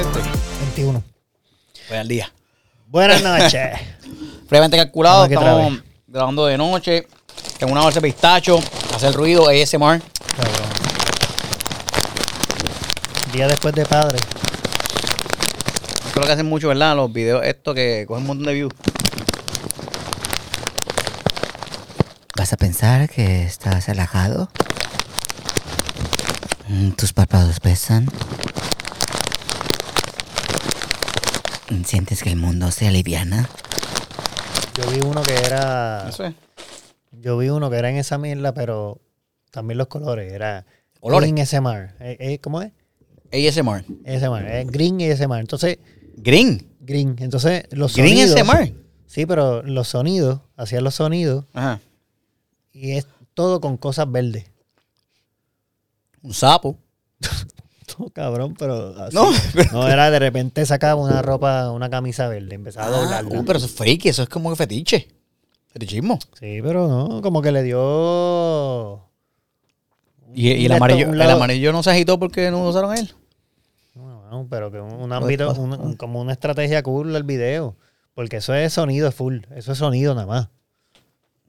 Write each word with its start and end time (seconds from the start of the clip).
este? 0.00 0.20
21. 0.60 1.02
Voy 1.88 1.98
al 1.98 2.08
día. 2.08 2.32
Buenas 2.88 3.22
noches. 3.22 3.80
Previamente 4.48 4.76
calculado, 4.76 5.20
Vamos 5.20 5.26
aquí 5.26 5.36
otra 5.36 5.50
estamos 5.50 5.82
grabando 6.06 6.46
de 6.46 6.58
noche. 6.58 7.06
Tengo 7.58 7.72
una 7.72 7.82
bolsa 7.82 8.00
de 8.00 8.08
pistacho, 8.08 8.60
hacer 8.94 9.14
ruido, 9.14 9.48
ASMR. 9.48 10.00
Cabrón. 10.36 10.68
Día 13.32 13.48
después 13.48 13.74
de 13.74 13.86
padre. 13.86 14.18
Esto 14.18 16.08
es 16.08 16.16
lo 16.16 16.22
que 16.22 16.32
hacen 16.32 16.46
mucho, 16.46 16.68
¿verdad? 16.68 16.94
Los 16.94 17.12
videos 17.12 17.44
estos 17.44 17.74
que 17.74 18.04
cogen 18.06 18.22
un 18.22 18.28
montón 18.28 18.46
de 18.46 18.54
views. 18.54 18.72
¿Vas 22.36 22.52
a 22.52 22.56
pensar 22.58 23.08
que 23.08 23.44
estás 23.44 23.86
relajado? 23.86 24.50
Mm, 26.68 26.90
¿Tus 26.90 27.14
párpados 27.14 27.60
pesan? 27.60 28.04
Mm, 28.04 28.08
¿Sientes 31.84 32.22
que 32.22 32.30
el 32.30 32.36
mundo 32.36 32.70
se 32.70 32.86
aliviana? 32.86 33.48
Yo 34.76 34.90
vi 34.90 35.00
uno 35.00 35.22
que 35.22 35.34
era. 35.34 36.08
Eso 36.08 36.24
es. 36.24 36.34
Yo 37.12 37.38
vi 37.38 37.48
uno 37.48 37.70
que 37.70 37.76
era 37.76 37.90
en 37.90 37.96
esa 37.96 38.18
mierda, 38.18 38.54
pero 38.54 39.00
también 39.50 39.78
los 39.78 39.88
colores. 39.88 40.32
Era. 40.32 40.64
¿Colores? 41.00 41.30
Green 41.32 41.44
SMR. 41.46 41.94
Eh, 42.00 42.16
eh, 42.20 42.38
¿Cómo 42.40 42.62
es? 42.62 42.72
ASMR. 43.32 43.84
SMR. 44.04 44.46
eh, 44.60 44.64
green 44.68 45.00
SMR. 45.00 45.40
Entonces, 45.40 45.78
Green. 46.16 46.72
green. 46.80 47.16
Entonces, 47.18 47.64
los 47.72 47.94
Green 47.96 48.28
sonidos. 48.28 48.40
ASMR. 48.48 48.72
Sí, 49.06 49.26
pero 49.26 49.62
los 49.62 49.88
sonidos, 49.88 50.40
hacían 50.56 50.84
los 50.84 50.94
sonidos 50.96 51.44
Ajá. 51.52 51.80
y 52.72 52.92
es 52.92 53.06
todo 53.34 53.60
con 53.60 53.76
cosas 53.76 54.10
verdes. 54.10 54.44
Un 56.22 56.34
sapo. 56.34 56.78
Cabrón, 58.12 58.54
pero 58.58 58.94
así. 59.02 59.14
No. 59.16 59.30
No, 59.72 59.88
era 59.88 60.10
de 60.10 60.18
repente 60.18 60.64
sacaba 60.66 61.00
una 61.00 61.22
ropa, 61.22 61.70
una 61.70 61.88
camisa 61.90 62.28
verde, 62.28 62.54
empezaba 62.54 62.86
a 62.86 62.88
Ah, 62.88 63.00
doblarla. 63.22 63.40
uh, 63.40 63.44
pero 63.44 63.58
eso 63.58 63.66
es 63.66 63.72
freaky, 63.72 64.08
eso 64.08 64.22
es 64.22 64.28
como 64.28 64.50
que 64.50 64.56
fetiche. 64.56 65.08
Fetichismo. 65.72 66.18
Sí, 66.38 66.60
pero 66.62 66.88
no, 66.88 67.20
como 67.22 67.42
que 67.42 67.52
le 67.52 67.62
dio. 67.62 69.02
Y, 70.34 70.48
y 70.48 70.52
el, 70.66 70.72
esto, 70.72 70.74
amarillo, 70.76 71.06
un 71.08 71.12
el 71.14 71.18
lado- 71.18 71.32
amarillo 71.36 71.72
no 71.72 71.82
se 71.82 71.90
agitó 71.90 72.18
porque 72.18 72.50
no 72.50 72.66
usaron 72.68 72.90
a 72.92 72.96
él. 72.96 73.12
No, 73.94 74.28
no, 74.30 74.46
pero 74.50 74.70
que 74.70 74.80
un, 74.80 74.92
un 74.92 75.12
ámbito, 75.12 75.52
un- 75.54 75.72
un- 75.74 75.94
como 75.96 76.20
una 76.20 76.32
estrategia 76.32 76.82
cool 76.82 77.12
del 77.12 77.22
video. 77.22 77.76
Porque 78.14 78.38
eso 78.38 78.54
es 78.54 78.72
sonido 78.72 79.12
full, 79.12 79.40
eso 79.54 79.72
es 79.72 79.78
sonido 79.78 80.14
nada 80.14 80.26
más. 80.26 80.48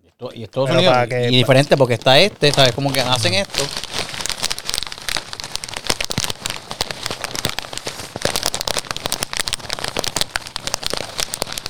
Y 0.04 0.08
esto- 0.08 0.30
Y 0.34 0.44
Estados 0.44 0.68
Pero 0.70 0.80
Unidos. 0.80 0.94
para 0.96 1.08
que- 1.08 1.30
y 1.32 1.36
diferente 1.38 1.78
porque 1.78 1.94
está 1.94 2.20
este, 2.20 2.52
¿sabes? 2.52 2.74
Como 2.74 2.92
que 2.92 3.00
hacen 3.00 3.34
esto. 3.34 3.64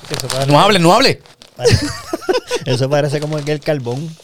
Eso 0.10 0.28
parece, 0.28 0.52
No 0.52 0.60
hable, 0.60 0.80
no 0.80 0.94
hable. 0.94 1.22
eso 2.66 2.90
parece 2.90 3.20
como 3.20 3.44
que 3.44 3.52
el 3.52 3.60
carbón. 3.60 4.16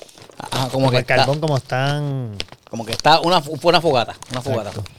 Ajá, 0.52 0.70
como 0.70 0.72
Como 0.72 0.92
que 0.92 0.98
el 0.98 1.02
está, 1.02 1.16
carbón 1.18 1.40
como 1.40 1.58
están. 1.58 2.38
como 2.70 2.86
que 2.86 2.92
está 2.94 3.20
una, 3.22 3.42
fue 3.42 3.58
una 3.64 3.82
fogata. 3.82 4.16
Una 4.32 4.42
fogata. 4.42 4.70
Exacto. 4.70 4.92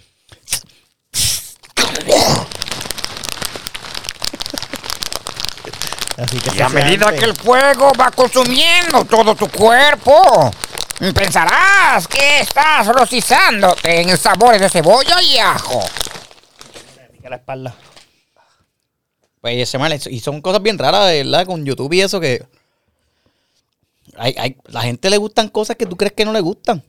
Así 6.17 6.39
que 6.39 6.57
Y 6.57 6.61
a 6.63 6.69
medida 6.69 7.13
que 7.13 7.25
el 7.25 7.35
fuego 7.35 7.93
va 8.01 8.11
consumiendo 8.13 9.05
todo 9.05 9.35
tu 9.35 9.49
cuerpo, 9.49 10.51
pensarás 11.13 12.07
que 12.07 12.41
estás 12.41 12.87
rostizándote 12.87 14.01
en 14.01 14.17
sabores 14.17 14.61
de 14.61 14.69
cebolla 14.71 15.21
y 15.23 15.39
ajo. 15.39 15.85
la 17.29 17.37
espalda. 17.37 17.75
Pues 19.45 19.59
ese 19.59 19.77
mal, 19.77 19.95
y 20.11 20.21
son 20.21 20.41
cosas 20.41 20.63
bien 20.63 20.79
raras, 20.79 21.13
¿verdad? 21.13 21.45
Con 21.45 21.67
YouTube 21.67 21.93
y 21.93 22.01
eso 22.01 22.19
que. 22.19 22.47
Hay, 24.17 24.35
hay, 24.39 24.57
la 24.69 24.81
gente 24.81 25.11
le 25.11 25.19
gustan 25.19 25.51
cosas 25.51 25.77
que 25.77 25.85
tú 25.85 25.99
crees 25.99 26.15
que 26.15 26.25
no 26.25 26.33
le 26.33 26.41
gustan. 26.41 26.83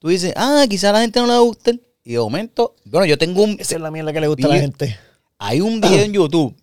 Tú 0.00 0.08
dices, 0.08 0.32
ah, 0.34 0.64
quizá 0.68 0.90
a 0.90 0.94
la 0.94 1.02
gente 1.02 1.20
no 1.20 1.28
le 1.28 1.38
gusten. 1.38 1.80
Y 2.02 2.14
de 2.14 2.18
momento, 2.18 2.74
bueno, 2.86 3.06
yo 3.06 3.16
tengo 3.16 3.44
un. 3.44 3.50
Esa 3.56 3.76
es 3.76 3.80
la 3.80 3.92
mierda 3.92 4.12
que 4.12 4.20
le 4.20 4.26
gusta 4.26 4.48
a 4.48 4.50
la 4.50 4.58
gente. 4.58 4.98
Hay 5.38 5.60
un 5.60 5.80
video 5.80 6.02
en 6.02 6.12
YouTube. 6.12 6.56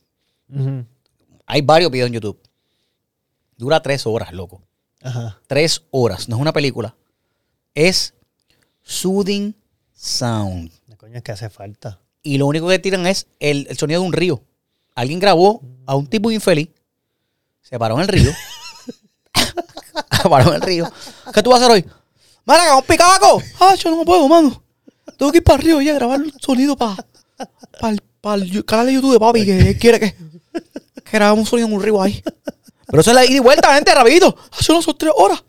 Hay 1.46 1.62
varios 1.62 1.90
videos 1.90 2.08
en 2.08 2.16
YouTube. 2.16 2.38
Dura 3.56 3.82
tres 3.82 4.06
horas, 4.06 4.34
loco. 4.34 4.62
Ajá. 5.02 5.40
Tres 5.48 5.84
horas. 5.92 6.28
No 6.28 6.36
es 6.36 6.42
una 6.42 6.52
película. 6.52 6.98
Es 7.74 8.14
soothing 8.84 9.56
sound. 9.94 10.70
La 10.88 10.98
coño 10.98 11.16
es 11.16 11.24
que 11.24 11.32
hace 11.32 11.50
falta. 11.50 12.02
Y 12.24 12.40
lo 12.40 12.46
único 12.46 12.68
que 12.68 12.80
tiran 12.80 13.08
es 13.08 13.28
el, 13.40 13.68
el 13.70 13.78
sonido 13.78 14.02
de 14.02 14.08
un 14.08 14.12
río. 14.12 14.44
Alguien 15.00 15.18
grabó 15.18 15.62
a 15.86 15.96
un 15.96 16.06
tipo 16.06 16.30
infeliz. 16.30 16.72
Se 17.62 17.80
paró 17.80 17.96
en 17.96 18.02
el 18.02 18.08
río. 18.10 18.34
se 20.22 20.30
paró 20.30 20.50
en 20.50 20.56
el 20.56 20.62
río. 20.62 20.92
¿Qué 21.34 21.42
tú 21.42 21.52
vas 21.52 21.62
a 21.62 21.64
hacer 21.64 21.78
hoy? 21.78 21.86
Mara, 22.44 22.76
un 22.76 22.84
picabaco. 22.84 23.42
Ah, 23.62 23.76
yo 23.76 23.92
no 23.92 24.04
puedo, 24.04 24.28
mano. 24.28 24.62
Tengo 25.18 25.32
que 25.32 25.38
ir 25.38 25.44
para 25.46 25.56
el 25.56 25.64
río 25.64 25.82
y 25.82 25.88
a 25.88 25.94
grabar 25.94 26.20
el 26.20 26.34
sonido 26.42 26.76
para 26.76 26.98
el 27.94 28.66
canal 28.66 28.88
de 28.88 28.94
YouTube 28.94 29.14
de 29.14 29.20
papi 29.22 29.46
que 29.46 29.78
quiere 29.78 30.02
que, 30.02 30.12
que 30.12 31.12
grabamos 31.14 31.40
un 31.40 31.46
sonido 31.46 31.70
en 31.70 31.76
un 31.76 31.82
río 31.82 32.02
ahí. 32.02 32.22
Pero 32.88 33.00
eso 33.00 33.12
es 33.12 33.16
la 33.16 33.24
ida 33.24 33.38
y 33.38 33.40
vuelta, 33.40 33.74
gente, 33.74 33.96
rapidito. 33.96 34.36
No 34.68 34.82
son 34.82 34.98
tres 34.98 35.14
horas. 35.16 35.42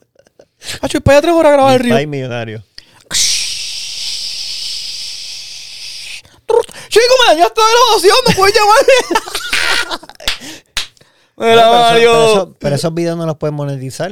Yo 0.89 1.01
para 1.01 1.19
allá 1.19 1.23
tres 1.23 1.35
horas 1.35 1.51
a 1.51 1.55
grabar 1.57 1.75
el 1.75 1.81
río. 1.81 1.97
Ay, 1.97 2.07
millonario. 2.07 2.63
Chico, 6.91 7.15
me 7.27 7.35
dañaste 7.35 7.61
la 7.61 7.67
grabación, 7.87 8.17
no 8.29 8.35
puedes 8.37 8.55
llamarme. 8.55 10.11
Mira, 11.37 11.53
Pero 11.55 11.61
eso- 11.61 11.71
Mario. 11.73 12.11
Pero, 12.13 12.33
eso- 12.33 12.57
pero 12.59 12.75
esos 12.75 12.95
videos 12.95 13.17
no 13.17 13.27
los 13.27 13.37
pueden 13.37 13.55
monetizar. 13.55 14.11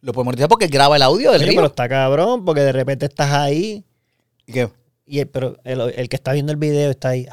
Lo 0.00 0.12
podemos 0.12 0.26
monetizar 0.26 0.48
porque 0.48 0.64
él 0.66 0.70
graba 0.70 0.96
el 0.96 1.02
audio 1.02 1.30
del 1.32 1.42
Oye, 1.42 1.50
río. 1.50 1.58
pero 1.58 1.66
está 1.68 1.88
cabrón, 1.88 2.44
porque 2.44 2.62
de 2.62 2.72
repente 2.72 3.06
estás 3.06 3.30
ahí. 3.32 3.84
¿Y 4.46 4.52
qué? 4.52 4.70
Y 5.06 5.18
el, 5.20 5.28
pero 5.28 5.56
el, 5.64 5.80
el 5.80 6.08
que 6.08 6.16
está 6.16 6.32
viendo 6.32 6.52
el 6.52 6.58
video 6.58 6.90
está 6.90 7.10
ahí. 7.10 7.26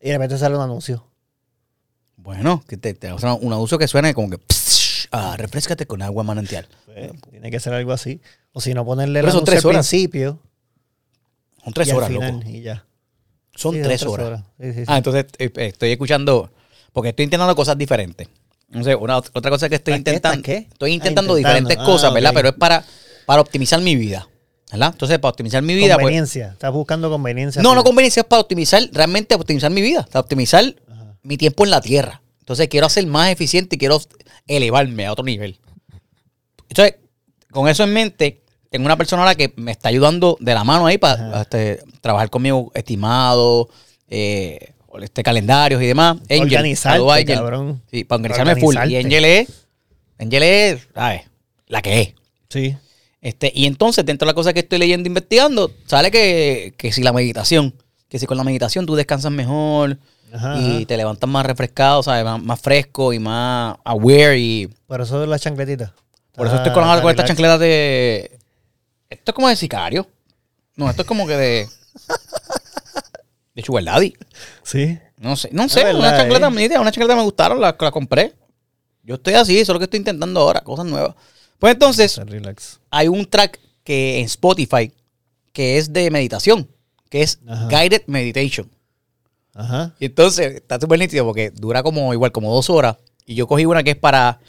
Y 0.00 0.08
de 0.08 0.12
repente 0.14 0.36
sale 0.38 0.54
un 0.56 0.62
anuncio. 0.62 1.06
Bueno, 2.16 2.62
que 2.68 2.76
te, 2.76 3.12
un 3.12 3.24
anuncio 3.52 3.78
que 3.78 3.88
suene 3.88 4.14
como 4.14 4.30
que... 4.30 4.38
psh, 4.38 5.08
ah, 5.10 5.34
refrescate 5.36 5.86
con 5.86 6.02
agua 6.02 6.22
manantial. 6.22 6.68
Pues, 6.86 7.10
tiene 7.30 7.50
que 7.50 7.58
ser 7.58 7.72
algo 7.72 7.92
así. 7.92 8.20
O 8.52 8.60
si 8.60 8.74
no, 8.74 8.84
ponerle 8.84 9.20
el 9.20 9.26
anuncio 9.26 9.44
tres 9.44 9.64
al 9.64 9.70
horas. 9.70 9.88
principio. 9.88 10.38
Son 11.64 11.72
tres 11.72 11.88
y 11.88 11.92
horas, 11.92 12.08
final, 12.08 12.34
loco. 12.36 12.48
Y 12.48 12.62
ya. 12.62 12.84
Son 13.54 13.74
Sí, 13.74 13.82
tres, 13.82 14.02
horas. 14.04 14.42
Sí, 14.60 14.72
sí, 14.72 14.78
sí. 14.80 14.84
Ah, 14.86 14.96
entonces 14.96 15.26
eh, 15.38 15.50
eh, 15.56 15.66
estoy 15.66 15.90
escuchando... 15.92 16.50
Porque 16.92 17.10
estoy 17.10 17.24
intentando 17.24 17.54
cosas 17.56 17.76
diferentes. 17.78 18.28
Sé, 18.82 18.94
una, 18.94 19.18
otra 19.18 19.50
cosa 19.50 19.68
que 19.68 19.74
estoy 19.76 19.94
intentando... 19.94 20.36
¿Estás 20.38 20.42
qué? 20.44 20.68
Estoy 20.70 20.90
Ah, 20.90 20.94
intentando 20.94 21.34
diferentes 21.34 21.76
Ah, 21.78 21.84
cosas, 21.84 22.12
¿verdad? 22.12 22.32
Pero 22.34 22.48
es 22.48 22.54
para, 22.54 22.84
para 23.26 23.40
optimizar 23.42 23.80
mi 23.80 23.96
vida. 23.96 24.28
¿Verdad? 24.70 24.90
Entonces, 24.92 25.18
para 25.18 25.30
optimizar 25.30 25.62
mi 25.62 25.74
vida... 25.74 25.94
pues, 25.94 26.04
conveniencia. 26.04 26.48
Estás 26.52 26.72
buscando 26.72 27.10
conveniencia. 27.10 27.62
No, 27.62 27.70
tuya. 27.70 27.76
no 27.76 27.84
conveniencia, 27.84 28.20
es 28.22 28.26
para 28.26 28.40
optimizar, 28.40 28.82
realmente 28.92 29.34
optimizar 29.34 29.70
mi 29.70 29.82
vida, 29.82 30.06
para 30.10 30.20
optimizar 30.20 30.64
Ajá. 30.90 31.16
mi 31.22 31.36
tiempo 31.36 31.64
en 31.64 31.70
la 31.70 31.80
tierra. 31.82 32.22
Entonces 32.40 32.68
quiero 32.68 32.88
ser 32.88 33.06
más 33.06 33.30
eficiente 33.30 33.76
y 33.76 33.78
quiero 33.78 34.00
elevarme 34.46 35.06
a 35.06 35.12
otro 35.12 35.24
nivel. 35.24 35.58
Entonces, 36.68 36.96
con 37.50 37.68
eso 37.68 37.84
en 37.84 37.92
mente, 37.92 38.41
tengo 38.72 38.86
una 38.86 38.96
persona 38.96 39.22
ahora 39.22 39.34
que 39.36 39.52
me 39.56 39.70
está 39.70 39.88
ayudando 39.90 40.36
de 40.40 40.54
la 40.54 40.64
mano 40.64 40.86
ahí 40.86 40.98
para 40.98 41.42
este, 41.42 41.80
trabajar 42.00 42.30
conmigo 42.30 42.72
estimado, 42.74 43.68
eh, 44.08 44.72
este 45.00 45.22
calendarios 45.22 45.80
y 45.82 45.86
demás. 45.86 46.16
Angel, 46.28 46.40
Organizarte, 46.42 47.10
Angel. 47.12 47.36
cabrón. 47.36 47.82
Sí, 47.90 48.02
para 48.04 48.16
organizarme 48.16 48.56
full. 48.56 48.74
Y. 48.88 48.96
Angel 48.96 49.24
es, 49.24 49.48
Angel 50.18 50.42
es, 50.42 50.88
¿sabes? 50.94 51.22
La 51.68 51.80
que 51.82 52.00
es. 52.00 52.14
Sí. 52.48 52.76
Este, 53.20 53.52
y 53.54 53.66
entonces, 53.66 54.04
dentro 54.04 54.26
de 54.26 54.30
las 54.30 54.34
cosas 54.34 54.52
que 54.52 54.60
estoy 54.60 54.78
leyendo 54.78 55.06
e 55.06 55.10
investigando, 55.10 55.70
sale 55.86 56.10
que, 56.10 56.74
que 56.76 56.90
si 56.92 57.02
la 57.02 57.12
meditación, 57.12 57.74
que 58.08 58.18
si 58.18 58.26
con 58.26 58.36
la 58.36 58.42
meditación 58.44 58.84
tú 58.84 58.94
descansas 58.96 59.30
mejor 59.30 59.96
Ajá, 60.32 60.58
y 60.58 60.86
te 60.86 60.96
levantas 60.96 61.28
más 61.30 61.46
refrescado, 61.46 62.02
¿sabes? 62.02 62.24
Más, 62.24 62.42
más 62.42 62.60
fresco 62.60 63.12
y 63.12 63.18
más 63.18 63.76
aware. 63.84 64.38
Y 64.38 64.66
Por 64.86 65.00
eso 65.02 65.22
es 65.22 65.28
la 65.28 65.38
chancletita. 65.38 65.94
por 66.34 66.46
eso 66.48 66.56
Ah, 66.56 66.58
estoy 66.64 66.72
con, 66.72 67.00
con 67.00 67.10
estas 67.10 67.26
chancletas 67.28 67.60
de. 67.60 68.38
Esto 69.12 69.30
es 69.32 69.34
como 69.34 69.48
de 69.48 69.56
sicario. 69.56 70.06
No, 70.76 70.88
esto 70.88 71.02
es 71.02 71.08
como 71.08 71.26
que 71.26 71.36
de. 71.36 71.68
De 73.54 73.62
Sugar 73.62 73.84
Daddy. 73.84 74.14
Sí. 74.62 74.98
No 75.18 75.36
sé, 75.36 75.50
no 75.52 75.68
sé, 75.68 75.94
una 75.94 76.16
chancleta, 76.16 76.48
eh. 76.48 76.50
me 76.50 76.78
una 76.78 76.90
chancleta 76.90 77.14
me 77.14 77.22
gustaron, 77.22 77.60
la, 77.60 77.76
la 77.78 77.90
compré. 77.90 78.34
Yo 79.04 79.16
estoy 79.16 79.34
así, 79.34 79.58
eso 79.58 79.72
es 79.72 79.74
lo 79.74 79.78
que 79.78 79.84
estoy 79.84 79.98
intentando 79.98 80.40
ahora, 80.40 80.62
cosas 80.62 80.86
nuevas. 80.86 81.14
Pues 81.58 81.74
entonces, 81.74 82.16
relax. 82.16 82.80
hay 82.90 83.08
un 83.08 83.24
track 83.26 83.60
que 83.84 84.18
en 84.18 84.24
Spotify 84.24 84.92
que 85.52 85.78
es 85.78 85.92
de 85.92 86.10
meditación, 86.10 86.68
que 87.08 87.22
es 87.22 87.38
Ajá. 87.46 87.68
Guided 87.68 88.02
Meditation. 88.06 88.70
Ajá. 89.54 89.94
Y 90.00 90.06
entonces 90.06 90.56
está 90.56 90.80
súper 90.80 90.98
nítido 90.98 91.24
porque 91.24 91.50
dura 91.50 91.82
como 91.82 92.12
igual 92.14 92.32
como 92.32 92.52
dos 92.52 92.70
horas. 92.70 92.96
Y 93.26 93.34
yo 93.34 93.46
cogí 93.46 93.66
una 93.66 93.82
que 93.82 93.90
es 93.90 93.96
para, 93.96 94.40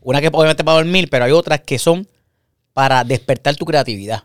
una 0.00 0.20
que 0.20 0.28
obviamente 0.28 0.64
para 0.64 0.78
dormir, 0.78 1.08
pero 1.10 1.26
hay 1.26 1.32
otras 1.32 1.60
que 1.60 1.78
son 1.78 2.08
para 2.72 3.04
despertar 3.04 3.56
tu 3.56 3.64
creatividad. 3.64 4.24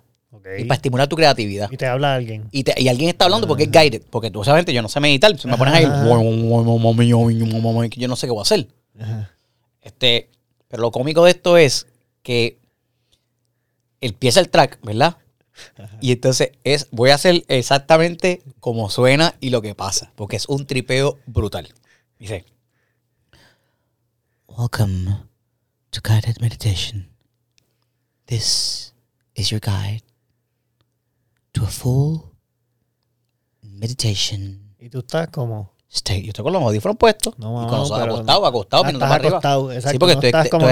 Y 0.59 0.65
para 0.65 0.75
estimular 0.75 1.07
tu 1.07 1.15
creatividad. 1.15 1.71
Y 1.71 1.77
te 1.77 1.87
habla 1.87 2.13
alguien. 2.13 2.47
Y, 2.51 2.63
te- 2.63 2.79
y 2.79 2.87
alguien 2.87 3.09
está 3.09 3.25
hablando 3.25 3.47
porque 3.47 3.63
es 3.63 3.71
guided. 3.71 4.03
Porque 4.11 4.29
tú 4.29 4.43
sabes, 4.43 4.63
yo 4.65 4.81
no 4.83 4.89
sé 4.89 4.99
meditar. 4.99 5.35
Si 5.39 5.47
me 5.47 5.57
pones 5.57 5.73
ahí, 5.73 5.85
yo 7.99 8.07
no 8.07 8.15
sé 8.15 8.27
qué 8.27 8.31
voy 8.31 8.39
a 8.39 8.41
hacer. 8.43 8.67
Ajá. 8.99 9.31
Este, 9.81 10.29
pero 10.67 10.81
lo 10.83 10.91
cómico 10.91 11.25
de 11.25 11.31
esto 11.31 11.57
es 11.57 11.87
que 12.21 12.59
empieza 14.01 14.39
el 14.39 14.49
track, 14.49 14.79
¿verdad? 14.83 15.17
Y 16.01 16.11
entonces 16.11 16.51
es, 16.63 16.89
voy 16.91 17.09
a 17.09 17.15
hacer 17.15 17.43
exactamente 17.47 18.43
como 18.59 18.89
suena 18.89 19.35
y 19.39 19.49
lo 19.49 19.61
que 19.63 19.73
pasa, 19.73 20.11
porque 20.15 20.35
es 20.35 20.47
un 20.47 20.67
tripeo 20.67 21.17
brutal. 21.25 21.73
Dice, 22.19 22.45
Welcome 24.47 25.17
to 25.91 26.01
guided 26.03 26.37
meditation. 26.39 27.09
This 28.27 28.93
is 29.35 29.49
your 29.51 29.59
guide 29.61 30.01
to 31.53 31.63
a 31.63 31.67
full 31.67 32.19
meditation 33.61 34.73
Y 34.79 34.89
tú 34.89 34.99
estás 34.99 35.27
como. 35.29 35.73
"Stay". 35.91 36.23
yo 36.23 36.29
estoy 36.29 36.43
con 36.43 36.53
los 36.53 36.61
audífonos 36.63 36.97
puestos 36.97 37.33
No, 37.37 37.63
y 37.63 37.67
con 37.67 37.79
los 37.79 37.91
pero- 37.91 38.03
acostado, 38.15 38.45
acostado, 38.45 38.83
mirando 38.83 38.97
estás 39.05 39.09
para 39.09 39.15
arriba. 39.21 39.37
acostado, 39.37 39.71
exacto. 39.71 39.91
Sí, 39.91 39.99
porque 39.99 40.13
no 40.13 40.19
estoy, 40.19 40.27
estás 40.29 40.49
como 40.49 40.65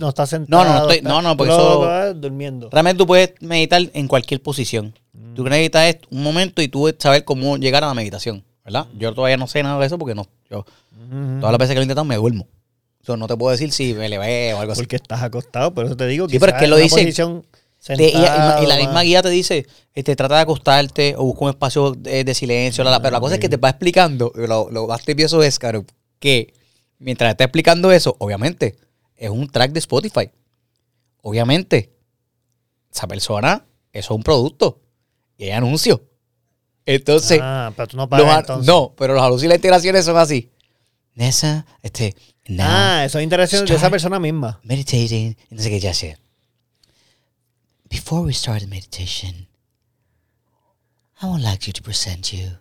No 0.00 0.08
estás 0.08 0.28
sentado. 0.30 0.64
No, 0.64 0.68
no, 0.70 0.74
no 0.78 0.90
estoy, 0.90 1.02
no, 1.02 1.22
no, 1.22 1.36
porque 1.36 1.52
eso 1.52 2.14
durmiendo. 2.14 2.68
realmente 2.70 2.98
tú 2.98 3.06
puedes 3.06 3.34
meditar 3.40 3.82
en 3.92 4.08
cualquier 4.08 4.42
posición. 4.42 4.94
Tú 5.34 5.44
necesitas 5.44 5.88
es 5.94 5.98
un 6.10 6.22
momento 6.22 6.62
y 6.62 6.68
tú 6.68 6.94
saber 6.98 7.24
cómo 7.24 7.56
llegar 7.56 7.84
a 7.84 7.88
la 7.88 7.94
meditación, 7.94 8.44
¿verdad? 8.64 8.86
Yo 8.98 9.12
todavía 9.14 9.36
no 9.36 9.46
sé 9.46 9.62
nada 9.62 9.78
de 9.78 9.86
eso 9.86 9.98
porque 9.98 10.14
no, 10.14 10.26
yo 10.50 10.58
Ujú. 10.60 11.40
todas 11.40 11.52
las 11.52 11.58
veces 11.58 11.70
que 11.70 11.74
lo 11.76 11.80
he 11.80 11.84
intentado 11.84 12.04
me 12.04 12.16
duermo. 12.16 12.46
O 13.02 13.04
sea, 13.06 13.16
no 13.16 13.26
te 13.26 13.36
puedo 13.36 13.50
decir 13.50 13.72
si 13.72 13.94
me 13.94 14.08
levé 14.08 14.54
o 14.54 14.60
algo 14.60 14.72
así. 14.72 14.82
Porque 14.82 14.96
estás 14.96 15.22
acostado, 15.22 15.74
por 15.74 15.84
eso 15.86 15.96
te 15.96 16.06
digo 16.06 16.28
Sí, 16.28 16.38
pero 16.38 16.52
es 16.52 16.58
que 16.58 16.66
lo 16.68 16.76
dice- 16.76 16.94
Te- 17.84 18.10
y, 18.10 18.12
la 18.12 18.76
misma 18.76 18.92
más- 18.92 19.02
guía 19.04 19.22
te 19.22 19.28
dice, 19.30 19.66
este, 19.92 20.14
trata 20.14 20.36
de 20.36 20.42
acostarte 20.42 21.14
o 21.16 21.24
busca 21.24 21.44
un 21.46 21.50
espacio 21.50 21.92
de, 21.92 22.22
de 22.22 22.32
silencio, 22.34 22.84
la- 22.84 23.00
pero 23.02 23.10
la 23.10 23.18
cosa 23.20 23.34
es 23.34 23.40
que 23.40 23.48
te 23.48 23.56
va 23.56 23.70
explicando, 23.70 24.30
lo, 24.36 24.70
lo 24.70 24.86
más 24.86 25.02
trivioso 25.02 25.42
es, 25.42 25.58
claro, 25.58 25.84
que 26.20 26.54
mientras 27.00 27.32
está 27.32 27.42
explicando 27.42 27.90
eso, 27.90 28.14
obviamente, 28.20 28.76
es 29.16 29.30
un 29.30 29.48
track 29.48 29.72
de 29.72 29.80
Spotify. 29.80 30.30
Obviamente, 31.22 31.92
esa 32.94 33.08
persona, 33.08 33.64
eso 33.92 34.14
es 34.14 34.16
un 34.16 34.22
producto 34.22 34.80
y 35.36 35.44
hay 35.46 35.50
anuncios. 35.50 36.00
Entonces, 36.86 37.40
Ah, 37.42 37.72
pero 37.76 37.88
tú 37.88 37.96
no 37.96 38.08
pagas 38.08 38.40
entonces. 38.40 38.66
no, 38.66 38.94
pero 38.96 39.14
los 39.14 39.22
anuncios 39.22 39.44
y 39.44 39.48
las 39.48 39.56
integraciones 39.56 40.04
son 40.04 40.16
así. 40.18 40.50
Nessa, 41.14 41.66
este, 41.82 42.14
now 42.48 42.66
Ah, 42.68 43.04
eso 43.04 43.18
es 43.18 43.24
interacción 43.24 43.64
de 43.66 43.74
esa 43.74 43.90
persona 43.90 44.18
misma. 44.18 44.60
meditating. 44.64 45.36
Y 45.50 45.54
no 45.54 45.62
sé 45.62 45.70
qué 45.70 45.80
ya 45.80 45.94
sé. 45.94 46.18
Before 47.90 48.22
we 48.22 48.32
start 48.32 48.60
the 48.60 48.66
meditation, 48.66 49.48
I 51.20 51.26
would 51.26 51.42
like 51.42 51.66
you 51.66 51.72
to 51.72 51.82
present 51.82 52.32
you 52.32 52.58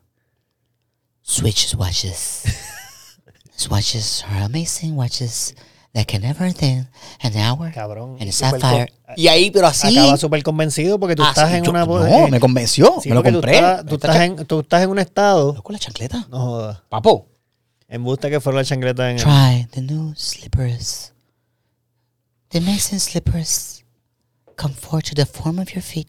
Switch 1.24 1.74
watches. 1.76 2.44
Watches 3.70 4.24
are 4.28 4.42
amazing 4.44 4.96
watches 4.98 5.54
that 5.94 6.08
can 6.08 6.24
everything 6.26 6.88
an 7.22 7.38
hour 7.38 7.72
Cabrón. 7.72 8.18
and 8.20 8.32
sapphire. 8.32 8.92
Y 9.16 9.28
ahí, 9.28 9.52
pero 9.52 9.68
así. 9.68 9.96
Acaba 9.96 10.18
súper 10.18 10.42
convencido 10.42 11.00
porque 11.00 11.16
tú 11.16 11.22
Ah, 11.24 11.30
estás 11.30 11.50
sí, 11.52 11.58
en 11.58 11.64
yo- 11.66 11.70
una... 11.72 11.86
No, 11.86 12.08
eh, 12.08 12.32
me 12.32 12.40
convenció, 12.40 12.96
sí, 13.04 13.10
me 13.10 13.16
lo 13.16 13.22
tú 13.22 13.32
compré. 13.34 13.56
estás- 13.58 13.86
Tú 13.86 13.96
estás, 13.96 14.16
en, 14.16 14.46
tú 14.48 14.60
estás 14.62 14.82
en 14.82 14.90
un 14.90 14.98
estado... 14.98 15.62
¿Con 15.62 15.74
la 15.74 15.80
chancleta? 15.80 16.26
No 16.32 16.40
jodas. 16.40 16.82
Papo. 16.90 17.28
En 17.92 18.06
busca 18.06 18.30
que 18.30 18.40
fuera 18.40 18.60
la 18.60 18.64
chancleta 18.64 19.12
en. 19.12 19.18
Try 19.18 19.68
the 19.72 19.82
new 19.82 20.14
slippers. 20.16 21.12
The 22.50 22.60
amazing 22.60 23.00
slippers 23.00 23.84
come 24.56 24.74
forward 24.74 25.04
to 25.10 25.16
the 25.16 25.26
form 25.26 25.60
of 25.60 25.70
your 25.74 25.84
feet 25.84 26.08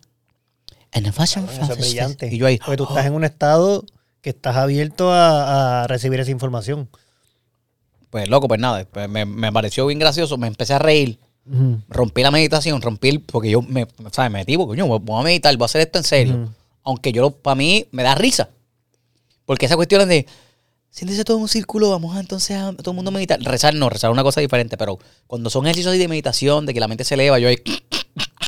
and 0.92 1.04
the 1.04 1.12
fashion 1.12 1.44
Eso 1.44 1.72
es 1.72 1.78
brillante. 1.78 2.28
Y 2.32 2.38
yo 2.38 2.46
ahí, 2.46 2.58
Porque 2.58 2.76
tú 2.76 2.84
estás 2.84 3.06
en 3.06 3.14
un 3.14 3.24
estado 3.24 3.84
que 4.20 4.30
estás 4.30 4.56
abierto 4.56 5.10
a, 5.12 5.82
a 5.82 5.86
recibir 5.88 6.20
esa 6.20 6.30
información. 6.30 6.88
Pues 8.10 8.28
loco, 8.28 8.46
pues 8.46 8.60
nada, 8.60 8.84
pues 8.84 9.08
me, 9.08 9.24
me 9.24 9.50
pareció 9.52 9.84
bien 9.86 9.98
gracioso, 9.98 10.38
me 10.38 10.46
empecé 10.46 10.74
a 10.74 10.78
reír, 10.78 11.18
rompí 11.88 12.22
la 12.22 12.30
meditación, 12.30 12.80
rompí 12.80 13.08
el, 13.08 13.20
porque 13.22 13.50
yo 13.50 13.62
me, 13.62 13.88
¿sabes? 14.12 14.30
Me 14.30 14.40
metí, 14.40 14.56
porque 14.56 14.78
yo 14.78 14.86
voy 14.86 15.00
voy 15.00 15.20
a 15.20 15.24
meditar, 15.24 15.56
voy 15.56 15.64
a 15.64 15.66
hacer 15.66 15.80
esto 15.80 15.98
en 15.98 16.04
serio. 16.04 16.34
Ujú. 16.34 16.52
Aunque 16.84 17.10
yo, 17.10 17.30
para 17.30 17.54
mí, 17.56 17.86
me 17.90 18.02
da 18.04 18.14
risa. 18.14 18.50
Porque 19.46 19.66
esa 19.66 19.76
cuestión 19.76 20.08
de, 20.08 20.26
siéntese 20.92 21.24
todo 21.24 21.38
en 21.38 21.42
un 21.42 21.48
círculo, 21.48 21.90
vamos 21.90 22.14
a 22.14 22.20
entonces 22.20 22.56
a 22.56 22.72
todo 22.74 22.90
el 22.92 22.96
mundo 22.96 23.10
meditar. 23.10 23.40
Rezar 23.40 23.74
no, 23.74 23.88
rezar 23.88 24.10
es 24.10 24.12
una 24.12 24.22
cosa 24.22 24.40
diferente, 24.40 24.76
pero 24.76 24.98
cuando 25.26 25.50
son 25.50 25.64
ejercicios 25.66 25.96
de 25.98 26.06
meditación, 26.06 26.66
de 26.66 26.74
que 26.74 26.80
la 26.80 26.86
mente 26.86 27.02
se 27.02 27.14
eleva, 27.14 27.38
yo 27.38 27.48
ahí, 27.48 27.56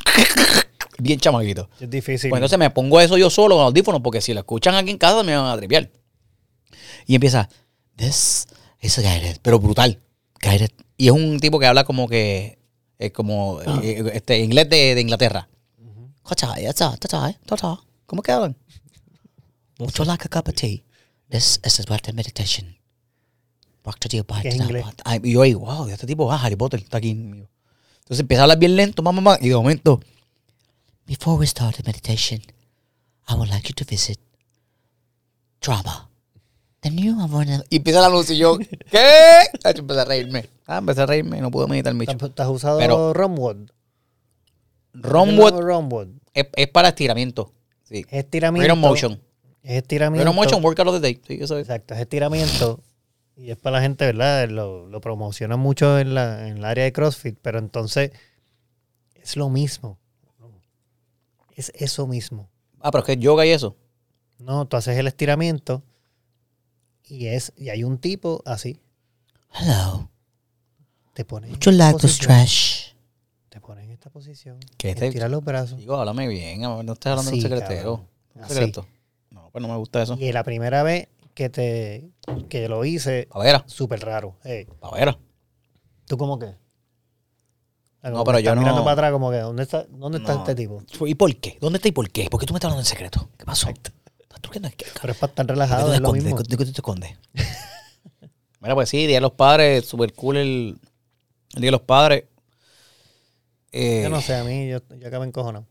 bien 0.99 1.19
chamaquito. 1.19 1.69
Es 1.79 1.89
difícil. 1.89 2.29
Pues 2.29 2.39
entonces 2.39 2.57
me 2.57 2.69
pongo 2.69 3.01
eso 3.01 3.17
yo 3.17 3.29
solo 3.29 3.55
con 3.55 3.65
audífonos, 3.65 4.01
porque 4.01 4.21
si 4.21 4.33
lo 4.33 4.39
escuchan 4.39 4.75
aquí 4.75 4.91
en 4.91 4.97
casa 4.97 5.23
me 5.23 5.35
van 5.35 5.47
a 5.47 5.57
tripear. 5.57 5.89
Y 7.07 7.15
empieza, 7.15 7.49
This 7.97 8.47
is 8.79 8.97
a 8.99 9.01
guided. 9.01 9.37
pero 9.41 9.59
brutal. 9.59 9.99
Guided. 10.41 10.69
Y 10.97 11.07
es 11.07 11.11
un 11.11 11.39
tipo 11.39 11.59
que 11.59 11.65
habla 11.65 11.83
como 11.83 12.07
que, 12.07 12.59
es 12.99 13.11
como 13.11 13.59
eh, 13.61 14.11
este, 14.13 14.39
inglés 14.39 14.69
de, 14.69 14.95
de 14.95 15.01
Inglaterra. 15.01 15.49
Ta-cha, 16.27 16.55
ta-cha. 16.97 17.79
¿Cómo 18.05 18.21
que 18.21 18.31
hablan? 18.31 18.55
You 19.77 20.05
like 20.05 20.25
a 20.25 20.29
cup 20.29 20.47
of 20.47 20.55
tea? 20.55 20.83
This 21.29 21.59
is 21.63 21.79
meditation. 22.13 22.75
Body. 23.83 24.41
¿Qué 24.41 24.47
es 24.49 24.55
inglés? 24.55 24.85
Ay, 25.03 25.19
y 25.23 25.33
yo 25.33 25.41
ahí, 25.43 25.53
wow, 25.53 25.87
este 25.89 26.07
tipo, 26.07 26.31
ah, 26.31 26.39
Harry 26.41 26.55
Potter 26.55 26.79
está 26.79 26.97
aquí. 26.97 27.13
mío. 27.13 27.47
Entonces 27.99 28.21
empieza 28.21 28.41
a 28.41 28.43
hablar 28.45 28.57
bien 28.57 28.75
lento, 28.75 29.01
mamá, 29.03 29.21
mamá, 29.21 29.37
y 29.41 29.49
de 29.49 29.55
momento, 29.55 29.99
Before 31.07 31.37
we 31.37 31.45
start 31.45 31.75
the 31.75 31.83
meditation, 31.83 32.41
I 33.29 33.35
would 33.35 33.49
like 33.49 33.67
you 33.67 33.75
to 33.75 33.85
visit 33.87 34.19
Drama. 35.61 36.09
The 36.81 36.89
new 36.89 37.19
Avarna. 37.19 37.63
y 37.69 37.77
empieza 37.77 37.99
el 37.99 38.05
anuncio 38.05 38.35
y 38.35 38.39
yo, 38.39 38.57
¿qué? 38.91 39.43
Empecé 39.63 39.99
a 40.01 40.05
reírme. 40.05 40.49
Ah, 40.65 40.77
empecé 40.77 41.01
a 41.01 41.05
reírme, 41.05 41.41
no 41.41 41.51
pude 41.51 41.67
meditar 41.67 41.93
mucho. 41.93 42.15
¿Te 42.17 42.41
has 42.41 42.49
usado 42.49 42.79
Pero- 42.79 43.13
Romwood? 43.13 43.69
Romwood 44.93 45.59
Romwood. 45.59 46.07
es, 46.33 46.45
es 46.55 46.67
para 46.69 46.89
estiramiento. 46.89 47.51
Sí. 47.83 48.05
Es 48.09 48.23
estiramiento. 48.23 48.67
Rhythm 48.73 48.79
Motion. 48.81 49.21
Es 49.65 49.77
estiramiento. 49.77 50.29
Rhythm 50.29 50.35
Motion, 50.35 50.63
Workout 50.63 50.87
of 50.87 50.93
the 50.95 50.99
Day. 51.01 51.19
Sí, 51.27 51.39
eso 51.41 51.57
es. 51.57 51.63
Exacto, 51.67 51.95
es 51.95 51.99
estiramiento. 51.99 52.81
Y 53.35 53.49
es 53.49 53.57
para 53.57 53.77
la 53.77 53.81
gente, 53.81 54.05
¿verdad? 54.05 54.47
Lo, 54.47 54.87
lo 54.87 55.01
promocionan 55.01 55.59
mucho 55.59 55.97
en, 55.99 56.13
la, 56.13 56.47
en 56.47 56.57
el 56.57 56.65
área 56.65 56.83
de 56.83 56.93
CrossFit, 56.93 57.37
pero 57.41 57.57
entonces 57.57 58.11
es 59.15 59.35
lo 59.35 59.49
mismo. 59.49 59.97
Es 61.55 61.71
eso 61.75 62.05
mismo. 62.05 62.49
Ah, 62.79 62.91
pero 62.91 62.99
es 63.01 63.05
que 63.07 63.13
es 63.13 63.19
yoga 63.19 63.45
y 63.45 63.49
eso. 63.49 63.75
No, 64.37 64.67
tú 64.67 64.77
haces 64.77 64.97
el 64.97 65.07
estiramiento 65.07 65.83
y 67.03 67.27
es 67.27 67.51
y 67.57 67.69
hay 67.69 67.83
un 67.83 67.97
tipo 67.97 68.43
así. 68.45 68.79
Hello. 69.51 70.09
Te 71.13 71.25
pone 71.25 71.47
en 71.47 71.53
Would 71.53 71.63
you 71.63 71.71
esta 71.71 71.83
like 71.85 71.97
to 71.97 72.01
posición, 72.01 72.47
stretch? 72.47 72.95
Te 73.49 73.61
pone 73.61 73.83
en 73.83 73.91
esta 73.91 74.09
posición. 74.09 74.59
¿Qué 74.77 74.91
este? 74.91 75.07
Estira 75.07 75.27
los 75.27 75.43
brazos. 75.43 75.77
Digo, 75.77 75.95
háblame 75.95 76.27
bien, 76.27 76.61
no 76.61 76.81
estás 76.93 77.11
hablando 77.11 77.31
de 77.31 77.37
un 77.37 77.41
secretero. 77.41 77.95
cabrón. 77.95 78.07
¿Un 78.35 78.43
Así. 78.43 78.71
Pues 79.55 79.61
no 79.61 79.69
me 79.69 79.77
gusta 79.77 80.03
eso. 80.03 80.17
Y 80.19 80.33
la 80.33 80.43
primera 80.43 80.83
vez 80.83 81.07
que 81.33 81.49
te 81.49 82.09
que 82.49 82.67
lo 82.67 82.83
hice, 82.83 83.29
súper 83.67 84.01
raro. 84.01 84.35
Ey, 84.43 84.65
pavera. 84.81 85.17
¿Tú 86.05 86.17
cómo 86.17 86.37
qué? 86.37 86.57
Ah, 88.01 88.09
No, 88.09 88.25
pero 88.25 88.39
yo 88.39 88.53
no- 88.53 88.59
mirando 88.59 88.81
para 88.83 88.91
atrás 88.91 89.11
como 89.13 89.31
que, 89.31 89.37
¿dónde 89.37 89.63
está, 89.63 89.85
dónde 89.89 90.17
está 90.17 90.33
este 90.35 90.55
tipo? 90.55 90.83
¿Y 91.07 91.15
por 91.15 91.33
qué? 91.37 91.57
¿Dónde 91.61 91.77
está 91.77 91.87
y 91.87 91.93
por 91.93 92.09
qué? 92.09 92.29
¿Por 92.29 92.37
qué 92.41 92.45
tú 92.45 92.53
me 92.53 92.57
estás 92.57 92.67
hablando 92.67 92.81
en 92.81 92.85
secreto? 92.85 93.29
¿Qué 93.37 93.45
pasó? 93.45 93.69
¿Estás 93.69 93.93
truqueando? 94.41 94.69
¿Qué- 94.75 94.87
Pero 95.01 95.13
es 95.13 95.17
para 95.19 95.29
estar 95.31 95.45
¿Por 95.47 95.55
qué 95.55 95.61
relajado, 95.61 95.93
es 95.93 96.01
lo 96.01 96.11
mismo. 96.11 96.37
¿De 96.37 96.43
qué 96.57 96.65
tú 96.65 96.65
te 96.65 96.71
escondes? 96.71 97.17
Mira, 98.59 98.75
pues 98.75 98.89
sí, 98.89 99.07
Día 99.07 99.15
de 99.17 99.21
los 99.21 99.31
Padres, 99.31 99.85
super 99.85 100.11
cool 100.11 100.35
el, 100.35 100.77
el 101.53 101.61
Día 101.61 101.67
de 101.67 101.71
los 101.71 101.81
Padres. 101.81 102.25
Eh, 103.71 104.01
Yo 104.03 104.09
no 104.09 104.19
sé, 104.19 104.35
a 104.35 104.43
mí 104.43 104.67
yo, 104.67 104.79
yo 104.99 105.07
acabo 105.07 105.23
encojonado. 105.23 105.65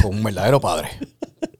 Con 0.00 0.14
un 0.14 0.22
verdadero 0.24 0.58
padre. 0.58 0.88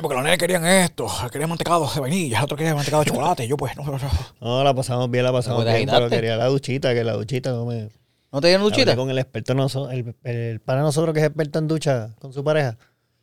Porque 0.00 0.14
los 0.14 0.24
nenes 0.24 0.38
querían 0.38 0.64
esto, 0.66 1.06
querían 1.32 1.48
mantecado 1.48 1.90
de 1.92 2.00
vainilla, 2.00 2.38
el 2.38 2.44
otro 2.44 2.56
quería 2.56 2.74
mantecado 2.74 3.02
de 3.04 3.10
chocolate, 3.10 3.44
y 3.44 3.48
yo 3.48 3.56
pues, 3.56 3.76
no, 3.76 3.84
no, 3.84 3.92
no. 3.98 4.10
No, 4.40 4.64
la 4.64 4.74
pasamos 4.74 5.10
bien, 5.10 5.24
la 5.24 5.32
pasamos 5.32 5.64
te 5.64 5.74
bien, 5.76 5.88
pero 5.90 6.08
quería 6.08 6.36
la 6.36 6.46
duchita, 6.46 6.92
que 6.94 7.02
la 7.04 7.12
duchita 7.14 7.50
no 7.50 7.64
me... 7.66 7.88
¿No 8.32 8.40
te 8.40 8.48
dieron 8.48 8.64
duchita? 8.68 8.94
con 8.96 9.08
el 9.10 9.18
experto, 9.18 9.54
noso- 9.54 9.90
el, 9.90 10.14
el 10.24 10.60
para 10.60 10.82
nosotros 10.82 11.14
que 11.14 11.20
es 11.20 11.26
experto 11.26 11.58
en 11.58 11.68
ducha 11.68 12.10
con 12.18 12.32
su 12.32 12.44
pareja. 12.44 12.76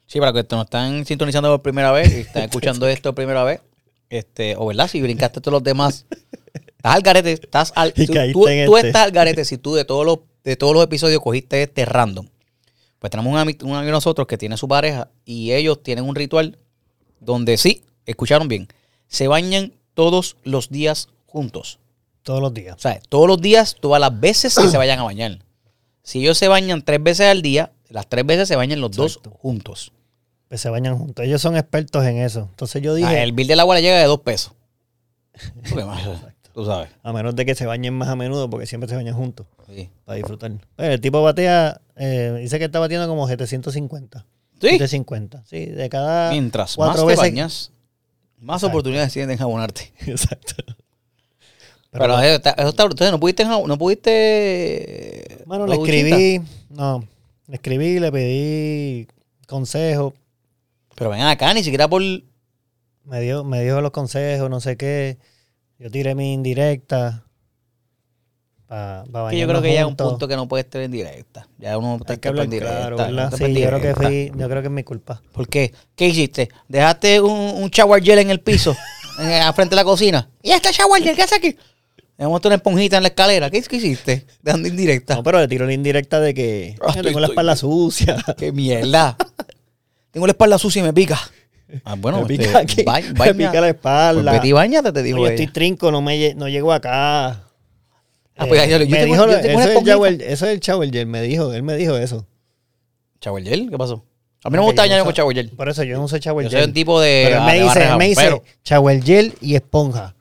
Sí, 0.07 0.19
para 0.19 0.33
que 0.33 0.45
nos 0.51 0.63
están 0.65 1.05
sintonizando 1.05 1.49
por 1.51 1.61
primera 1.61 1.91
vez 1.91 2.11
y 2.13 2.21
están 2.21 2.43
escuchando 2.43 2.87
esto 2.87 3.09
por 3.11 3.15
primera 3.15 3.43
vez, 3.43 3.61
este, 4.09 4.55
o 4.57 4.65
verdad, 4.65 4.87
si 4.87 5.01
brincaste 5.01 5.39
todos 5.41 5.53
los 5.53 5.63
demás, 5.63 6.05
estás 6.53 6.95
al 6.95 7.01
garete, 7.01 7.31
estás 7.33 7.71
al, 7.75 7.93
Y 7.95 8.07
tú, 8.07 8.47
este. 8.47 8.87
estás 8.87 9.03
al 9.03 9.11
garete 9.11 9.45
si 9.45 9.57
tú 9.57 9.75
de 9.75 9.85
todos 9.85 10.05
los, 10.05 10.19
de 10.43 10.55
todos 10.55 10.73
los 10.73 10.83
episodios 10.83 11.21
cogiste 11.21 11.61
este 11.61 11.85
random. 11.85 12.27
Pues 12.99 13.11
tenemos 13.11 13.31
un, 13.33 13.37
ami- 13.37 13.61
un 13.63 13.71
amigo 13.75 13.85
de 13.87 13.91
nosotros 13.91 14.25
que 14.27 14.37
tiene 14.37 14.57
su 14.57 14.67
pareja 14.67 15.09
y 15.25 15.51
ellos 15.51 15.83
tienen 15.83 16.05
un 16.05 16.15
ritual 16.15 16.57
donde 17.25 17.57
sí, 17.57 17.83
escucharon 18.05 18.47
bien, 18.47 18.67
se 19.07 19.27
bañan 19.27 19.73
todos 19.93 20.37
los 20.43 20.69
días 20.69 21.09
juntos. 21.25 21.79
Todos 22.23 22.41
los 22.41 22.53
días. 22.53 22.75
O 22.75 22.79
sea, 22.79 22.99
todos 23.09 23.27
los 23.27 23.41
días, 23.41 23.75
todas 23.79 23.99
las 23.99 24.17
veces 24.19 24.55
que 24.55 24.67
se 24.69 24.77
vayan 24.77 24.99
a 24.99 25.03
bañar. 25.03 25.39
Si 26.03 26.19
ellos 26.19 26.37
se 26.37 26.47
bañan 26.47 26.81
tres 26.83 27.01
veces 27.03 27.27
al 27.27 27.41
día, 27.41 27.71
Las 27.89 28.07
tres 28.07 28.25
veces 28.25 28.47
se 28.47 28.55
bañan 28.55 28.81
los 28.81 28.97
Exacto. 28.97 29.29
dos 29.29 29.39
juntos. 29.39 29.91
Pues 30.49 30.59
se 30.61 30.69
bañan 30.69 30.97
juntos. 30.97 31.23
Ellos 31.25 31.39
son 31.41 31.55
expertos 31.55 32.03
en 32.05 32.17
eso. 32.17 32.47
Entonces 32.49 32.81
yo 32.81 32.93
Ah, 32.93 32.95
dije, 32.95 33.21
el 33.21 33.33
bill 33.33 33.45
del 33.47 33.59
agua 33.59 33.75
le 33.75 33.81
llega 33.83 33.99
de 33.99 34.05
dos 34.05 34.19
pesos. 34.21 34.53
Tú 36.53 36.65
sabes. 36.65 36.89
a 37.01 37.13
menos 37.13 37.35
de 37.35 37.45
que 37.45 37.55
se 37.55 37.65
bañen 37.65 37.93
más 37.95 38.07
a 38.09 38.15
menudo, 38.15 38.49
porque 38.49 38.65
siempre 38.67 38.87
se 38.89 38.95
bañan 38.95 39.15
juntos 39.15 39.47
Sí. 39.67 39.89
para 40.05 40.17
disfrutar. 40.17 40.51
Pero 40.75 40.93
el 40.93 41.01
tipo 41.01 41.21
batea, 41.23 41.81
eh, 41.95 42.37
dice 42.39 42.59
que 42.59 42.65
está 42.65 42.79
batiendo 42.79 43.07
como 43.07 43.27
750. 43.27 44.25
Sí. 44.61 44.69
750. 44.69 45.43
Sí, 45.45 45.65
de 45.65 45.89
cada 45.89 46.31
Mientras 46.31 46.75
cuatro 46.75 46.93
más 46.93 47.01
te 47.01 47.05
veces- 47.07 47.19
bañas, 47.19 47.71
más 48.39 48.55
Exacto. 48.57 48.67
oportunidades 48.67 49.13
tienes 49.13 49.27
de 49.27 49.33
enjabonarte. 49.33 49.91
Exacto. 50.07 50.55
Pero, 51.91 52.05
Pero, 52.05 52.19
eso 52.21 52.35
está, 52.35 52.49
eso 52.51 52.69
está- 52.69 52.83
entonces 52.83 53.11
no 53.11 53.19
pudiste, 53.19 53.45
enjab- 53.45 53.67
no 53.67 53.77
pudiste. 53.77 55.43
Mano, 55.45 55.67
la 55.67 55.75
le 55.75 55.81
escribí, 55.81 56.41
no, 56.69 57.07
le 57.47 57.55
escribí, 57.55 57.99
le 57.99 58.11
pedí 58.11 59.07
consejo, 59.47 60.13
Pero 60.95 61.09
ven 61.11 61.21
acá, 61.21 61.53
ni 61.53 61.63
siquiera 61.63 61.87
por. 61.87 62.01
me 62.01 63.21
dio, 63.21 63.43
me 63.43 63.61
dio 63.63 63.79
los 63.81 63.91
consejos, 63.91 64.49
no 64.49 64.59
sé 64.59 64.75
qué. 64.77 65.17
Yo 65.77 65.91
tiré 65.91 66.15
mi 66.15 66.33
indirecta 66.33 67.25
pa 68.67 69.03
Que 69.29 69.37
yo 69.39 69.47
creo 69.47 69.61
que 69.61 69.73
ya 69.73 69.81
es 69.81 69.85
un 69.85 69.95
punto 69.95 70.27
que 70.27 70.35
no 70.35 70.47
puedes 70.47 70.69
tener 70.69 70.85
en 70.85 70.91
directa. 70.91 71.47
Ya 71.59 71.77
uno 71.77 71.97
está 71.97 72.17
que 72.17 72.27
hablar 72.27 72.45
en 72.45 72.51
directa. 72.51 72.77
claro, 73.07 73.37
en 73.39 73.53
yo 73.53 73.67
creo 73.67 73.79
que 73.79 73.87
directa. 73.89 74.03
fui, 74.03 74.31
yo 74.35 74.49
creo 74.49 74.61
que 74.61 74.67
es 74.67 74.73
mi 74.73 74.83
culpa. 74.83 75.21
¿Por 75.31 75.47
qué? 75.47 75.73
¿Qué 75.95 76.07
hiciste? 76.07 76.49
¿Dejaste 76.67 77.21
un, 77.21 77.31
un 77.63 77.69
shower 77.69 78.01
gel 78.03 78.19
en 78.19 78.29
el 78.29 78.39
piso? 78.39 78.75
en, 79.19 79.29
al 79.41 79.53
frente 79.53 79.71
de 79.75 79.81
la 79.81 79.83
cocina. 79.83 80.29
¿Y 80.41 80.51
este 80.51 80.71
shower 80.71 81.01
gel 81.03 81.15
qué 81.15 81.23
hace 81.23 81.35
aquí? 81.35 81.55
Dejamos 82.17 82.41
una 82.45 82.55
esponjita 82.55 82.97
en 82.97 83.03
la 83.03 83.09
escalera. 83.09 83.49
¿Qué, 83.49 83.61
qué 83.63 83.75
hiciste? 83.77 84.25
Dejando 84.41 84.67
indirecta. 84.67 85.15
No, 85.15 85.23
pero 85.23 85.39
le 85.39 85.47
tiro 85.47 85.65
la 85.65 85.73
indirecta 85.73 86.19
de 86.19 86.33
que 86.33 86.75
yo 86.79 86.87
estoy- 86.87 87.03
tengo 87.03 87.19
la 87.19 87.25
estoy- 87.27 87.33
espalda 87.33 87.55
sucia. 87.55 88.17
¡Qué 88.37 88.51
mierda! 88.51 89.17
Tengo 90.11 90.27
la 90.27 90.31
espalda 90.31 90.57
sucia 90.59 90.79
y 90.81 90.83
me 90.83 90.93
pica. 90.93 91.19
Ah, 91.83 91.95
bueno, 91.97 92.21
me 92.23 92.33
este, 92.33 92.45
pica, 92.47 92.59
aquí, 92.59 92.83
ba- 92.83 92.99
me 93.25 93.33
pica 93.33 93.53
la 93.53 93.59
Pues 93.61 93.75
espalda. 93.75 94.31
vete 94.31 94.47
y 94.47 94.51
bañate, 94.51 94.91
te 94.91 95.01
digo 95.01 95.17
Oye, 95.21 95.33
ella. 95.33 95.43
estoy 95.43 95.53
trinco, 95.53 95.91
no, 95.91 96.01
me, 96.03 96.35
no 96.35 96.47
llego 96.47 96.71
acá. 96.71 97.41
Ah, 98.35 98.45
pues, 98.47 98.61
Eh, 98.63 98.69
yo- 98.69 98.77
yo 98.79 98.87
me 98.89 99.05
dijo, 99.05 99.15
yo 99.15 99.23
eso, 99.23 99.23
una 99.25 99.37
es 99.39 99.45
el 99.45 99.51
esponjita. 99.59 99.91
shower, 99.91 100.21
eso 100.21 100.45
es 100.47 100.53
el 100.53 100.59
shower 100.59 100.91
gel, 100.91 101.05
me 101.07 101.21
dijo, 101.21 101.53
él 101.53 101.63
me 101.63 101.75
dijo 101.77 101.95
eso. 101.97 102.25
¿Shower 103.21 103.43
gel? 103.43 103.69
¿Qué 103.69 103.77
pasó? 103.77 104.03
A 104.43 104.49
mí 104.49 104.55
no 104.57 104.63
me 104.63 104.67
gusta 104.67 104.85
yo 104.87 104.97
no 104.97 105.05
con 105.05 105.13
shower 105.13 105.35
gel. 105.35 105.49
Por 105.51 105.69
eso 105.69 105.83
yo 105.83 105.95
no 105.97 106.03
uso 106.03 106.17
shower 106.17 106.43
Yo 106.45 106.49
gel. 106.49 106.59
soy 106.59 106.67
un 106.67 106.73
tipo 106.73 106.99
de... 106.99 107.23
Pero 107.27 107.39
él 107.39 107.45
me 107.45 107.63
dice, 107.63 107.83
él 107.87 107.97
me 107.97 108.07
dice 108.09 109.01
gel 109.05 109.33
y 109.39 109.55
esponja. 109.55 110.15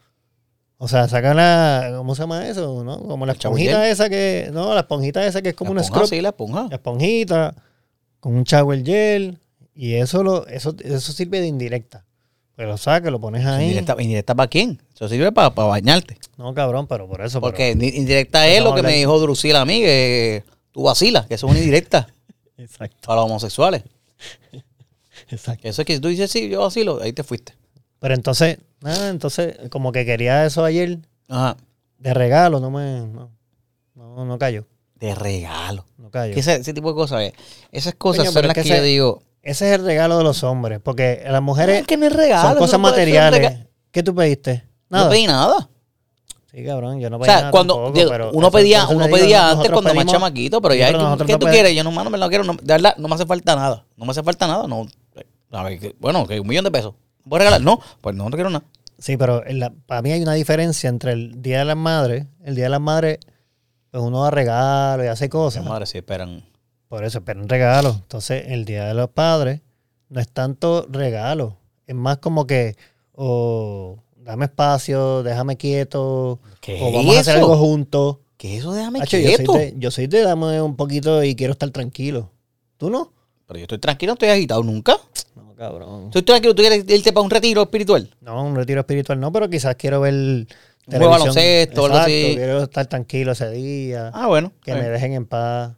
O 0.78 0.88
sea, 0.88 1.08
sacan 1.08 1.36
la, 1.36 1.94
¿cómo 1.96 2.14
se 2.14 2.22
llama 2.22 2.46
eso? 2.48 2.82
¿No? 2.84 2.98
Como 3.00 3.24
la 3.26 3.32
¿El 3.32 3.38
shower 3.38 3.58
esponjita 3.60 3.88
esa 3.88 4.08
que, 4.08 4.50
no, 4.52 4.74
la 4.74 4.80
esponjita 4.80 5.26
esa 5.26 5.40
que 5.42 5.50
es 5.50 5.54
como 5.54 5.70
La 5.74 5.80
un 5.80 5.84
esponja, 5.84 6.06
scrub. 6.06 6.16
Sí, 6.16 6.20
la 6.20 6.28
esponja. 6.30 6.66
La 6.68 6.76
esponjita 6.76 7.54
con 8.20 8.34
un 8.36 8.44
shower 8.44 8.84
gel 8.84 9.38
y 9.74 9.94
eso 9.94 10.22
lo, 10.22 10.46
eso, 10.48 10.74
eso 10.84 11.12
sirve 11.12 11.40
de 11.40 11.46
indirecta. 11.46 12.04
Pues 12.64 12.70
lo 12.70 12.76
sacas, 12.78 13.10
lo 13.10 13.20
pones 13.20 13.44
ahí. 13.44 13.64
¿Indirecta, 13.68 13.96
indirecta 14.00 14.34
para 14.34 14.48
quién? 14.48 14.80
Eso 14.94 15.08
sirve 15.08 15.32
para, 15.32 15.50
para 15.54 15.68
bañarte. 15.68 16.16
No, 16.36 16.54
cabrón, 16.54 16.86
pero 16.86 17.08
por 17.08 17.20
eso. 17.22 17.40
Porque 17.40 17.74
indi- 17.74 17.94
indirecta 17.94 18.46
es 18.46 18.62
lo 18.62 18.74
que 18.74 18.82
me 18.82 18.92
dijo 18.94 19.18
Drusila 19.18 19.62
a 19.62 19.64
mí, 19.64 19.80
que 19.80 20.44
tú 20.70 20.82
vacilas, 20.84 21.26
que 21.26 21.34
eso 21.34 21.46
es 21.46 21.50
una 21.50 21.58
indirecta 21.60 22.06
pero- 22.56 22.64
exacto, 22.68 22.96
para 23.06 23.20
los 23.22 23.30
homosexuales. 23.30 23.82
exacto. 25.28 25.62
Que 25.62 25.68
eso 25.70 25.82
es 25.82 25.86
que 25.86 25.94
si 25.94 26.00
tú 26.00 26.08
dices 26.08 26.30
sí, 26.30 26.48
yo 26.48 26.60
vacilo, 26.60 27.00
ahí 27.02 27.12
te 27.12 27.22
fuiste. 27.24 27.54
Pero 27.98 28.14
entonces, 28.14 28.58
nada, 28.80 29.08
entonces, 29.10 29.56
como 29.70 29.92
que 29.92 30.04
quería 30.04 30.44
eso 30.44 30.64
ayer 30.64 30.98
Ajá. 31.28 31.56
de 31.98 32.14
regalo, 32.14 32.58
no 32.60 32.70
me, 32.70 33.00
no, 33.06 33.30
no, 33.94 34.24
no 34.24 34.38
cayó, 34.38 34.66
De 34.96 35.14
regalo. 35.14 35.84
no 35.98 36.10
cayó. 36.10 36.34
Que 36.34 36.40
ese, 36.40 36.56
ese 36.56 36.74
tipo 36.74 36.88
de 36.88 36.94
cosas, 36.94 37.22
eh, 37.22 37.34
esas 37.70 37.94
cosas 37.94 38.24
son 38.26 38.34
pero 38.34 38.48
las 38.48 38.56
es 38.56 38.62
que, 38.64 38.68
que 38.70 38.76
yo 38.76 38.82
digo. 38.82 39.22
Ese 39.42 39.68
es 39.72 39.78
el 39.80 39.84
regalo 39.84 40.18
de 40.18 40.24
los 40.24 40.44
hombres, 40.44 40.78
porque 40.82 41.24
las 41.28 41.42
mujeres 41.42 41.80
es 41.80 41.86
que 41.86 41.96
no 41.96 42.06
es 42.06 42.12
regalo. 42.12 42.48
son 42.50 42.58
cosas 42.58 42.78
no 42.80 42.88
materiales. 42.88 43.58
¿Qué 43.90 44.02
tú 44.02 44.14
pediste? 44.14 44.64
No 44.88 45.08
pedí 45.08 45.26
nada. 45.26 45.68
Sí, 46.52 46.62
cabrón, 46.64 47.00
yo 47.00 47.08
no 47.08 47.16
O 47.16 47.20
pedí 47.20 47.28
sea, 47.30 47.38
nada 47.38 47.50
cuando 47.50 47.74
tampoco, 47.76 47.98
digo, 47.98 48.10
pero 48.10 48.30
uno 48.32 48.50
pedía, 48.50 48.86
uno 48.88 49.06
digo, 49.06 49.16
pedía 49.16 49.50
antes 49.50 49.70
cuando 49.70 49.88
más 49.94 50.04
pedimos- 50.04 50.12
chamaquito, 50.12 50.60
pero 50.60 50.74
ya 50.74 50.86
pero 50.88 50.98
¿qué 51.26 51.32
no 51.32 51.38
tú 51.38 51.46
quieres? 51.46 51.74
Yo 51.74 51.82
no, 51.82 51.90
mano, 51.90 52.10
me 52.10 52.18
lo 52.18 52.28
quiero. 52.28 52.44
No, 52.44 52.52
de 52.52 52.60
verdad, 52.74 52.94
no 52.98 53.08
me 53.08 53.14
hace 53.14 53.24
falta 53.24 53.56
nada. 53.56 53.86
No 53.96 54.04
me 54.04 54.10
hace 54.10 54.22
falta 54.22 54.46
nada. 54.46 54.68
No, 54.68 54.86
a 55.50 55.62
ver, 55.64 55.78
que- 55.80 55.96
bueno, 55.98 56.26
que 56.26 56.38
un 56.40 56.46
millón 56.46 56.64
de 56.64 56.70
pesos. 56.70 56.94
¿Voy 57.24 57.36
a 57.36 57.40
regalar? 57.40 57.62
No, 57.62 57.80
pues 58.02 58.14
no, 58.14 58.24
no 58.28 58.36
quiero 58.36 58.50
nada. 58.50 58.64
Sí, 58.98 59.16
pero 59.16 59.44
en 59.46 59.60
la- 59.60 59.72
para 59.86 60.02
mí 60.02 60.12
hay 60.12 60.22
una 60.22 60.34
diferencia 60.34 60.90
entre 60.90 61.12
el 61.12 61.40
Día 61.40 61.60
de 61.60 61.64
las 61.64 61.76
Madres. 61.76 62.26
El 62.44 62.54
Día 62.54 62.64
de 62.64 62.70
las 62.70 62.80
Madres, 62.80 63.18
pues 63.90 64.02
uno 64.04 64.22
da 64.22 64.30
regalos 64.30 65.06
y 65.06 65.08
hace 65.08 65.24
Las 65.24 65.30
cosas. 65.30 65.64
madres 65.64 65.88
sí 65.88 65.98
esperan. 65.98 66.44
Por 66.92 67.04
eso 67.06 67.20
esperan 67.20 67.48
regalos. 67.48 67.96
Entonces, 68.02 68.44
el 68.48 68.66
Día 68.66 68.84
de 68.84 68.92
los 68.92 69.08
Padres 69.08 69.62
no 70.10 70.20
es 70.20 70.28
tanto 70.28 70.86
regalo. 70.90 71.56
Es 71.86 71.94
más 71.94 72.18
como 72.18 72.46
que, 72.46 72.76
o 73.14 73.96
dame 74.14 74.44
espacio, 74.44 75.22
déjame 75.22 75.56
quieto, 75.56 76.38
¿Qué 76.60 76.78
o 76.82 76.92
vamos 76.92 77.16
a 77.16 77.20
hacer 77.20 77.36
algo 77.38 77.56
juntos. 77.56 78.18
¿Qué 78.36 78.56
es 78.56 78.60
eso? 78.60 78.74
Déjame 78.74 79.00
Hacho, 79.00 79.16
yo, 79.16 79.26
soy 79.26 79.36
quieto. 79.36 79.52
de, 79.54 79.74
yo 79.78 79.90
soy 79.90 80.06
de 80.06 80.20
dame 80.20 80.60
un 80.60 80.76
poquito 80.76 81.24
y 81.24 81.34
quiero 81.34 81.54
estar 81.54 81.70
tranquilo. 81.70 82.30
¿Tú 82.76 82.90
no? 82.90 83.10
Pero 83.46 83.58
yo 83.58 83.62
estoy 83.62 83.78
tranquilo, 83.78 84.10
no 84.10 84.14
estoy 84.14 84.28
agitado 84.28 84.62
nunca. 84.62 84.98
No, 85.34 85.54
cabrón. 85.56 86.04
Estoy 86.08 86.22
tranquilo, 86.24 86.54
tú 86.54 86.60
quieres 86.60 86.84
irte 86.88 87.10
para 87.14 87.24
un 87.24 87.30
retiro 87.30 87.62
espiritual. 87.62 88.14
No, 88.20 88.44
un 88.44 88.54
retiro 88.54 88.80
espiritual 88.80 89.18
no, 89.18 89.32
pero 89.32 89.48
quizás 89.48 89.76
quiero 89.76 90.02
ver 90.02 90.12
televisión. 90.86 91.10
baloncesto, 91.10 91.86
algo 91.86 91.96
así. 91.96 92.32
Quiero 92.36 92.64
estar 92.64 92.84
tranquilo 92.84 93.32
ese 93.32 93.48
día, 93.50 94.10
Ah, 94.12 94.26
bueno. 94.26 94.52
que 94.62 94.72
Eh. 94.72 94.74
me 94.74 94.90
dejen 94.90 95.14
en 95.14 95.24
paz. 95.24 95.72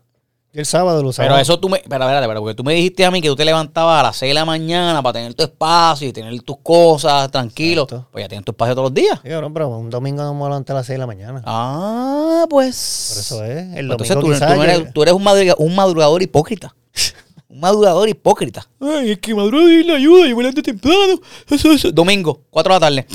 El 0.54 0.64
sábado 0.66 1.02
lo 1.02 1.08
usaba. 1.08 1.28
Pero 1.28 1.40
eso 1.40 1.58
tú 1.58 1.68
me. 1.68 1.78
Espera, 1.78 2.04
espera, 2.04 2.20
espera, 2.20 2.40
porque 2.40 2.54
tú 2.54 2.62
me 2.62 2.74
dijiste 2.74 3.04
a 3.04 3.10
mí 3.10 3.20
que 3.20 3.26
tú 3.28 3.34
te 3.36 3.44
levantabas 3.44 4.00
a 4.00 4.02
las 4.04 4.16
6 4.16 4.30
de 4.30 4.34
la 4.34 4.44
mañana 4.44 5.02
para 5.02 5.14
tener 5.14 5.34
tu 5.34 5.42
espacio 5.42 6.08
y 6.08 6.12
tener 6.12 6.40
tus 6.42 6.58
cosas 6.62 7.28
tranquilo. 7.30 7.82
Exacto. 7.82 8.08
Pues 8.12 8.24
ya 8.24 8.28
tienes 8.28 8.44
tu 8.44 8.52
espacio 8.52 8.74
todos 8.76 8.86
los 8.90 8.94
días. 8.94 9.18
Sí, 9.22 9.28
cabrón, 9.28 9.52
pero 9.52 9.68
un 9.68 9.90
domingo 9.90 10.22
no 10.22 10.32
me 10.32 10.44
levanté 10.44 10.70
a 10.72 10.76
las 10.76 10.86
6 10.86 10.94
de 10.94 10.98
la 10.98 11.06
mañana. 11.08 11.42
Ah, 11.44 12.46
pues. 12.48 13.10
Por 13.14 13.20
eso 13.20 13.44
es. 13.44 13.74
El 13.76 13.90
Entonces 13.90 14.14
tú, 14.16 14.20
tú 14.22 14.28
no 14.28 14.62
eres, 14.62 14.78
yo- 14.78 14.92
tú 14.92 15.02
eres 15.02 15.14
un, 15.14 15.24
madruga- 15.24 15.56
un 15.58 15.74
madrugador 15.74 16.22
hipócrita. 16.22 16.74
un 17.48 17.58
madrugador 17.58 18.08
hipócrita. 18.08 18.64
Ay, 18.80 19.10
es 19.12 19.18
que 19.18 19.34
madrugar 19.34 19.68
y 19.68 19.82
la 19.84 19.94
ayuda, 19.96 20.28
yo 20.28 20.36
me 20.36 20.42
levanto 20.44 20.62
temprano. 20.62 21.20
Eso, 21.50 21.72
eso. 21.72 21.90
Domingo, 21.90 22.42
4 22.50 22.72
de 22.74 22.80
la 22.80 22.86
tarde. 22.86 23.06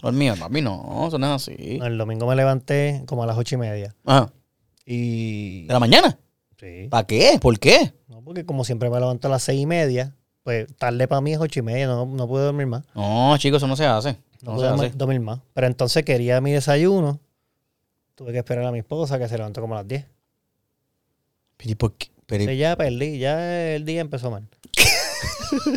Dormido, 0.00 0.34
papi, 0.36 0.62
no, 0.62 1.04
eso 1.08 1.18
no 1.18 1.26
es 1.34 1.42
así. 1.42 1.76
No, 1.78 1.84
el 1.84 1.98
domingo 1.98 2.26
me 2.26 2.34
levanté 2.36 3.02
como 3.06 3.22
a 3.22 3.26
las 3.26 3.36
ocho 3.36 3.56
y 3.56 3.58
media. 3.58 3.94
Ajá. 4.06 4.32
Y... 4.86 5.66
¿De 5.66 5.72
la 5.74 5.78
mañana? 5.78 6.18
Sí. 6.60 6.88
¿Para 6.90 7.06
qué? 7.06 7.38
¿Por 7.40 7.58
qué? 7.58 7.94
No, 8.06 8.22
porque 8.22 8.44
como 8.44 8.64
siempre 8.64 8.90
me 8.90 9.00
levanto 9.00 9.28
a 9.28 9.30
las 9.30 9.42
seis 9.42 9.60
y 9.62 9.66
media, 9.66 10.14
pues 10.44 10.66
tarde 10.76 11.08
para 11.08 11.20
mí 11.22 11.32
es 11.32 11.38
ocho 11.40 11.60
y 11.60 11.62
media, 11.62 11.86
no, 11.86 12.04
no 12.04 12.28
pude 12.28 12.42
dormir 12.42 12.66
más. 12.66 12.84
No, 12.94 13.34
chicos, 13.38 13.58
eso 13.58 13.66
no 13.66 13.76
se 13.76 13.86
hace. 13.86 14.12
No, 14.42 14.52
No, 14.52 14.56
pude 14.56 14.66
se 14.66 14.70
dormir- 14.72 14.86
hace. 14.90 14.96
dormir 14.98 15.20
más. 15.20 15.40
Pero 15.54 15.66
entonces 15.66 16.04
quería 16.04 16.40
mi 16.42 16.52
desayuno. 16.52 17.18
Tuve 18.14 18.32
que 18.32 18.38
esperar 18.38 18.64
a 18.66 18.72
mi 18.72 18.80
esposa 18.80 19.18
que 19.18 19.26
se 19.28 19.36
levantó 19.38 19.62
como 19.62 19.74
a 19.74 19.78
las 19.78 19.88
10. 19.88 20.04
Pero, 21.56 21.70
¿y 21.70 21.74
por 21.74 21.94
qué? 21.94 22.08
Pero, 22.26 22.42
Entonces 22.42 22.60
ya 22.60 22.76
perdí, 22.76 23.18
ya 23.18 23.74
el 23.74 23.84
día 23.86 24.00
empezó 24.02 24.30
mal. 24.30 24.46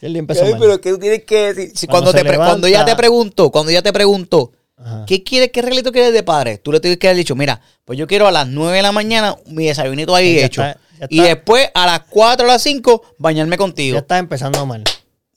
Ya 0.00 0.06
el 0.08 0.12
día 0.14 0.20
empezó 0.20 0.44
Ay, 0.44 0.50
mal. 0.52 0.60
pero 0.60 0.80
que 0.80 0.90
tú 0.90 0.98
tienes 0.98 1.22
que 1.24 1.54
decir. 1.54 1.72
si 1.76 1.86
Cuando 1.86 2.10
cuando, 2.10 2.12
se 2.12 2.18
te 2.18 2.24
pre- 2.28 2.36
cuando 2.36 2.66
levanta- 2.68 2.84
te 2.84 3.50
cuando 3.50 3.92
preguntó, 3.92 4.52
Ajá. 4.84 5.04
¿qué 5.06 5.22
quieres, 5.22 5.50
qué 5.52 5.62
regalito 5.62 5.92
quieres 5.92 6.12
de 6.12 6.22
padre? 6.22 6.58
Tú 6.58 6.72
le 6.72 6.80
tienes 6.80 6.98
que 6.98 7.06
haber 7.08 7.16
dicho, 7.18 7.34
mira, 7.36 7.60
pues 7.84 7.98
yo 7.98 8.06
quiero 8.06 8.26
a 8.26 8.32
las 8.32 8.46
9 8.48 8.76
de 8.76 8.82
la 8.82 8.92
mañana 8.92 9.36
mi 9.46 9.66
desayunito 9.66 10.14
ahí 10.14 10.36
Ya 10.36 10.46
hecho. 10.46 10.62
está, 10.62 10.80
ya 11.00 11.06
y 11.08 11.18
está. 11.20 11.28
después 11.34 11.68
a 11.74 11.86
las 11.86 12.00
4 12.08 12.44
a 12.46 12.48
las 12.48 12.62
5 12.62 13.02
bañarme 13.18 13.56
contigo. 13.56 13.94
Ya 13.94 14.00
estás 14.00 14.18
empezando 14.18 14.64
mal. 14.66 14.84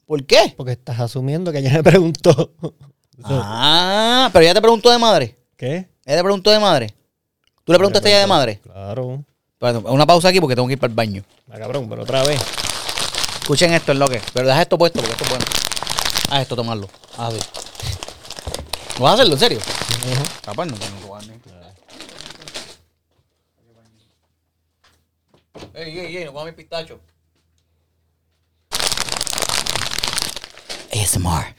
¿Por 0.06 0.24
qué? 0.25 0.54
Porque 0.56 0.74
estás 0.74 1.00
asumiendo 1.00 1.52
que 1.52 1.60
ella 1.60 1.72
me 1.74 1.84
preguntó. 1.84 2.52
Ah, 3.24 4.30
pero 4.34 4.44
ella 4.44 4.54
te 4.54 4.62
preguntó 4.62 4.92
de 4.92 4.98
madre. 4.98 5.38
¿Qué? 5.56 5.88
Ella 6.06 6.18
te 6.18 6.22
preguntó 6.24 6.52
de 6.52 6.60
madre. 6.60 6.94
¿Tú 7.64 7.72
le 7.72 7.78
preguntaste 7.78 8.10
a 8.10 8.12
ella 8.12 8.20
de 8.20 8.28
madre? 8.28 8.60
Claro. 8.62 9.24
Una 9.86 10.06
pausa 10.06 10.28
aquí 10.28 10.42
porque 10.42 10.54
tengo 10.54 10.68
que 10.68 10.74
ir 10.74 10.80
para 10.80 10.92
el 10.92 10.96
baño. 10.96 11.24
Ah, 11.50 11.58
cabrón, 11.58 11.88
pero 11.90 12.04
otra 12.04 12.24
vez. 12.24 12.40
Escuchen 13.42 13.74
esto, 13.74 13.94
es 13.94 13.98
lo 13.98 14.08
que. 14.10 14.22
Pero 14.34 14.48
deja 14.48 14.62
esto 14.62 14.78
puesto 14.78 15.00
porque 15.00 15.14
esto 15.14 15.24
es 15.24 15.30
bueno. 15.30 15.46
Ah, 16.30 16.42
esto 16.42 16.56
tomarlo. 16.58 16.90
Ah, 17.18 17.30
sí. 17.32 17.40
¿Lo 18.98 19.04
vas 19.04 19.12
a 19.12 19.14
hacerlo 19.16 19.34
en 19.34 19.40
serio? 19.40 19.60
Capaz 20.44 20.66
no 20.66 20.74
tengo 20.75 20.96
que 20.96 21.04
jugar, 21.04 21.24
¿eh? 21.25 21.40
Ey, 25.74 26.00
ey, 26.00 26.18
ey, 26.18 26.25
no 26.25 26.32
comas 26.32 26.46
mi 26.48 26.52
pistacho. 26.54 27.02
ASMR. 30.94 31.54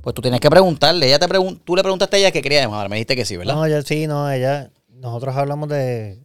Pues 0.00 0.14
tú 0.14 0.22
tienes 0.22 0.40
que 0.40 0.48
preguntarle. 0.48 1.06
Ella 1.06 1.18
te 1.18 1.28
pregun 1.28 1.58
tú 1.58 1.76
le 1.76 1.82
preguntaste 1.82 2.16
a 2.16 2.18
ella 2.20 2.30
qué 2.30 2.40
quería 2.40 2.66
madre. 2.68 2.88
Me 2.88 2.96
dijiste 2.96 3.16
que 3.16 3.26
sí, 3.26 3.36
¿verdad? 3.36 3.54
No, 3.54 3.68
ya 3.68 3.82
sí, 3.82 4.06
no, 4.06 4.30
ella. 4.30 4.70
Nosotros 4.88 5.36
hablamos 5.36 5.68
de 5.68 6.24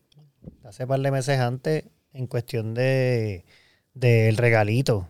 hace 0.63 0.87
par 0.87 1.01
de 1.01 1.11
meses 1.11 1.39
antes 1.39 1.83
en 2.13 2.27
cuestión 2.27 2.73
de 2.73 3.43
del 3.93 4.37
regalito. 4.37 5.09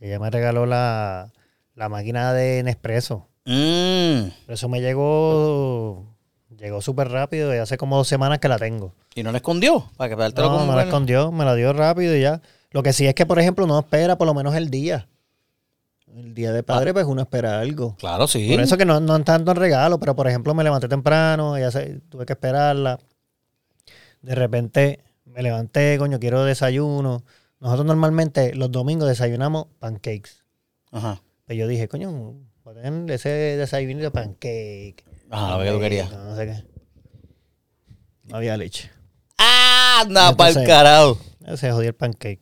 Ella 0.00 0.18
me 0.18 0.30
regaló 0.30 0.64
la, 0.64 1.32
la 1.74 1.88
máquina 1.90 2.32
de 2.32 2.62
Nespresso. 2.62 3.27
Pero 3.54 4.54
eso 4.54 4.68
me 4.68 4.80
llegó 4.80 6.06
Llegó 6.58 6.80
súper 6.82 7.08
rápido 7.08 7.54
y 7.54 7.58
hace 7.58 7.78
como 7.78 7.96
dos 7.96 8.08
semanas 8.08 8.40
que 8.40 8.48
la 8.48 8.58
tengo. 8.58 8.92
Y 9.14 9.22
no 9.22 9.30
la 9.30 9.38
escondió. 9.38 9.90
Para 9.96 10.08
que 10.10 10.16
No, 10.16 10.50
me 10.50 10.58
la 10.58 10.64
bueno. 10.64 10.80
escondió, 10.80 11.30
me 11.30 11.44
la 11.44 11.54
dio 11.54 11.72
rápido 11.72 12.16
y 12.16 12.20
ya. 12.22 12.42
Lo 12.70 12.82
que 12.82 12.92
sí 12.92 13.06
es 13.06 13.14
que, 13.14 13.26
por 13.26 13.38
ejemplo, 13.38 13.66
no 13.66 13.78
espera 13.78 14.18
por 14.18 14.26
lo 14.26 14.34
menos 14.34 14.54
el 14.56 14.68
día. 14.68 15.08
El 16.12 16.34
día 16.34 16.52
de 16.52 16.62
padre, 16.64 16.92
pues 16.92 17.06
uno 17.06 17.22
espera 17.22 17.60
algo. 17.60 17.94
Claro, 17.96 18.26
sí. 18.26 18.50
Por 18.50 18.60
eso 18.60 18.76
que 18.76 18.84
no, 18.84 18.98
no 18.98 19.16
es 19.16 19.24
tanto 19.24 19.52
en 19.52 19.56
regalo, 19.56 20.00
pero 20.00 20.16
por 20.16 20.26
ejemplo 20.26 20.52
me 20.54 20.64
levanté 20.64 20.88
temprano, 20.88 21.56
ya 21.58 21.70
sé, 21.70 22.00
tuve 22.08 22.26
que 22.26 22.32
esperarla. 22.32 22.98
De 24.22 24.34
repente 24.34 25.04
me 25.26 25.42
levanté, 25.42 25.96
coño, 25.98 26.18
quiero 26.18 26.44
desayuno. 26.44 27.22
Nosotros 27.60 27.86
normalmente 27.86 28.54
los 28.54 28.72
domingos 28.72 29.06
desayunamos 29.08 29.66
pancakes. 29.78 30.42
Ajá. 30.90 31.22
Pero 31.44 31.60
yo 31.60 31.68
dije, 31.68 31.88
coño, 31.88 32.34
a 32.76 33.14
ese 33.14 33.28
desayuno 33.28 34.02
de 34.02 34.10
pancake. 34.10 35.04
Ajá, 35.30 35.56
lo 35.58 35.64
que 35.64 35.70
tú 35.70 35.80
querías. 35.80 36.10
No 36.10 36.36
sé 36.36 36.46
qué. 36.46 36.64
No 38.24 38.36
había 38.36 38.56
leche. 38.56 38.90
Ah, 39.38 40.00
anda 40.02 40.30
Y 40.30 40.34
para 40.34 40.50
el 40.60 40.66
carajo. 40.66 41.18
Se 41.56 41.70
jodió 41.72 41.88
el 41.88 41.94
pancake. 41.94 42.40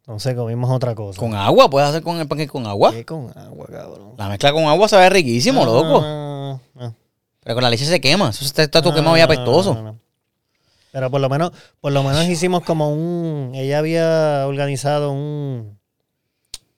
Entonces 0.00 0.34
comimos 0.34 0.70
otra 0.70 0.94
cosa. 0.94 1.18
Con 1.18 1.34
agua, 1.34 1.68
puedes 1.68 1.88
hacer 1.88 2.02
con 2.02 2.18
el 2.18 2.26
pancake 2.28 2.48
con 2.50 2.66
agua. 2.66 2.92
¿Qué 2.92 3.04
con 3.04 3.30
agua, 3.36 3.66
cabrón? 3.66 4.14
La 4.16 4.28
mezcla 4.28 4.52
con 4.52 4.64
agua 4.64 4.88
sabe 4.88 5.10
riquísimo, 5.10 5.64
No, 5.64 5.72
loco. 5.74 6.00
no, 6.00 6.52
no, 6.52 6.60
no. 6.74 6.94
Pero 7.40 7.54
con 7.54 7.62
la 7.64 7.70
leche 7.70 7.84
se 7.84 8.00
quema. 8.00 8.30
Eso 8.30 8.44
está, 8.44 8.62
está 8.62 8.80
todo 8.80 8.92
No, 8.92 8.96
quemado 8.96 9.16
y 9.16 9.20
apestoso. 9.20 9.74
no, 9.74 9.82
no. 9.82 9.98
Pero 10.92 11.10
por 11.10 11.20
lo 11.20 11.28
menos, 11.28 11.52
por 11.80 11.92
lo 11.92 12.02
menos 12.02 12.24
hicimos 12.26 12.62
como 12.62 12.90
un. 12.92 13.52
Ella 13.54 13.78
había 13.78 14.44
organizado 14.46 15.12
un. 15.12 15.78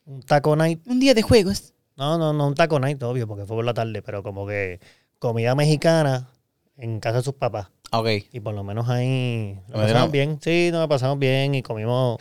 Un 0.06 0.22
taco 0.22 0.56
night. 0.56 0.80
Un 0.86 0.98
día 0.98 1.14
de 1.14 1.22
juegos. 1.22 1.72
No, 2.00 2.16
no, 2.18 2.32
no 2.32 2.46
un 2.48 2.54
taco 2.54 2.80
night, 2.80 3.00
obvio, 3.02 3.28
porque 3.28 3.44
fue 3.44 3.56
por 3.56 3.64
la 3.64 3.74
tarde, 3.74 4.00
pero 4.02 4.22
como 4.22 4.46
que 4.46 4.80
comida 5.18 5.54
mexicana 5.54 6.28
en 6.78 6.98
casa 6.98 7.18
de 7.18 7.22
sus 7.24 7.34
papás. 7.34 7.68
Ok. 7.92 8.08
Y 8.32 8.40
por 8.40 8.54
lo 8.54 8.64
menos 8.64 8.88
ahí 8.88 9.58
¿Lo 9.68 9.74
lo 9.74 9.78
metieron? 9.80 9.86
pasamos 9.92 10.12
bien. 10.12 10.38
Sí, 10.40 10.70
nos 10.72 10.88
pasamos 10.88 11.18
bien 11.18 11.54
y 11.54 11.62
comimos. 11.62 12.18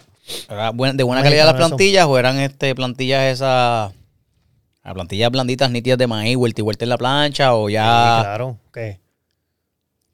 ¿Era 0.50 0.72
buena- 0.72 0.94
¿De 0.96 1.04
buena 1.04 1.24
calidad 1.24 1.46
las 1.46 1.56
plantillas 1.56 2.06
o 2.08 2.20
eran 2.20 2.38
este 2.40 2.76
plantillas 2.76 3.24
esas... 3.34 3.94
Las 4.84 4.94
plantillas 4.94 5.32
blanditas, 5.32 5.72
nítidas 5.72 5.98
de 5.98 6.08
maíz, 6.08 6.36
vuelta 6.36 6.62
y 6.62 6.64
vuelta 6.64 6.84
en 6.86 6.90
la 6.90 6.98
plancha 6.98 7.54
o 7.56 7.68
Sí, 7.68 7.74
ya... 7.74 8.20
claro, 8.22 8.58
que 8.74 9.00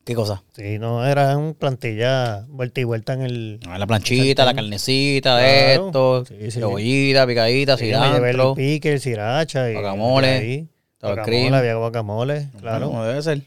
¿Qué 0.06 0.14
cosa? 0.14 0.44
sí, 0.56 0.78
no, 0.80 1.04
era 1.06 1.36
un 1.36 1.56
plantilla 1.56 2.46
vuelta 2.48 2.80
y 2.80 2.84
vuelta 2.84 3.14
en 3.14 3.24
el. 3.24 3.60
Ah, 3.68 3.80
La 3.80 3.88
planchita, 3.88 4.46
la 4.46 4.54
carnecita 4.54 5.40
Claro. 5.40 5.88
esto, 5.88 6.26
Sí, 6.26 6.36
sí. 6.52 6.60
cebollita, 6.60 7.26
picadita, 7.26 7.76
Sí, 7.76 7.86
me 7.86 7.90
cilantro. 7.96 8.56
sriracha 9.00 9.70
y. 9.70 9.74
Guacamole, 9.74 10.68
Guacamole, 11.02 11.58
había 11.58 11.76
guacamole, 11.76 12.50
claro. 12.60 12.88
Como 12.90 13.04
debe 13.04 13.22
ser. 13.24 13.42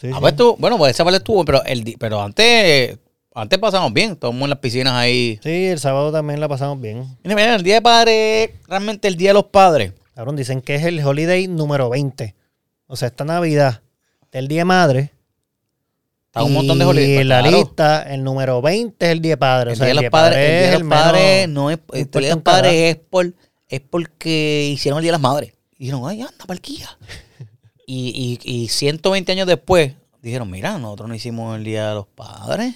Sí, 0.00 0.10
Ah, 0.12 0.18
pues 0.20 0.34
tú, 0.36 0.56
bueno, 0.58 0.76
pues 0.78 0.90
esa 0.94 1.04
parte 1.04 1.18
estuvo, 1.18 1.44
pero, 1.44 1.64
el, 1.64 1.94
pero 1.98 2.20
antes, 2.20 2.98
antes 3.32 3.58
pasamos 3.60 3.92
bien, 3.92 4.12
estábamos 4.12 4.42
en 4.42 4.50
las 4.50 4.58
piscinas 4.58 4.94
ahí. 4.94 5.38
Sí, 5.44 5.66
el 5.66 5.78
sábado 5.78 6.10
también 6.10 6.40
la 6.40 6.48
pasamos 6.48 6.80
bien. 6.80 7.04
Mira, 7.22 7.36
mira, 7.36 7.54
el 7.54 7.62
día 7.62 7.76
de 7.76 7.82
padre, 7.82 8.54
realmente 8.68 9.06
el 9.08 9.14
día 9.16 9.30
de 9.30 9.34
los 9.34 9.44
padres. 9.44 9.92
Cabrón, 10.14 10.34
dicen 10.36 10.60
que 10.60 10.74
es 10.74 10.84
el 10.84 11.04
holiday 11.04 11.46
número 11.46 11.88
20. 11.88 12.34
O 12.88 12.96
sea, 12.96 13.08
esta 13.08 13.24
Navidad, 13.24 13.80
el 14.32 14.48
Día 14.48 14.62
de 14.62 14.64
Madre. 14.64 15.10
Está 16.34 16.42
un 16.42 16.52
montón 16.52 16.80
de 16.80 16.84
holidays. 16.84 17.10
Y 17.10 17.14
Pues 17.14 17.22
en 17.22 17.28
la 17.28 17.40
claro. 17.42 17.56
lista, 17.58 18.02
el 18.12 18.24
número 18.24 18.60
20 18.60 19.06
es 19.06 19.12
el 19.12 19.22
Día 19.22 19.34
de 19.34 19.36
Padre. 19.36 19.70
El 19.70 19.74
o 19.74 19.76
sea, 19.76 19.86
día 19.86 19.94
de 19.94 20.02
los 20.02 20.10
padres, 20.10 20.36
el 20.36 20.58
día 20.58 20.70
de 20.72 20.78
los 20.80 20.88
padres 20.88 21.48
no 21.48 21.70
es, 21.70 21.78
el 21.92 22.10
día 22.10 22.20
de 22.22 22.34
los 22.34 22.42
padres 22.42 22.72
es 22.72 22.96
por, 22.96 23.34
es 23.68 23.80
porque 23.80 24.68
hicieron 24.72 24.98
el 24.98 25.02
día 25.04 25.12
de 25.12 25.18
las 25.18 25.20
madres. 25.20 25.54
Y 25.78 25.84
dijeron, 25.84 26.02
ay, 26.08 26.22
anda, 26.22 26.44
parquilla. 26.44 26.98
y, 27.86 28.40
y, 28.44 28.52
y 28.52 28.66
120 28.66 29.30
años 29.30 29.46
después, 29.46 29.94
dijeron, 30.22 30.50
mira, 30.50 30.76
nosotros 30.76 31.08
no 31.08 31.14
hicimos 31.14 31.56
el 31.56 31.62
día 31.62 31.90
de 31.90 31.94
los 31.94 32.08
padres. 32.08 32.74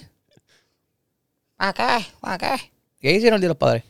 Acá, 1.57 1.99
acá. 2.21 2.57
¿Y 3.01 3.09
ahí 3.09 3.15
hicieron 3.15 3.35
el 3.35 3.41
día 3.41 3.49
de 3.49 3.55
los 3.55 3.57
padres? 3.57 3.83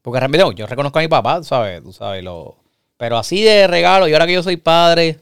Porque 0.00 0.20
realmente 0.20 0.46
yo 0.56 0.66
reconozco 0.66 0.98
a 0.98 1.02
mi 1.02 1.08
papá, 1.08 1.36
tú 1.36 1.44
sabes, 1.44 1.82
tú 1.82 1.92
sabes, 1.92 2.24
lo... 2.24 2.56
Pero 2.96 3.18
así 3.18 3.42
de 3.42 3.66
regalo, 3.66 4.08
y 4.08 4.14
ahora 4.14 4.26
que 4.26 4.32
yo 4.32 4.42
soy 4.42 4.56
padre, 4.56 5.18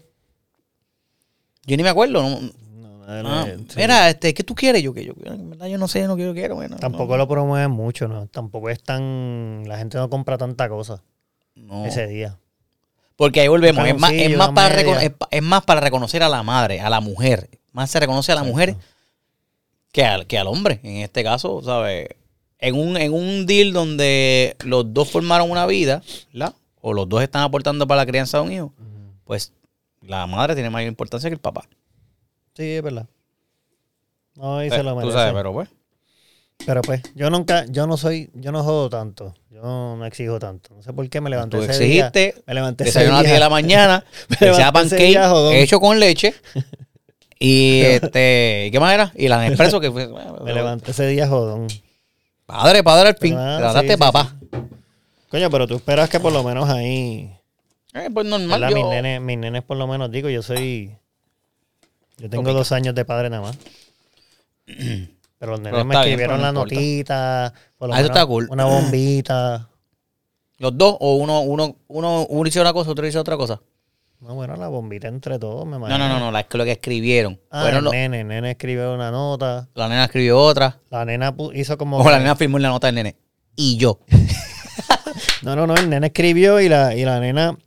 yo 1.64 1.76
ni 1.76 1.83
me 1.83 1.88
acuerdo. 1.88 2.22
No, 2.22 2.52
ah, 3.12 3.46
sí. 3.68 3.75
Mira, 3.77 4.11
este, 4.11 4.35
¿qué 4.35 4.42
tú 4.44 4.55
quieres? 4.55 4.83
Yo 4.83 4.92
que 4.94 5.05
yo, 5.05 5.12
en 5.25 5.51
verdad, 5.51 5.66
yo 5.66 5.79
no 5.79 5.88
sé, 5.88 6.07
no 6.07 6.16
quiero, 6.16 6.33
quiero. 6.35 6.55
bueno, 6.57 6.77
Tampoco 6.77 7.12
no, 7.12 7.18
lo 7.18 7.29
promueven 7.29 7.70
mucho, 7.70 8.09
¿no? 8.09 8.27
Tampoco 8.27 8.70
es 8.70 8.83
tan... 8.83 9.62
La 9.66 9.79
gente 9.79 9.98
no 9.98 10.09
compra 10.11 10.38
tanta 10.38 10.68
cosa 10.68 11.03
no. 11.55 11.85
ese 11.87 12.07
día. 12.07 12.38
Porque 13.16 13.40
ahí 13.40 13.48
volvemos, 13.48 13.87
es 13.87 13.98
más, 13.98 14.12
es, 14.12 14.37
para 14.37 14.53
media. 14.53 14.83
recono- 14.83 15.01
es, 15.03 15.11
pa- 15.11 15.29
es 15.31 15.42
más 15.42 15.62
para 15.64 15.81
reconocer 15.81 16.22
a 16.22 16.29
la 16.29 16.42
madre, 16.42 16.81
a 16.81 16.90
la 16.90 17.01
mujer. 17.01 17.48
Más 17.72 17.90
se 17.90 18.01
reconoce 18.01 18.33
a 18.33 18.35
la 18.35 18.42
mujer 18.44 18.75
que 19.92 20.05
al, 20.05 20.27
que 20.27 20.38
al 20.38 20.46
hombre. 20.46 20.81
En 20.83 20.96
este 20.98 21.22
caso, 21.22 21.62
¿sabes? 21.62 22.09
En 22.59 22.75
un, 22.75 22.96
en 22.96 23.12
un 23.12 23.44
deal 23.46 23.72
donde 23.72 24.57
los 24.64 24.92
dos 24.94 25.11
formaron 25.11 25.51
una 25.51 25.66
vida, 25.66 26.03
¿verdad? 26.33 26.55
O 26.81 26.92
los 26.92 27.09
dos 27.09 27.22
están 27.22 27.42
aportando 27.42 27.87
para 27.87 28.01
la 28.03 28.07
crianza 28.07 28.38
de 28.38 28.44
un 28.44 28.53
hijo, 28.53 28.72
pues 29.25 29.53
la 30.01 30.27
madre 30.27 30.55
tiene 30.55 30.70
mayor 30.70 30.88
importancia 30.88 31.29
que 31.31 31.35
el 31.35 31.40
papá. 31.40 31.68
Sí, 32.56 32.62
es 32.76 32.82
verdad. 32.82 33.06
No, 34.36 34.62
y 34.62 34.68
Eh, 34.68 34.70
se 34.70 34.82
lo 34.82 34.90
Tú 34.92 34.96
merece. 34.96 35.14
sabes, 35.14 35.34
pero 35.34 35.52
pues. 35.52 35.68
Pero 36.64 36.80
pues, 36.82 37.02
yo 37.16 37.28
nunca, 37.28 37.64
yo 37.68 37.86
no 37.88 37.96
soy, 37.96 38.30
yo 38.34 38.52
no 38.52 38.62
jodo 38.62 38.88
tanto. 38.88 39.34
Yo 39.50 39.62
no 39.62 40.04
exijo 40.06 40.38
tanto. 40.38 40.74
No 40.74 40.82
sé 40.82 40.92
por 40.92 41.08
qué 41.08 41.20
me 41.20 41.28
levanté 41.28 41.56
Tú 41.56 41.62
ese 41.64 41.84
día. 41.84 42.06
exigiste, 42.06 42.42
Me 42.46 42.54
levanté 42.54 42.84
ese 42.84 43.00
desayuno 43.00 43.16
a 43.16 43.22
las 43.22 43.24
10 43.24 43.32
de 43.32 43.36
día. 43.38 43.40
la 43.40 43.50
mañana, 43.50 44.04
Me 44.28 44.36
sea 44.36 44.52
día, 44.56 44.72
pancake 44.72 45.18
jodón. 45.28 45.54
hecho 45.54 45.80
con 45.80 45.98
leche. 46.00 46.34
Y 47.44 47.80
este, 47.80 48.68
¿qué 48.70 48.78
más 48.78 48.94
era? 48.94 49.10
Y 49.16 49.26
la 49.26 49.40
Nespresso 49.40 49.80
que 49.80 49.90
fue. 49.90 50.06
Me 50.44 50.52
levanté 50.54 50.92
ese 50.92 51.08
día 51.08 51.26
jodón. 51.26 51.66
Padre, 52.46 52.84
padre 52.84 53.08
al 53.08 53.16
fin. 53.16 53.30
Te 53.32 53.36
trataste 53.58 53.80
sí, 53.88 53.88
sí, 53.94 53.96
papá. 53.96 54.36
Coño, 55.28 55.50
pero 55.50 55.66
tú 55.66 55.74
esperas 55.74 56.08
que 56.08 56.20
por 56.20 56.32
lo 56.32 56.44
menos 56.44 56.68
ahí. 56.70 57.36
Eh, 57.94 58.08
pues 58.14 58.26
normal. 58.26 58.68
yo- 58.70 58.76
Mis, 58.76 58.86
nenes, 58.86 59.20
mis 59.20 59.36
nenes 59.38 59.64
por 59.64 59.76
lo 59.76 59.88
menos, 59.88 60.08
digo, 60.12 60.28
yo 60.28 60.40
soy. 60.40 60.96
Yo 62.18 62.31
tengo 62.31 62.53
dos 62.53 62.72
años 62.72 62.94
de 62.94 63.05
padre 63.05 63.31
nada 63.31 63.42
más. 63.42 63.59
Pero 65.38 65.53
los 65.53 65.61
nenes 65.61 65.72
Pero 65.72 65.85
me 65.85 65.94
está 65.94 66.05
bien, 66.05 66.12
escribieron 66.20 66.40
la 66.42 66.48
importa. 66.51 66.75
notita, 66.75 67.55
por 67.77 67.88
lo 67.88 67.94
Ah, 67.94 67.96
eso 67.98 68.05
menos 68.05 68.16
está 68.16 68.27
cool. 68.27 68.48
una 68.51 68.64
bombita. 68.64 69.68
Los 70.59 70.79
dos, 70.79 70.96
o 71.01 71.16
uno, 71.16 71.40
uno, 71.40 71.77
uno, 71.88 72.27
uno 72.29 72.48
hizo 72.48 72.61
una 72.61 72.72
cosa, 72.72 72.90
otro 72.92 73.05
hizo 73.05 73.20
otra 73.20 73.37
cosa. 73.37 73.61
No, 74.20 74.35
bueno, 74.37 74.55
la 74.55 74.68
bombita 74.68 75.09
entre 75.09 75.37
todos, 75.40 75.64
me 75.64 75.72
No, 75.72 75.77
imagino. 75.79 75.98
no, 75.98 76.09
no, 76.09 76.20
no, 76.20 76.31
la, 76.31 76.46
lo 76.48 76.64
que 76.64 76.70
escribieron. 76.70 77.40
Ah, 77.51 77.62
Fueron 77.62 77.79
el 77.79 77.85
los- 77.85 77.92
nene, 77.92 78.20
el 78.20 78.29
nene 78.29 78.53
escribió 78.53 78.94
una 78.94 79.11
nota. 79.11 79.68
la 79.75 79.88
nena 79.88 80.05
escribió 80.05 80.38
otra. 80.38 80.79
La 80.90 81.05
nena 81.05 81.35
pu- 81.37 81.51
hizo 81.59 81.77
como. 81.77 81.98
O 81.98 82.09
la 82.09 82.18
nena 82.20 82.37
firmó 82.37 82.59
en 82.59 82.62
la 82.62 82.68
nota 82.68 82.87
del 82.87 82.94
nene. 82.94 83.16
Y 83.57 83.77
yo. 83.79 83.98
No, 85.42 85.57
no, 85.57 85.66
no, 85.66 85.75
el 85.75 85.90
nene 85.90 86.07
escribió 86.07 86.61
y 86.61 86.68
la, 86.68 86.94
y 86.94 87.05
la 87.05 87.18
nena 87.18 87.59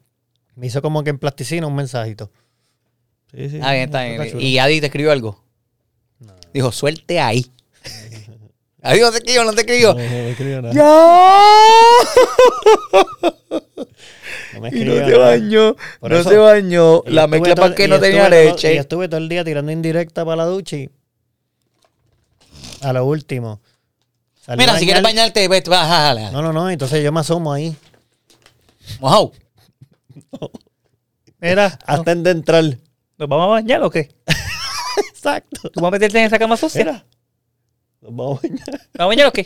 me 0.55 0.67
hizo 0.67 0.81
como 0.81 1.03
que 1.03 1.09
en 1.09 1.19
plasticina 1.19 1.67
un 1.67 1.75
mensajito. 1.75 2.31
Sí, 3.35 3.49
sí. 3.49 3.59
Ah, 3.61 3.73
bien, 3.73 3.85
está 3.85 4.03
bien. 4.03 4.39
Y 4.39 4.57
Adi 4.59 4.79
te 4.79 4.85
escribió 4.87 5.11
algo. 5.11 5.43
Dijo, 6.53 6.71
suelte 6.71 7.19
ahí. 7.19 7.45
Adi 8.81 8.99
no 9.01 9.11
te 9.11 9.17
escribió, 9.17 9.43
no 9.43 9.53
te 9.53 9.61
escribió. 9.61 9.93
No, 9.93 9.99
no 9.99 10.09
me 10.09 10.29
escribió 10.31 10.61
nada. 10.61 10.73
No 14.53 14.61
me 14.61 14.69
Y 14.69 14.71
escribió 14.71 14.99
no 15.01 15.05
se 15.05 15.11
nada. 15.11 15.25
bañó. 15.29 15.75
Por 15.99 16.11
no 16.11 16.17
eso- 16.17 16.29
se 16.29 16.37
bañó. 16.37 17.03
Y 17.05 17.09
La 17.11 17.27
mezcla 17.27 17.55
para 17.55 17.75
que 17.75 17.85
y 17.85 17.87
no 17.87 17.99
tenía 17.99 18.29
todo- 18.29 18.41
y 18.41 18.45
leche. 18.45 18.77
estuve 18.77 19.07
todo 19.09 19.17
el 19.17 19.27
día 19.29 19.43
tirando 19.43 19.71
indirecta 19.71 20.23
para 20.23 20.37
la 20.37 20.45
ducha 20.45 20.77
y 20.77 20.89
a 22.81 22.93
lo 22.93 23.05
último. 23.05 23.59
salí 24.45 24.59
Mira, 24.59 24.77
si 24.77 24.85
quieres 24.85 25.01
bañar- 25.03 25.15
bañarte, 25.33 25.47
vete, 25.47 25.69
bájale. 25.69 26.31
No, 26.31 26.41
no, 26.41 26.53
no, 26.53 26.69
entonces 26.69 27.03
yo 27.03 27.11
me 27.11 27.19
asomo 27.19 27.51
ahí. 27.51 27.75
Mojado. 28.99 29.31
Mira, 31.39 31.77
hasta 31.85 32.15
de 32.15 32.31
entrar. 32.31 32.77
¿Nos 33.17 33.29
vamos 33.29 33.45
a 33.45 33.49
bañar 33.49 33.81
o 33.83 33.89
qué? 33.89 34.09
Exacto. 35.09 35.69
¿Tú 35.69 35.79
vas 35.79 35.87
a 35.87 35.91
meterte 35.91 36.19
en 36.19 36.25
esa 36.25 36.39
cama 36.39 36.57
sucia? 36.57 37.05
Nos 38.01 38.15
vamos 38.15 38.39
a 38.39 38.47
bañar. 38.47 38.67
¿Vamos 38.67 38.89
a 38.97 39.05
bañar 39.05 39.27
o 39.27 39.31
qué? 39.31 39.45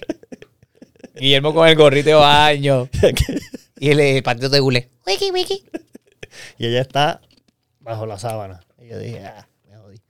Guillermo 1.15 1.53
con 1.53 1.67
el 1.67 1.75
gorrito 1.75 2.09
de 2.09 2.15
baño. 2.15 2.89
y 3.79 3.89
el, 3.89 3.99
el 3.99 4.23
patito 4.23 4.49
de 4.49 4.59
gule. 4.59 4.89
Wiki, 5.05 5.31
wiki. 5.31 5.63
Y 6.57 6.67
ella 6.67 6.81
está 6.81 7.21
bajo 7.79 8.05
la 8.05 8.17
sábana. 8.17 8.61
Y 8.77 8.87
yo 8.87 8.97
dije, 8.97 9.25
ah, 9.25 9.47
me 9.67 9.77
jodí. 9.77 10.01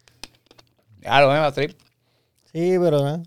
Claro, 1.02 1.28
me 1.30 1.40
va 1.40 1.48
a 1.48 1.52
trip. 1.52 1.78
Sí, 2.52 2.78
pero 2.80 3.04
nada. 3.04 3.24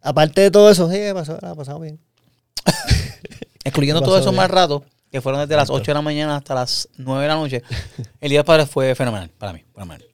Aparte 0.00 0.40
de 0.40 0.50
todo 0.50 0.70
eso, 0.70 0.90
sí, 0.90 0.98
pasó, 1.14 1.38
la 1.40 1.54
pasamos 1.54 1.82
bien. 1.82 2.00
Excluyendo 3.64 4.00
pasó 4.00 4.18
esos 4.18 4.34
más 4.34 4.50
ratos, 4.50 4.82
que 5.12 5.20
fueron 5.20 5.42
desde 5.42 5.54
las 5.56 5.68
8 5.70 5.84
de 5.92 5.94
la 5.94 6.02
mañana 6.02 6.36
hasta 6.36 6.54
las 6.54 6.88
9 6.96 7.22
de 7.22 7.28
la 7.28 7.34
noche, 7.34 7.62
el 8.20 8.30
Día 8.30 8.38
de 8.38 8.42
los 8.42 8.46
Padres 8.46 8.70
fue 8.70 8.94
fenomenal 8.94 9.28
para 9.38 9.52
mí. 9.52 9.62
Fenomenal. 9.74 10.04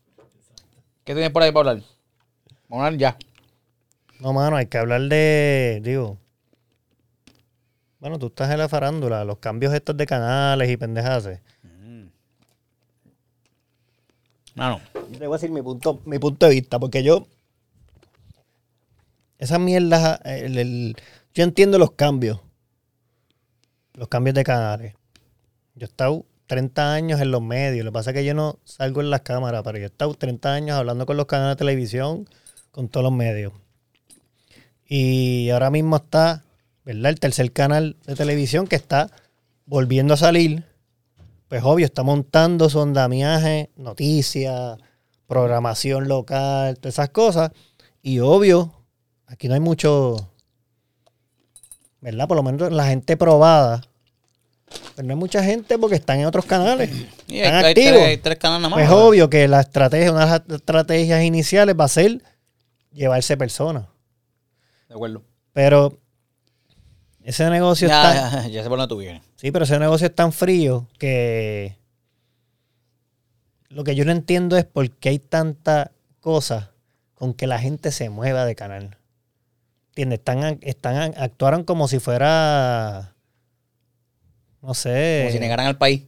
¿Qué 1.04 1.14
tienes 1.14 1.30
por 1.30 1.42
ahí 1.42 1.52
para 1.52 1.70
hablar? 1.70 1.84
Vamos 2.68 2.82
a 2.82 2.86
hablar 2.88 2.98
ya. 3.00 3.16
No, 4.20 4.32
mano, 4.32 4.56
hay 4.56 4.66
que 4.66 4.76
hablar 4.76 5.00
de, 5.02 5.80
digo, 5.84 6.18
bueno, 8.00 8.18
tú 8.18 8.26
estás 8.26 8.50
en 8.50 8.58
la 8.58 8.68
farándula, 8.68 9.24
los 9.24 9.38
cambios 9.38 9.72
estos 9.72 9.96
de 9.96 10.04
canales 10.06 10.68
y 10.68 10.76
pendejadas. 10.76 11.40
Mano, 14.56 14.80
Yo 15.12 15.18
te 15.18 15.26
voy 15.28 15.34
a 15.36 15.38
decir 15.38 15.50
mi 15.50 15.62
punto, 15.62 16.02
mi 16.04 16.18
punto 16.18 16.46
de 16.46 16.52
vista, 16.56 16.80
porque 16.80 17.04
yo. 17.04 17.26
Esas 19.38 19.60
mierdas. 19.60 20.20
el- 20.24 20.58
el- 20.58 20.96
yo 21.32 21.44
entiendo 21.44 21.78
los 21.78 21.92
cambios. 21.92 22.40
Los 23.98 24.06
cambios 24.06 24.34
de 24.34 24.44
canales. 24.44 24.94
Yo 25.74 25.86
he 25.86 25.88
estado 25.88 26.24
30 26.46 26.94
años 26.94 27.20
en 27.20 27.32
los 27.32 27.42
medios. 27.42 27.84
Lo 27.84 27.90
que 27.90 27.94
pasa 27.94 28.10
es 28.10 28.14
que 28.14 28.24
yo 28.24 28.32
no 28.32 28.60
salgo 28.62 29.00
en 29.00 29.10
las 29.10 29.22
cámaras, 29.22 29.62
pero 29.64 29.76
yo 29.76 29.84
he 29.84 29.88
estado 29.88 30.14
30 30.14 30.52
años 30.52 30.76
hablando 30.76 31.04
con 31.04 31.16
los 31.16 31.26
canales 31.26 31.56
de 31.56 31.58
televisión, 31.58 32.28
con 32.70 32.88
todos 32.88 33.02
los 33.02 33.12
medios. 33.12 33.52
Y 34.86 35.50
ahora 35.50 35.70
mismo 35.70 35.96
está, 35.96 36.44
¿verdad? 36.84 37.10
El 37.10 37.18
tercer 37.18 37.50
canal 37.50 37.96
de 38.06 38.14
televisión 38.14 38.68
que 38.68 38.76
está 38.76 39.10
volviendo 39.66 40.14
a 40.14 40.16
salir. 40.16 40.62
Pues 41.48 41.64
obvio, 41.64 41.84
está 41.84 42.04
montando 42.04 42.70
su 42.70 42.80
andamiaje, 42.80 43.70
noticias, 43.76 44.78
programación 45.26 46.06
local, 46.06 46.78
todas 46.78 46.94
esas 46.94 47.08
cosas. 47.08 47.50
Y 48.00 48.20
obvio, 48.20 48.74
aquí 49.26 49.48
no 49.48 49.54
hay 49.54 49.60
mucho, 49.60 50.30
¿verdad? 52.00 52.28
Por 52.28 52.36
lo 52.36 52.42
menos 52.42 52.72
la 52.72 52.86
gente 52.86 53.16
probada. 53.16 53.82
Pero 54.94 55.08
no 55.08 55.14
hay 55.14 55.18
mucha 55.18 55.42
gente 55.42 55.78
porque 55.78 55.96
están 55.96 56.20
en 56.20 56.26
otros 56.26 56.44
canales. 56.44 56.90
y 57.26 57.38
están 57.38 57.54
hay, 57.56 57.64
hay 57.64 57.70
activos. 57.70 57.92
tres, 57.92 58.08
hay 58.08 58.16
tres 58.18 58.38
canales 58.38 58.70
más. 58.70 58.78
Pues 58.78 58.90
obvio 58.90 59.30
que 59.30 59.48
la 59.48 59.60
estrategia, 59.60 60.12
una 60.12 60.24
de 60.24 60.30
las 60.30 60.60
estrategias 60.60 61.22
iniciales 61.22 61.74
va 61.78 61.84
a 61.84 61.88
ser 61.88 62.22
llevarse 62.92 63.36
personas. 63.36 63.84
De 64.88 64.94
acuerdo. 64.94 65.22
Pero 65.52 65.98
ese 67.24 67.48
negocio 67.50 67.88
está... 67.88 68.14
Ya, 68.14 68.42
ya, 68.42 68.48
ya 68.48 68.62
sé 68.62 68.68
por 68.68 68.78
dónde 68.78 68.94
tú 68.94 68.98
vienes. 68.98 69.22
Sí, 69.36 69.50
pero 69.50 69.64
ese 69.64 69.78
negocio 69.78 70.06
es 70.06 70.14
tan 70.14 70.32
frío 70.32 70.86
que 70.98 71.76
lo 73.68 73.84
que 73.84 73.94
yo 73.94 74.04
no 74.04 74.12
entiendo 74.12 74.56
es 74.56 74.64
por 74.64 74.90
qué 74.90 75.10
hay 75.10 75.18
tanta 75.18 75.92
cosa 76.20 76.72
con 77.14 77.34
que 77.34 77.46
la 77.46 77.58
gente 77.58 77.92
se 77.92 78.10
mueva 78.10 78.44
de 78.44 78.54
canal. 78.54 78.97
¿Entiendes? 79.98 80.20
Están, 80.20 80.58
están, 80.62 81.14
actuaron 81.16 81.64
como 81.64 81.88
si 81.88 81.98
fuera, 81.98 83.16
no 84.62 84.72
sé. 84.72 85.22
Como 85.24 85.32
si 85.32 85.40
negaran 85.40 85.66
al 85.66 85.76
país. 85.76 86.04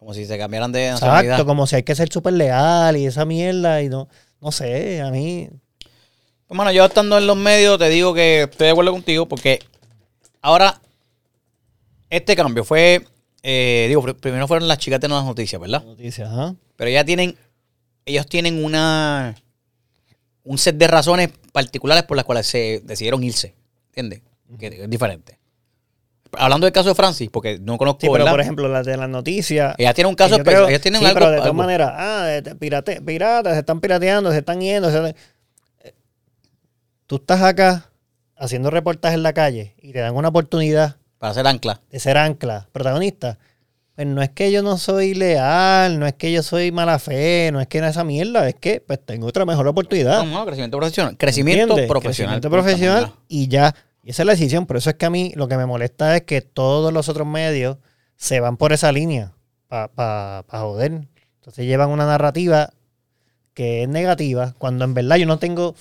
Como 0.00 0.12
si 0.14 0.24
se 0.26 0.36
cambiaran 0.36 0.72
de 0.72 0.86
Exacto, 0.88 1.06
nacionalidad. 1.06 1.46
como 1.46 1.66
si 1.68 1.76
hay 1.76 1.84
que 1.84 1.94
ser 1.94 2.10
súper 2.12 2.32
leal 2.32 2.96
y 2.96 3.06
esa 3.06 3.24
mierda 3.24 3.82
y 3.82 3.88
no, 3.88 4.08
no 4.40 4.50
sé, 4.50 5.00
a 5.00 5.10
mí, 5.12 5.48
Pues, 6.48 6.56
mano, 6.58 6.72
yo 6.72 6.84
estando 6.84 7.18
en 7.18 7.28
los 7.28 7.36
medios 7.36 7.78
te 7.78 7.88
digo 7.88 8.12
que 8.14 8.42
estoy 8.50 8.64
de 8.66 8.70
acuerdo 8.72 8.90
contigo 8.92 9.28
porque 9.28 9.60
ahora 10.42 10.80
este 12.08 12.34
cambio 12.34 12.64
fue, 12.64 13.04
eh, 13.44 13.84
digo, 13.88 14.02
pr- 14.02 14.16
primero 14.18 14.48
fueron 14.48 14.66
las 14.66 14.78
chicas 14.78 14.98
de 15.00 15.06
Nuevas 15.06 15.26
Noticias, 15.26 15.60
¿verdad? 15.60 15.84
noticias, 15.84 16.28
ajá. 16.28 16.56
Pero 16.74 16.90
ya 16.90 17.04
tienen, 17.04 17.36
ellos 18.06 18.26
tienen 18.26 18.64
una, 18.64 19.36
un 20.42 20.58
set 20.58 20.76
de 20.76 20.88
razones 20.88 21.28
particulares 21.52 22.04
por 22.04 22.16
las 22.16 22.24
cuales 22.24 22.46
se 22.46 22.80
decidieron 22.84 23.22
irse, 23.22 23.54
¿entiendes? 23.88 24.22
Que 24.58 24.66
es 24.84 24.90
diferente. 24.90 25.38
Hablando 26.32 26.64
del 26.66 26.72
caso 26.72 26.90
de 26.90 26.94
Francis, 26.94 27.28
porque 27.28 27.58
no 27.58 27.76
conozco, 27.76 28.00
Sí, 28.02 28.06
pero 28.06 28.12
¿verdad? 28.24 28.30
por 28.32 28.40
ejemplo, 28.40 28.68
las 28.68 28.86
de 28.86 28.96
las 28.96 29.08
noticias. 29.08 29.74
ella 29.78 29.94
tiene 29.94 30.08
un 30.08 30.14
caso 30.14 30.36
ellos 30.36 30.80
tienen 30.80 31.00
sí, 31.00 31.06
algo, 31.06 31.18
pero 31.18 31.30
de 31.32 31.38
todas 31.38 31.54
maneras, 31.54 31.90
ah, 31.92 32.40
pirate- 32.58 33.00
piratas, 33.00 33.54
se 33.54 33.60
están 33.60 33.80
pirateando, 33.80 34.30
se 34.30 34.38
están 34.38 34.60
yendo. 34.60 34.90
se- 34.92 35.14
eh, 35.82 35.94
Tú 37.06 37.16
estás 37.16 37.42
acá 37.42 37.90
haciendo 38.36 38.70
reportajes 38.70 39.16
en 39.16 39.24
la 39.24 39.32
calle 39.32 39.74
y 39.82 39.92
te 39.92 39.98
dan 39.98 40.14
una 40.14 40.28
oportunidad 40.28 40.96
para 41.18 41.32
hacer 41.32 41.46
ancla. 41.48 41.80
de 41.90 41.98
ser 41.98 42.16
ancla, 42.16 42.68
protagonista. 42.72 43.38
Pues 44.00 44.08
no 44.08 44.22
es 44.22 44.30
que 44.30 44.50
yo 44.50 44.62
no 44.62 44.78
soy 44.78 45.12
leal, 45.12 45.98
no 45.98 46.06
es 46.06 46.14
que 46.14 46.32
yo 46.32 46.42
soy 46.42 46.72
mala 46.72 46.98
fe, 46.98 47.50
no 47.52 47.60
es 47.60 47.66
que 47.66 47.82
no 47.82 47.86
esa 47.86 48.02
mierda, 48.02 48.48
es 48.48 48.54
que 48.54 48.80
pues 48.80 48.98
tengo 49.04 49.26
otra 49.26 49.44
mejor 49.44 49.68
oportunidad. 49.68 50.24
No, 50.24 50.38
no, 50.38 50.46
crecimiento 50.46 50.78
profesional. 50.78 51.18
Crecimiento 51.18 51.62
¿Entiendes? 51.74 51.86
profesional. 51.86 52.40
Crecimiento 52.40 52.50
profesional 52.50 53.12
y 53.28 53.48
ya. 53.48 53.74
Y 54.02 54.12
esa 54.12 54.22
es 54.22 54.26
la 54.26 54.32
decisión. 54.32 54.64
Por 54.64 54.78
eso 54.78 54.88
es 54.88 54.96
que 54.96 55.04
a 55.04 55.10
mí 55.10 55.34
lo 55.36 55.48
que 55.48 55.58
me 55.58 55.66
molesta 55.66 56.16
es 56.16 56.22
que 56.22 56.40
todos 56.40 56.94
los 56.94 57.10
otros 57.10 57.28
medios 57.28 57.76
se 58.16 58.40
van 58.40 58.56
por 58.56 58.72
esa 58.72 58.90
línea 58.90 59.34
para 59.68 59.88
pa, 59.88 60.44
pa 60.48 60.60
joder. 60.60 61.06
Entonces 61.34 61.66
llevan 61.66 61.90
una 61.90 62.06
narrativa 62.06 62.70
que 63.52 63.82
es 63.82 63.88
negativa, 63.90 64.54
cuando 64.56 64.86
en 64.86 64.94
verdad 64.94 65.16
yo 65.16 65.26
no 65.26 65.38
tengo, 65.38 65.74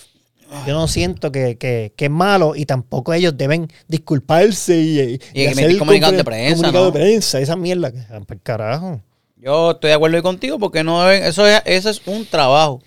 yo 0.68 0.74
no 0.74 0.88
siento 0.88 1.32
que, 1.32 1.58
que- 1.58 1.94
que 1.96 2.06
es 2.06 2.12
malo 2.12 2.56
y 2.56 2.66
tampoco 2.66 3.14
ellos 3.14 3.38
deben 3.38 3.72
disculparse 3.88 4.78
y, 4.80 5.00
y, 5.00 5.20
Y 5.34 5.46
emitir 5.46 5.78
comunicados 5.80 6.18
de 6.18 6.24
prensa, 6.24 6.56
comunicado 6.56 6.86
¿no? 6.86 6.92
de 6.92 7.00
prensa, 7.00 7.40
esa 7.40 7.56
mierda 7.56 7.92
que 7.92 8.00
carajo. 8.44 9.02
Yo 9.38 9.72
estoy 9.72 9.90
de 9.90 9.94
acuerdo 9.94 10.22
contigo 10.22 10.60
porque 10.60 10.84
no 10.84 11.02
deben- 11.04 11.24
eso 11.24 11.46
es, 11.48 11.62
eso 11.66 11.90
es 11.90 12.02
un 12.06 12.26
trabajo. 12.26 12.82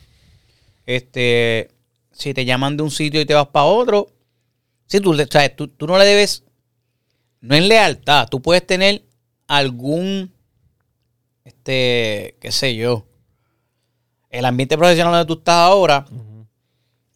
Este, 0.84 1.70
si 2.10 2.34
te 2.34 2.44
llaman 2.44 2.76
de 2.76 2.82
un 2.82 2.90
sitio 2.90 3.20
y 3.20 3.26
te 3.26 3.34
vas 3.34 3.46
para 3.48 3.64
otro, 3.66 4.08
si 4.86 5.00
tú, 5.00 5.12
o 5.12 5.16
sea, 5.30 5.54
tú, 5.54 5.68
tú 5.68 5.86
no 5.86 5.96
le 5.98 6.04
debes, 6.04 6.42
no 7.40 7.54
es 7.54 7.62
lealtad, 7.62 8.28
tú 8.28 8.42
puedes 8.42 8.66
tener 8.66 9.02
algún, 9.46 10.32
este, 11.44 12.36
qué 12.40 12.50
sé 12.52 12.74
yo, 12.76 13.06
el 14.30 14.44
ambiente 14.44 14.76
profesional 14.76 15.12
donde 15.12 15.26
tú 15.26 15.38
estás 15.38 15.56
ahora 15.56 16.04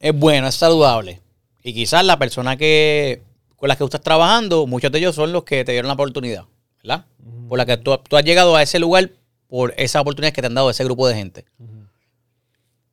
es 0.01 0.19
bueno, 0.19 0.49
es 0.49 0.55
saludable. 0.55 1.21
Y 1.63 1.75
quizás 1.75 2.05
la 2.05 2.19
persona 2.19 2.57
que 2.57 3.23
con 3.57 3.69
la 3.69 3.75
que 3.75 3.81
tú 3.81 3.87
estás 3.87 4.03
trabajando, 4.03 4.67
muchos 4.67 4.93
de 4.93 4.99
ellos 4.99 5.15
son 5.15 5.33
los 5.33 5.45
que 5.45 5.65
te 5.65 5.73
dieron 5.73 5.89
la 5.89 5.95
oportunidad, 5.95 6.45
¿verdad? 6.83 7.07
Por 7.49 7.59
la 7.59 7.67
que 7.67 7.77
tú, 7.77 7.97
tú 8.09 8.17
has 8.17 8.25
llegado 8.25 8.55
a 8.55 8.63
ese 8.63 8.79
lugar 8.79 9.11
por 9.49 9.75
esa 9.77 10.01
oportunidad 10.01 10.33
que 10.33 10.43
te 10.43 10.47
han 10.47 10.55
dado 10.55 10.71
ese 10.71 10.85
grupo 10.85 11.09
de 11.09 11.15
gente. 11.15 11.45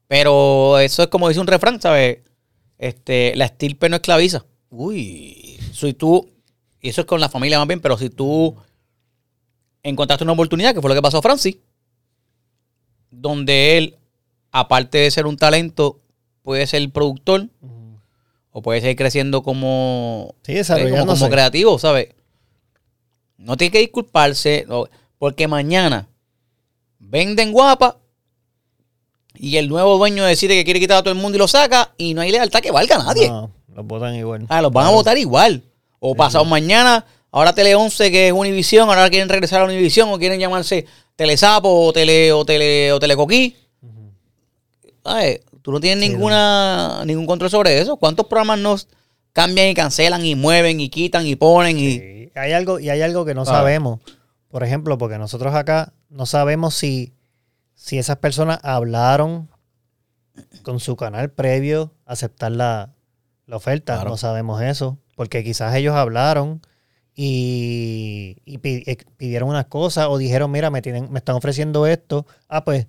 Pero 0.08 0.80
eso 0.80 1.04
es 1.04 1.10
como 1.10 1.28
dice 1.28 1.42
un 1.42 1.48
refrán, 1.48 1.82
¿sabes? 1.82 2.20
Este, 2.78 3.36
la 3.36 3.46
estirpe 3.46 3.90
no 3.90 3.98
esclaviza. 3.98 4.46
Uy, 4.70 5.60
si 5.74 5.94
tú, 5.94 6.30
y 6.82 6.90
eso 6.90 7.02
es 7.02 7.08
con 7.08 7.20
la 7.20 7.30
familia 7.30 7.60
más 7.60 7.68
bien, 7.68 7.80
pero 7.80 7.98
si 7.98 8.10
tú 8.10 8.56
encontraste 9.82 10.24
una 10.24 10.34
oportunidad, 10.34 10.74
que 10.74 10.82
fue 10.82 10.90
lo 10.90 10.96
que 10.96 11.02
pasó 11.02 11.18
a 11.18 11.22
Francis, 11.22 11.58
donde 13.12 13.78
él, 13.78 13.98
aparte 14.52 15.00
de 15.00 15.12
ser 15.12 15.26
un 15.26 15.38
talento, 15.38 16.00
puede 16.44 16.68
ser 16.68 16.88
productor 16.92 17.48
o 18.52 18.62
puede 18.62 18.82
seguir 18.82 18.96
creciendo 18.96 19.42
como, 19.42 20.36
Sí, 20.44 20.54
eh, 20.58 20.64
como, 21.06 21.30
creativo, 21.30 21.80
¿sabes? 21.80 22.10
No 23.38 23.58
tiene 23.58 23.72
que 23.72 23.80
disculparse, 23.80 24.68
porque 25.18 25.48
mañana 25.48 26.08
venden 27.00 27.52
guapa 27.52 27.98
y 29.36 29.58
el 29.58 29.68
nuevo 29.68 29.98
dueño 29.98 30.24
decide 30.24 30.56
que 30.56 30.64
quiere 30.64 30.80
quitar 30.80 30.98
a 30.98 31.02
todo 31.02 31.14
el 31.14 31.20
mundo 31.20 31.38
y 31.38 31.40
lo 31.40 31.48
saca 31.48 31.94
y 31.98 32.14
no 32.14 32.22
hay 32.22 32.32
lealtad 32.32 32.62
que 32.62 32.72
valga 32.72 32.98
a 32.98 33.04
nadie. 33.04 33.28
No, 33.28 33.52
los 33.74 33.86
votan 33.86 34.16
igual. 34.16 34.46
Ah, 34.50 34.62
los 34.62 34.72
van 34.72 34.86
a 34.86 34.92
votar 34.92 35.18
igual. 35.18 35.64
O 36.00 36.16
pasado 36.16 36.46
mañana, 36.46 37.06
ahora 37.32 37.56
Tele 37.56 37.76
11, 37.76 38.12
que 38.12 38.28
es 38.28 38.34
Univisión, 38.34 38.90
ahora 38.90 39.10
quieren 39.10 39.30
regresar 39.30 39.62
a 39.62 39.66
Univisión 39.66 40.10
o 40.12 40.20
quieren 40.20 40.40
llamarse 40.40 40.86
Telesapo 41.16 41.88
o 41.88 41.94
Tele 41.94 42.32
o 42.32 42.46
Tele 42.46 42.92
o 42.92 43.00
Telecoquí. 43.00 43.56
¿Sabes? 45.04 45.42
Tú 45.64 45.72
no 45.72 45.80
tienes 45.80 46.08
ninguna 46.08 47.04
ningún 47.06 47.26
control 47.26 47.50
sobre 47.50 47.80
eso. 47.80 47.98
¿Cuántos 47.98 48.28
programas 48.28 48.60
nos 48.60 48.88
cambian 49.32 49.70
y 49.70 49.74
cancelan 49.74 50.24
y 50.24 50.36
mueven 50.36 50.80
y 50.80 50.90
quitan 50.90 51.26
y 51.26 51.36
ponen 51.36 51.80
y 51.80 51.92
Sí, 51.98 52.32
hay 52.36 52.52
algo, 52.52 52.80
y 52.80 52.90
hay 52.92 53.02
algo 53.02 53.26
que 53.26 53.34
no 53.34 53.42
Ah. 53.42 53.46
sabemos. 53.46 54.00
Por 54.50 54.64
ejemplo, 54.64 55.00
porque 55.00 55.18
nosotros 55.18 55.56
acá 55.56 55.94
no 56.10 56.28
sabemos 56.28 56.76
si, 56.76 57.14
si 57.74 57.98
esas 57.98 58.18
personas 58.18 58.60
hablaron 58.62 59.50
con 60.62 60.80
su 60.80 60.96
canal 60.96 61.32
previo 61.32 61.94
a 62.06 62.14
aceptar 62.14 62.52
la, 62.52 62.94
la 63.48 63.56
oferta. 63.56 63.96
Claro. 63.96 64.12
No 64.12 64.18
sabemos 64.18 64.62
eso. 64.62 65.00
Porque 65.16 65.44
quizás 65.44 65.74
ellos 65.76 65.96
hablaron 65.96 66.62
y, 67.16 68.38
y 68.46 68.60
eh, 68.64 68.98
pidieron 69.18 69.50
unas 69.50 69.66
cosas 69.66 70.08
o 70.10 70.18
dijeron, 70.18 70.52
mira, 70.52 70.70
me, 70.70 70.82
tienen, 70.82 71.12
me 71.12 71.20
están 71.20 71.36
ofreciendo 71.36 71.88
esto. 71.88 72.26
Ah, 72.48 72.64
pues, 72.64 72.88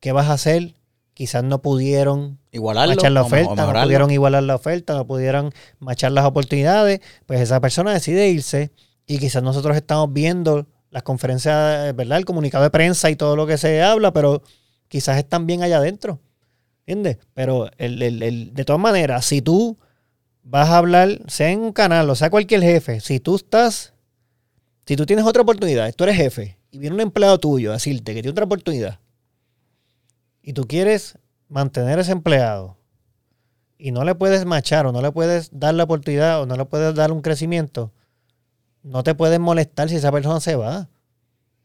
¿qué 0.00 0.12
vas 0.12 0.28
a 0.28 0.34
hacer? 0.34 0.74
Quizás 1.14 1.44
no 1.44 1.60
pudieron 1.60 2.38
igualarlo? 2.52 2.94
machar 2.96 3.12
la 3.12 3.20
oferta, 3.26 3.48
no 3.50 3.56
pudieron 3.86 4.10
igualar 4.10 4.42
la 4.44 4.54
oferta, 4.54 4.94
no 4.94 5.06
pudieron 5.06 5.52
machar 5.78 6.12
las 6.12 6.24
oportunidades, 6.24 7.00
pues 7.26 7.40
esa 7.40 7.60
persona 7.60 7.92
decide 7.92 8.28
irse 8.30 8.70
y 9.06 9.18
quizás 9.18 9.42
nosotros 9.42 9.76
estamos 9.76 10.12
viendo 10.12 10.66
las 10.90 11.02
conferencias, 11.02 11.88
eh, 11.88 11.92
¿verdad? 11.92 12.18
El 12.18 12.24
comunicado 12.24 12.64
de 12.64 12.70
prensa 12.70 13.10
y 13.10 13.16
todo 13.16 13.36
lo 13.36 13.46
que 13.46 13.58
se 13.58 13.82
habla, 13.82 14.12
pero 14.12 14.42
quizás 14.88 15.18
están 15.18 15.46
bien 15.46 15.62
allá 15.62 15.78
adentro, 15.78 16.20
¿entiendes? 16.86 17.18
Pero 17.34 17.70
el, 17.78 18.00
el- 18.02 18.22
el- 18.22 18.54
de 18.54 18.64
todas 18.64 18.80
maneras, 18.80 19.24
si 19.26 19.42
tú 19.42 19.78
vas 20.42 20.70
a 20.70 20.78
hablar, 20.78 21.20
sea 21.28 21.50
en 21.50 21.60
un 21.60 21.72
canal 21.72 22.08
o 22.10 22.14
sea 22.14 22.30
cualquier 22.30 22.62
jefe, 22.62 23.00
si 23.00 23.20
tú 23.20 23.36
estás, 23.36 23.92
si 24.86 24.96
tú 24.96 25.04
tienes 25.06 25.24
otra 25.26 25.42
oportunidad, 25.42 25.92
tú 25.94 26.04
eres 26.04 26.16
jefe 26.16 26.58
y 26.70 26.78
viene 26.78 26.94
un 26.94 27.00
empleado 27.02 27.38
tuyo 27.38 27.70
a 27.70 27.74
decirte 27.74 28.14
que 28.14 28.22
tiene 28.22 28.30
otra 28.32 28.44
oportunidad 28.46 28.98
y 30.42 30.52
tú 30.52 30.66
quieres 30.66 31.18
mantener 31.48 31.98
ese 31.98 32.12
empleado 32.12 32.76
y 33.78 33.90
no 33.92 34.04
le 34.04 34.14
puedes 34.14 34.44
machar 34.44 34.86
o 34.86 34.92
no 34.92 35.00
le 35.02 35.10
puedes 35.12 35.50
dar 35.52 35.74
la 35.74 35.84
oportunidad 35.84 36.40
o 36.42 36.46
no 36.46 36.56
le 36.56 36.64
puedes 36.64 36.94
dar 36.94 37.12
un 37.12 37.20
crecimiento, 37.22 37.92
no 38.82 39.02
te 39.02 39.14
puedes 39.14 39.38
molestar 39.40 39.88
si 39.88 39.96
esa 39.96 40.10
persona 40.12 40.40
se 40.40 40.56
va. 40.56 40.88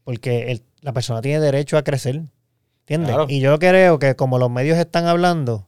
Porque 0.04 0.50
el- 0.52 0.62
la 0.80 0.92
persona 0.92 1.20
tiene 1.20 1.40
derecho 1.40 1.76
a 1.76 1.82
crecer. 1.82 2.22
¿Entiendes? 2.82 3.10
Claro. 3.10 3.26
Y 3.28 3.40
yo 3.40 3.58
creo 3.58 3.98
que 3.98 4.16
como 4.16 4.38
los 4.38 4.50
medios 4.50 4.78
están 4.78 5.06
hablando, 5.06 5.66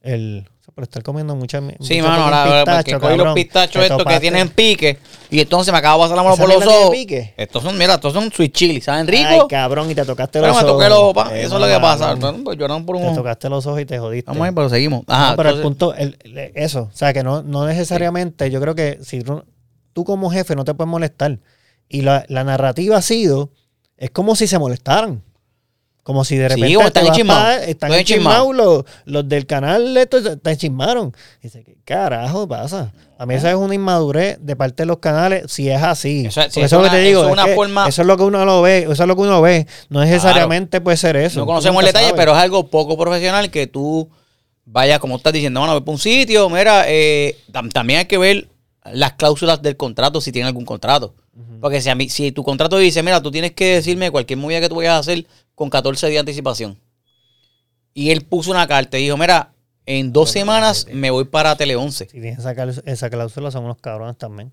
el 0.00 0.48
por 0.74 0.84
estar 0.84 1.02
comiendo 1.02 1.34
mucha 1.34 1.60
Sí, 1.80 2.02
mano, 2.02 2.24
ahora, 2.24 2.64
porque 2.64 2.82
pistacho, 2.92 3.00
cogí 3.00 3.16
los 3.16 3.34
pistachos 3.34 3.82
estos 3.84 4.04
que 4.04 4.20
tienen 4.20 4.48
pique 4.50 4.98
y 5.30 5.40
entonces 5.40 5.72
me 5.72 5.78
acaba 5.78 5.94
de 5.96 6.00
pasar 6.02 6.16
la 6.16 6.22
mano 6.22 6.34
¿Esa 6.34 6.44
por 6.44 6.54
los 6.54 6.66
ojos. 6.66 6.90
pique? 6.90 7.34
Estos 7.36 7.62
son, 7.62 7.78
mira, 7.78 7.94
estos 7.94 8.12
son 8.12 8.30
sweet 8.30 8.52
chili, 8.52 8.80
¿saben 8.82 9.06
rico? 9.06 9.26
Ay, 9.28 9.40
cabrón, 9.48 9.90
y 9.90 9.94
te 9.94 10.04
tocaste 10.04 10.38
pero 10.40 10.48
los 10.52 10.56
me 10.56 10.62
ojos. 10.68 10.76
toqué 10.78 10.88
los 10.90 10.98
ojos, 10.98 11.14
pa, 11.14 11.34
Eh, 11.36 11.42
eso 11.44 11.54
es 11.54 11.60
lo 11.60 11.66
que 11.66 11.80
pasa. 11.80 12.16
Pues 12.44 12.58
lloraron 12.58 12.84
por 12.84 12.96
un 12.96 13.08
Te 13.08 13.14
tocaste 13.14 13.48
los 13.48 13.66
ojos 13.66 13.80
y 13.80 13.86
te 13.86 13.98
jodiste. 13.98 14.30
Vamos 14.30 14.46
ahí, 14.46 14.52
pero 14.54 14.68
seguimos. 14.68 15.02
Ajá, 15.06 15.30
No, 15.30 15.36
pero 15.36 15.48
el 15.50 15.56
entonces- 15.56 15.78
punto, 15.78 15.94
el- 15.94 16.18
el- 16.24 16.52
eso, 16.54 16.90
o 16.92 16.96
sea, 16.96 17.12
que 17.14 17.22
no, 17.22 17.42
no 17.42 17.64
necesariamente, 17.66 18.50
yo 18.50 18.60
creo 18.60 18.74
que 18.74 18.98
si 19.02 19.22
tú 19.92 20.04
como 20.04 20.30
jefe 20.30 20.54
no 20.56 20.64
te 20.64 20.74
puedes 20.74 20.90
molestar. 20.90 21.38
Y 21.88 22.02
la, 22.02 22.24
la 22.28 22.42
narrativa 22.44 22.96
ha 22.96 23.02
sido, 23.02 23.50
es 23.96 24.10
como 24.10 24.34
si 24.36 24.46
se 24.46 24.58
molestaran. 24.58 25.22
Como 26.06 26.24
si 26.24 26.36
de 26.36 26.44
Sí, 26.50 26.54
repente 26.54 26.74
como 26.76 26.86
están 26.86 27.02
te 27.02 27.08
vas 27.08 27.18
enchismados. 27.18 27.62
están 27.66 27.92
enchismados 27.92 28.54
los, 28.54 28.84
los 29.06 29.28
del 29.28 29.44
canal, 29.44 29.96
estos 29.96 30.40
te 30.40 30.50
enchismaron. 30.52 31.12
Dice, 31.42 31.64
¿qué 31.64 31.76
carajo 31.84 32.46
pasa? 32.46 32.92
A 33.18 33.26
mí 33.26 33.34
esa 33.34 33.50
es 33.50 33.56
una 33.56 33.74
inmadurez 33.74 34.38
de 34.40 34.54
parte 34.54 34.84
de 34.84 34.86
los 34.86 34.98
canales, 34.98 35.50
si 35.50 35.68
es 35.68 35.82
así. 35.82 36.26
Eso 36.26 36.42
es- 36.42 36.52
sí, 36.54 36.60
eso 36.60 36.78
lo 36.78 36.84
que 36.84 36.90
te 36.90 37.00
digo. 37.00 37.22
eso 37.22 37.28
es 37.30 37.32
es 37.32 37.32
una 37.32 37.44
que 37.46 37.54
forma- 37.56 37.88
Eso 37.88 38.02
es 38.02 38.06
lo 38.06 38.16
que 38.16 38.22
uno 38.22 38.44
lo 38.44 38.62
ve, 38.62 38.86
eso 38.88 38.92
es 38.92 39.08
lo 39.08 39.16
que 39.16 39.22
uno 39.22 39.42
ve. 39.42 39.66
No 39.88 39.98
necesariamente 39.98 40.80
puede 40.80 40.96
ser 40.96 41.16
eso. 41.16 41.40
No 41.40 41.46
conocemos 41.46 41.80
el 41.82 41.86
detalle, 41.86 42.06
sabes. 42.10 42.20
pero 42.20 42.30
es 42.36 42.38
algo 42.38 42.68
poco 42.68 42.96
profesional 42.96 43.50
que 43.50 43.66
tú 43.66 44.08
vayas, 44.64 45.00
como 45.00 45.16
estás 45.16 45.32
diciendo, 45.32 45.58
bueno, 45.58 45.74
ve 45.74 45.80
para 45.80 45.90
un 45.92 45.98
sitio, 45.98 46.48
mira, 46.48 46.84
eh, 46.86 47.36
tam- 47.52 47.72
también 47.72 47.98
hay 47.98 48.04
que 48.06 48.18
ver 48.18 48.46
las 48.92 49.14
cláusulas 49.14 49.60
del 49.60 49.76
contrato, 49.76 50.20
si 50.20 50.30
tiene 50.30 50.46
algún 50.46 50.64
contrato. 50.64 51.14
Porque 51.60 51.80
si, 51.82 51.88
a 51.90 51.96
mí, 51.96 52.08
si 52.08 52.30
tu 52.30 52.44
contrato 52.44 52.78
dice, 52.78 53.02
mira, 53.02 53.20
tú 53.20 53.32
tienes 53.32 53.50
que 53.52 53.74
decirme 53.74 54.10
cualquier 54.12 54.38
movida 54.38 54.60
que 54.60 54.68
tú 54.68 54.76
vayas 54.76 54.92
a 54.94 54.98
hacer 54.98 55.26
con 55.56 55.68
14 55.70 56.06
días 56.06 56.14
de 56.24 56.30
anticipación. 56.30 56.78
Y 57.92 58.10
él 58.10 58.22
puso 58.22 58.52
una 58.52 58.68
carta 58.68 58.98
y 58.98 59.02
dijo, 59.04 59.16
mira, 59.16 59.52
en 59.86 60.12
dos 60.12 60.30
semanas 60.30 60.86
me 60.92 61.10
voy 61.10 61.24
para 61.24 61.56
Tele 61.56 61.74
11. 61.74 62.04
Si 62.04 62.20
tienes 62.20 62.38
esa, 62.38 62.54
cláusula- 63.10 63.50
son 63.50 63.64
unos 63.64 63.78
cabrones 63.78 64.16
también. 64.18 64.52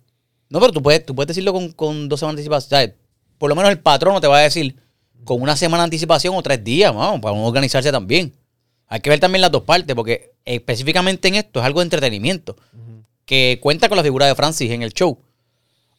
No, 0.50 0.60
pero 0.60 0.72
tú 0.72 0.82
puedes, 0.82 1.06
tú 1.06 1.14
puedes 1.14 1.28
decirlo 1.28 1.54
con, 1.54 1.72
con 1.74 2.10
dos 2.10 2.20
semanas 2.20 2.38
de 2.38 2.42
anticipación. 2.42 2.70
¿sabes? 2.70 2.96
Por 3.38 3.50
lo 3.50 3.56
menos 3.56 3.70
el 3.72 3.80
patrono 3.80 4.20
te 4.22 4.28
va 4.28 4.38
a 4.38 4.42
decir 4.42 4.76
con 5.26 5.42
una 5.42 5.56
semana 5.56 5.84
de 5.84 5.86
anticipación 5.86 6.36
o 6.36 6.42
tres 6.42 6.64
días, 6.64 6.94
vamos, 6.94 7.20
para 7.22 7.34
uno 7.34 7.46
organizarse 7.46 7.92
también. 7.92 8.34
Hay 8.88 9.00
que 9.02 9.10
ver 9.10 9.20
también 9.20 9.42
las 9.42 9.52
dos 9.52 9.64
partes, 9.64 9.96
porque 9.96 10.32
específicamente 10.46 11.28
en 11.28 11.36
esto 11.36 11.60
es 11.60 11.66
algo 11.66 11.80
de 11.80 11.86
entretenimiento, 11.86 12.56
que 13.26 13.58
cuenta 13.62 13.88
con 13.90 13.98
la 13.98 14.04
figura 14.04 14.28
de 14.28 14.36
Francis 14.36 14.70
en 14.72 14.84
el 14.84 14.94
show. 14.94 15.18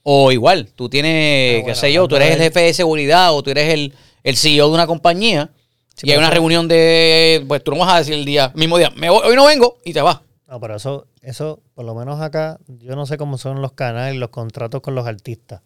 O 0.02 0.30
igual, 0.30 0.68
tú 0.76 0.88
tienes, 0.88 1.62
Ah, 1.62 1.66
qué 1.66 1.74
sé 1.74 1.92
yo, 1.92 2.06
tú 2.06 2.16
eres 2.16 2.32
el 2.32 2.38
jefe 2.38 2.60
de 2.60 2.74
seguridad 2.74 3.34
o 3.34 3.42
tú 3.42 3.50
eres 3.50 3.72
el, 3.72 3.94
el 4.24 4.36
CEO 4.36 4.66
de 4.68 4.74
una 4.74 4.86
compañía 4.88 5.50
Sí, 5.96 6.08
y 6.08 6.10
hay 6.10 6.18
una 6.18 6.30
reunión 6.30 6.66
de, 6.66 7.44
pues 7.46 7.62
tú 7.62 7.70
no 7.70 7.78
vas 7.78 7.94
a 7.94 7.98
decir 7.98 8.14
el 8.14 8.24
día, 8.24 8.50
mismo 8.56 8.76
día, 8.78 8.90
me 8.96 9.08
voy- 9.10 9.22
hoy 9.28 9.36
no 9.36 9.44
vengo 9.44 9.78
y 9.84 9.92
te 9.92 10.02
vas. 10.02 10.18
No, 10.48 10.58
pero 10.58 10.74
eso, 10.74 11.06
eso, 11.22 11.62
por 11.72 11.84
lo 11.84 11.94
menos 11.94 12.20
acá, 12.20 12.58
yo 12.66 12.96
no 12.96 13.06
sé 13.06 13.16
cómo 13.16 13.38
son 13.38 13.62
los 13.62 13.72
canales 13.74 14.16
los 14.18 14.30
contratos 14.30 14.80
con 14.80 14.96
los 14.96 15.06
artistas. 15.06 15.60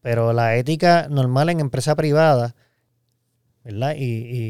Pero 0.00 0.32
la 0.32 0.56
ética 0.56 1.06
normal 1.08 1.50
en 1.50 1.60
empresa 1.60 1.94
privada, 1.94 2.56
¿verdad? 3.62 3.94
Y, 3.96 4.04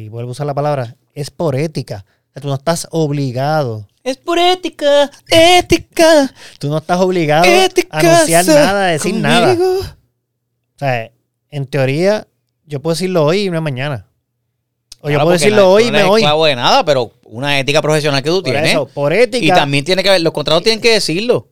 y 0.04 0.08
vuelvo 0.08 0.30
a 0.30 0.32
usar 0.32 0.46
la 0.46 0.54
palabra, 0.54 0.96
es 1.12 1.30
por 1.30 1.54
ética. 1.54 2.06
O 2.30 2.32
sea, 2.32 2.40
tú 2.42 2.48
no 2.48 2.54
estás 2.54 2.88
obligado. 2.90 3.88
Es 4.02 4.16
por 4.16 4.38
ética, 4.38 5.10
ética. 5.28 6.32
Tú 6.58 6.68
no 6.68 6.78
estás 6.78 6.98
obligado 7.00 7.44
Ética, 7.44 7.94
a 7.96 8.00
anunciar 8.00 8.46
nada, 8.46 8.84
a 8.84 8.86
decir 8.86 9.14
nada. 9.16 9.54
O 9.60 10.78
sea, 10.78 11.10
en 11.50 11.66
teoría, 11.66 12.26
yo 12.70 12.80
puedo 12.80 12.94
decirlo 12.94 13.24
hoy 13.26 13.42
y 13.46 13.50
no 13.50 13.60
mañana. 13.60 14.06
O 15.02 15.10
yo 15.10 15.18
puedo 15.20 15.32
decirlo 15.32 15.62
no- 15.62 15.68
hoy 15.70 15.84
y 15.84 15.86
no 15.90 15.92
me 15.98 16.04
voy. 16.04 16.20
esclavo 16.20 16.44
de 16.46 16.56
nada, 16.56 16.84
pero 16.84 17.12
una 17.24 17.58
ética 17.58 17.80
profesional 17.82 18.22
que 18.22 18.28
tú 18.30 18.36
Por 18.42 18.44
tienes. 18.52 18.70
eso, 18.70 18.86
por 18.86 19.12
ética. 19.12 19.44
Y 19.44 19.48
también 19.48 19.84
tiene 19.84 20.02
que 20.02 20.10
ver, 20.10 20.20
los 20.20 20.32
contratos 20.32 20.62
tienen 20.62 20.80
que 20.80 20.92
decirlo. 20.92 21.48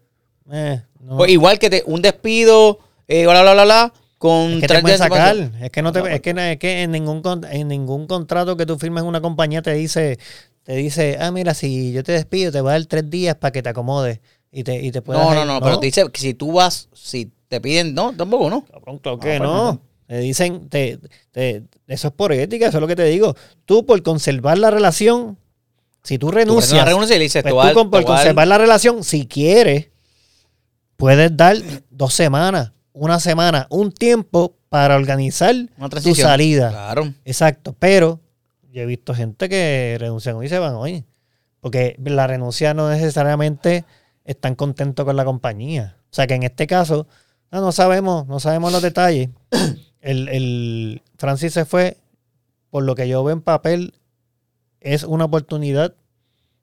eh, 0.52 0.82
no. 1.00 1.16
Pues 1.16 1.30
igual 1.30 1.58
que 1.58 1.70
te, 1.70 1.82
un 1.86 2.00
despido, 2.02 2.78
eh, 3.06 3.24
bla, 3.26 3.42
bla, 3.42 3.52
bla, 3.54 3.64
bla, 3.64 3.92
con 4.18 4.52
Es 4.54 4.60
que 4.60 4.66
te 4.68 4.80
pueden 4.80 4.98
sacar. 4.98 5.36
Es 5.60 5.70
que 5.70 5.80
no 5.82 5.92
te, 5.92 6.00
No, 6.00 6.06
es 6.06 6.20
que, 6.20 6.30
es 6.52 6.58
que 6.58 6.82
en 6.82 6.90
ningún 6.92 7.22
en 7.50 7.68
ningún 7.68 8.06
contrato 8.06 8.56
que 8.56 8.66
tú 8.66 8.78
firmes 8.78 9.02
en 9.02 9.08
una 9.08 9.20
compañía 9.20 9.62
te 9.62 9.72
dice, 9.74 10.18
te 10.64 10.74
dice, 10.74 11.16
ah, 11.20 11.30
mira, 11.30 11.54
si 11.54 11.92
yo 11.92 12.02
te 12.02 12.12
despido, 12.12 12.52
te 12.52 12.60
voy 12.60 12.70
a 12.70 12.72
dar 12.72 12.84
tres 12.86 13.08
días 13.08 13.34
para 13.36 13.52
que 13.52 13.62
te 13.62 13.70
acomodes 13.70 14.20
y 14.52 14.64
te, 14.64 14.82
y 14.84 14.90
te 14.90 15.00
puedas 15.02 15.22
No, 15.26 15.34
no, 15.34 15.40
ir". 15.42 15.46
no, 15.46 15.60
pero 15.60 15.78
te 15.78 15.86
dice 15.86 16.04
que 16.12 16.20
si 16.20 16.34
tú 16.34 16.52
vas, 16.52 16.88
si 16.92 17.30
te 17.48 17.60
piden, 17.60 17.94
no, 17.94 18.12
tampoco, 18.14 18.50
¿no? 18.50 18.64
Cabrón, 18.66 18.98
claro 18.98 19.18
que 19.18 19.34
Ah, 19.36 19.38
pues, 19.38 19.48
no. 19.50 19.80
Te 20.08 20.18
dicen, 20.18 20.68
te, 20.70 20.98
te- 21.30 21.62
eso 21.86 22.08
es 22.08 22.14
por 22.14 22.32
ética, 22.32 22.66
eso 22.66 22.78
es 22.78 22.80
lo 22.80 22.88
que 22.88 22.96
te 22.96 23.04
digo. 23.04 23.36
Tú 23.66 23.84
por 23.86 24.02
conservar 24.02 24.58
la 24.58 24.70
relación, 24.70 25.38
si 26.02 26.18
tú 26.18 26.28
Tú 26.28 26.32
renuncias, 26.32 26.72
una 26.72 26.84
renuncia 26.86 27.14
y 27.14 27.18
le 27.18 27.24
dices, 27.26 27.42
pues 27.42 27.52
tú 27.52 27.58
dar- 27.58 27.74
con- 27.74 27.90
por 27.90 28.00
conservar 28.04 28.48
la 28.48 28.58
relación, 28.58 29.04
si 29.04 29.26
quieres, 29.26 29.90
puedes 30.96 31.36
dar 31.36 31.56
dos 31.90 32.14
semanas, 32.14 32.72
una 32.92 33.20
semana, 33.20 33.66
un 33.70 33.92
tiempo 33.92 34.56
para 34.68 34.96
organizar 34.96 35.54
tu 36.02 36.14
salida. 36.22 36.70
Claro. 36.70 37.14
Exacto, 37.24 37.74
pero 37.78 38.20
yo 38.72 38.82
he 38.82 38.86
visto 38.86 39.14
gente 39.14 39.48
que 39.48 39.96
renuncian 40.00 40.36
hoy 40.36 40.46
y 40.46 40.48
se 40.48 40.58
van 40.58 40.74
hoy. 40.74 41.04
Porque 41.60 41.96
la 42.04 42.26
renuncia 42.26 42.72
no 42.74 42.88
necesariamente 42.88 43.84
están 44.24 44.54
contentos 44.54 45.04
con 45.04 45.16
la 45.16 45.24
compañía. 45.24 45.96
O 46.04 46.14
sea 46.14 46.26
que 46.26 46.34
en 46.34 46.44
este 46.44 46.66
caso, 46.66 47.06
no, 47.50 47.60
no 47.60 47.72
sabemos, 47.72 48.26
no 48.26 48.40
sabemos 48.40 48.72
los 48.72 48.80
detalles. 48.82 49.28
El, 50.00 50.28
el 50.28 51.02
Francis 51.16 51.52
se 51.52 51.64
fue, 51.64 51.96
por 52.70 52.84
lo 52.84 52.94
que 52.94 53.08
yo 53.08 53.22
veo 53.24 53.32
en 53.34 53.42
papel, 53.42 53.94
es 54.80 55.02
una 55.04 55.24
oportunidad, 55.24 55.94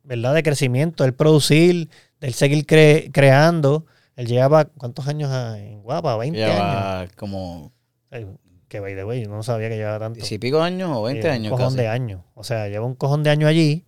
¿verdad? 0.04 0.34
De 0.34 0.44
crecimiento, 0.44 1.04
el 1.04 1.14
producir, 1.14 1.90
del 2.22 2.34
seguir 2.34 2.66
cre- 2.66 3.12
creando. 3.12 3.86
Él 4.16 4.28
llevaba, 4.28 4.66
¿cuántos 4.66 5.08
años 5.08 5.32
en 5.58 5.82
Guapa? 5.82 6.16
20 6.18 6.44
años. 6.44 6.56
Lleva 6.56 7.08
como 7.18 7.72
Ay, 8.12 8.26
Que 8.70 8.80
by 8.80 8.96
the 8.96 9.04
way, 9.04 9.24
yo 9.24 9.30
no 9.30 9.44
sabía 9.44 9.68
que 9.70 9.76
llevaba 9.76 10.00
tanto. 10.00 10.20
y 10.30 10.38
pico 10.38 10.62
años 10.62 10.90
o 10.94 11.04
20 11.04 11.28
Eh, 11.28 11.32
años 11.32 11.52
Un 11.52 11.58
cojón 11.58 11.74
casi. 11.74 11.78
de 11.84 11.88
años. 11.90 12.22
O 12.34 12.44
sea, 12.46 12.70
lleva 12.70 12.86
un 12.86 12.96
cojón 12.96 13.24
de 13.24 13.30
años 13.32 13.50
allí, 13.50 13.86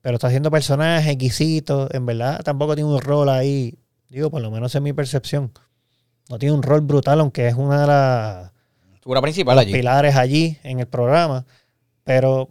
pero 0.00 0.14
está 0.16 0.28
haciendo 0.28 0.50
personajes 0.50 1.06
exquisitos. 1.12 1.90
En 1.92 2.06
verdad, 2.06 2.40
tampoco 2.42 2.74
tiene 2.74 2.88
un 2.90 3.00
rol 3.00 3.28
ahí. 3.28 3.78
Digo, 4.08 4.30
por 4.30 4.40
lo 4.40 4.50
menos 4.50 4.74
en 4.74 4.82
mi 4.82 4.92
percepción. 4.94 5.52
No 6.30 6.38
tiene 6.38 6.54
un 6.54 6.62
rol 6.62 6.80
brutal, 6.80 7.20
aunque 7.20 7.46
es 7.48 7.54
una 7.54 7.82
de 7.82 7.86
las 7.86 8.52
Figura 9.02 9.20
principal 9.22 9.58
allí. 9.58 9.72
pilares 9.72 10.14
allí 10.16 10.58
en 10.62 10.80
el 10.80 10.86
programa. 10.86 11.46
Pero 12.04 12.50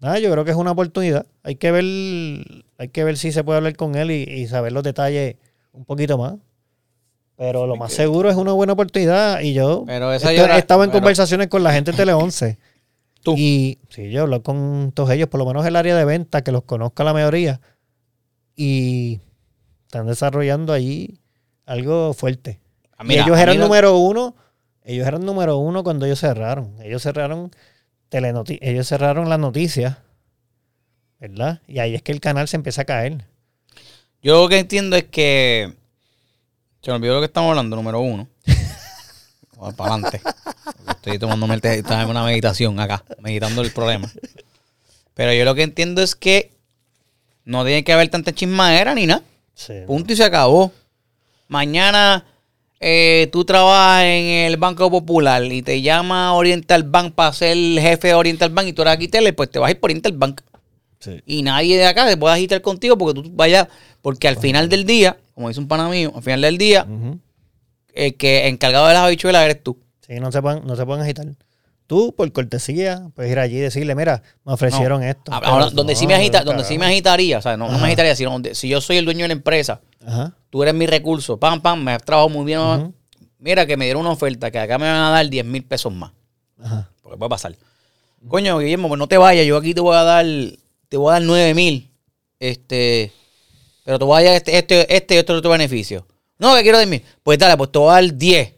nada, 0.00 0.18
yo 0.18 0.30
creo 0.30 0.44
que 0.44 0.50
es 0.52 0.56
una 0.56 0.70
oportunidad. 0.72 1.26
Hay 1.42 1.56
que 1.56 1.70
ver, 1.72 1.84
hay 2.78 2.88
que 2.88 3.04
ver 3.04 3.16
si 3.16 3.32
se 3.32 3.42
puede 3.44 3.58
hablar 3.58 3.76
con 3.76 3.94
él 3.96 4.10
y, 4.10 4.22
y 4.22 4.46
saber 4.46 4.72
los 4.72 4.82
detalles 4.82 5.36
un 5.72 5.84
poquito 5.84 6.16
más. 6.18 6.34
Pero 7.36 7.66
lo 7.66 7.76
más 7.76 7.92
seguro 7.92 8.28
es 8.30 8.36
una 8.36 8.52
buena 8.52 8.74
oportunidad. 8.74 9.40
Y 9.40 9.54
yo 9.54 9.84
Pero 9.86 10.12
esa 10.12 10.30
estoy- 10.30 10.44
era- 10.44 10.58
estado 10.58 10.84
en 10.84 10.90
pero- 10.90 11.00
conversaciones 11.00 11.48
con 11.48 11.62
la 11.62 11.72
gente 11.72 11.90
de 11.92 11.96
Tele 11.96 12.12
11. 12.12 12.58
Tú. 13.22 13.34
Y 13.36 13.78
sí, 13.90 14.10
yo 14.10 14.22
hablo 14.22 14.42
con 14.42 14.92
todos 14.94 15.10
ellos, 15.10 15.28
por 15.28 15.38
lo 15.38 15.46
menos 15.46 15.64
el 15.66 15.76
área 15.76 15.94
de 15.96 16.04
venta, 16.06 16.42
que 16.42 16.52
los 16.52 16.62
conozca 16.64 17.04
la 17.04 17.12
mayoría. 17.12 17.60
Y 18.56 19.20
están 19.86 20.06
desarrollando 20.06 20.72
allí 20.72 21.18
algo 21.66 22.12
fuerte. 22.14 22.60
Ah, 22.96 23.04
y 23.08 23.14
ellos 23.18 23.38
eran 23.38 23.58
número 23.58 23.96
uno. 23.98 24.34
Ellos 24.84 25.06
eran 25.06 25.24
número 25.24 25.58
uno 25.58 25.84
cuando 25.84 26.06
ellos 26.06 26.20
cerraron. 26.20 26.74
Ellos 26.82 27.02
cerraron 27.02 27.50
telenoti 28.08 28.58
ellos 28.60 28.88
cerraron 28.88 29.28
las 29.28 29.38
noticias. 29.38 29.96
¿Verdad? 31.18 31.60
Y 31.66 31.78
ahí 31.78 31.94
es 31.94 32.02
que 32.02 32.12
el 32.12 32.20
canal 32.20 32.48
se 32.48 32.56
empieza 32.56 32.82
a 32.82 32.86
caer. 32.86 33.24
Yo 34.22 34.42
lo 34.42 34.48
que 34.48 34.58
entiendo 34.58 34.96
es 34.96 35.04
que. 35.04 35.74
Se 36.82 36.90
me 36.90 36.96
olvidó 36.96 37.14
lo 37.14 37.20
que 37.20 37.26
estamos 37.26 37.50
hablando, 37.50 37.76
número 37.76 38.00
uno. 38.00 38.26
Vamos 39.56 39.74
para 39.74 39.94
adelante. 39.94 40.22
Estoy 40.88 41.16
en 41.16 42.08
una 42.08 42.24
meditación 42.24 42.80
acá, 42.80 43.04
meditando 43.20 43.60
el 43.60 43.70
problema. 43.70 44.10
Pero 45.14 45.34
yo 45.34 45.44
lo 45.44 45.54
que 45.54 45.62
entiendo 45.62 46.02
es 46.02 46.14
que 46.14 46.52
no 47.44 47.64
tiene 47.64 47.84
que 47.84 47.92
haber 47.92 48.08
tanta 48.08 48.32
chismadera 48.32 48.94
ni 48.94 49.06
nada. 49.06 49.22
Sí. 49.54 49.74
Punto 49.86 50.12
y 50.12 50.16
se 50.16 50.24
acabó. 50.24 50.72
Mañana 51.48 52.24
eh, 52.80 53.28
tú 53.30 53.44
trabajas 53.44 54.04
en 54.04 54.46
el 54.46 54.56
Banco 54.56 54.90
Popular 54.90 55.44
y 55.44 55.60
te 55.60 55.82
llama 55.82 56.32
Oriental 56.32 56.82
Bank 56.82 57.14
para 57.14 57.32
ser 57.34 57.52
el 57.52 57.78
jefe 57.78 58.08
de 58.08 58.14
Oriental 58.14 58.48
Bank 58.48 58.68
y 58.68 58.72
tú 58.72 58.82
eres 58.82 58.94
aquí 58.94 59.06
tele, 59.06 59.34
pues 59.34 59.50
te 59.50 59.58
vas 59.58 59.68
a 59.68 59.70
ir 59.72 59.80
por 59.80 59.90
Oriental 59.90 60.12
Bank. 60.12 60.40
Sí. 60.98 61.20
Y 61.26 61.42
nadie 61.42 61.76
de 61.76 61.86
acá 61.86 62.06
te 62.06 62.16
puede 62.16 62.34
agitar 62.34 62.62
contigo 62.62 62.96
porque 62.96 63.20
tú 63.20 63.30
vayas, 63.34 63.68
porque 64.00 64.28
al 64.28 64.38
final 64.38 64.70
del 64.70 64.86
día, 64.86 65.18
como 65.34 65.48
dice 65.48 65.60
un 65.60 65.68
pana 65.68 65.88
mío, 65.90 66.12
al 66.16 66.22
final 66.22 66.40
del 66.40 66.56
día, 66.56 66.86
el 67.92 68.16
que 68.16 68.48
encargado 68.48 68.86
de 68.86 68.94
las 68.94 69.02
habichuelas 69.04 69.44
eres 69.44 69.62
tú. 69.62 69.78
Sí, 70.06 70.18
no 70.18 70.32
se 70.32 70.40
pueden, 70.40 70.66
no 70.66 70.74
se 70.74 70.86
pueden 70.86 71.02
agitar. 71.02 71.26
Tú, 71.86 72.14
por 72.16 72.30
cortesía, 72.32 73.10
puedes 73.14 73.32
ir 73.32 73.38
allí 73.38 73.56
y 73.56 73.60
decirle, 73.60 73.94
mira, 73.94 74.22
me 74.44 74.52
ofrecieron 74.52 75.02
esto. 75.02 75.32
Ahora, 75.32 75.70
donde 75.70 75.96
sí 75.96 76.06
me 76.06 76.14
agita, 76.14 76.44
donde 76.44 76.64
sí 76.64 76.78
me 76.78 76.86
agitaría, 76.86 77.38
o 77.38 77.42
sea, 77.42 77.56
no, 77.56 77.70
no 77.70 77.78
me 77.78 77.86
agitaría, 77.86 78.14
sino 78.14 78.30
donde, 78.30 78.54
si 78.54 78.68
yo 78.68 78.80
soy 78.80 78.96
el 78.96 79.04
dueño 79.04 79.24
de 79.24 79.28
la 79.28 79.34
empresa, 79.34 79.80
Ajá. 80.06 80.34
Tú 80.50 80.62
eres 80.62 80.74
mi 80.74 80.86
recurso, 80.86 81.38
pam, 81.38 81.60
pam, 81.60 81.82
me 81.82 81.92
has 81.92 82.02
trabajado 82.04 82.28
muy 82.28 82.44
bien. 82.44 82.60
Ujú. 82.60 82.94
Mira 83.38 83.64
que 83.66 83.76
me 83.76 83.86
dieron 83.86 84.02
una 84.02 84.10
oferta 84.10 84.50
que 84.50 84.58
acá 84.58 84.76
me 84.78 84.86
van 84.86 84.96
a 84.96 85.10
dar 85.10 85.28
10 85.28 85.44
mil 85.46 85.64
pesos 85.64 85.92
más. 85.92 86.12
Ajá. 86.58 86.90
Porque 87.02 87.16
puede 87.16 87.30
pasar. 87.30 87.56
Coño, 88.28 88.58
Guillermo, 88.58 88.88
pues 88.88 88.98
no 88.98 89.08
te 89.08 89.16
vayas. 89.16 89.46
Yo 89.46 89.56
aquí 89.56 89.72
te 89.72 89.80
voy 89.80 89.96
a 89.96 90.02
dar, 90.02 90.26
te 90.88 90.96
voy 90.96 91.10
a 91.10 91.12
dar 91.14 91.22
9 91.22 91.54
mil. 91.54 91.90
Este, 92.38 93.12
pero 93.84 93.98
te 93.98 94.04
voy 94.04 94.20
a 94.20 94.24
dar 94.24 94.34
este, 94.34 94.58
este, 94.58 94.94
este 94.94 95.14
y 95.14 95.18
otro 95.18 95.36
otro 95.36 95.50
beneficio. 95.50 96.06
No, 96.38 96.54
que 96.54 96.62
quiero 96.62 96.78
de 96.78 96.86
mí. 96.86 97.02
Pues 97.22 97.38
dale, 97.38 97.56
pues 97.56 97.72
te 97.72 97.78
voy 97.78 97.90
a 97.90 97.94
dar 97.94 98.14
10. 98.14 98.54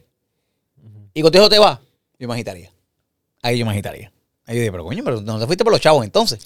Y 1.14 1.22
contigo 1.22 1.48
te 1.48 1.58
va. 1.58 1.80
Yo 2.18 2.28
me 2.28 2.34
agitaría. 2.34 2.72
Ahí 3.42 3.58
yo 3.58 3.66
me 3.66 3.72
agitaría. 3.72 4.12
Ahí 4.46 4.56
yo 4.56 4.60
dije, 4.60 4.72
pero 4.72 4.84
coño, 4.84 5.02
pero 5.04 5.20
no 5.20 5.38
te 5.38 5.46
fuiste 5.46 5.64
por 5.64 5.72
los 5.72 5.80
chavos 5.80 6.04
entonces. 6.04 6.44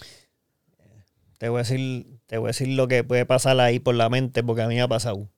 Te 1.39 1.49
voy 1.49 1.59
a 1.59 1.63
decir, 1.63 2.07
te 2.27 2.39
voy 2.39 2.47
a 2.47 2.49
decir 2.49 2.69
lo 2.69 2.89
que 2.89 3.05
puede 3.05 3.27
pasar 3.27 3.61
ahí 3.61 3.79
por 3.79 3.95
la 3.95 4.09
mente, 4.09 4.43
porque 4.43 4.63
a 4.63 4.69
mí 4.69 4.75
me 4.75 4.81
ha 4.81 4.89
pasado. 4.89 5.29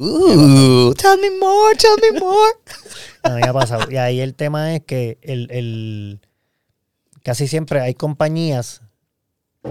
Uh, 0.00 0.94
tell 0.94 1.18
me 1.20 1.30
more, 1.40 1.74
tell 1.76 1.96
me 2.00 2.20
more. 2.20 2.52
A 3.24 3.30
mí 3.30 3.40
me 3.42 3.48
ha 3.48 3.52
pasado. 3.52 3.90
Y 3.90 3.96
ahí 3.96 4.20
el 4.20 4.34
tema 4.34 4.74
es 4.74 4.82
que 4.84 5.18
el, 5.22 5.50
el- 5.50 6.20
casi 7.24 7.48
siempre 7.48 7.80
hay 7.80 7.94
compañías 7.94 8.82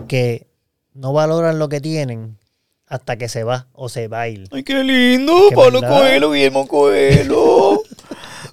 que 0.08 0.48
no 0.94 1.14
valoran 1.14 1.60
lo 1.60 1.70
que 1.70 1.80
tienen 1.80 2.38
hasta 2.88 3.18
que 3.18 3.30
se 3.30 3.44
va 3.44 3.68
o 3.74 3.88
se 3.90 4.08
va 4.10 4.22
a 4.22 4.28
ir. 4.28 4.48
Ay, 4.52 4.64
qué 4.64 4.84
lindo. 4.84 5.50
Pablo 5.56 5.80
verdad. 5.82 5.98
Coelho, 6.00 6.32
Guillermo 6.32 6.68
Coelho. 6.68 7.82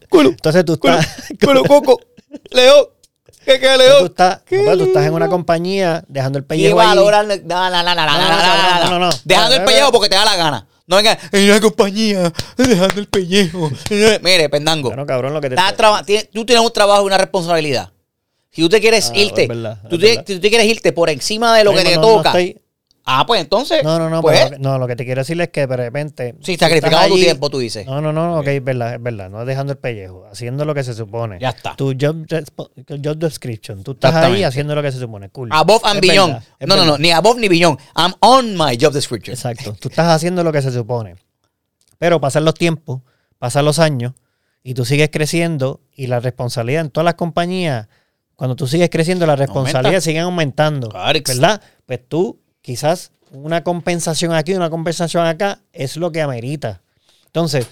Coelho, 0.09 0.31
Entonces 0.31 0.65
tú 0.65 0.79
Coelho, 0.79 1.01
estás, 1.01 1.25
Coelho, 1.45 1.65
Coco. 1.65 2.01
Leo. 2.51 2.93
¿Qué, 3.45 3.59
qué, 3.61 3.73
tú 3.73 3.79
Leo? 3.79 4.07
estás, 4.07 4.43
Qué 4.43 4.59
no, 4.59 4.65
pero 4.65 4.79
tú 4.79 4.85
estás 4.85 5.07
en 5.07 5.13
una 5.13 5.29
compañía 5.29 6.03
dejando 6.09 6.39
el 6.39 6.45
¿Qué 6.45 6.49
pellejo 6.49 6.81
allí. 6.81 6.89
valoran? 6.97 7.29
No, 7.29 7.35
no, 7.71 7.71
no, 7.71 7.83
no, 7.83 7.95
no, 7.95 7.95
no, 7.95 8.07
no, 8.07 8.17
no, 8.17 8.85
no, 8.85 8.91
no, 8.91 8.99
no. 9.01 9.11
Dejando 9.25 9.55
el 9.55 9.61
No, 9.61 9.65
no, 9.65 9.67
pellejo 9.67 9.87
no. 9.89 9.93
porque 9.93 10.09
te 10.09 10.15
da 10.15 10.25
la 10.25 10.37
gana. 10.37 10.67
No 10.87 10.97
venga, 10.97 11.19
en 11.33 11.51
una 11.51 11.61
compañía, 11.61 12.33
dejando 12.59 13.01
el 13.01 13.07
pellejo. 13.09 13.71
Mire, 14.23 14.49
pendango. 14.51 14.89
Bueno, 14.89 15.07
cabrón, 15.07 15.33
lo 15.33 15.41
que 15.41 15.49
te 15.49 15.55
estás 15.55 15.75
traba- 15.77 16.03
tienes- 16.05 16.31
tú 16.31 16.45
tienes 16.45 16.65
un 16.65 16.73
trabajo 16.73 17.03
y 17.03 17.07
una 17.07 17.17
responsabilidad. 17.19 17.91
Si 18.51 18.61
tú 18.63 18.69
te 18.69 18.81
quieres 18.81 19.11
Ah, 19.11 19.17
irte, 19.19 19.43
es 19.43 19.49
verdad, 19.49 19.79
tú 19.89 19.99
te, 19.99 20.07
verdad. 20.09 20.25
si 20.27 20.35
tú 20.35 20.41
te 20.41 20.49
quieres 20.49 20.67
irte 20.69 20.93
por 20.93 21.09
encima 21.11 21.57
de 21.57 21.65
lo 21.65 21.73
que 21.73 21.83
te 21.85 21.95
no, 21.97 22.01
no 22.03 22.07
toca. 22.19 22.29
estoy- 22.31 22.59
Ah, 23.07 23.27
pues 23.27 23.43
entonces. 23.43 23.85
No, 23.85 23.99
no, 23.99 24.09
no, 24.09 24.23
pues, 24.23 24.39
pero 24.39 24.51
lo 24.51 24.57
que- 24.57 24.63
no, 24.63 24.79
lo 24.79 24.87
que 24.87 24.97
te 24.97 25.05
quiero 25.05 25.21
decir 25.21 25.39
es 25.41 25.51
que 25.51 25.67
de 25.67 25.77
repente. 25.77 26.35
Sí, 26.41 26.53
estás 26.55 26.71
tu 27.09 27.15
tiempo, 27.17 27.51
tú 27.51 27.59
dices. 27.59 27.85
No, 27.87 28.01
no, 28.01 28.13
no, 28.13 28.39
ok, 28.39 28.47
es 28.47 28.65
verdad, 28.65 28.95
es 28.95 29.03
verdad. 29.03 29.29
No 29.29 29.45
dejando 29.45 29.73
el 29.75 29.79
pellejo, 29.79 30.25
haciendo 30.31 30.65
lo 30.65 30.75
que 30.75 30.83
se 30.85 30.95
supone. 30.95 31.39
Ya 31.39 31.51
está. 31.51 31.77
Tu 31.77 31.95
job, 32.01 32.25
description. 33.19 33.83
Tú 33.83 33.93
estás 33.93 34.15
ahí 34.15 34.43
haciendo 34.43 34.75
lo 34.75 34.83
que 34.83 34.91
se 34.91 34.99
supone. 34.99 35.29
Cool. 35.29 35.49
Above 35.53 35.83
and 35.85 35.97
Es 36.03 36.11
beyond. 36.11 36.33
verdad, 36.35 36.45
no, 36.67 36.77
no, 36.77 36.85
no, 36.85 36.99
ni 36.99 37.11
above 37.11 37.39
ni 37.39 37.49
beyond. 37.49 37.79
I'm 37.95 38.15
on 38.21 38.57
my 38.57 38.77
job 38.81 38.93
description. 38.93 39.35
Exacto. 39.35 39.75
Tú 39.79 39.89
estás 39.89 40.09
haciendo 40.09 40.43
lo 40.43 40.53
que 40.53 40.63
se 40.63 40.73
supone. 40.73 41.17
Pero 41.99 42.21
pasan 42.21 42.45
los 42.45 42.55
tiempos, 42.55 43.03
pasan 43.39 43.65
los 43.65 43.79
años 43.79 44.13
y 44.63 44.75
tú 44.75 44.85
sigues 44.87 45.11
creciendo 45.13 45.81
y 45.95 46.07
la 46.07 46.21
responsabilidad 46.21 46.81
en 46.81 46.91
todas 46.91 47.05
las 47.05 47.15
compañías, 47.15 47.89
cuando 48.35 48.57
tú 48.57 48.67
sigues 48.67 48.89
creciendo, 48.91 49.27
las 49.27 49.39
responsabilidades 49.39 50.05
siguen 50.05 50.23
aumentando. 50.23 50.89
¿Verdad? 50.89 51.61
Pues 51.87 52.01
tú 52.09 52.41
quizás 52.65 53.13
una 53.31 53.63
compensación 53.63 54.33
aquí, 54.33 54.55
una 54.55 54.71
compensación 54.71 55.27
acá, 55.27 55.61
es 55.75 55.99
lo 55.99 56.11
que 56.11 56.23
amerita. 56.23 56.81
Entonces, 57.27 57.69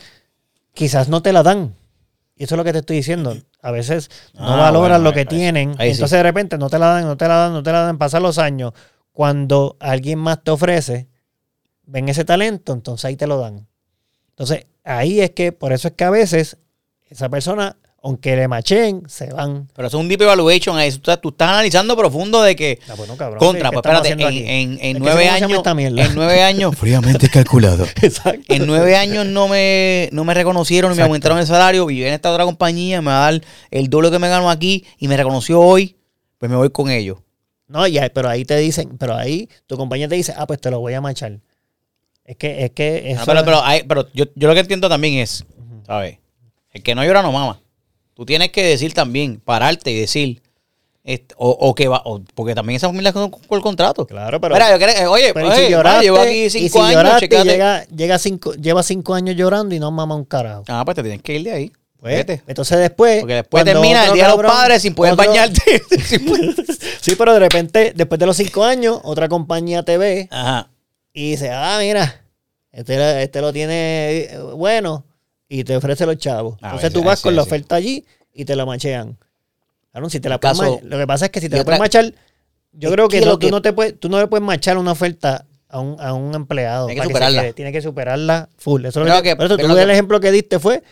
quizás 0.75 1.09
no 1.09 1.23
te 1.23 1.33
la 1.33 1.43
dan. 1.43 1.75
Y 2.37 2.45
eso 2.45 2.57
es 2.57 2.59
lo 2.59 2.65
que 2.65 2.73
te 2.73 2.81
estoy 2.81 2.97
diciendo. 2.97 3.35
A 3.63 3.71
veces 3.71 4.11
no 4.35 4.53
Ah, 4.53 4.57
valoran 4.57 5.01
bueno, 5.01 5.05
lo 5.05 5.13
que 5.15 5.25
tienen. 5.25 5.71
ahí 5.79 5.89
sí. 5.91 5.95
entonces 5.95 6.19
de 6.19 6.23
repente 6.23 6.59
no 6.59 6.69
te 6.69 6.79
la 6.79 6.89
dan, 6.89 7.05
no 7.05 7.17
te 7.17 7.27
la 7.27 7.37
dan, 7.37 7.53
no 7.55 7.63
te 7.63 7.73
la 7.73 7.81
dan. 7.83 7.97
Pasan 7.97 8.23
los 8.23 8.37
años. 8.37 8.73
Cuando 9.13 9.77
alguien 9.81 10.19
más 10.19 10.43
te 10.45 10.51
ofrece, 10.51 11.09
ven 11.85 12.09
ese 12.11 12.25
talento, 12.27 12.73
entonces 12.75 13.05
ahí 13.07 13.17
te 13.17 13.27
lo 13.27 13.39
dan. 13.39 13.67
Entonces, 14.31 14.67
ahí 14.85 15.21
es 15.21 15.31
que, 15.31 15.53
por 15.53 15.73
eso 15.73 15.89
es 15.89 15.95
que 15.95 16.05
a 16.05 16.11
veces 16.11 16.59
esa 17.09 17.29
persona, 17.31 17.77
aunque 18.05 18.35
le 18.35 18.49
macheen, 18.49 19.05
se 19.09 19.33
van. 19.33 19.69
Pero 19.75 19.87
eso 19.89 19.97
es 19.97 20.01
un 20.01 20.09
deep 20.09 20.23
evaluation. 20.23 20.77
ahí. 20.77 20.91
Tú, 20.91 20.97
estás, 20.97 21.21
tú 21.21 21.29
estás 21.29 21.51
analizando 21.51 21.97
profundo 21.97 22.43
de 22.43 22.57
que. 22.57 22.81
Ah, 22.89 22.95
bueno, 22.97 23.17
cabrón, 23.17 23.39
contra, 23.39 23.71
¿qué 23.71 23.79
pues 23.81 23.95
espérate, 23.95 24.11
en, 24.11 24.99
nueve 24.99 25.29
años. 25.29 25.51
En 25.65 26.15
nueve 26.15 26.43
años. 26.43 26.77
Fríamente 26.77 27.29
calculado. 27.29 27.85
Exacto. 28.03 28.53
En 28.53 28.67
nueve 28.67 28.97
años 28.97 29.25
no 29.27 29.47
me, 29.47 30.09
no 30.13 30.25
me 30.25 30.35
reconocieron 30.35 30.91
y 30.91 30.95
me 30.95 30.95
Exacto. 30.95 31.07
aumentaron 31.11 31.39
el 31.39 31.47
salario. 31.47 31.89
Y 31.91 32.05
en 32.05 32.13
esta 32.13 32.33
otra 32.33 32.45
compañía 32.45 33.01
me 33.01 33.13
va 33.13 33.29
a 33.29 33.33
dar 33.33 33.43
el 33.71 33.89
doble 33.89 34.11
que 34.11 34.19
me 34.19 34.29
gano 34.29 34.51
aquí 34.51 34.85
y 34.99 35.07
me 35.07 35.17
reconoció 35.17 35.61
hoy. 35.61 35.97
Pues 36.39 36.51
me 36.51 36.57
voy 36.57 36.71
con 36.71 36.91
ellos. 36.91 37.19
No, 37.69 37.87
ya, 37.87 38.11
pero 38.13 38.29
ahí 38.29 38.45
te 38.45 38.57
dicen, 38.57 38.99
pero 38.99 39.15
ahí 39.15 39.49
tu 39.67 39.77
compañía 39.77 40.09
te 40.09 40.17
dice, 40.17 40.35
ah, 40.37 40.47
pues 40.47 40.61
te 40.61 40.71
lo 40.71 40.81
voy 40.81 40.93
a 40.95 41.01
machar. 41.01 41.39
Es 42.25 42.37
que, 42.37 42.65
es 42.65 42.71
que 42.73 43.13
eso 43.13 43.21
No, 43.21 43.27
pero 43.27 43.45
pero, 43.45 43.63
hay- 43.63 43.85
pero 43.85 44.09
yo, 44.13 44.25
yo 44.35 44.49
lo 44.49 44.55
que 44.55 44.61
entiendo 44.61 44.89
también 44.89 45.15
es, 45.15 45.45
¿sabes? 45.87 46.19
El 46.73 46.83
que 46.83 46.95
no 46.95 47.05
llora 47.05 47.23
no 47.23 47.33
mama. 47.33 47.61
Tú 48.15 48.25
tienes 48.27 48.51
que 48.53 48.63
decir 48.63 48.93
también, 48.95 49.41
pararte 49.41 49.91
y 49.91 49.99
decir, 50.01 50.43
este, 51.05 51.35
o, 51.39 51.51
o 51.51 51.75
que 51.75 51.89
va, 51.89 52.03
o- 52.05 52.21
porque 52.35 52.55
también 52.55 52.77
esa 52.77 52.87
familia 52.89 53.13
con, 53.13 53.31
con 53.31 53.57
el 53.57 53.63
contrato. 53.63 54.07
Claro, 54.07 54.41
pero. 54.41 54.55
Mira, 54.55 54.71
yo 54.71 54.79
quiero- 54.79 54.93
eh, 54.93 55.07
oye, 55.07 55.35
pero 55.35 55.49
oye, 55.49 55.65
si 55.67 55.71
lloraste, 55.73 56.05
llevo 56.05 56.19
aquí 56.19 56.45
y 56.45 56.51
cinco 56.51 56.69
si 56.79 56.79
años, 56.79 56.93
lloraste 56.93 57.29
llega, 57.45 57.85
llega 57.87 58.19
cinco, 58.19 58.55
lleva 58.55 58.83
cinco 58.83 59.15
años 59.15 59.35
llorando 59.37 59.75
y 59.75 59.81
no 59.81 59.91
mama 59.91 60.15
un 60.15 60.25
carajo. 60.25 60.65
Ah, 60.69 60.83
pues 60.85 60.95
te 60.95 61.03
tienes 61.03 61.23
que 61.23 61.35
ir 61.35 61.43
de 61.45 61.53
ahí. 61.53 61.73
Pues, 61.99 62.17
Vete. 62.17 62.43
entonces 62.49 62.79
después. 62.79 63.21
Porque 63.21 63.35
después 63.35 63.65
termina 63.65 64.07
el 64.07 64.13
día 64.15 64.29
de 64.29 64.37
los 64.37 64.43
padres 64.53 64.83
sin 64.83 64.95
poder 64.95 65.13
otro- 65.15 65.27
bañarte. 65.27 65.83
Sí, 67.01 67.17
pero 67.17 67.33
de 67.33 67.41
repente, 67.41 67.93
después 67.97 68.19
de 68.19 68.27
los 68.27 68.37
cinco 68.37 68.65
años, 68.65 69.01
otra 69.03 69.29
compañía 69.29 69.83
te 69.83 69.99
ve 69.99 70.29
Ajá. 70.31 70.69
y 71.13 71.31
dice, 71.33 71.51
ah, 71.51 71.79
mira, 71.81 72.23
este, 72.71 73.23
este 73.23 73.41
lo 73.41 73.53
tiene 73.53 74.11
eh, 74.19 74.39
bueno 74.55 75.05
y 75.55 75.65
te 75.65 75.77
ofrece 75.77 76.07
los 76.07 76.17
chavos. 76.17 76.57
Ah, 76.63 76.69
Entonces 76.69 76.93
tú 76.93 77.03
vas 77.05 77.19
sí, 77.19 77.25
con 77.25 77.37
la 77.37 77.43
sí. 77.43 77.49
oferta 77.49 77.75
allí 77.77 78.05
y 78.33 78.45
te 78.45 78.57
la 78.57 78.65
machean. 78.65 79.19
Claro, 79.91 80.09
si 80.09 80.19
te 80.21 80.29
la 80.31 80.39
caso- 80.39 80.81
Lo 80.83 80.97
que 80.99 81.07
pasa 81.07 81.27
es 81.27 81.31
que 81.31 81.41
si 81.41 81.49
te 81.51 81.57
la 81.57 81.63
otra- 81.63 81.77
pueden 81.77 81.81
machar, 81.83 82.15
yo 82.73 82.91
creo 82.91 83.09
que, 83.09 83.21
no- 83.21 83.39
tú, 83.39 83.51
no 83.51 83.61
te 83.61 83.73
puedes, 83.75 84.01
tú 84.01 84.09
no 84.09 84.19
le 84.19 84.27
puedes 84.27 84.45
machar 84.45 84.79
una 84.79 84.93
oferta 84.93 85.45
a 85.69 85.81
un, 85.81 86.01
a 86.01 86.15
un 86.15 86.35
empleado. 86.35 86.87
Tiene 86.87 87.03
que 87.03 87.07
superarla. 87.09 87.43
quede. 87.43 87.53
Tiene 87.53 87.73
que 87.73 87.83
superarla 87.83 88.49
full. 88.57 88.85
Eso 88.87 89.03
es 89.03 89.09
lo 89.09 89.17
que, 89.17 89.23
que- 89.23 89.37
por 89.37 89.45
eso 89.47 89.57
tú 89.59 89.67
que- 89.75 89.83
el 89.83 89.91
ejemplo 89.91 90.21
que 90.21 90.31
diste 90.33 90.59
fue 90.59 90.83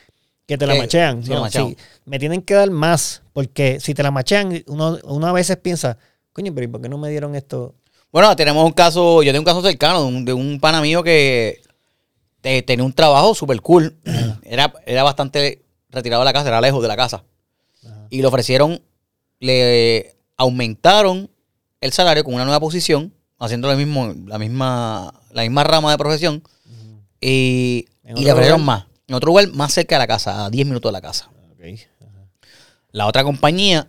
que 0.46 0.58
te 0.58 0.66
la 0.66 0.74
machean. 0.74 1.22
sí, 1.22 1.30
No, 1.30 1.36
la 1.36 1.40
machean. 1.42 1.68
sí, 1.68 1.76
me 2.04 2.18
tienen 2.18 2.42
que 2.42 2.52
dar 2.54 2.70
más, 2.70 3.22
porque 3.32 3.80
si 3.80 3.94
te 3.94 4.02
la 4.02 4.10
machean, 4.10 4.62
uno, 4.66 4.98
uno 5.04 5.26
a 5.26 5.32
veces 5.32 5.56
piensa, 5.56 5.96
coño, 6.34 6.52
pero 6.54 6.64
¿y 6.66 6.68
por 6.68 6.82
qué 6.82 6.88
no 6.90 6.98
me 6.98 7.08
dieron 7.08 7.34
esto? 7.34 7.74
Bueno, 8.12 8.34
tenemos 8.36 8.64
un 8.66 8.72
caso, 8.72 9.22
yo 9.22 9.32
tengo 9.32 9.40
un 9.40 9.44
caso 9.46 9.62
cercano 9.62 10.00
de 10.02 10.06
un, 10.08 10.24
de 10.26 10.32
un 10.34 10.58
pana 10.60 10.82
mío 10.82 11.02
que 11.02 11.62
te- 12.40 12.62
tenía 12.62 12.84
un 12.84 12.92
trabajo 12.92 13.34
súper 13.34 13.60
cool. 13.60 13.96
Era, 14.44 14.72
era 14.84 15.02
bastante 15.04 15.62
retirado 15.90 16.22
de 16.22 16.24
la 16.24 16.32
casa, 16.32 16.48
era 16.48 16.60
lejos 16.60 16.82
de 16.82 16.88
la 16.88 16.96
casa. 16.96 17.22
Y 18.10 18.20
le 18.20 18.26
ofrecieron, 18.26 18.82
le 19.38 20.16
aumentaron 20.36 21.30
el 21.80 21.92
salario 21.92 22.24
con 22.24 22.34
una 22.34 22.44
nueva 22.44 22.58
posición, 22.58 23.14
haciendo 23.38 23.68
lo 23.70 23.76
mismo, 23.76 24.12
la 24.26 24.38
misma, 24.38 25.14
la 25.30 25.42
misma 25.42 25.62
rama 25.64 25.92
de 25.92 25.98
profesión. 25.98 26.42
Y, 27.20 27.86
¿En 28.02 28.18
y 28.18 28.24
le 28.24 28.32
ofrecieron 28.32 28.60
lugar? 28.62 28.80
más. 28.80 28.86
En 29.06 29.14
otro 29.14 29.28
lugar 29.28 29.48
más 29.52 29.72
cerca 29.72 29.94
de 29.94 29.98
la 30.00 30.06
casa, 30.08 30.46
a 30.46 30.50
10 30.50 30.66
minutos 30.66 30.88
de 30.90 30.92
la 30.92 31.00
casa. 31.00 31.30
La 32.90 33.06
otra 33.06 33.22
compañía, 33.22 33.88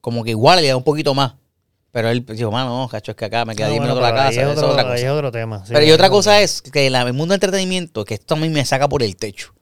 como 0.00 0.22
que 0.22 0.30
igual 0.30 0.60
le 0.62 0.68
da 0.68 0.76
un 0.76 0.84
poquito 0.84 1.14
más. 1.14 1.32
Pero 1.92 2.08
él 2.08 2.24
dijo, 2.24 2.50
mano, 2.52 2.78
no, 2.82 2.88
cacho, 2.88 3.10
es 3.12 3.16
que 3.16 3.24
acá 3.24 3.44
me 3.44 3.56
queda 3.56 3.66
Ah, 3.66 3.70
10 3.70 3.80
bueno, 3.80 3.94
minutos 3.94 4.10
la 4.12 4.16
casa. 4.16 4.42
es 4.42 4.48
otro- 4.56 4.70
otra 4.70 4.82
ahí 4.82 4.88
cosa. 4.88 5.04
es 5.06 5.10
otro 5.10 5.32
tema. 5.32 5.66
sí, 5.66 5.72
Pero 5.72 5.86
y 5.86 5.90
otra 5.90 6.08
cosa 6.10 6.40
es 6.40 6.62
que 6.62 6.88
la- 6.88 7.02
el 7.02 7.12
mundo 7.12 7.32
del 7.32 7.38
entretenimiento, 7.38 8.04
que 8.04 8.14
esto 8.14 8.34
a 8.34 8.36
mí 8.36 8.48
me 8.48 8.64
saca 8.64 8.88
por 8.88 9.02
el 9.02 9.16
techo. 9.16 9.52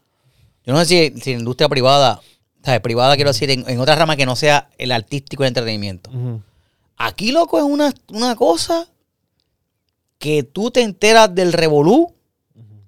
Yo 0.66 0.74
no 0.74 0.80
sé 0.80 0.86
si, 1.14 1.20
si 1.20 1.30
en 1.30 1.36
la 1.38 1.40
industria 1.40 1.68
privada, 1.70 2.20
¿sabes? 2.62 2.80
Privada 2.80 3.16
quiero 3.16 3.30
decir, 3.30 3.50
en, 3.50 3.64
en 3.68 3.80
otra 3.80 3.94
rama 3.94 4.16
que 4.16 4.26
no 4.26 4.36
sea 4.36 4.68
el 4.76 4.92
artístico 4.92 5.42
y 5.42 5.46
el 5.46 5.48
entretenimiento. 5.48 6.10
Aquí, 6.98 7.32
loco, 7.32 7.56
es 7.58 7.64
una, 7.64 7.94
una 8.12 8.36
cosa 8.36 8.86
que 10.18 10.42
tú 10.42 10.70
te 10.70 10.82
enteras 10.82 11.34
del 11.34 11.52
revolú 11.52 12.14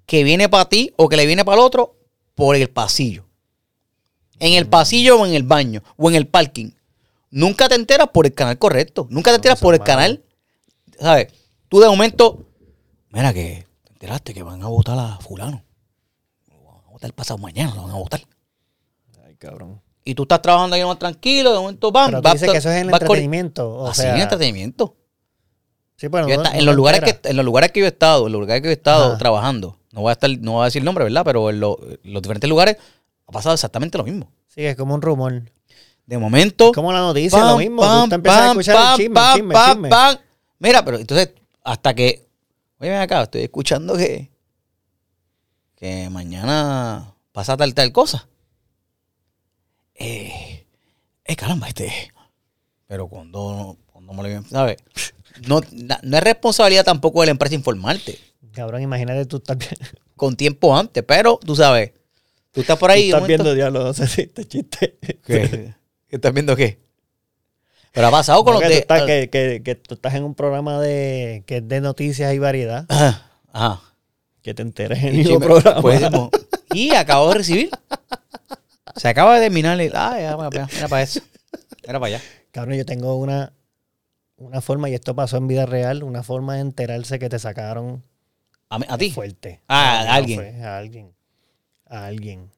que 0.05 0.23
viene 0.23 0.49
para 0.49 0.65
ti 0.67 0.93
o 0.97 1.07
que 1.09 1.15
le 1.17 1.25
viene 1.25 1.45
para 1.45 1.55
el 1.59 1.63
otro 1.65 1.95
por 2.35 2.55
el 2.55 2.69
pasillo. 2.69 3.25
En 4.39 4.53
el 4.53 4.67
pasillo 4.67 5.19
o 5.21 5.25
en 5.25 5.33
el 5.33 5.43
baño 5.43 5.81
o 5.97 6.09
en 6.09 6.15
el 6.15 6.27
parking. 6.27 6.71
Nunca 7.31 7.67
te 7.69 7.75
enteras 7.75 8.09
por 8.09 8.25
el 8.25 8.33
canal 8.33 8.57
correcto. 8.57 9.07
Nunca 9.09 9.31
te 9.31 9.35
enteras 9.37 9.59
por 9.59 9.73
el 9.73 9.81
canal. 9.81 10.23
¿Sabes? 10.99 11.27
Tú 11.69 11.79
de 11.79 11.87
momento, 11.87 12.45
mira 13.09 13.33
que 13.33 13.65
te 13.83 13.91
enteraste 13.93 14.33
que 14.33 14.43
van 14.43 14.61
a 14.61 14.67
votar 14.67 14.99
a 14.99 15.17
fulano. 15.19 15.63
Lo 16.49 16.61
van 16.63 16.81
a 16.85 16.89
votar 16.91 17.13
pasado 17.13 17.37
mañana, 17.37 17.73
lo 17.73 17.83
van 17.83 17.91
a 17.91 17.95
votar. 17.95 18.21
Ay, 19.25 19.35
cabrón. 19.37 19.81
Y 20.03 20.13
tú 20.15 20.23
estás 20.23 20.41
trabajando 20.41 20.75
ahí 20.75 20.83
más 20.83 20.99
tranquilo, 20.99 21.53
de 21.53 21.59
momento, 21.59 21.91
pam, 21.93 22.09
Pero 22.09 22.21
tú 22.21 22.31
dices 22.31 22.51
que 22.51 22.57
eso 22.57 22.69
es 22.69 22.75
en 22.81 22.87
el 22.89 22.93
entretenimiento. 22.93 23.69
O 23.71 23.87
Así 23.87 24.01
sea, 24.01 24.09
en 24.11 24.15
el 24.17 24.21
entretenimiento. 24.23 24.95
Sí, 25.95 26.07
bueno, 26.07 26.27
Yo 26.27 26.35
no- 26.37 26.41
está- 26.41 26.53
no 26.53 26.59
en, 26.59 26.65
los 26.65 26.75
lugares 26.75 27.01
que, 27.01 27.29
en 27.29 27.35
los 27.37 27.45
lugares 27.45 27.71
que 27.71 27.79
yo 27.79 27.85
he 27.85 27.89
estado, 27.89 28.25
en 28.25 28.33
los 28.33 28.41
lugares 28.41 28.61
que 28.61 28.67
yo 28.67 28.71
he 28.71 28.73
estado 28.73 29.09
Ajá. 29.09 29.17
trabajando, 29.19 29.77
no 29.91 30.01
voy 30.01 30.09
a 30.09 30.13
estar, 30.13 30.29
no 30.39 30.53
voy 30.53 30.61
a 30.63 30.65
decir 30.65 30.83
nombre, 30.83 31.03
¿verdad? 31.03 31.21
Pero 31.23 31.49
en, 31.51 31.59
lo- 31.59 31.77
en 32.03 32.13
los 32.13 32.21
diferentes 32.23 32.49
lugares 32.49 32.77
ha 33.27 33.31
pasado 33.31 33.53
exactamente 33.53 33.97
lo 33.99 34.03
mismo. 34.03 34.31
Sí, 34.47 34.65
es 34.65 34.75
como 34.75 34.95
un 34.95 35.01
rumor. 35.03 35.43
De 36.05 36.17
momento. 36.17 36.71
Como 36.73 36.91
la 36.91 36.99
noticia, 36.99 37.39
pam, 37.39 37.49
lo 37.51 37.57
mismo. 37.57 37.81
pam, 37.81 38.09
tú 38.09 38.15
empiezas 38.15 38.39
a 38.39 38.43
pam, 38.47 38.51
escuchar 38.59 38.75
pam, 38.75 38.91
el 38.91 38.97
chisme, 38.97 39.13
pam, 39.15 39.29
el 39.29 39.35
chisme, 39.37 39.53
pam, 39.53 39.71
chisme. 39.73 39.89
pam. 39.89 40.17
Mira, 40.59 40.85
pero 40.85 40.97
entonces, 40.99 41.31
hasta 41.63 41.93
que. 41.93 42.27
Oye, 42.79 42.89
ven 42.89 42.99
acá, 43.01 43.23
estoy 43.23 43.43
escuchando 43.43 43.95
que. 43.95 44.29
Que 45.75 46.09
mañana 46.09 47.13
pasa 47.31 47.55
tal 47.57 47.73
tal 47.73 47.91
cosa. 47.91 48.27
Eh. 49.95 50.67
Eh, 51.25 51.35
caramba, 51.35 51.67
este. 51.67 51.91
Pero 52.87 53.07
cuando, 53.07 53.77
cuando 53.85 54.13
me 54.13 54.27
lo 54.29 54.43
¿sabes? 54.49 54.77
No, 55.47 55.61
no 56.03 56.17
es 56.17 56.23
responsabilidad 56.23 56.83
tampoco 56.83 57.21
de 57.21 57.27
la 57.27 57.31
empresa 57.31 57.55
informarte 57.55 58.19
Cabrón, 58.51 58.81
imagínate 58.81 59.25
tú 59.25 59.41
vi- 59.55 59.65
con 60.17 60.35
tiempo 60.35 60.75
antes, 60.75 61.03
pero 61.07 61.39
tú 61.45 61.55
sabes, 61.55 61.93
tú 62.51 62.59
estás 62.59 62.77
por 62.77 62.89
tú 62.89 62.93
ahí. 62.95 63.09
estás 63.11 63.25
viendo 63.25 63.53
diablo, 63.53 63.83
no 63.85 63.93
sé 63.93 64.07
si 64.07 64.21
este 64.23 64.45
chiste. 64.45 64.97
¿Qué? 65.25 65.73
¿Qué 66.11 66.17
estás 66.17 66.33
viendo 66.33 66.55
qué? 66.57 66.77
Pero 67.93 68.07
ha 68.07 68.11
pasado 68.11 68.43
con 68.43 68.53
No, 68.53 68.59
los 68.59 68.67
que, 68.69 68.75
de. 68.75 68.81
tú 68.81 68.81
estás, 68.81 69.01
que, 69.03 69.29
que- 69.29 69.61
que 69.63 69.75
tú 69.75 69.95
estás 69.95 70.13
en 70.15 70.23
un 70.25 70.35
programa 70.35 70.77
de 70.79 71.43
que 71.47 71.57
es 71.57 71.67
de 71.67 71.79
noticias 71.79 72.33
y 72.33 72.37
variedad, 72.39 72.85
Ajá. 72.89 73.31
Ajá. 73.53 73.81
que 74.41 74.53
te 74.53 74.61
enteres 74.61 75.01
en 75.03 75.19
el 75.21 75.39
programa. 75.39 75.81
pues, 75.81 76.01
y 76.73 76.93
acabo 76.93 77.29
de 77.29 77.35
recibir. 77.35 77.69
Se 78.97 79.07
acaba 79.07 79.35
de 79.39 79.45
terminar. 79.45 79.79
el- 79.79 79.93
Ah, 79.95 80.17
ya, 80.19 80.35
mira, 80.37 80.67
mira, 80.73 80.87
para 80.89 81.01
eso. 81.01 81.21
Mira 81.87 81.99
para 81.99 82.15
allá. 82.17 82.21
Cabrón, 82.51 82.75
yo 82.77 82.85
tengo 82.85 83.15
una, 83.15 83.53
una 84.35 84.59
forma, 84.59 84.89
y 84.89 84.93
esto 84.93 85.15
pasó 85.15 85.37
en 85.37 85.47
vida 85.47 85.65
real, 85.65 86.03
una 86.03 86.23
forma 86.23 86.55
de 86.55 86.59
enterarse 86.61 87.19
que 87.19 87.29
te 87.29 87.39
sacaron 87.39 88.03
A, 88.69 88.97
ti. 88.97 89.11
fuerte. 89.11 89.61
Ah, 89.69 90.01
a 90.01 90.15
alguien. 90.15 90.39
fue 90.39 90.61
a 90.61 90.77
alguien. 90.77 91.13
A 91.87 92.05
alguien. 92.05 92.51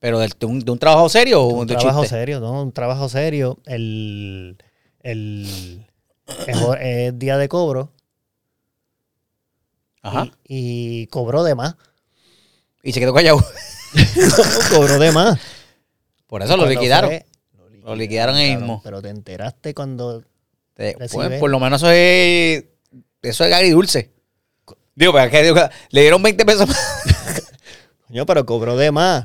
Pero 0.00 0.18
de 0.20 0.28
un, 0.46 0.60
de 0.60 0.70
un 0.70 0.78
trabajo 0.78 1.08
serio 1.08 1.42
o 1.42 1.46
Un 1.48 1.66
de 1.66 1.74
trabajo 1.76 2.02
chiste. 2.02 2.16
serio, 2.16 2.40
¿no? 2.40 2.62
Un 2.62 2.72
trabajo 2.72 3.08
serio. 3.08 3.58
El, 3.66 4.56
el, 5.02 5.86
es 6.80 7.18
día 7.18 7.36
de 7.36 7.48
cobro 7.48 7.92
Ajá. 10.02 10.30
y, 10.46 11.02
y 11.02 11.06
cobró 11.08 11.42
de 11.42 11.54
más. 11.54 11.74
Y 12.82 12.92
se 12.92 13.00
quedó 13.00 13.12
callado. 13.12 13.38
cobró 14.70 14.98
de 14.98 15.10
más. 15.12 15.38
Por 16.26 16.42
eso 16.42 16.56
lo 16.56 16.66
liquidaron. 16.66 17.10
fue- 17.10 17.26
Lo 17.84 17.96
liquidaron 17.96 18.36
ahí 18.36 18.56
mismo. 18.56 18.80
Pero 18.84 19.02
te 19.02 19.08
enteraste 19.08 19.74
cuando... 19.74 20.22
Te- 20.74 20.96
pues, 20.96 21.40
por 21.40 21.50
lo 21.50 21.58
menos 21.58 21.82
eso 21.82 21.90
es. 21.90 22.64
Eso 23.22 23.44
es 23.44 23.52
agridulce. 23.52 24.12
Digo, 24.94 25.12
pero 25.12 25.28
que 25.30 25.42
digo, 25.42 25.56
le 25.90 26.00
dieron 26.02 26.22
20 26.22 26.44
pesos 26.44 26.68
más. 26.68 26.78
Coño, 28.06 28.24
pero 28.26 28.46
cobró 28.46 28.76
de 28.76 28.92
más. 28.92 29.24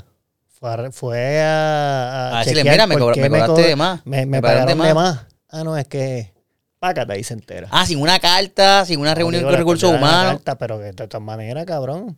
Fue 0.64 0.72
a, 0.72 0.92
fue 0.94 1.42
a, 1.42 2.30
a 2.30 2.36
A 2.38 2.40
decirle, 2.40 2.64
mira, 2.64 2.88
me, 2.88 2.96
cobra- 2.98 3.16
me 3.18 3.28
cobraste 3.28 3.52
cobra- 3.52 3.68
de 3.68 3.76
más. 3.76 4.06
Me, 4.06 4.26
me 4.26 4.42
pagaron 4.42 4.62
pagaron 4.78 4.88
de 4.88 4.94
más. 4.94 5.26
Ah, 5.50 5.64
no, 5.66 5.78
es 5.78 5.86
que... 5.90 6.32
Págate 6.80 7.12
ahí 7.12 7.24
se 7.26 7.34
entera. 7.34 7.68
Ah, 7.70 7.86
sin 7.86 8.00
una 8.00 8.18
carta, 8.20 8.86
sin 8.86 9.02
una 9.02 9.14
reunión 9.14 9.42
Digo, 9.42 9.50
con 9.50 9.58
recursos 9.60 9.90
humanos. 9.90 10.36
carta, 10.36 10.58
pero 10.58 10.78
que 10.78 10.86
de 10.86 10.94
todas 10.94 11.22
maneras, 11.22 11.66
cabrón. 11.66 12.18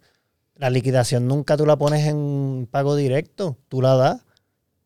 La 0.57 0.69
liquidación 0.69 1.27
nunca 1.27 1.57
tú 1.57 1.65
la 1.65 1.75
pones 1.75 2.05
en 2.05 2.67
pago 2.69 2.95
directo. 2.95 3.57
Tú 3.67 3.81
la 3.81 3.95
das. 3.95 4.21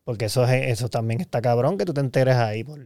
Porque 0.04 0.24
eso, 0.24 0.42
es, 0.46 0.68
eso 0.68 0.88
también 0.88 1.20
está 1.20 1.42
cabrón 1.42 1.76
que 1.76 1.84
tú 1.84 1.92
te 1.92 2.00
enteres 2.00 2.36
ahí. 2.36 2.64
Por... 2.64 2.80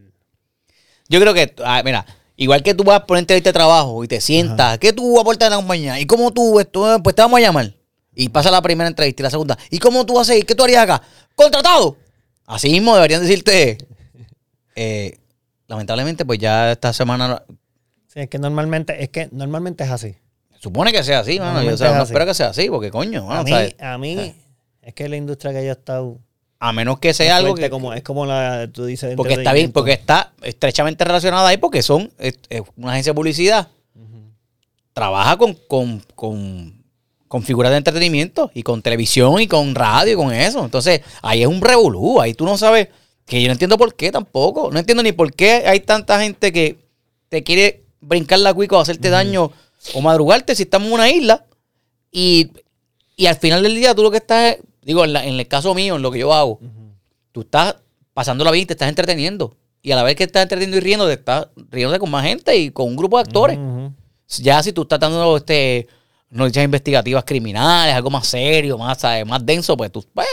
Yo 1.09 1.21
creo 1.21 1.35
que, 1.35 1.55
ah, 1.65 1.83
mira, 1.85 2.05
igual 2.35 2.65
que 2.65 2.75
tú 2.75 2.83
vas 2.83 3.03
por 3.03 3.17
entrevista 3.17 3.51
de 3.51 3.55
trabajo 3.55 4.03
y 4.03 4.09
te 4.09 4.21
sientas, 4.21 4.79
¿qué 4.79 4.93
tú 4.93 5.21
aportas 5.21 5.47
a 5.47 5.51
la 5.51 5.57
compañía? 5.57 6.01
¿Y 6.01 6.07
cómo 6.07 6.33
tú, 6.33 6.59
esto, 6.59 7.01
pues 7.01 7.15
te 7.15 7.23
vamos 7.23 7.39
a 7.39 7.43
llamar? 7.43 7.75
Y 8.15 8.29
pasa 8.29 8.51
la 8.51 8.63
primera 8.63 8.89
entrevista 8.89 9.23
y 9.23 9.25
la 9.25 9.31
segunda. 9.31 9.59
¿Y 9.71 9.79
cómo 9.79 10.07
tú 10.07 10.15
vas 10.15 10.29
a 10.31 10.35
ir? 10.37 10.47
¿Qué 10.47 10.55
tú 10.55 10.65
harías 10.65 10.83
acá? 10.85 11.03
¡Contratado! 11.35 11.97
Así 12.47 12.71
mismo 12.71 12.95
deberían 12.95 13.23
decirte. 13.23 13.79
eh, 14.77 15.19
lamentablemente, 15.67 16.25
pues 16.25 16.39
ya 16.39 16.73
esta 16.73 16.93
semana 16.93 17.43
Sí, 18.09 18.21
es 18.21 18.29
que 18.29 18.39
normalmente, 18.39 19.03
es 19.03 19.09
que 19.09 19.29
normalmente 19.33 19.83
es 19.83 19.91
así. 19.91 20.15
supone 20.61 20.93
que 20.93 21.03
sea 21.03 21.21
así, 21.21 21.41
mano. 21.41 21.63
Yo 21.63 21.75
o 21.75 21.77
sea, 21.77 21.89
es 21.89 21.95
no 21.97 22.03
así. 22.03 22.13
espero 22.13 22.27
que 22.27 22.35
sea 22.35 22.49
así, 22.51 22.69
porque 22.71 22.91
coño, 22.93 23.27
mano, 23.27 23.41
a 23.41 23.45
mí, 23.45 23.75
a 23.81 23.99
mí 23.99 24.35
es 24.83 24.95
que 24.95 25.09
la 25.09 25.17
industria 25.17 25.53
que 25.53 25.63
yo 25.65 25.71
he 25.71 25.73
estado... 25.73 26.19
a 26.61 26.73
menos 26.73 27.01
que 27.01 27.13
sea 27.13 27.39
algo 27.39 27.57
que. 27.57 27.69
como, 27.71 27.93
es 27.93 28.03
como 28.05 28.25
la, 28.27 28.69
tú 28.73 28.85
dices, 28.85 29.17
Porque 29.17 29.35
está 29.35 29.53
bien, 29.53 29.73
porque 29.73 29.93
está 29.93 30.33
estrechamente 30.43 31.05
relacionada 31.05 31.49
ahí, 31.49 31.57
porque 31.57 31.83
son 31.83 32.13
es- 32.19 32.39
es 32.51 32.63
una 32.77 32.93
agencia 32.93 33.11
de 33.11 33.17
publicidad. 33.17 33.69
Trabaja 34.93 35.37
con, 35.37 35.55
con, 35.67 36.01
con, 36.15 36.84
con 37.35 37.43
figuras 37.43 37.73
de 37.73 37.79
entretenimiento 37.79 38.53
y 38.55 38.63
con 38.63 38.81
televisión 38.81 39.41
y 39.41 39.49
con 39.49 39.75
radio 39.75 40.13
y 40.13 40.17
con 40.17 40.33
eso. 40.33 40.65
Entonces, 40.65 41.01
ahí 41.21 41.43
es 41.43 41.49
un 41.49 41.61
revolú. 41.61 42.21
Ahí 42.21 42.33
tú 42.33 42.45
no 42.45 42.57
sabes, 42.57 42.91
que 43.27 43.43
yo 43.43 43.49
no 43.49 43.53
entiendo 43.55 43.77
por 43.77 43.97
qué 43.97 44.13
tampoco. 44.13 44.71
No 44.71 44.79
entiendo 44.79 45.03
ni 45.03 45.11
por 45.11 45.33
qué 45.33 45.65
hay 45.67 45.81
tanta 45.81 46.21
gente 46.21 46.53
que 46.53 46.79
te 47.29 47.43
quiere 47.43 47.83
brincar 48.01 48.39
la 48.39 48.55
cuica 48.55 48.77
o 48.77 48.81
hacerte 48.81 49.11
daño 49.11 49.51
o 49.95 50.01
madrugarte 50.01 50.55
si 50.55 50.63
estamos 50.63 50.87
en 50.87 50.95
una 50.95 51.11
isla. 51.11 51.45
Y, 52.13 52.53
y 53.17 53.27
al 53.27 53.35
final 53.35 53.65
del 53.65 53.75
día 53.75 53.97
tú 53.97 54.05
lo 54.05 54.13
que 54.13 54.19
estás, 54.19 54.59
digo, 54.83 55.05
en, 55.05 55.13
la- 55.13 55.25
en 55.27 55.35
el 55.35 55.49
caso 55.49 55.75
mío, 55.75 55.97
en 55.97 56.03
lo 56.03 56.13
que 56.13 56.21
yo 56.21 56.33
hago, 56.33 56.61
tú 57.33 57.41
estás 57.41 57.75
pasándola 58.13 58.53
bien, 58.53 58.69
te 58.69 58.75
estás 58.75 58.89
entreteniendo. 58.89 59.57
Y 59.83 59.91
a 59.91 59.97
la 59.97 60.05
vez 60.05 60.15
que 60.15 60.23
estás 60.23 60.45
entreteniendo 60.45 60.77
y 60.77 60.81
riendo, 60.81 61.09
te 61.09 61.15
estás 61.15 61.49
riéndote 61.73 61.99
con 61.99 62.11
más 62.13 62.25
gente 62.25 62.57
y 62.57 62.71
con 62.71 62.87
un 62.87 62.95
grupo 62.97 63.17
de 63.17 63.23
actores. 63.23 63.59
Ya 64.39 64.63
si 64.63 64.73
tú 64.73 64.83
estás 64.83 65.01
dando 65.01 65.37
este, 65.37 65.89
noticias 66.35 66.65
investigativas 66.65 67.25
criminales, 67.25 67.95
algo 67.95 68.11
más 68.11 68.27
serio, 68.27 68.77
más, 68.79 68.99
¿sabes? 68.99 69.27
más 69.27 69.45
denso, 69.45 69.77
pues 69.77 69.91
tú. 69.93 70.05
pues, 70.13 70.27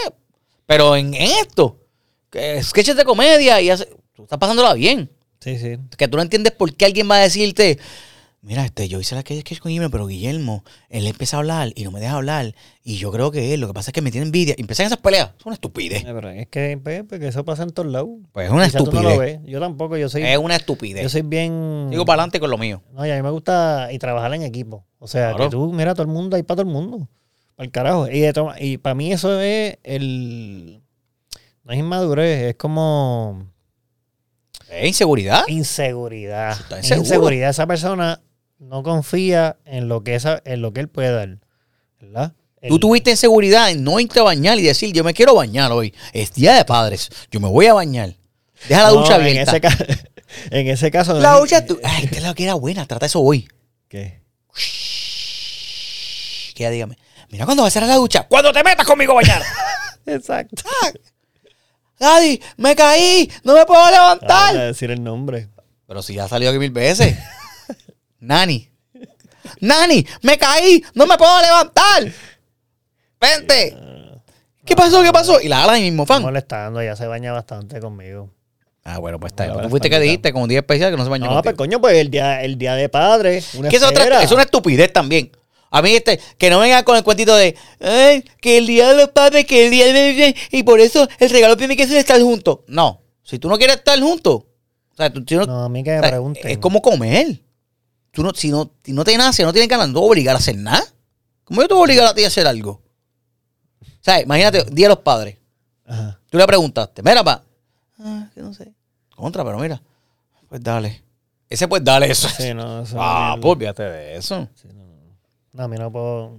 pero 0.66 0.96
en, 0.96 1.14
en 1.14 1.22
esto, 1.42 1.78
que 2.30 2.62
sketches 2.64 2.96
de 2.96 3.04
comedia 3.04 3.60
y 3.62 3.70
hace- 3.70 3.90
tú 4.16 4.24
estás 4.24 4.40
pasándola 4.40 4.74
bien. 4.74 5.10
Sí, 5.40 5.58
sí. 5.58 5.78
Que 5.98 6.08
tú 6.08 6.18
no 6.18 6.24
entiendes 6.24 6.54
por 6.54 6.74
qué 6.74 6.86
alguien 6.86 7.10
va 7.10 7.16
a 7.16 7.20
decirte, 7.20 7.78
mira, 8.42 8.66
este, 8.66 8.88
yo 8.88 9.00
hice 9.00 9.16
la 9.16 9.24
que 9.24 9.40
sketch 9.40 9.60
con 9.60 9.70
Guillermo, 9.70 9.90
pero 9.92 10.08
Guillermo, 10.08 10.64
él 10.90 11.06
empieza 11.08 11.38
a 11.38 11.40
hablar 11.40 11.72
y 11.76 11.84
no 11.84 11.92
me 11.92 12.00
deja 12.00 12.16
hablar. 12.16 12.54
Y 12.84 12.98
yo 12.98 13.12
creo 13.12 13.32
que 13.32 13.54
él, 13.54 13.62
lo 13.62 13.68
que 13.68 13.74
pasa 13.74 13.92
es 13.92 13.94
que 13.94 14.02
me 14.02 14.12
tiene 14.12 14.26
envidia. 14.26 14.56
Y 14.58 14.62
empiezan 14.62 14.88
esas 14.88 14.98
peleas. 15.00 15.32
Es 15.40 15.46
una 15.46 15.54
estupidez. 15.56 16.02
Eh, 16.04 16.12
pero 16.14 16.30
es 16.30 16.48
que, 16.48 16.80
pues, 16.84 17.04
porque 17.08 17.28
eso 17.28 17.46
pasa 17.46 17.64
en 17.64 17.70
todos 17.72 17.92
lados. 17.92 18.10
Pues 18.32 18.48
es 18.48 18.52
una 18.52 18.66
Quizás 18.66 18.84
tú 18.84 18.92
no 18.92 19.02
lo 19.04 19.10
estupidez. 19.12 19.42
ves. 19.42 19.50
Yo 19.52 19.60
tampoco, 19.60 19.98
yo 19.98 20.10
soy, 20.10 20.24
Es 20.24 20.38
una 20.38 20.56
yo 20.56 20.60
estupidez. 20.60 21.12
soy 21.12 21.22
bien... 21.22 21.90
Digo 21.92 22.04
para 22.06 22.22
adelante 22.24 22.40
con 22.40 22.50
lo 22.50 22.58
mío. 22.58 22.82
No, 22.94 23.06
y 23.06 23.12
a 23.12 23.16
mí 23.16 23.22
me 23.22 23.30
gusta 23.30 23.90
y 23.92 24.00
trabajar 24.00 24.34
en 24.34 24.44
equipo. 24.44 24.86
O 25.00 25.08
sea, 25.08 25.30
Claro. 25.30 25.44
que 25.46 25.50
tú, 25.52 25.72
mira, 25.74 25.94
todo 25.94 26.04
el 26.04 26.10
mundo 26.12 26.36
hay 26.36 26.44
para 26.44 26.58
todo 26.64 26.68
el 26.68 26.74
mundo. 26.74 27.08
Para 27.56 27.66
el 27.66 27.72
carajo. 27.72 28.08
Y, 28.10 28.26
y 28.60 28.78
para 28.78 28.96
mí 28.96 29.12
eso 29.12 29.40
es 29.40 29.78
el... 29.84 30.82
No 31.64 31.74
es 31.74 31.80
inmadurez, 31.80 32.42
es 32.50 32.56
como 32.56 33.46
Es 34.70 34.88
inseguridad. 34.88 35.44
inseguridad. 35.48 36.58
Es 36.80 36.90
inseguridad. 36.92 37.52
Esa 37.52 37.68
persona 37.68 38.20
no 38.62 38.84
confía 38.84 39.58
en 39.66 39.88
lo 39.90 40.04
que, 40.04 40.16
esa, 40.16 40.42
en 40.46 40.62
lo 40.62 40.72
que 40.72 40.80
él 40.82 40.88
puede 40.88 41.12
dar. 41.12 41.40
¿Verdad? 42.00 42.34
Tú 42.68 42.78
tuviste 42.80 43.10
inseguridad 43.10 43.72
en 43.72 43.84
no 43.84 44.00
irte 44.00 44.20
a 44.20 44.24
bañar 44.24 44.60
y 44.60 44.62
decir, 44.62 44.94
yo 44.94 45.04
me 45.04 45.14
quiero 45.16 45.34
bañar 45.34 45.72
hoy. 45.72 45.94
Es 46.14 46.32
día 46.34 46.54
de 46.54 46.64
padres. 46.64 47.10
Yo 47.32 47.40
me 47.40 47.48
voy 47.50 47.66
a 47.66 47.74
bañar. 47.74 48.14
Deja 48.70 48.84
la 48.84 48.90
No, 48.90 49.00
ducha 49.02 49.16
en 49.16 49.22
abierta. 49.22 49.52
ese, 49.52 49.62
ca- 49.62 49.78
en 50.52 50.68
ese 50.68 50.92
caso... 50.92 51.16
La 51.20 51.32
no- 51.32 51.40
ducha, 51.40 51.66
tú. 51.66 51.80
Ay, 51.84 52.08
es 52.12 52.22
la 52.22 52.36
que 52.36 52.44
era 52.44 52.54
buena. 52.54 52.86
Trata 52.86 53.08
eso 53.08 53.20
hoy. 53.20 53.48
¿Qué? 53.88 54.22
Que 56.56 56.64
ella 56.64 56.70
dígame. 56.70 56.98
Mira 57.32 57.46
cuando 57.46 57.64
vas 57.64 57.72
a 57.72 57.74
cerrar 57.74 57.90
la 57.90 57.96
ducha. 57.96 58.28
Cuando 58.28 58.54
te 58.54 58.64
metas 58.64 58.86
conmigo 58.86 59.14
a 59.14 59.16
bañar. 59.16 59.42
Exacto. 60.06 60.64
Daddy, 61.98 62.40
me 62.58 62.76
caí. 62.76 63.32
No 63.44 63.56
me 63.56 63.66
puedo 63.66 63.82
Voy 63.82 63.90
a 63.90 63.92
levantar. 63.92 64.56
decir 64.56 64.92
el 64.92 65.04
nombre. 65.04 65.50
Pero 65.88 66.02
si 66.04 66.14
ya 66.14 66.26
ha 66.26 66.28
salido 66.28 66.52
aquí 66.52 66.60
mil 66.60 66.72
veces. 66.72 67.18
Nani. 68.22 68.70
Nani, 69.60 70.06
me 70.22 70.38
caí. 70.38 70.84
No 70.94 71.06
me 71.06 71.18
puedo 71.18 71.42
levantar. 71.42 72.12
Vente. 73.20 73.78
¿Qué 74.66 74.76
pasó? 74.76 75.02
¿Qué 75.04 75.12
pasó? 75.12 75.42
Y 75.42 75.48
la 75.48 75.64
ala 75.64 75.74
ahí 75.74 75.82
mismo, 75.84 76.06
fan. 76.06 76.22
molestando, 76.22 76.80
ella 76.80 76.96
se 76.96 77.08
baña 77.08 77.34
bastante 77.34 77.80
conmigo. 77.80 78.30
Ah, 78.84 78.98
bueno, 79.00 79.20
pues 79.20 79.32
está 79.32 79.52
Bueno, 79.52 79.70
fuiste 79.70 79.90
que 79.90 80.00
dijiste 80.00 80.34
con 80.34 80.44
un 80.44 80.50
día 80.50 80.60
especial 80.60 80.92
que 80.92 80.98
no 80.98 81.04
se 81.04 81.10
bañó 81.10 81.26
No, 81.26 81.32
contigo. 81.34 81.44
pues 81.44 81.56
coño, 81.56 81.82
pues 81.82 81.98
el 81.98 82.10
día, 82.10 82.42
el 82.44 82.58
día 82.58 82.74
de 82.76 82.90
padre. 82.90 83.44
Una 83.56 83.70
Que 83.70 83.76
es, 83.78 83.84
otra, 83.84 84.24
es 84.24 84.32
una 84.32 84.44
estupidez 84.44 84.92
también. 84.94 85.32
A 85.70 85.82
mí, 85.82 85.92
este, 85.96 86.20
que 86.38 86.50
no 86.50 86.60
vengan 86.60 86.84
con 86.84 86.98
el 86.98 87.04
cuentito 87.04 87.36
de 87.36 87.56
"Ay, 87.80 88.24
que 88.42 88.58
el 88.58 88.68
día 88.68 88.90
de 88.90 88.96
los 88.96 89.10
padres, 89.10 89.46
que 89.46 89.66
el 89.66 89.72
día 89.72 89.86
de. 89.92 90.36
Y 90.52 90.64
por 90.64 90.80
eso 90.80 91.08
el 91.20 91.30
regalo 91.30 91.56
tiene 91.58 91.78
que 91.78 91.88
ser 91.88 91.98
estar 91.98 92.20
juntos. 92.22 92.60
No. 92.68 93.02
Si 93.24 93.40
tú 93.40 93.48
no 93.50 93.58
quieres 93.58 93.78
estar 93.78 94.00
juntos, 94.00 94.34
o 94.36 94.96
sea, 94.98 95.12
tú, 95.14 95.24
si 95.28 95.36
no- 95.36 95.46
No, 95.46 95.64
a 95.64 95.70
mí 95.70 95.84
que 95.84 95.92
me 95.92 95.98
o 96.00 96.02
sea, 96.02 96.10
pregunten. 96.10 96.52
es 96.52 96.58
como 96.58 96.82
comer. 96.82 97.40
Tú 98.12 98.24
no, 98.24 98.32
si, 98.34 98.50
no, 98.50 98.72
si 98.84 98.94
no 98.94 99.04
te 99.04 99.18
nace, 99.18 99.44
no 99.44 99.54
tienes 99.54 99.70
ganas, 99.70 99.88
no 99.88 99.94
te 99.94 100.00
voy 100.00 100.08
a 100.08 100.12
obligar 100.12 100.36
a 100.36 100.40
hacer 100.40 100.58
nada. 100.58 100.84
¿Cómo 101.46 101.62
yo 101.62 101.68
te 101.68 101.74
voy 101.74 101.82
a 101.82 101.84
obligar 101.84 102.08
a 102.08 102.14
ti 102.14 102.24
a 102.24 102.28
hacer 102.28 102.46
algo? 102.46 102.82
O 103.82 104.04
sea, 104.04 104.22
imagínate, 104.22 104.64
día 104.72 104.88
de 104.88 104.96
los 104.96 105.04
padres. 105.04 105.38
Ajá. 105.86 106.20
Tú 106.30 106.38
le 106.38 106.46
preguntaste, 106.46 107.02
mira, 107.04 107.24
pa. 107.24 107.44
Ah, 108.00 108.28
que 108.34 108.42
no 108.42 108.54
sé. 108.54 108.74
Contra, 109.16 109.44
pero 109.44 109.60
mira. 109.60 109.82
Pues 110.50 110.62
dale. 110.64 111.04
Ese 111.50 111.68
pues 111.68 111.84
dale 111.84 112.10
eso. 112.12 112.28
Sí, 112.30 112.54
no, 112.54 112.82
eso 112.84 112.98
Ah, 113.00 113.34
no, 113.36 113.42
pues 113.42 113.52
olvídate 113.54 113.84
de 113.84 114.16
eso. 114.18 114.48
no, 115.54 115.64
a 115.64 115.68
mí 115.68 115.78
no 115.78 115.92
puedo. 115.92 116.38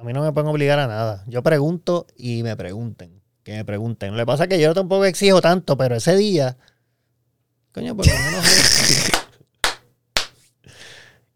A 0.00 0.02
mí 0.04 0.12
no 0.12 0.22
me 0.22 0.32
pueden 0.32 0.48
obligar 0.48 0.78
a 0.78 0.86
nada. 0.86 1.24
Yo 1.26 1.42
pregunto 1.42 2.06
y 2.16 2.42
me 2.42 2.56
pregunten. 2.56 3.20
Que 3.42 3.52
me 3.52 3.64
pregunten. 3.64 4.12
Lo 4.12 4.18
que 4.18 4.26
pasa 4.26 4.44
es 4.44 4.48
que 4.48 4.60
yo 4.60 4.74
tampoco 4.74 5.04
exijo 5.04 5.40
tanto, 5.40 5.76
pero 5.76 5.96
ese 5.96 6.16
día. 6.16 6.56
Coño, 7.72 7.96
por 7.96 8.06
lo 8.06 8.12
menos. 8.14 8.44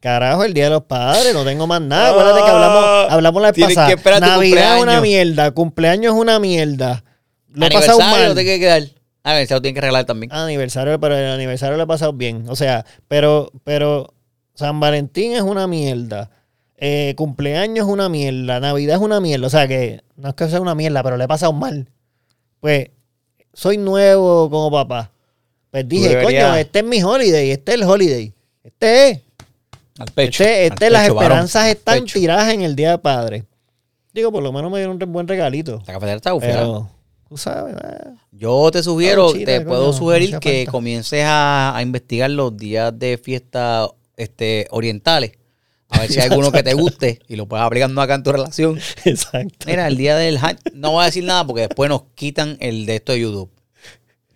Carajo, 0.03 0.43
el 0.43 0.53
día 0.53 0.65
de 0.65 0.71
los 0.71 0.83
padres, 0.83 1.33
no 1.33 1.45
tengo 1.45 1.69
más 1.69 1.81
nada. 1.81 2.11
Acuérdate 2.11 2.43
que 2.43 2.51
hablamos, 2.51 3.13
hablamos 3.13 3.41
la 3.43 3.49
vez 3.49 3.55
Tienes 3.55 3.75
pasada. 3.77 3.87
que 3.87 3.95
esperar 3.95 4.21
tu 4.21 4.27
Navidad 4.27 4.77
es 4.77 4.83
una 4.83 4.95
cumpleaños. 4.97 5.03
mierda, 5.03 5.51
cumpleaños 5.53 6.15
es 6.15 6.21
una 6.21 6.39
mierda. 6.41 7.05
Lo 7.53 7.67
he 7.67 7.71
pasado 7.71 8.01
Aniversario 8.01 8.27
mal. 8.27 8.35
te 8.35 8.43
quiere 8.43 8.59
quedar. 8.59 8.83
A 9.23 9.35
ver, 9.35 9.47
se 9.47 9.55
lo 9.55 9.63
tienen 9.63 9.77
que 9.77 9.81
regalar 9.81 10.05
también. 10.05 10.33
Aniversario, 10.33 10.99
pero 10.99 11.17
el 11.17 11.31
aniversario 11.31 11.77
lo 11.77 11.85
he 11.85 11.87
pasado 11.87 12.13
bien. 12.15 12.47
O 12.49 12.57
sea, 12.57 12.85
pero, 13.07 13.53
pero 13.63 14.13
San 14.57 14.81
Valentín 14.81 15.35
es 15.35 15.43
una 15.43 15.69
mierda. 15.69 16.31
Eh, 16.77 17.15
cumpleaños 17.17 17.87
es 17.87 17.93
una 17.93 18.09
mierda. 18.09 18.59
Navidad 18.59 18.97
es 18.97 19.03
una 19.03 19.21
mierda. 19.21 19.47
O 19.47 19.51
sea 19.51 19.69
que 19.69 20.01
no 20.17 20.31
es 20.31 20.35
que 20.35 20.49
sea 20.49 20.61
una 20.61 20.75
mierda, 20.75 21.05
pero 21.05 21.17
le 21.17 21.23
he 21.23 21.29
pasado 21.29 21.53
mal. 21.53 21.89
Pues 22.59 22.89
soy 23.55 23.79
nuevo 23.79 24.51
como 24.51 24.69
papá. 24.73 25.13
Pues 25.71 25.89
dije, 25.89 26.21
coño, 26.25 26.57
este 26.57 26.81
es 26.81 26.85
mi 26.85 27.01
holiday, 27.01 27.53
este 27.53 27.73
es 27.75 27.81
el 27.81 27.85
holiday. 27.85 28.35
Este 28.65 29.11
es. 29.11 29.21
Al 29.99 30.09
pecho. 30.13 30.43
Este, 30.43 30.67
este 30.67 30.87
al 30.87 30.93
las 30.93 31.03
pecho, 31.03 31.15
varón. 31.15 31.27
esperanzas 31.31 31.69
están 31.69 32.01
Pecho. 32.01 32.19
tiradas 32.19 32.53
en 32.53 32.63
el 32.63 32.75
Día 32.77 32.91
de 32.93 32.99
Padre. 32.99 33.45
Digo, 34.13 34.31
por 34.33 34.43
lo 34.43 34.53
menos 34.53 34.71
me 34.71 34.79
dieron 34.79 35.03
un 35.03 35.13
buen 35.13 35.27
regalito. 35.29 35.79
La 35.87 35.95
cafetera 35.95 36.17
está 36.17 36.33
bufera. 36.33 36.61
Pero, 36.61 36.91
tú 37.29 37.37
sabes, 37.37 37.75
eh, 37.77 38.11
Yo 38.31 38.71
te 38.71 38.83
sugiero, 38.83 39.33
chile, 39.33 39.45
te 39.47 39.61
puedo 39.63 39.87
no 39.87 39.93
sugerir 39.93 40.39
que 40.39 40.59
falta. 40.61 40.71
comiences 40.73 41.25
a, 41.25 41.77
a 41.77 41.83
investigar 41.83 42.31
los 42.31 42.57
días 42.57 42.99
de 42.99 43.19
fiesta 43.19 43.89
este, 44.17 44.67
orientales. 44.71 45.33
A 45.89 46.01
ver 46.01 46.11
si 46.11 46.21
hay 46.21 46.29
alguno 46.31 46.51
que 46.53 46.63
te 46.63 46.73
guste 46.73 47.21
y 47.29 47.37
lo 47.37 47.47
puedas 47.47 47.67
aplicando 47.67 48.01
acá 48.01 48.15
en 48.15 48.23
tu 48.23 48.33
relación. 48.33 48.79
exacto. 49.05 49.67
Mira, 49.67 49.87
el 49.87 49.97
día 49.99 50.17
del 50.17 50.39
no 50.73 50.93
voy 50.93 51.03
a 51.03 51.07
decir 51.07 51.25
nada 51.25 51.47
porque 51.47 51.63
después 51.63 51.91
nos 51.91 52.05
quitan 52.15 52.57
el 52.61 52.87
de 52.87 52.97
esto 52.97 53.13
de 53.13 53.21
YouTube. 53.21 53.51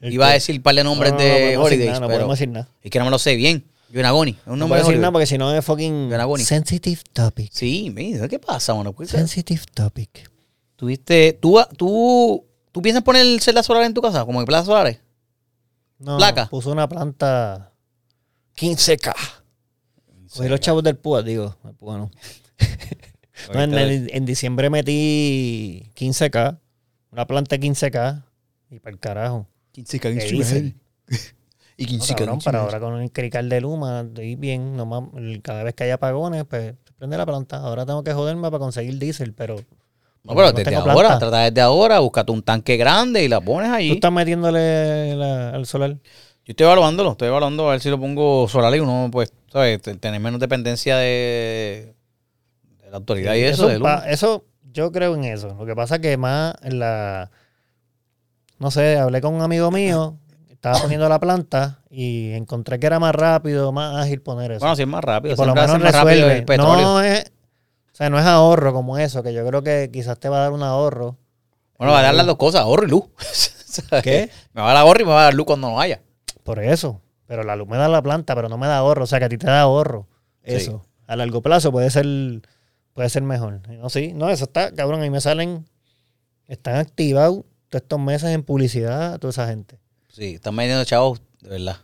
Iba 0.03 0.29
a 0.29 0.33
decir 0.35 0.55
un 0.57 0.63
par 0.63 0.75
de 0.75 0.85
nombres 0.85 1.13
No, 1.13 1.19
no, 1.19 1.25
no 1.25 1.29
de 1.29 1.57
holidays, 1.57 1.87
nada, 1.89 2.01
no 2.01 2.07
pero 2.09 2.17
podemos 2.19 2.39
decir 2.39 2.49
nada. 2.53 2.69
es 2.83 2.91
que 2.91 2.99
no 2.99 3.07
me 3.07 3.11
lo 3.11 3.19
sé 3.19 3.37
bien. 3.37 3.65
Yonagoni, 3.91 4.33
es 4.33 4.37
un 4.47 4.53
No 4.53 4.57
nombre 4.57 4.79
puedo 4.79 4.89
de 4.89 4.93
decir 4.95 5.01
nada 5.01 5.13
porque 5.13 5.27
si 5.27 5.39
no 5.39 5.55
es 5.55 5.65
fucking 5.65 6.11
Yonaguni. 6.11 6.43
sensitive 6.45 7.01
topic. 7.13 7.51
Sí, 7.53 7.91
mira, 7.95 8.27
¿qué 8.29 8.39
pasa, 8.39 8.75
mano? 8.75 8.93
¿Por 8.93 9.07
qué- 9.07 9.13
Sensitive 9.13 9.63
topic. 9.73 10.31
¿Tuviste, 10.77 11.33
tú, 11.41 11.59
tú, 11.77 12.45
tú 12.73 12.83
piensas 12.83 13.03
poner 13.05 13.41
celdas 13.41 13.65
solares 13.65 13.87
en 13.87 13.95
tu 13.95 14.03
casa? 14.03 14.25
Como 14.25 14.41
en 14.41 14.47
placas 14.47 14.67
solares. 14.67 15.01
No, 15.99 16.19
Placa. 16.19 16.47
puso 16.49 16.71
una 16.73 16.87
planta 16.89 17.73
15K. 18.57 19.15
Cogí 20.37 20.49
los 20.49 20.61
chavos 20.61 20.83
del 20.83 20.97
PUA, 20.97 21.23
digo. 21.23 21.57
El 21.65 21.75
PUA 21.75 21.97
no. 21.99 22.11
No, 23.55 23.63
en, 23.63 23.75
en- 23.75 24.11
en 24.13 24.25
diciembre 24.27 24.69
metí 24.71 25.91
15K. 25.95 26.59
Una 27.13 27.27
planta 27.27 27.57
15K. 27.57 28.25
Y 28.71 28.79
para 28.81 28.93
el 28.95 28.99
carajo. 28.99 29.47
15 29.73 30.01
¿Qué? 30.01 30.75
Y 31.79 31.85
No, 31.85 31.89
15 31.91 32.15
cabrón, 32.15 32.39
pero 32.45 32.59
ahora 32.61 32.81
con 32.81 33.01
el 33.03 33.13
crical 33.13 33.49
de 33.49 33.61
Luma, 33.61 34.01
estoy 34.01 34.35
bien. 34.37 34.77
nomás, 34.77 35.05
cada 35.43 35.63
vez 35.63 35.75
que 35.75 35.85
hay 35.85 35.91
apagones, 35.91 36.45
pues 36.49 36.75
se 36.87 36.93
prende 36.95 37.17
la 37.19 37.27
planta. 37.27 37.59
Ahora 37.59 37.85
tengo 37.85 38.03
que 38.03 38.13
joderme 38.15 38.43
para 38.51 38.59
conseguir 38.59 38.99
diésel, 38.99 39.35
pero. 39.35 39.57
No, 40.25 40.35
pero 40.35 40.47
no 40.47 40.53
desde 40.53 40.71
tengo 40.71 40.91
ahora, 40.91 41.19
trata 41.19 41.39
desde 41.45 41.61
ahora, 41.61 41.99
búscate 42.01 42.33
un 42.33 42.43
tanque 42.43 42.77
grande 42.77 43.23
y 43.25 43.29
la 43.29 43.41
pones 43.41 43.69
Tú 43.69 43.75
allí. 43.75 43.93
estás 43.93 44.11
metiéndole 44.13 45.15
la- 45.15 45.51
al 45.51 45.67
solar. 45.67 45.91
Yo 45.93 46.53
estoy 46.53 46.65
evaluándolo, 46.65 47.13
estoy 47.13 47.29
evaluando 47.29 47.69
a 47.69 47.73
ver 47.73 47.81
si 47.81 47.91
lo 47.91 48.01
pongo 48.01 48.49
solar 48.49 48.75
y 48.75 48.81
uno, 48.81 49.09
pues, 49.13 49.33
¿sabes? 49.53 49.83
Te- 49.83 49.95
Tener 49.97 50.21
menos 50.21 50.41
dependencia 50.41 50.97
de, 50.97 51.95
de 52.83 52.91
la 52.91 52.97
autoridad 52.97 53.35
y 53.35 53.43
eso. 53.43 53.69
de 53.69 53.79
pa- 53.79 53.97
luz. 53.99 54.05
eso, 54.09 54.45
yo 54.73 54.91
creo 54.93 55.15
en 55.15 55.25
eso. 55.25 55.55
Lo 55.59 55.67
que 55.67 55.75
pasa 55.77 55.99
que 56.01 56.17
más 56.17 56.55
en 56.63 56.79
la. 56.79 57.31
No 58.59 58.71
sé, 58.71 58.97
hablé 58.97 59.21
con 59.21 59.35
un 59.35 59.43
amigo 59.43 59.71
mío, 59.71 60.19
estaba 60.67 60.83
poniendo 60.83 61.09
la 61.09 61.21
planta 61.21 61.81
y 61.91 62.33
encontré 62.33 62.81
que 62.81 62.87
era 62.87 62.99
más 62.99 63.15
rápido, 63.15 63.73
más 63.73 63.97
ágil 63.97 64.21
poner 64.21 64.53
eso. 64.53 64.61
Bueno, 64.61 64.77
si 64.77 64.83
es 64.83 64.89
más 64.89 65.05
rápido, 65.05 65.35
y 65.35 65.37
por 65.37 65.47
lo 65.47 65.55
menos 65.55 65.81
resuelve. 65.81 66.45
el. 66.49 66.59
No 66.59 67.01
es, 67.03 67.25
o 67.93 67.97
sea, 67.97 68.11
no 68.11 68.19
es 68.19 68.27
ahorro 68.27 68.73
como 68.73 68.99
eso, 68.99 69.23
que 69.23 69.33
yo 69.33 69.47
creo 69.47 69.63
que 69.63 69.91
quizás 69.93 70.19
te 70.19 70.29
va 70.29 70.39
a 70.39 70.41
dar 70.41 70.53
un 70.53 70.63
ahorro. 70.63 71.17
bueno, 71.79 71.93
va 71.93 72.01
a 72.01 72.03
dar 72.03 72.15
las 72.15 72.27
dos 72.27 72.37
cosas, 72.37 72.63
ahorro 72.63 72.85
y 72.87 72.91
luz. 72.91 73.05
¿Qué? 74.03 74.31
Me 74.53 74.61
va 74.61 74.71
a 74.71 74.75
dar 74.75 74.83
ahorro 74.83 75.03
y 75.03 75.05
me 75.05 75.13
va 75.13 75.21
a 75.21 75.25
dar 75.25 75.35
luz 75.35 75.47
cuando 75.47 75.71
no 75.71 75.81
haya. 75.81 76.03
Por 76.43 76.59
eso. 76.59 77.01
Pero 77.27 77.43
la 77.43 77.57
luz 77.57 77.69
me 77.69 77.77
da 77.77 77.89
la 77.89 78.03
planta, 78.03 78.35
pero 78.35 78.49
no 78.49 78.59
me 78.59 78.67
da 78.67 78.79
ahorro. 78.79 79.05
O 79.05 79.07
sea, 79.07 79.19
que 79.19 79.25
a 79.27 79.29
ti 79.29 79.39
te 79.39 79.47
da 79.47 79.61
ahorro. 79.61 80.09
Sí. 80.45 80.55
Eso. 80.55 80.85
A 81.07 81.17
largo 81.17 81.43
plazo 81.43 81.73
puede 81.73 81.91
ser, 81.91 82.07
puede 82.93 83.09
ser 83.09 83.23
mejor. 83.23 83.61
No, 83.69 83.89
sí. 83.89 84.13
No, 84.15 84.31
eso 84.31 84.45
está, 84.45 84.73
cabrón. 84.73 85.03
Ahí 85.03 85.11
me 85.11 85.21
salen. 85.21 85.67
Están 86.49 86.77
activados 86.77 87.45
todos 87.69 87.83
estos 87.83 87.99
meses 87.99 88.31
en 88.31 88.43
publicidad 88.43 89.19
toda 89.19 89.31
esa 89.31 89.49
gente. 89.49 89.79
Sí, 90.17 90.37
están 90.37 90.57
vendiendo 90.57 90.83
chavos, 90.87 91.21
de 91.43 91.51
verdad. 91.51 91.77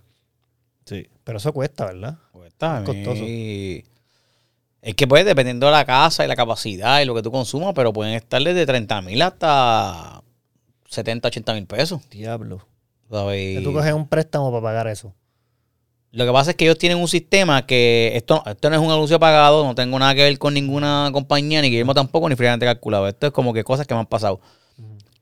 Sí. 0.87 1.07
Pero 1.22 1.37
eso 1.37 1.53
cuesta, 1.53 1.85
¿verdad? 1.85 2.16
Está 2.47 2.78
Es 2.78 2.85
costoso. 2.87 3.22
Es 3.24 4.95
que 4.97 5.07
pues 5.07 5.26
dependiendo 5.26 5.66
de 5.66 5.72
la 5.72 5.85
casa 5.85 6.24
y 6.24 6.28
la 6.28 6.35
capacidad 6.35 7.03
y 7.03 7.05
lo 7.05 7.14
que 7.14 7.22
tú 7.22 7.30
consumas, 7.30 7.74
pero 7.74 7.93
pueden 7.93 8.14
estar 8.14 8.43
desde 8.43 8.64
30 8.64 9.03
mil 9.03 9.20
hasta 9.20 10.22
70, 10.89 11.28
80 11.28 11.55
mil 11.55 11.66
pesos. 11.66 12.01
Diablo. 12.09 12.66
¿sabes? 13.11 13.59
Que 13.59 13.62
tú 13.62 13.74
coges 13.74 13.93
un 13.93 14.09
préstamo 14.09 14.51
para 14.51 14.62
pagar 14.62 14.87
eso. 14.87 15.14
Lo 16.11 16.24
que 16.24 16.33
pasa 16.33 16.53
es 16.53 16.57
que 16.57 16.64
ellos 16.64 16.78
tienen 16.78 16.99
un 16.99 17.09
sistema 17.09 17.66
que 17.66 18.12
esto, 18.14 18.43
esto 18.47 18.70
no 18.70 18.76
es 18.76 18.83
un 18.83 18.91
anuncio 18.91 19.20
pagado, 19.20 19.62
no 19.64 19.74
tengo 19.74 19.99
nada 19.99 20.14
que 20.14 20.22
ver 20.22 20.39
con 20.39 20.55
ninguna 20.55 21.11
compañía, 21.12 21.61
ni 21.61 21.68
Guillermo 21.68 21.93
tampoco, 21.93 22.30
ni 22.30 22.37
fríamente 22.37 22.64
calculado. 22.64 23.09
Esto 23.09 23.26
es 23.26 23.33
como 23.35 23.53
que 23.53 23.62
cosas 23.62 23.87
que 23.87 23.93
me 23.93 24.01
han 24.01 24.07
pasado. 24.07 24.41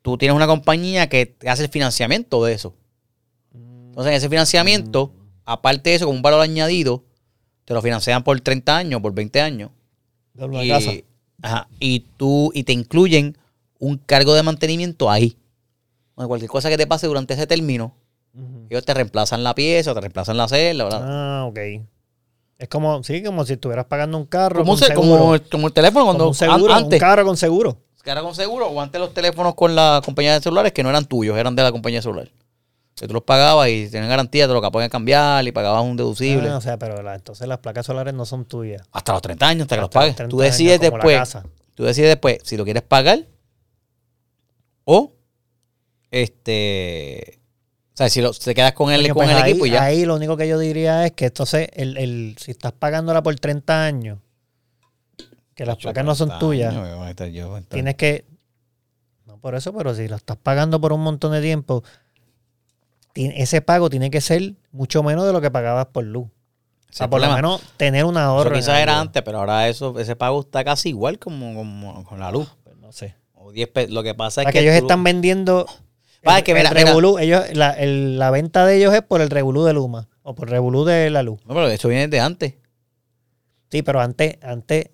Tú 0.02 0.16
tienes 0.16 0.36
una 0.36 0.46
compañía 0.46 1.08
que 1.08 1.36
hace 1.44 1.64
el 1.64 1.68
financiamiento 1.68 2.44
de 2.44 2.52
eso. 2.54 2.74
Entonces, 3.90 4.10
en 4.12 4.16
ese 4.16 4.28
financiamiento, 4.28 5.12
aparte 5.44 5.90
de 5.90 5.96
eso, 5.96 6.06
con 6.06 6.16
un 6.16 6.22
valor 6.22 6.40
añadido, 6.40 7.04
te 7.64 7.74
lo 7.74 7.82
financian 7.82 8.22
por 8.24 8.40
30 8.40 8.76
años, 8.76 9.00
por 9.00 9.12
20 9.12 9.40
años. 9.40 9.70
De 10.34 10.44
una 10.44 10.64
y, 10.64 10.68
casa. 10.68 10.90
ajá, 11.42 11.68
y 11.78 12.00
tú, 12.16 12.50
y 12.54 12.64
te 12.64 12.72
incluyen 12.72 13.36
un 13.78 13.96
cargo 13.98 14.34
de 14.34 14.42
mantenimiento 14.42 15.10
ahí. 15.10 15.36
Cualquier 16.14 16.50
cosa 16.50 16.68
que 16.68 16.76
te 16.76 16.86
pase 16.86 17.06
durante 17.06 17.34
ese 17.34 17.46
término, 17.46 17.94
ellos 18.68 18.84
te 18.84 18.92
reemplazan 18.94 19.42
la 19.42 19.54
pieza, 19.54 19.94
te 19.94 20.00
reemplazan 20.00 20.36
la 20.36 20.48
celda, 20.48 20.84
¿verdad? 20.84 21.00
Ah, 21.02 21.44
ok. 21.46 21.58
Es 22.58 22.68
como, 22.68 23.02
sí, 23.02 23.22
como 23.22 23.44
si 23.46 23.54
estuvieras 23.54 23.86
pagando 23.86 24.18
un 24.18 24.26
carro 24.26 24.56
como, 24.56 24.66
con 24.66 24.72
un 24.74 24.78
se- 24.78 24.86
seguro. 24.88 25.18
como, 25.18 25.38
como 25.50 25.66
el 25.68 25.72
teléfono 25.72 26.04
cuando 26.04 26.28
un 26.28 26.34
seguro, 26.34 26.72
an- 26.74 26.80
un 26.80 26.84
antes 26.84 27.00
carro 27.00 27.24
con 27.24 27.36
seguro. 27.38 27.78
era 28.04 28.20
con 28.22 28.34
seguro 28.34 28.66
o 28.68 28.80
antes 28.80 29.00
los 29.00 29.14
teléfonos 29.14 29.54
con 29.54 29.74
la 29.74 30.02
compañía 30.04 30.34
de 30.34 30.40
celulares 30.42 30.72
que 30.72 30.82
no 30.82 30.90
eran 30.90 31.06
tuyos, 31.06 31.38
eran 31.38 31.56
de 31.56 31.62
la 31.62 31.72
compañía 31.72 32.00
de 32.00 32.02
celular. 32.02 32.28
Que 33.00 33.08
tú 33.08 33.14
los 33.14 33.22
pagabas 33.22 33.68
y 33.70 33.88
tenían 33.88 34.10
garantía, 34.10 34.46
te 34.46 34.52
lo 34.52 34.60
que 34.60 34.70
podían 34.70 34.90
cambiar 34.90 35.44
y 35.46 35.52
pagabas 35.52 35.82
un 35.82 35.96
deducible. 35.96 36.48
Ah, 36.50 36.58
o 36.58 36.60
sea, 36.60 36.78
pero 36.78 37.02
la- 37.02 37.14
entonces 37.14 37.48
las 37.48 37.58
placas 37.58 37.86
solares 37.86 38.12
no 38.14 38.26
son 38.26 38.44
tuyas. 38.44 38.82
hasta 38.92 39.12
los 39.14 39.22
30 39.22 39.48
años, 39.48 39.62
hasta 39.62 39.76
que 39.76 39.80
los 39.80 39.90
pagues. 39.90 40.16
30 40.16 40.30
Tú 40.30 40.38
decides 40.38 40.80
años, 40.80 40.92
después, 40.92 41.36
tú 41.74 41.84
decides 41.84 42.10
después 42.10 42.38
si 42.44 42.56
lo 42.58 42.64
quieres 42.64 42.82
pagar 42.82 43.26
o 44.84 45.12
este 46.10 47.38
o 47.94 47.96
sea, 48.00 48.08
si 48.08 48.20
lo, 48.22 48.32
te 48.32 48.54
quedas 48.54 48.72
con 48.72 48.90
el, 48.92 49.06
con 49.08 49.14
pues 49.14 49.30
el 49.30 49.36
ahí, 49.36 49.50
equipo 49.50 49.66
y 49.66 49.70
ya. 49.70 49.82
ahí 49.84 50.04
lo 50.06 50.14
único 50.16 50.36
que 50.36 50.48
yo 50.48 50.58
diría 50.58 51.04
es 51.04 51.12
que 51.12 51.26
entonces, 51.26 51.68
el, 51.74 51.96
el, 51.98 52.34
si 52.38 52.50
estás 52.52 52.72
pagándola 52.72 53.22
por 53.22 53.34
30 53.34 53.84
años, 53.84 54.18
que 55.54 55.66
las 55.66 55.76
placas 55.76 56.04
no 56.04 56.14
son 56.14 56.38
tuyas, 56.38 56.74
Tienes 56.74 57.68
tienes 57.68 57.94
que... 57.96 58.24
No 59.26 59.36
por 59.38 59.54
eso, 59.54 59.74
pero 59.74 59.94
si 59.94 60.08
la 60.08 60.16
estás 60.16 60.38
pagando 60.38 60.80
por 60.80 60.94
un 60.94 61.02
montón 61.02 61.32
de 61.32 61.42
tiempo, 61.42 61.82
ti- 61.82 61.88
ese 63.14 63.60
pago 63.62 63.90
tiene 63.90 64.10
que 64.10 64.20
ser 64.20 64.54
mucho 64.72 65.02
menos 65.02 65.26
de 65.26 65.32
lo 65.32 65.40
que 65.40 65.50
pagabas 65.50 65.86
por 65.86 66.04
luz. 66.04 66.26
O 66.28 66.92
sea, 66.92 67.08
por 67.08 67.20
lo 67.20 67.32
menos 67.32 67.62
tener 67.76 68.04
un 68.04 68.14
Eso 68.16 68.20
ahorro. 68.20 68.52
quizás 68.56 68.78
era 68.80 68.92
algo. 68.94 69.02
antes, 69.02 69.22
pero 69.22 69.38
ahora 69.38 69.68
eso, 69.68 69.98
ese 69.98 70.16
pago 70.16 70.40
está 70.40 70.64
casi 70.64 70.88
igual 70.88 71.18
como, 71.18 71.54
como 71.54 72.04
con 72.04 72.18
la 72.18 72.32
luz. 72.32 72.48
Pues 72.64 72.76
no 72.78 72.90
sé. 72.92 73.14
O 73.34 73.52
10 73.52 73.68
pe- 73.68 73.88
Lo 73.88 74.02
que 74.02 74.14
pasa 74.14 74.42
es 74.42 74.46
que, 74.48 74.52
que 74.54 74.60
ellos 74.60 74.78
tú- 74.80 74.86
están 74.86 75.04
vendiendo... 75.04 75.66
Ah, 76.24 76.32
el- 76.34 76.38
es 76.38 76.42
que 76.44 76.52
mira, 76.54 76.68
el 76.68 76.74
mira. 76.74 76.86
revolú, 76.88 77.18
ellos, 77.18 77.44
la, 77.54 77.70
el- 77.70 78.18
la 78.18 78.30
venta 78.30 78.66
de 78.66 78.76
ellos 78.76 78.92
es 78.92 79.02
por 79.02 79.20
el 79.20 79.30
revolú 79.30 79.62
de 79.64 79.72
Luma 79.72 80.08
o 80.22 80.34
por 80.34 80.48
el 80.48 80.52
revolú 80.52 80.84
de 80.84 81.10
la 81.10 81.22
luz. 81.22 81.38
No, 81.46 81.54
pero 81.54 81.68
eso 81.68 81.88
viene 81.88 82.08
de 82.08 82.18
antes. 82.20 82.54
Sí, 83.70 83.82
pero 83.82 84.00
antes, 84.00 84.36
antes, 84.42 84.86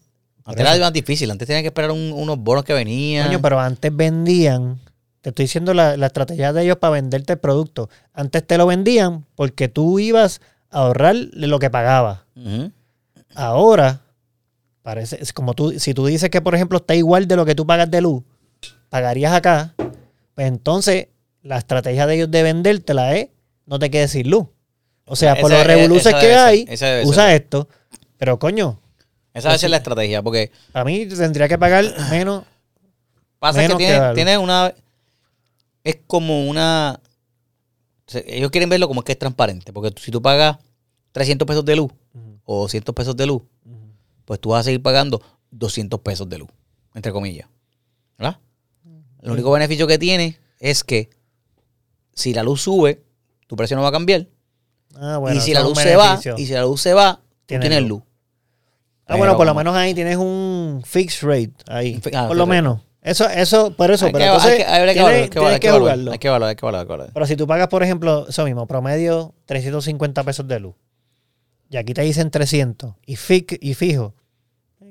Antes 0.44 0.60
era 0.64 0.76
más 0.78 0.92
difícil. 0.92 1.30
Antes 1.30 1.46
tenías 1.48 1.62
que 1.62 1.68
esperar 1.68 1.90
un- 1.90 2.12
unos 2.12 2.38
bonos 2.38 2.62
que 2.62 2.72
venían. 2.74 3.26
Coño, 3.26 3.40
pero 3.42 3.58
antes 3.58 3.94
vendían, 3.94 4.78
te 5.26 5.30
estoy 5.30 5.46
diciendo 5.46 5.74
la, 5.74 5.96
la 5.96 6.06
estrategia 6.06 6.52
de 6.52 6.62
ellos 6.62 6.76
para 6.76 6.92
venderte 6.92 7.32
el 7.32 7.40
producto. 7.40 7.90
Antes 8.12 8.46
te 8.46 8.56
lo 8.56 8.64
vendían 8.64 9.26
porque 9.34 9.66
tú 9.66 9.98
ibas 9.98 10.40
a 10.70 10.82
ahorrar 10.82 11.16
lo 11.16 11.58
que 11.58 11.68
pagabas. 11.68 12.20
Ahora, 13.34 14.02
parece, 14.82 15.20
es 15.20 15.32
como 15.32 15.54
tú, 15.54 15.80
si 15.80 15.94
tú 15.94 16.06
dices 16.06 16.30
que, 16.30 16.40
por 16.40 16.54
ejemplo, 16.54 16.78
está 16.78 16.94
igual 16.94 17.26
de 17.26 17.34
lo 17.34 17.44
que 17.44 17.56
tú 17.56 17.66
pagas 17.66 17.90
de 17.90 18.02
luz, 18.02 18.22
pagarías 18.88 19.32
acá, 19.32 19.74
pues 20.36 20.46
entonces 20.46 21.08
la 21.42 21.58
estrategia 21.58 22.06
de 22.06 22.14
ellos 22.14 22.30
de 22.30 22.44
vendértela 22.44 23.16
es 23.16 23.30
no 23.64 23.80
te 23.80 23.90
quedes 23.90 24.12
sin 24.12 24.30
luz. 24.30 24.46
O 25.06 25.16
sea, 25.16 25.34
por 25.34 25.50
los 25.50 25.66
revoluces 25.66 26.14
que 26.14 26.20
ser, 26.20 26.38
hay, 26.38 26.68
usa 27.04 27.26
ser. 27.26 27.42
esto. 27.42 27.68
Pero 28.16 28.38
coño, 28.38 28.78
Esa 29.34 29.48
debe 29.48 29.58
ser 29.58 29.70
la 29.70 29.78
estrategia. 29.78 30.22
Porque 30.22 30.52
a 30.72 30.84
mí 30.84 31.04
tendría 31.06 31.48
que 31.48 31.58
pagar 31.58 31.84
menos. 32.12 32.44
pasa 33.40 33.58
Menos 33.58 33.76
que 33.76 33.86
tiene, 33.86 34.14
tiene 34.14 34.38
una. 34.38 34.72
Es 35.86 35.98
como 36.08 36.48
una. 36.48 37.00
ellos 38.12 38.50
quieren 38.50 38.68
verlo 38.68 38.88
como 38.88 39.02
que 39.02 39.12
es 39.12 39.18
transparente. 39.18 39.72
Porque 39.72 39.94
si 40.02 40.10
tú 40.10 40.20
pagas 40.20 40.58
300 41.12 41.46
pesos 41.46 41.64
de 41.64 41.76
luz 41.76 41.92
o 42.44 42.62
200 42.62 42.92
pesos 42.92 43.16
de 43.16 43.26
luz, 43.26 43.42
pues 44.24 44.40
tú 44.40 44.48
vas 44.48 44.60
a 44.60 44.64
seguir 44.64 44.82
pagando 44.82 45.22
200 45.52 46.00
pesos 46.00 46.28
de 46.28 46.38
luz, 46.38 46.48
entre 46.92 47.12
comillas. 47.12 47.48
¿Verdad? 48.18 48.40
El 49.22 49.30
único 49.30 49.52
beneficio 49.52 49.86
que 49.86 49.96
tiene 49.96 50.40
es 50.58 50.82
que 50.82 51.08
si 52.12 52.34
la 52.34 52.42
luz 52.42 52.62
sube, 52.62 53.04
tu 53.46 53.54
precio 53.54 53.76
no 53.76 53.82
va 53.84 53.90
a 53.90 53.92
cambiar. 53.92 54.26
Ah, 54.96 55.18
bueno, 55.18 55.36
y 55.36 55.40
si 55.40 55.54
la 55.54 55.62
luz 55.62 55.78
se 55.78 55.94
va, 55.94 56.18
y 56.36 56.46
si 56.46 56.52
la 56.52 56.62
luz 56.62 56.80
se 56.80 56.94
va, 56.94 57.16
tú 57.16 57.22
Tienes 57.46 57.68
tienes 57.68 57.88
luz. 57.88 58.00
luz. 58.00 58.02
Ah, 59.06 59.16
bueno, 59.16 59.36
por 59.36 59.46
lo 59.46 59.54
menos 59.54 59.76
ahí 59.76 59.94
tienes 59.94 60.16
un 60.16 60.82
fixed 60.84 61.22
rate 61.28 61.54
ahí. 61.68 62.00
Ah, 62.12 62.26
por 62.26 62.36
lo 62.36 62.46
menos. 62.46 62.80
Eso, 63.06 63.28
eso, 63.28 63.70
por 63.70 63.90
eso, 63.90 64.06
Hay 64.06 64.12
pero 64.12 64.24
que- 64.24 64.26
entonces 64.26 64.50
hay 64.52 64.56
que- 64.58 64.64
hay 64.64 64.86
que 64.88 64.92
tienes 64.94 65.12
hay 65.54 65.60
que 65.60 65.68
evaluar, 65.68 65.80
jugarlo. 65.94 66.12
Hay 66.12 66.18
que 66.18 66.28
evaluar, 66.28 66.48
hay 66.50 66.56
que 66.56 66.64
evaluar, 66.66 66.80
hay 66.80 66.86
que 66.86 66.92
evaluar. 66.92 67.10
Pero 67.14 67.26
si 67.26 67.36
tú 67.36 67.46
pagas, 67.46 67.68
por 67.68 67.82
ejemplo, 67.82 68.26
eso 68.28 68.44
mismo, 68.44 68.66
promedio 68.66 69.32
350 69.46 70.24
pesos 70.24 70.46
de 70.48 70.58
luz, 70.60 70.74
y 71.70 71.76
aquí 71.76 71.94
te 71.94 72.02
dicen 72.02 72.30
300, 72.30 72.94
y, 73.06 73.16
fi- 73.16 73.46
y 73.60 73.74
fijo, 73.74 74.12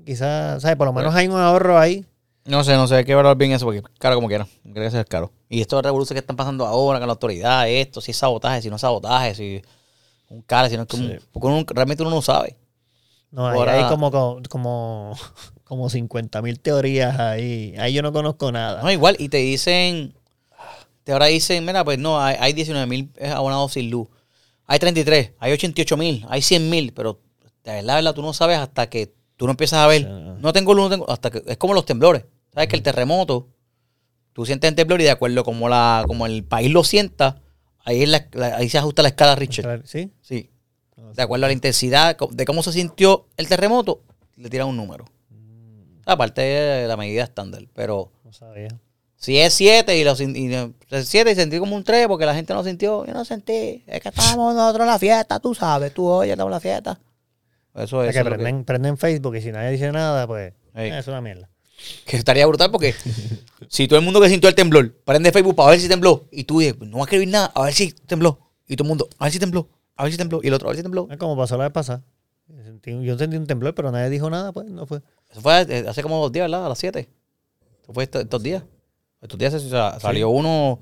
quizás, 0.06 0.62
¿sabes? 0.62 0.78
Por 0.78 0.88
lo 0.88 0.94
menos 0.94 1.14
hay 1.14 1.28
un 1.28 1.40
ahorro 1.40 1.78
ahí. 1.78 2.06
No 2.46 2.64
sé, 2.64 2.74
no 2.76 2.88
sé, 2.88 2.96
hay 2.98 3.06
que 3.06 3.12
evaluar 3.12 3.36
bien 3.38 3.52
eso 3.52 3.66
porque 3.66 3.82
caro 4.00 4.16
como 4.16 4.28
quiera. 4.28 4.48
Creo 4.64 4.76
que 4.76 4.86
eso 4.86 5.00
es 5.00 5.06
caro. 5.08 5.32
Y 5.50 5.62
estos 5.62 5.82
revoluciones 5.84 6.22
que 6.22 6.24
están 6.24 6.36
pasando 6.36 6.66
ahora 6.66 7.00
con 7.00 7.08
la 7.08 7.14
autoridad, 7.14 7.68
esto, 7.68 8.02
si 8.02 8.12
es 8.12 8.18
sabotaje, 8.18 8.62
si 8.62 8.70
no 8.70 8.76
es 8.76 8.82
sabotaje, 8.82 9.34
si 9.36 9.62
un 10.30 10.42
cara, 10.44 10.70
si 10.70 10.78
no 10.78 10.84
es 10.84 10.88
como. 10.88 11.04
Sí. 11.08 11.18
Porque 11.32 11.48
uno, 11.48 11.66
realmente 11.68 12.04
uno 12.04 12.12
no 12.12 12.22
sabe. 12.22 12.56
No, 13.32 13.48
ahí 13.48 13.58
Ahora- 13.58 13.74
hay 13.74 13.84
como, 13.90 14.12
como, 14.12 14.42
como, 14.48 15.18
como 15.66 15.90
50 15.90 16.42
mil 16.42 16.60
teorías 16.62 17.20
ahí. 17.20 17.74
Ahí 17.78 17.92
yo 17.94 18.02
no 18.02 18.14
conozco 18.14 18.52
nada. 18.54 18.82
No, 18.82 18.90
igual, 18.92 19.18
y 19.20 19.28
te 19.30 19.38
dicen. 19.38 20.14
Te 21.04 21.12
ahora 21.12 21.26
dicen, 21.28 21.64
mira, 21.66 21.84
pues 21.84 22.00
no, 22.00 22.20
hay, 22.20 22.36
hay 22.40 22.54
19 22.54 22.88
mil 22.88 23.12
abonados 23.22 23.74
sin 23.74 23.90
luz. 23.92 24.08
Hay 24.66 24.80
33, 24.80 25.34
hay 25.38 25.52
88 25.52 25.98
mil, 25.98 26.26
hay 26.30 26.42
100 26.42 26.70
mil, 26.70 26.94
pero 26.94 27.20
de 27.64 27.74
verdad, 27.84 28.14
tú 28.16 28.22
no 28.24 28.34
sabes 28.34 28.58
hasta 28.58 28.90
que 28.90 29.14
tú 29.38 29.46
no 29.46 29.52
empiezas 29.52 29.80
a 29.80 29.88
ver. 29.88 30.02
Sí, 30.02 30.08
no. 30.40 30.54
Tengo 30.54 30.74
luz, 30.74 30.86
no 30.86 30.90
tengo. 30.90 31.10
Hasta 31.12 31.30
que, 31.30 31.44
es 31.46 31.58
como 31.58 31.74
los 31.76 31.86
temblores. 31.86 32.26
¿Sabes? 32.54 32.70
Que 32.70 32.76
el 32.76 32.82
terremoto, 32.82 33.50
tú 34.34 34.46
sientes 34.46 34.68
el 34.70 34.76
temblor 34.76 35.02
y 35.02 35.04
de 35.04 35.12
acuerdo 35.12 35.44
como, 35.44 35.70
la, 35.70 36.04
como 36.08 36.26
el 36.26 36.44
país 36.44 36.72
lo 36.72 36.84
sienta, 36.84 37.42
ahí, 37.84 38.02
es 38.04 38.10
la- 38.10 38.28
la- 38.34 38.56
ahí 38.58 38.70
se 38.70 38.78
ajusta 38.80 39.02
la 39.04 39.10
escala 39.10 39.36
Richter. 39.36 39.84
¿Sí? 39.86 40.12
Sí. 40.22 40.50
De 41.14 41.22
acuerdo 41.22 41.46
a 41.46 41.50
la 41.50 41.54
intensidad 41.54 42.18
de 42.32 42.46
cómo 42.46 42.64
se 42.64 42.72
sintió 42.72 43.28
el 43.38 43.48
terremoto, 43.48 44.02
le 44.38 44.50
tiran 44.50 44.68
un 44.70 44.78
número. 44.78 45.06
Aparte 46.06 46.42
de 46.42 46.88
la 46.88 46.98
medida 46.98 47.24
estándar. 47.24 47.64
Pero 47.74 48.12
No 48.24 48.32
sabía. 48.34 48.70
si 49.16 49.38
es 49.40 49.54
7 49.54 49.98
y, 49.98 50.04
lo, 50.04 50.16
sin- 50.16 50.36
y 50.36 50.48
no- 50.48 50.74
es 50.92 51.08
7 51.08 51.32
y 51.32 51.36
sentí 51.36 51.58
como 51.60 51.76
un 51.76 51.84
3 51.84 52.08
porque 52.08 52.26
la 52.26 52.36
gente 52.36 52.54
no 52.54 52.64
sintió, 52.64 53.06
yo 53.06 53.14
no 53.14 53.26
sentí. 53.26 53.84
Es 53.88 54.02
que 54.02 54.10
estábamos 54.10 54.54
nosotros 54.56 54.86
en 54.86 54.92
la 54.92 55.00
fiesta, 55.00 55.40
tú 55.40 55.56
sabes, 55.56 55.94
tú 55.94 56.08
oye, 56.08 56.32
estamos 56.32 56.50
en 56.50 56.54
la 56.54 56.60
fiesta. 56.60 57.00
Eso 57.76 57.98
O 57.98 58.04
es. 58.04 58.14
sea, 58.14 58.24
que 58.24 58.64
prenden, 58.64 58.98
Facebook 58.98 59.36
y 59.36 59.42
si 59.42 59.52
nadie 59.52 59.72
dice 59.72 59.92
nada, 59.92 60.26
pues 60.28 60.54
Ey. 60.76 60.92
eh, 60.92 61.00
es 61.00 61.08
una 61.08 61.22
mierda. 61.22 61.50
Que 62.06 62.16
estaría 62.18 62.46
brutal 62.48 62.72
porque 62.72 62.96
si 63.68 63.88
todo 63.88 64.00
el 64.00 64.06
mundo 64.06 64.22
que 64.22 64.30
sintió 64.30 64.48
el 64.48 64.56
temblor 64.56 64.94
prende 65.04 65.32
Facebook 65.34 65.56
para 65.56 65.72
ver 65.72 65.80
si 65.82 65.90
tembló 65.90 66.28
y 66.32 66.46
tú 66.46 66.60
dices, 66.60 66.80
no 66.80 66.98
va 66.98 67.04
a 67.04 67.06
escribir 67.06 67.28
nada, 67.28 67.52
a 67.54 67.64
ver 67.64 67.74
si 67.74 67.92
tembló. 67.92 68.40
Y 68.68 68.76
todo 68.78 68.86
el 68.86 68.90
mundo, 68.90 69.10
a 69.20 69.26
ver 69.26 69.34
si 69.34 69.40
tembló, 69.40 69.68
a 69.98 70.04
ver 70.04 70.12
si 70.14 70.18
tembló. 70.18 70.40
Y 70.42 70.48
el 70.48 70.54
otro, 70.54 70.68
a 70.68 70.72
ver 70.72 70.78
si 70.78 70.84
tembló. 70.84 71.08
Es 71.12 71.18
como 71.18 71.36
pasó 71.36 71.58
la 71.58 71.66
vez 71.66 71.74
pasada. 71.74 72.02
Yo 72.48 73.18
sentí 73.18 73.38
un 73.38 73.48
temblor, 73.48 73.74
pero 73.74 73.92
nadie 73.92 74.10
dijo 74.10 74.30
nada, 74.30 74.52
pues 74.52 74.68
no 74.70 74.86
fue. 74.86 75.02
Eso 75.30 75.42
fue 75.42 75.54
hace 75.88 76.02
como 76.04 76.22
dos 76.22 76.32
días, 76.32 76.46
¿verdad? 76.50 76.66
A 76.66 76.70
las 76.70 76.78
7. 76.78 77.10
Eso 77.82 77.94
fue 77.94 78.04
esto- 78.04 78.20
estos 78.20 78.42
días. 78.44 78.64
Estos 79.22 79.40
días 79.40 79.54
se- 79.54 79.70
salió 80.00 80.30
uno 80.30 80.80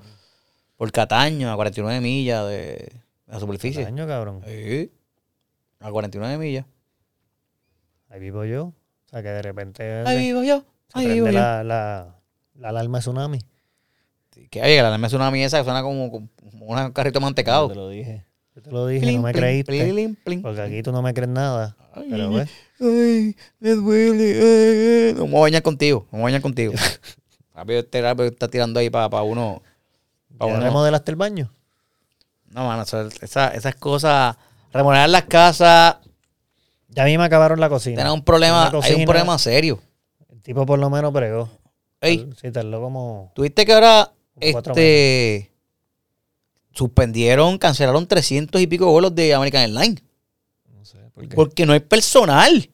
por 0.75 0.91
Cataño 0.91 1.51
a 1.51 1.55
49 1.55 2.01
millas 2.01 2.47
de 2.49 2.91
la 3.27 3.39
superficie. 3.39 3.85
Año, 3.85 4.05
cabrón. 4.05 4.41
Sí. 4.45 4.91
A 5.79 5.89
49 5.91 6.37
millas. 6.37 6.65
Ahí 8.09 8.19
vivo 8.19 8.43
yo. 8.45 8.65
O 8.65 8.73
sea, 9.09 9.21
que 9.23 9.29
de 9.29 9.41
repente 9.41 10.03
Ahí 10.05 10.17
vivo 10.19 10.43
yo. 10.43 10.63
Ahí 10.93 11.07
vivo 11.07 11.27
yo. 11.27 11.31
la, 11.33 11.63
la, 11.63 12.19
la 12.55 12.69
alarma 12.69 12.97
de 12.97 13.01
tsunami. 13.01 13.39
Que 14.49 14.61
oye, 14.61 14.75
que 14.75 14.81
la 14.81 14.87
alarma 14.89 15.07
es 15.07 15.13
una 15.13 15.29
esa 15.43 15.59
que 15.59 15.63
suena 15.63 15.81
como, 15.81 16.11
como 16.11 16.27
un 16.65 16.91
carrito 16.91 17.21
mantecado. 17.21 17.69
te 17.69 17.75
lo 17.75 17.89
dije. 17.89 18.25
Yo 18.55 18.61
te 18.61 18.71
lo 18.71 18.85
dije, 18.87 19.01
Plin, 19.05 19.15
no 19.17 19.23
me 19.23 19.31
plin, 19.33 19.41
creíste. 19.63 20.15
plin. 20.23 20.41
Porque 20.41 20.61
aquí 20.61 20.83
tú 20.83 20.91
no 20.91 21.01
me 21.01 21.13
crees 21.13 21.29
nada. 21.29 21.75
Pero 21.95 22.29
Ay, 22.79 23.35
me 23.59 23.69
duele. 23.71 24.31
eh, 24.31 25.09
eh. 25.09 25.13
No 25.15 25.25
me 25.25 25.31
voy 25.31 25.39
a 25.39 25.41
bañar 25.41 25.61
contigo. 25.63 26.07
No 26.11 26.17
me 26.17 26.21
voy 26.21 26.21
a 26.21 26.33
bañar 26.33 26.41
contigo. 26.41 26.73
Rápido 27.55 27.79
este 27.79 28.01
rápido 28.01 28.27
está 28.29 28.47
tirando 28.47 28.79
ahí 28.79 28.89
para 28.89 29.21
uno. 29.23 29.61
Pa 30.37 30.47
¿ya 30.47 30.53
uno. 30.53 30.63
remodelaste 30.63 31.11
el 31.11 31.17
baño? 31.17 31.51
No, 32.49 32.65
mano, 32.67 32.81
eso- 32.83 33.07
esa- 33.21 33.49
esas 33.49 33.75
cosas. 33.75 34.35
Remodelar 34.71 35.09
las 35.09 35.23
casas. 35.25 35.97
Ya 36.89 37.03
a 37.03 37.05
mí 37.05 37.17
me 37.17 37.23
acabaron 37.23 37.59
la 37.59 37.69
cocina. 37.69 37.97
Tener 37.97 38.11
un 38.11 38.23
problema. 38.23 38.71
Hay 38.83 38.93
un 38.95 39.05
problema 39.05 39.37
serio. 39.39 39.79
El 40.29 40.41
tipo 40.41 40.65
por 40.65 40.77
lo 40.79 40.89
menos 40.89 41.11
pregó. 41.13 41.49
Ey, 42.01 42.29
Sí, 42.41 42.51
tardó 42.51 42.81
como... 42.81 43.31
tuviste 43.35 43.65
que 43.65 43.73
ahora. 43.73 44.11
Este. 44.39 45.51
Suspendieron, 46.73 47.57
cancelaron 47.57 48.07
300 48.07 48.59
y 48.61 48.67
pico 48.67 48.89
vuelos 48.91 49.13
de 49.15 49.33
American 49.33 49.61
Airlines. 49.61 50.01
No 50.75 50.83
sé, 50.83 50.97
¿por 51.13 51.27
qué? 51.27 51.35
Porque 51.35 51.65
no 51.65 51.73
hay 51.73 51.79
personal. 51.79 52.69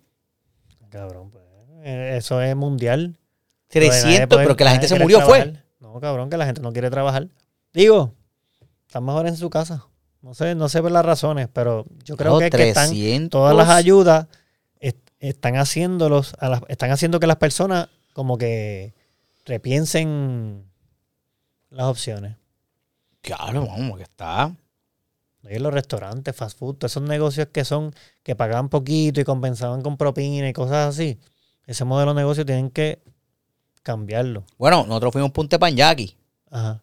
Cabrón, 0.90 1.30
pues. 1.32 1.44
eh, 1.84 2.16
Eso 2.18 2.42
es 2.42 2.56
mundial. 2.56 3.18
Lo 3.74 3.80
de 3.82 3.88
nadie 3.88 4.00
300, 4.02 4.28
poder- 4.30 4.46
pero 4.48 4.56
que 4.58 4.64
la 4.64 4.72
gente 4.72 4.88
se 4.88 5.00
murió 5.00 5.22
fue. 5.22 5.54
No, 5.80 6.00
cabrón, 6.00 6.30
que 6.30 6.38
la 6.38 6.46
gente 6.46 6.62
no 6.62 6.72
quiere 6.74 6.90
trabajar. 6.90 7.28
Digo, 7.74 8.14
están 8.88 9.06
mejor 9.06 9.28
en 9.28 9.38
su 9.38 9.50
casa. 9.50 9.86
No 10.22 10.34
sé, 10.34 10.56
no 10.56 10.68
sé 10.70 10.82
por 10.82 10.92
las 10.92 11.06
razones, 11.06 11.48
pero 11.54 11.86
yo 12.04 12.18
creo 12.18 12.34
No, 12.34 12.40
que, 12.40 12.46
es 12.46 12.52
que 12.52 12.70
están 12.70 12.90
300. 12.90 13.30
todas 13.30 13.56
las 13.56 13.70
ayudas 13.70 14.28
est- 14.80 14.98
están 15.20 15.56
haciéndolos, 15.58 16.34
a 16.40 16.50
las- 16.50 16.62
están 16.68 16.92
haciendo 16.92 17.20
que 17.20 17.28
las 17.28 17.38
personas 17.38 17.90
como 18.14 18.38
que 18.38 18.94
repiensen 19.46 20.66
las 21.70 21.86
opciones. 21.86 22.36
Claro, 23.36 23.68
vamos, 23.68 23.98
que 23.98 24.04
está. 24.04 24.56
Oye, 25.46 25.60
los 25.60 25.72
restaurantes, 25.72 26.36
fast 26.36 26.58
food, 26.58 26.76
todos 26.76 26.92
esos 26.92 27.04
negocios 27.04 27.48
que 27.52 27.64
son, 27.64 27.94
que 28.24 28.36
pagaban 28.36 28.70
poquito 28.70 29.22
y 29.22 29.24
compensaban 29.24 29.82
con 29.82 29.98
propina 29.98 30.50
y 30.50 30.54
cosas 30.54 30.96
así. 30.96 31.20
Ese 31.68 31.86
modelo 31.86 32.14
de 32.16 32.22
negocio 32.22 32.44
tienen 32.44 32.72
que 32.72 33.00
cambiarlo. 33.84 34.44
Bueno, 34.58 34.84
nosotros 34.88 35.14
fuimos 35.14 35.32
a 35.36 35.42
un 35.42 35.48
Tepanyaki. 35.48 36.18
Ajá. 36.50 36.82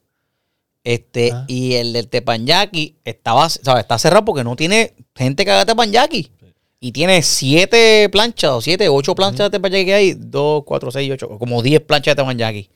Este, 0.85 1.33
y 1.49 1.75
el 1.75 1.93
del 1.93 2.07
Tepanyaki 2.07 2.95
estaba, 3.05 3.49
¿sabes? 3.49 3.81
está 3.81 3.99
cerrado 3.99 4.25
porque 4.25 4.45
no 4.45 4.55
tiene 4.55 4.95
gente 5.17 5.45
que 5.45 5.51
haga 5.51 5.67
Tepanyaki. 5.67 6.31
Y 6.79 6.93
tiene 6.93 7.23
siete 7.23 8.09
planchas, 8.09 8.53
o 8.53 8.61
siete, 8.61 8.89
ocho 8.89 9.17
planchas 9.17 9.51
de 9.51 9.59
Tepanyaki 9.59 9.85
que 9.85 9.95
hay, 9.95 10.15
dos, 10.15 10.63
cuatro, 10.65 10.93
seis, 10.93 11.11
ocho, 11.11 11.29
como 11.41 11.61
diez 11.61 11.81
planchas 11.81 12.15
de 12.15 12.23
Tepanyaki. 12.23 12.71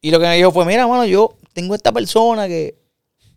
Y 0.00 0.10
lo 0.10 0.18
que 0.18 0.26
me 0.26 0.36
dijo 0.36 0.50
fue, 0.50 0.64
mira, 0.64 0.88
mano, 0.88 1.04
yo 1.04 1.36
tengo 1.54 1.74
esta 1.74 1.90
persona 1.92 2.46
que 2.46 2.76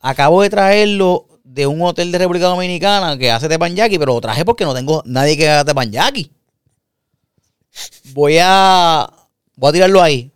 acabo 0.01 0.41
de 0.41 0.49
traerlo 0.49 1.27
de 1.43 1.65
un 1.65 1.81
hotel 1.81 2.11
de 2.11 2.17
República 2.17 2.47
Dominicana 2.47 3.17
que 3.17 3.31
hace 3.31 3.47
Tepanyaki, 3.47 3.97
pero 3.97 4.13
lo 4.13 4.21
traje 4.21 4.43
porque 4.43 4.65
no 4.65 4.73
tengo 4.73 5.01
nadie 5.05 5.37
que 5.37 5.47
haga 5.49 5.63
Tepanyaki. 5.63 6.29
Voy 8.13 8.37
a, 8.41 9.09
voy 9.55 9.69
a 9.69 9.73
tirarlo 9.73 10.01
ahí. 10.01 10.31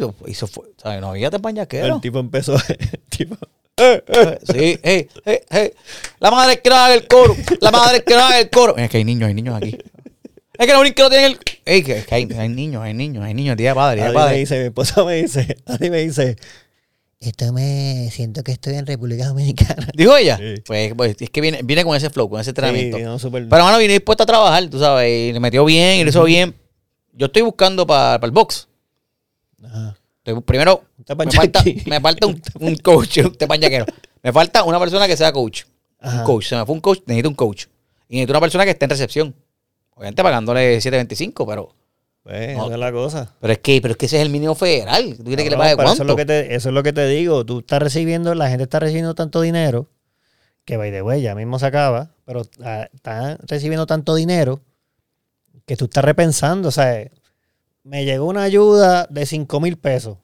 Lo- 0.00 0.14
y 0.26 0.34
se 0.34 0.46
fue. 0.46 0.64
¿sabes? 0.76 1.00
No 1.00 1.10
había 1.10 1.30
Tepanyaquero. 1.30 1.96
El 1.96 2.00
tipo 2.00 2.18
empezó, 2.18 2.54
el 2.68 3.00
tipo, 3.08 3.36
Sí, 4.52 4.78
hey, 4.82 5.08
hey, 5.24 5.38
hey. 5.48 5.72
La 6.18 6.30
madre 6.30 6.60
que 6.60 6.68
no 6.68 6.76
haga 6.76 6.94
el 6.94 7.06
coro. 7.08 7.34
La 7.60 7.70
madre 7.70 8.02
que 8.02 8.14
no 8.14 8.20
haga 8.20 8.38
el 8.40 8.50
coro. 8.50 8.76
Es 8.76 8.90
que 8.90 8.98
hay 8.98 9.04
niños, 9.04 9.28
hay 9.28 9.34
niños 9.34 9.56
aquí. 9.56 9.78
Es 10.58 10.66
que 10.66 10.72
niños 10.74 10.92
que 10.94 11.02
no 11.02 11.08
tienen 11.08 11.32
el. 11.32 11.38
Ey, 11.64 11.82
que, 11.82 12.04
que 12.04 12.14
hay, 12.14 12.28
hay 12.36 12.48
niños, 12.50 12.82
hay 12.82 12.92
niños, 12.92 13.24
hay 13.24 13.32
niños. 13.32 13.56
Día 13.56 13.70
de 13.70 13.74
padre, 13.74 13.96
día 13.96 14.04
de 14.04 14.08
Adi 14.10 14.16
me 14.18 14.22
padre. 14.24 14.38
dice, 14.38 14.58
mi 14.58 14.64
esposa 14.66 15.04
me 15.04 15.14
dice, 15.22 15.56
Adi 15.66 15.88
me 15.88 15.98
dice, 15.98 16.36
esto 17.20 17.52
me 17.52 18.08
siento 18.10 18.42
que 18.42 18.52
estoy 18.52 18.74
en 18.74 18.86
República 18.86 19.26
Dominicana. 19.28 19.88
¿Dijo 19.94 20.16
ella? 20.16 20.38
Sí. 20.38 20.62
Pues, 20.66 20.94
pues, 20.94 21.16
es 21.20 21.30
que 21.30 21.40
viene, 21.40 21.60
viene 21.62 21.84
con 21.84 21.94
ese 21.96 22.10
flow, 22.10 22.28
con 22.28 22.40
ese 22.40 22.50
entrenamiento. 22.50 22.96
Sí, 22.96 23.02
no, 23.02 23.18
súper- 23.18 23.46
Pero 23.48 23.64
mano, 23.64 23.78
viene 23.78 23.94
dispuesto 23.94 24.22
a 24.22 24.26
trabajar, 24.26 24.66
tú 24.68 24.78
sabes. 24.78 25.08
Y 25.30 25.32
le 25.32 25.40
metió 25.40 25.64
bien, 25.64 26.00
y 26.00 26.04
lo 26.04 26.10
hizo 26.10 26.24
bien. 26.24 26.54
Yo 27.12 27.26
estoy 27.26 27.42
buscando 27.42 27.86
para 27.86 28.24
el 28.24 28.30
box. 28.30 28.68
Ajá. 29.62 29.96
Estoy- 30.24 30.40
primero, 30.42 30.82
me 30.96 31.30
falta, 31.30 31.62
me 31.86 32.00
falta 32.00 32.26
un, 32.26 32.42
un 32.60 32.76
coach, 32.76 33.18
un 33.18 33.34
tepañaquero. 33.34 33.84
Me 34.22 34.32
falta 34.32 34.64
una 34.64 34.78
persona 34.78 35.06
que 35.06 35.16
sea 35.16 35.32
coach. 35.32 35.64
Ajá. 35.98 36.20
Un 36.20 36.24
coach. 36.24 36.46
Se 36.48 36.56
me 36.56 36.64
fue 36.64 36.74
un 36.74 36.80
coach, 36.80 37.00
necesito 37.06 37.28
un 37.28 37.34
coach. 37.34 37.66
Y 38.08 38.14
necesito 38.16 38.32
una 38.32 38.40
persona 38.40 38.64
que 38.64 38.70
esté 38.70 38.84
en 38.86 38.90
recepción. 38.90 39.34
Obviamente 39.94 40.22
pagándole 40.22 40.78
7.25, 40.78 41.46
pero, 41.46 41.74
Pues, 42.30 42.56
No. 42.56 42.64
esa 42.66 42.74
es 42.74 42.80
la 42.80 42.92
cosa. 42.92 43.34
pero 43.40 43.52
es 43.52 43.58
que, 43.58 43.80
pero 43.82 43.92
es 43.92 43.98
que 43.98 44.06
ese 44.06 44.16
es 44.18 44.22
el 44.22 44.30
mínimo 44.30 44.54
federal. 44.54 45.16
¿Tú 45.16 45.24
quieres 45.24 45.42
que 45.44 45.50
le 45.50 45.56
pague 45.56 45.76
pero 45.76 45.88
Eso 45.88 45.96
cuánto? 45.98 46.02
es, 46.04 46.06
lo 46.08 46.16
que 46.16 46.24
te, 46.26 46.54
eso 46.54 46.68
es 46.68 46.74
lo 46.74 46.82
que 46.84 46.92
te 46.92 47.06
digo. 47.08 47.44
Tú 47.44 47.58
estás 47.60 47.82
recibiendo, 47.82 48.34
la 48.34 48.48
gente 48.48 48.64
está 48.64 48.78
recibiendo 48.78 49.14
tanto 49.14 49.40
dinero, 49.40 49.88
que 50.64 50.76
by 50.76 50.90
the 50.92 51.02
way, 51.02 51.22
ya 51.22 51.34
mismo 51.34 51.58
se 51.58 51.66
acaba, 51.66 52.12
pero 52.24 52.42
ah, 52.62 52.86
está 52.94 53.36
recibiendo 53.48 53.86
tanto 53.86 54.14
dinero 54.14 54.60
que 55.66 55.76
tú 55.76 55.86
estás 55.86 56.04
repensando. 56.04 56.68
O 56.68 56.72
sea, 56.72 57.04
me 57.82 58.04
llegó 58.04 58.26
una 58.26 58.44
ayuda 58.44 59.06
de 59.10 59.26
5 59.26 59.58
mil 59.60 59.76
pesos. 59.76 60.18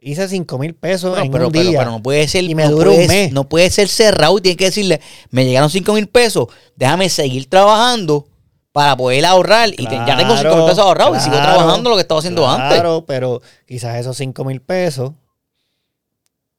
Hice 0.00 0.28
5 0.28 0.58
mil 0.58 0.74
pesos 0.74 1.18
en 1.18 1.30
pero, 1.30 1.46
un 1.46 1.52
pero- 1.52 1.64
día. 1.70 1.78
pero 1.80 1.90
no 1.90 2.02
puede 2.02 2.28
ser, 2.28 2.44
y 2.44 2.54
me 2.54 2.64
no 2.64 2.72
duró 2.72 2.92
un 2.92 3.06
mes. 3.06 3.32
No 3.32 3.48
puede 3.48 3.70
ser 3.70 3.88
cerrado 3.88 4.36
y 4.38 4.42
tiene 4.42 4.56
que 4.56 4.66
decirle, 4.66 5.00
me 5.30 5.44
llegaron 5.44 5.70
5 5.70 5.92
mil 5.94 6.08
pesos, 6.08 6.48
déjame 6.76 7.08
seguir 7.08 7.48
trabajando 7.48 8.26
para 8.74 8.96
poder 8.96 9.24
ahorrar. 9.24 9.68
y 9.70 9.86
te- 9.86 9.94
ya 10.04 10.16
tengo 10.16 10.36
5 10.36 10.56
mil 10.56 10.64
pesos 10.64 10.80
ahorrados 10.80 11.16
y 11.18 11.20
sigo 11.20 11.36
trabajando 11.36 11.90
lo 11.90 11.94
que 11.94 12.02
estaba 12.02 12.18
haciendo 12.18 12.50
antes. 12.50 12.72
Claro, 12.74 13.04
pero 13.06 13.40
quizás 13.68 13.94
esos 14.00 14.16
5 14.16 14.44
mil 14.44 14.60
pesos 14.60 15.12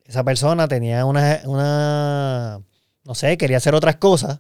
esa 0.06 0.24
persona 0.24 0.66
tenía 0.70 1.04
una, 1.04 1.42
una, 1.46 2.62
no 3.04 3.16
sé, 3.16 3.38
quería 3.38 3.58
hacer 3.58 3.76
otras 3.76 3.98
cosas, 3.98 4.40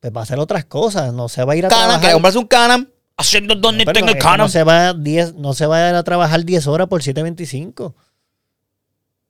pues 0.00 0.10
va 0.16 0.20
a 0.20 0.22
hacer 0.22 0.38
otras 0.38 0.64
cosas, 0.64 1.12
no 1.12 1.28
se 1.28 1.44
va 1.44 1.52
a 1.52 1.56
ir 1.56 1.66
a 1.66 1.68
Canam, 1.68 1.88
trabajar. 1.88 2.12
comprarse 2.14 2.38
un 2.38 2.46
Canam. 2.46 2.88
Haciendo 3.18 3.56
donde 3.56 3.84
Pero 3.84 3.92
tengo 3.98 4.08
el 4.12 4.18
Canam. 4.18 4.38
no 4.38 4.48
se 4.48 4.62
va 4.64 4.88
a 4.88 4.94
10, 4.94 5.34
no 5.34 5.52
se 5.52 5.66
va 5.66 5.86
a 5.86 5.88
ir 5.90 5.94
a 5.96 6.02
trabajar 6.04 6.44
10 6.44 6.66
horas 6.66 6.88
por 6.88 7.02
7.25. 7.02 7.94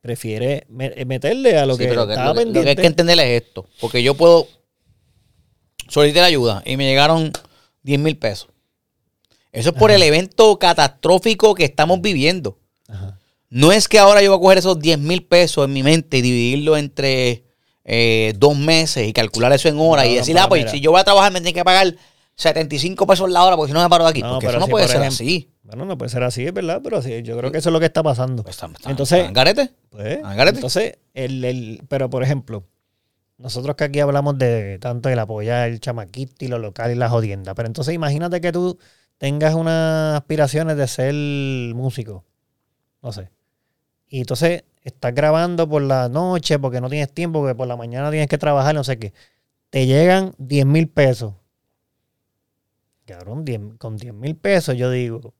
Prefiere 0.02 0.66
me- 0.68 1.04
meterle 1.06 1.58
a 1.58 1.66
lo 1.66 1.74
Sí, 1.74 1.80
que 1.80 1.88
pero 1.88 2.02
estaba 2.08 2.28
lo, 2.28 2.34
que, 2.34 2.44
lo 2.46 2.52
que 2.62 2.68
hay 2.68 2.76
que 2.76 2.86
entender 2.86 3.18
es 3.18 3.42
esto. 3.42 3.66
Porque 3.80 4.02
yo 4.02 4.14
puedo 4.14 4.46
solicitar 5.88 6.24
ayuda 6.24 6.62
y 6.64 6.76
me 6.76 6.84
llegaron 6.84 7.32
10 7.82 8.00
mil 8.00 8.16
pesos. 8.18 8.48
Eso 9.52 9.70
es 9.70 9.74
por 9.76 9.90
el 9.90 10.02
evento 10.02 10.58
catastrófico 10.58 11.54
que 11.54 11.64
estamos 11.64 12.00
viviendo. 12.00 12.58
Ajá. 12.88 13.18
No 13.50 13.70
es 13.70 13.86
que 13.86 13.98
ahora 13.98 14.22
yo 14.22 14.30
voy 14.30 14.38
a 14.38 14.40
coger 14.40 14.58
esos 14.58 14.78
10 14.80 14.98
mil 14.98 15.24
pesos 15.26 15.66
en 15.66 15.72
mi 15.74 15.82
mente 15.82 16.18
y 16.18 16.22
dividirlo 16.22 16.76
entre 16.78 17.44
eh, 17.84 18.32
dos 18.38 18.56
meses 18.56 19.06
y 19.06 19.12
calcular 19.12 19.52
eso 19.52 19.68
en 19.68 19.76
horas 19.78 20.06
No, 20.06 20.10
y 20.10 20.14
decir, 20.14 20.38
ah, 20.38 20.48
pues 20.48 20.62
mira. 20.62 20.70
si 20.70 20.80
yo 20.80 20.90
voy 20.90 21.00
a 21.00 21.04
trabajar 21.04 21.32
me 21.32 21.40
tienen 21.40 21.54
que 21.54 21.64
pagar 21.64 21.94
75 22.34 23.06
pesos 23.06 23.28
la 23.30 23.44
hora 23.44 23.56
porque 23.56 23.70
si 23.70 23.74
no 23.74 23.82
me 23.82 23.88
paro 23.90 24.04
de 24.04 24.10
aquí. 24.10 24.22
No, 24.22 24.34
porque 24.34 24.46
eso 24.46 24.58
no 24.58 24.68
puede 24.68 24.88
ser 24.88 25.02
ejemplo- 25.02 25.14
así. 25.14 25.50
Bueno, 25.64 25.84
no 25.84 25.98
puede 25.98 26.08
ser 26.10 26.22
así, 26.22 26.46
es 26.46 26.52
verdad, 26.54 26.80
pero 26.82 27.02
sí, 27.02 27.22
yo 27.22 27.36
creo 27.36 27.52
que 27.52 27.58
eso 27.58 27.68
es 27.68 27.72
lo 27.72 27.78
que 27.80 27.86
está 27.86 28.02
pasando. 28.02 28.42
Pues, 28.42 28.56
está- 28.56 28.66
está- 28.66 28.90
Entonces- 28.90 29.18
está 29.20 29.32
garete. 29.32 29.70
Pues, 29.90 30.18
Agárrate. 30.24 30.56
entonces, 30.56 30.98
el, 31.14 31.44
el- 31.44 31.82
pero 31.88 32.08
por 32.08 32.22
ejemplo, 32.22 32.64
nosotros 33.38 33.76
que 33.76 33.84
aquí 33.84 34.00
hablamos 34.00 34.38
de 34.38 34.78
tanto 34.78 35.08
el 35.08 35.18
apoyar 35.18 35.68
el 35.68 35.80
chamaquito 35.80 36.44
y 36.44 36.48
lo 36.48 36.58
local 36.58 36.90
y 36.92 36.94
la 36.94 37.08
jodienda, 37.08 37.54
pero 37.54 37.66
entonces 37.66 37.94
imagínate 37.94 38.40
que 38.40 38.52
tú 38.52 38.78
tengas 39.18 39.54
unas 39.54 40.16
aspiraciones 40.16 40.76
de 40.76 40.86
ser 40.86 41.14
músico, 41.74 42.24
no 43.02 43.12
sé, 43.12 43.30
y 44.08 44.20
entonces 44.20 44.64
estás 44.82 45.14
grabando 45.14 45.68
por 45.68 45.82
la 45.82 46.08
noche 46.08 46.58
porque 46.58 46.80
no 46.80 46.88
tienes 46.88 47.12
tiempo, 47.12 47.40
porque 47.40 47.54
por 47.54 47.68
la 47.68 47.76
mañana 47.76 48.10
tienes 48.10 48.28
que 48.28 48.38
trabajar, 48.38 48.74
no 48.74 48.84
sé 48.84 48.98
qué, 48.98 49.12
te 49.70 49.86
llegan 49.86 50.34
10 50.38 50.66
mil 50.66 50.88
pesos. 50.88 51.34
Cabrón, 53.04 53.44
10 53.44 53.60
con 53.78 53.96
10 53.96 54.14
mil 54.14 54.36
pesos 54.36 54.76
yo 54.76 54.90
digo, 54.90 55.34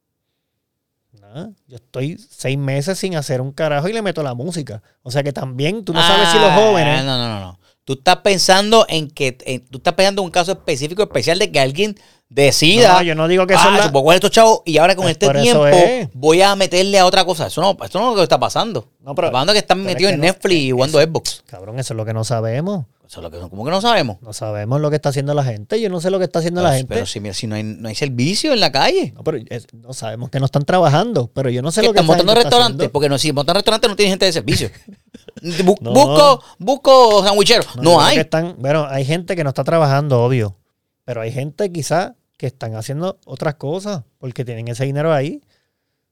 yo 1.66 1.76
estoy 1.76 2.18
seis 2.18 2.58
meses 2.58 2.98
sin 2.98 3.16
hacer 3.16 3.40
un 3.40 3.52
carajo 3.52 3.88
y 3.88 3.92
le 3.92 4.02
meto 4.02 4.22
la 4.22 4.34
música. 4.34 4.82
O 5.02 5.10
sea 5.10 5.22
que 5.22 5.32
también 5.32 5.84
tú 5.84 5.92
no 5.92 6.00
sabes 6.00 6.28
si 6.28 6.38
los 6.38 6.50
Ah, 6.50 6.56
jóvenes. 6.56 7.04
No, 7.04 7.16
no, 7.16 7.28
no, 7.28 7.40
no. 7.40 7.58
Tú 7.84 7.94
estás 7.94 8.18
pensando 8.18 8.86
en 8.88 9.10
que. 9.10 9.38
en- 9.44 9.66
tú 9.66 9.78
estás 9.78 9.94
pensando 9.94 10.22
en 10.22 10.26
un 10.26 10.30
caso 10.32 10.52
específico, 10.52 11.02
especial 11.02 11.38
de 11.38 11.50
que 11.50 11.60
alguien 11.60 11.96
decida. 12.34 12.94
No, 12.94 13.02
yo 13.02 13.14
no 13.14 13.28
digo 13.28 13.46
que 13.46 13.54
ah, 13.54 13.62
son 13.62 13.74
las- 13.74 13.86
se 13.86 13.90
puedo 13.92 14.04
coger 14.04 14.16
estos 14.16 14.30
chavos 14.30 14.62
y 14.64 14.78
ahora 14.78 14.94
con 14.96 15.04
Pues 15.04 15.12
este 15.12 15.26
eso 15.26 15.40
tiempo 15.42 15.66
es. 15.66 16.08
voy 16.14 16.42
a 16.42 16.56
meterle 16.56 16.98
a 16.98 17.06
otra 17.06 17.24
cosa. 17.24 17.46
Eso 17.46 17.60
no, 17.60 17.76
eso 17.84 17.98
no 17.98 18.06
es 18.06 18.10
lo 18.10 18.16
que 18.16 18.22
está 18.22 18.38
pasando. 18.40 18.88
No, 19.00 19.14
pero- 19.14 19.28
está 19.28 19.32
pasando 19.32 19.52
que 19.52 19.58
están 19.58 19.78
pero 19.78 19.88
es 19.90 19.94
metidos 19.94 20.10
que 20.10 20.14
en 20.14 20.20
no- 20.20 20.26
Netflix 20.26 20.60
y 20.60 20.70
jugando 20.70 21.00
Xbox. 21.00 21.42
Cabrón, 21.46 21.78
eso 21.78 21.92
es 21.94 21.96
lo 21.96 22.04
que 22.04 22.12
no 22.14 22.24
sabemos. 22.24 22.86
Eso 23.06 23.20
es 23.20 23.24
lo 23.24 23.30
que, 23.30 23.38
¿Cómo 23.50 23.62
que 23.66 23.70
no 23.70 23.82
sabemos? 23.82 24.16
No 24.22 24.32
sabemos 24.32 24.80
lo 24.80 24.88
que 24.88 24.96
está 24.96 25.10
haciendo 25.10 25.34
la 25.34 25.44
gente. 25.44 25.78
Yo 25.78 25.90
no 25.90 26.00
sé 26.00 26.08
lo 26.10 26.18
que 26.18 26.24
está 26.24 26.38
haciendo 26.38 26.62
Pero, 26.62 26.70
la 26.70 26.76
gente. 26.78 26.94
pero 26.94 27.04
si, 27.04 27.20
mira, 27.20 27.34
si 27.34 27.46
no 27.46 27.56
hay, 27.56 27.62
no 27.62 27.88
hay 27.90 27.94
servicio 27.94 28.54
en 28.54 28.60
la 28.60 28.72
calle. 28.72 29.12
no, 29.14 29.22
pero 29.22 29.36
es- 29.50 29.66
no 29.74 29.92
sabemos 29.92 30.30
que 30.30 30.38
no 30.40 30.46
están 30.46 30.64
trabajando. 30.64 31.30
Pero 31.34 31.50
yo 31.50 31.60
no 31.60 31.70
sé 31.70 31.82
Que 31.82 31.88
lo 31.88 31.92
que 31.92 31.98
están 31.98 32.06
montando 32.06 32.32
está 32.32 32.42
restaurantes. 32.44 32.88
Porque 32.88 33.10
no, 33.10 33.18
si 33.18 33.30
montan 33.32 33.56
restaurantes 33.56 33.90
no 33.90 33.96
tienen 33.96 34.12
gente 34.12 34.24
de 34.24 34.32
servicio. 34.32 34.70
Bu- 35.42 35.76
No. 35.82 35.92
Busco, 35.92 36.42
busco 36.58 37.22
sandwichero. 37.24 37.64
No, 37.82 38.00
hay. 38.00 38.16
están- 38.18 38.56
bueno, 38.58 38.86
hay 38.88 39.04
gente 39.04 39.36
que 39.36 39.44
no 39.44 39.50
está 39.50 39.62
trabajando, 39.62 40.22
obvio. 40.24 40.56
Pero 41.04 41.20
hay 41.20 41.32
gente 41.32 41.70
quizás 41.70 42.12
que 42.42 42.48
están 42.48 42.74
haciendo 42.74 43.20
otras 43.24 43.54
cosas 43.54 44.02
porque 44.18 44.44
tienen 44.44 44.66
ese 44.66 44.84
dinero 44.84 45.12
ahí. 45.14 45.40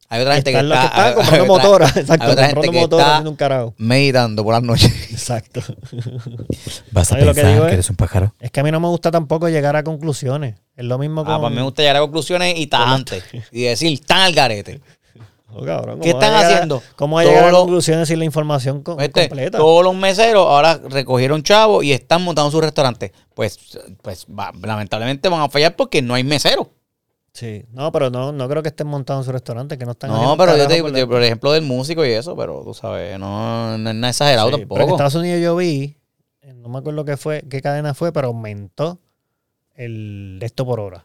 Hay 0.09 0.20
otra 0.20 0.35
gente 0.37 0.53
que 0.53 0.59
está, 0.61 1.09
que 1.09 1.14
comprando 1.14 1.47
motoras. 1.47 1.97
Exacto, 1.97 2.24
hay 2.26 2.31
otra 2.31 2.47
gente 2.47 2.55
comprando 2.66 2.81
motoras 2.83 3.07
haciendo 3.09 3.31
un 3.31 3.37
carajo. 3.37 3.74
meditando 3.78 4.45
por 4.45 4.55
las 4.55 4.62
noches. 4.62 4.93
Exacto. 5.11 5.61
Vas 6.93 7.11
a 7.11 7.16
Oye, 7.16 7.24
lo 7.24 7.35
que 7.35 7.41
pensar 7.41 7.53
digo 7.53 7.62
que 7.64 7.70
es- 7.70 7.74
eres 7.74 7.91
un 7.91 7.97
pájaro. 7.97 8.33
Es 8.39 8.53
que 8.53 8.61
a 8.61 8.62
mí 8.62 8.70
no 8.70 8.78
me 8.78 8.87
gusta 8.87 9.11
tampoco 9.11 9.49
llegar 9.49 9.74
a 9.74 9.83
conclusiones. 9.83 10.55
Es 10.76 10.85
lo 10.85 10.99
mismo 10.99 11.24
con... 11.24 11.35
Ah, 11.35 11.41
pues 11.41 11.53
me 11.53 11.62
gusta 11.62 11.83
llegar 11.83 11.97
a 11.97 12.01
conclusiones 12.01 12.57
y 12.57 12.68
tajantes. 12.68 13.24
y 13.51 13.62
decir, 13.64 13.99
tan 14.07 14.20
al 14.20 14.33
garete. 14.33 14.81
Oh, 15.53 15.64
cabrón, 15.64 15.98
¿cómo 15.98 16.03
¿Qué 16.03 16.11
están 16.11 16.34
haciendo? 16.34 16.82
¿Cómo 16.96 17.16
va 17.16 17.22
a 17.22 17.24
llegar 17.24 17.38
a 17.38 17.42
Todo 17.48 17.53
lo- 17.53 17.59
conclusiones 17.64 18.09
sin 18.09 18.18
la 18.18 18.24
información 18.24 18.82
completa? 18.82 19.59
Todos 19.59 19.84
los 19.84 19.94
meseros 19.94 20.46
ahora 20.46 20.80
recogieron 20.88 21.42
chavos 21.42 21.84
y 21.84 21.92
están 21.92 22.22
montando 22.22 22.51
sus 22.51 22.61
restaurantes. 22.62 23.12
Pues, 23.34 23.59
pues 24.03 24.26
va- 24.26 24.53
lamentablemente 24.62 25.28
van 25.28 25.40
a 25.40 25.48
fallar 25.48 25.76
porque 25.76 26.03
no 26.03 26.14
hay 26.14 26.24
meseros. 26.24 26.68
Sí. 27.32 27.64
No, 27.72 27.92
pero 27.92 28.11
no, 28.11 28.32
no 28.32 28.48
creo 28.48 28.62
que 28.62 28.70
estén 28.70 28.88
montando 28.88 29.22
su 29.22 29.30
restaurante, 29.32 29.78
que 29.78 29.84
no 29.84 29.92
están 29.92 30.11
No, 30.11 30.36
pero 30.36 30.57
yo 30.57 30.66
te 30.66 30.74
digo, 30.74 30.88
por 31.09 31.22
ejemplo, 31.22 31.53
del 31.53 31.62
músico 31.62 32.05
y 32.05 32.11
eso, 32.11 32.36
pero 32.36 32.62
tú 32.64 32.74
sabes, 32.74 33.18
no, 33.18 33.78
no 33.78 33.90
es 33.90 33.96
nada 33.96 34.11
exagerado 34.11 34.48
Sí, 34.48 34.53
Pero 34.53 34.62
en 34.64 34.68
tampoco. 34.68 34.90
Estados 34.94 35.14
Unidos 35.14 35.40
yo 35.40 35.55
vi, 35.57 35.96
eh, 36.42 36.55
no 36.55 36.68
me 36.68 36.78
acuerdo 36.78 37.05
qué 37.05 37.16
fue, 37.16 37.44
qué 37.48 37.61
cadena 37.62 37.94
fue, 37.94 38.12
pero 38.12 38.28
aumentó 38.28 38.98
el 39.74 40.38
esto 40.42 40.66
por 40.66 40.80
hora. 40.80 41.05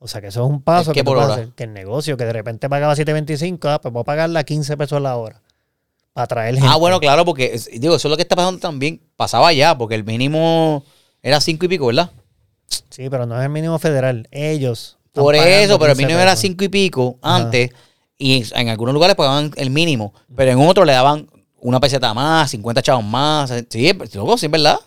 O 0.00 0.06
sea 0.06 0.20
que 0.20 0.28
eso 0.28 0.44
es 0.44 0.50
un 0.50 0.62
paso 0.62 0.90
¿El 0.90 0.94
qué 0.94 1.00
que 1.00 1.04
tú 1.04 1.18
hacer. 1.18 1.48
El 1.56 1.72
negocio 1.72 2.16
que 2.16 2.24
de 2.24 2.32
repente 2.32 2.68
pagaba 2.68 2.94
7.25, 2.94 3.58
ah, 3.68 3.80
pues 3.80 3.92
voy 3.92 4.02
a 4.02 4.04
pagarla 4.04 4.40
a 4.40 4.44
15 4.44 4.76
pesos 4.76 5.00
la 5.02 5.16
hora. 5.16 5.40
Para 6.12 6.26
traer 6.26 6.54
gente. 6.54 6.68
Ah, 6.70 6.76
bueno, 6.76 7.00
claro, 7.00 7.24
porque 7.24 7.50
es- 7.54 7.68
digo, 7.80 7.96
eso 7.96 8.08
es 8.08 8.10
lo 8.10 8.16
que 8.16 8.22
está 8.22 8.36
pasando 8.36 8.60
también. 8.60 9.00
Pasaba 9.16 9.52
ya, 9.52 9.76
porque 9.76 9.94
el 9.96 10.04
mínimo 10.04 10.84
era 11.22 11.40
cinco 11.40 11.66
y 11.66 11.68
pico, 11.68 11.86
¿verdad? 11.86 12.10
Sí, 12.90 13.08
pero 13.10 13.26
no 13.26 13.36
es 13.38 13.42
el 13.44 13.50
mínimo 13.50 13.78
federal. 13.78 14.28
Ellos. 14.30 14.98
Por 15.12 15.34
eso, 15.34 15.78
pero 15.78 15.92
el 15.92 15.96
15 15.98 16.06
mínimo 16.06 16.20
era 16.20 16.32
pesos. 16.32 16.42
cinco 16.42 16.64
y 16.64 16.68
pico 16.68 17.18
Ajá. 17.22 17.36
antes. 17.36 17.70
Y 18.18 18.44
en 18.54 18.68
algunos 18.68 18.94
lugares 18.94 19.16
pagaban 19.16 19.52
el 19.56 19.70
mínimo, 19.70 20.12
pero 20.34 20.50
en 20.52 20.58
otros 20.60 20.86
le 20.86 20.92
daban 20.92 21.28
una 21.60 21.80
peseta 21.80 22.14
más, 22.14 22.50
50 22.50 22.82
chavos 22.82 23.04
más. 23.04 23.52
Sí, 23.68 23.92
pues, 23.94 24.14
loco, 24.14 24.36
sí, 24.38 24.46
es 24.46 24.52
verdad. 24.52 24.78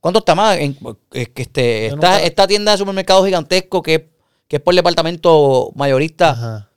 ¿Cuánto 0.00 0.18
está 0.20 0.34
más? 0.34 0.58
En, 0.58 0.76
es 1.12 1.28
que 1.30 1.42
este, 1.42 1.86
esta, 1.86 1.96
nunca- 1.96 2.22
esta 2.22 2.46
tienda 2.48 2.72
de 2.72 2.78
supermercado 2.78 3.24
gigantesco 3.24 3.82
que, 3.82 4.11
que 4.52 4.56
es 4.56 4.62
por 4.62 4.74
departamento 4.74 5.72
mayorista 5.76 6.32
Ajá. 6.32 6.68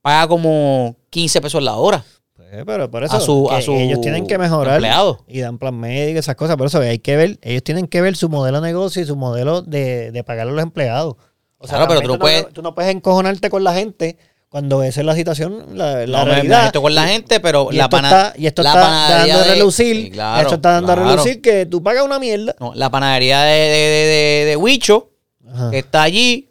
paga 0.00 0.26
como 0.26 0.96
15 1.10 1.40
pesos 1.40 1.62
la 1.62 1.76
hora. 1.76 2.04
Pues, 2.34 2.48
pero 2.66 2.90
por 2.90 3.04
eso 3.04 3.16
A 3.16 3.20
su- 3.20 3.48
a 3.48 3.62
su 3.62 3.74
ellos 3.74 4.00
tienen 4.00 4.26
que 4.26 4.38
mejorar 4.38 4.74
empleado. 4.74 5.24
y 5.28 5.38
dan 5.38 5.56
plan 5.56 5.78
médico 5.78 6.16
y 6.16 6.18
esas 6.18 6.34
cosas. 6.34 6.56
Por 6.56 6.66
eso 6.66 6.80
hay 6.80 6.98
que 6.98 7.14
ver, 7.16 7.38
ellos 7.42 7.62
tienen 7.62 7.86
que 7.86 8.00
ver 8.00 8.16
su 8.16 8.28
modelo 8.28 8.60
de 8.60 8.66
negocio 8.66 9.00
y 9.00 9.04
su 9.06 9.14
modelo 9.14 9.62
de, 9.62 10.10
de 10.10 10.24
pagar 10.24 10.48
a 10.48 10.50
los 10.50 10.60
empleados. 10.64 11.14
O 11.58 11.68
Claro, 11.68 11.86
pero 11.86 12.00
tú 12.00 12.08
no 12.08 12.18
puedes- 12.18 12.48
tú 12.52 12.60
no 12.60 12.74
puedes 12.74 12.92
encojonarte 12.92 13.50
con 13.50 13.62
la 13.62 13.72
gente 13.72 14.18
cuando 14.48 14.82
esa 14.82 14.98
es 14.98 15.06
la 15.06 15.14
situación, 15.14 15.64
la, 15.78 16.04
la 16.08 16.24
no 16.24 16.24
realidad. 16.24 16.64
meto 16.64 16.82
con 16.82 16.92
la 16.96 17.06
gente, 17.06 17.38
pero 17.38 17.68
y 17.70 17.76
la, 17.76 17.84
esto 17.84 17.96
pana- 17.98 18.08
está, 18.08 18.32
y 18.36 18.46
esto 18.48 18.64
la 18.64 18.70
está 18.70 18.80
dando 19.18 19.34
a 19.34 19.38
de- 19.44 19.54
relucir, 19.54 19.96
Sí, 20.06 20.10
claro, 20.10 20.40
esto 20.42 20.54
está 20.56 20.72
dando 20.72 20.86
claro. 20.92 21.02
a 21.04 21.10
relucir 21.12 21.40
que 21.40 21.66
tú 21.66 21.84
pagas 21.84 22.04
una 22.04 22.18
mierda. 22.18 22.56
No, 22.58 22.72
la 22.74 22.90
panadería 22.90 23.42
de, 23.42 23.52
de, 23.60 23.68
de, 23.68 24.06
de- 24.08 24.44
de 24.46 24.56
Huicho, 24.56 25.10
Ajá. 25.48 25.70
que 25.70 25.78
está 25.78 26.02
allí, 26.02 26.48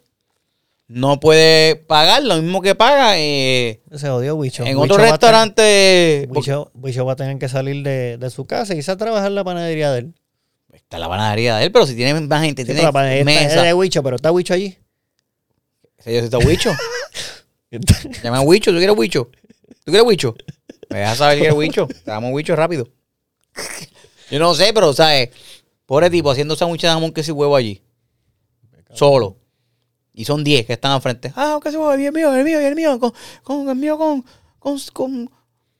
no 0.94 1.18
puede 1.20 1.76
pagar 1.76 2.22
lo 2.22 2.36
mismo 2.42 2.60
que 2.60 2.74
paga 2.74 3.18
eh, 3.18 3.80
Se 3.94 4.08
jodió 4.08 4.34
Wicho. 4.36 4.62
en 4.64 4.76
Wicho 4.76 4.94
otro 4.94 5.04
restaurante. 5.04 6.26
Wicho, 6.30 6.70
Wicho 6.74 7.04
va 7.06 7.14
a 7.14 7.16
tener 7.16 7.38
que 7.38 7.48
salir 7.48 7.82
de, 7.82 8.18
de 8.18 8.30
su 8.30 8.44
casa 8.46 8.74
y 8.74 8.78
irse 8.78 8.90
a 8.90 8.96
trabajar 8.96 9.28
en 9.28 9.34
la 9.34 9.44
panadería 9.44 9.90
de 9.92 10.00
él. 10.00 10.14
Está 10.72 10.98
la 10.98 11.08
panadería 11.08 11.56
de 11.56 11.64
él, 11.64 11.72
pero 11.72 11.86
si 11.86 11.94
tiene 11.96 12.18
más 12.20 12.42
gente, 12.42 12.62
Sí, 12.62 12.66
tiene 12.66 12.82
la 12.82 12.92
panadería 12.92 13.40
está- 13.42 13.56
es 13.60 13.62
de 13.62 13.74
Wicho, 13.74 14.02
pero 14.02 14.16
está 14.16 14.30
Wicho 14.32 14.52
allí. 14.54 14.76
Ese 15.98 16.12
yo 16.14 16.20
está 16.20 16.38
Huicho. 16.38 16.72
Llama 18.22 18.38
a 18.38 18.40
Huicho, 18.42 18.70
¿tú 18.70 18.76
quieres 18.78 18.96
Huicho? 18.96 19.30
¿Tú 19.84 19.92
quieres 19.92 20.02
Huicho? 20.06 20.34
Me 20.90 20.98
dejas 20.98 21.16
saber 21.18 21.36
que 21.36 21.40
quieres 21.42 21.56
Huicho. 21.56 21.86
Te 21.86 22.10
damos 22.10 22.32
Huicho 22.32 22.54
rápido. 22.54 22.88
Yo 24.30 24.38
no 24.38 24.54
sé, 24.54 24.72
pero, 24.74 24.92
¿sabes? 24.92 25.30
Pobre 25.86 26.10
tipo 26.10 26.30
haciendo 26.30 26.56
sándwiches 26.56 26.88
de 26.88 26.94
jamón 26.94 27.12
que 27.12 27.22
si 27.22 27.32
huevo 27.32 27.56
allí. 27.56 27.82
Solo. 28.94 29.36
Y 30.14 30.24
son 30.26 30.44
10 30.44 30.66
que 30.66 30.74
están 30.74 30.92
al 30.92 31.00
frente. 31.00 31.32
Ah, 31.36 31.58
que 31.62 31.70
si 31.70 31.76
huevo, 31.76 31.92
el 31.92 31.98
mío, 32.12 32.34
el 32.34 32.44
mío, 32.44 32.60
el 32.60 32.74
mío, 32.76 32.98
con, 33.00 33.12
con 33.42 33.68
el 33.68 33.76
mío 33.76 33.96
con, 33.96 34.24
con, 34.58 34.78
con, 34.92 35.30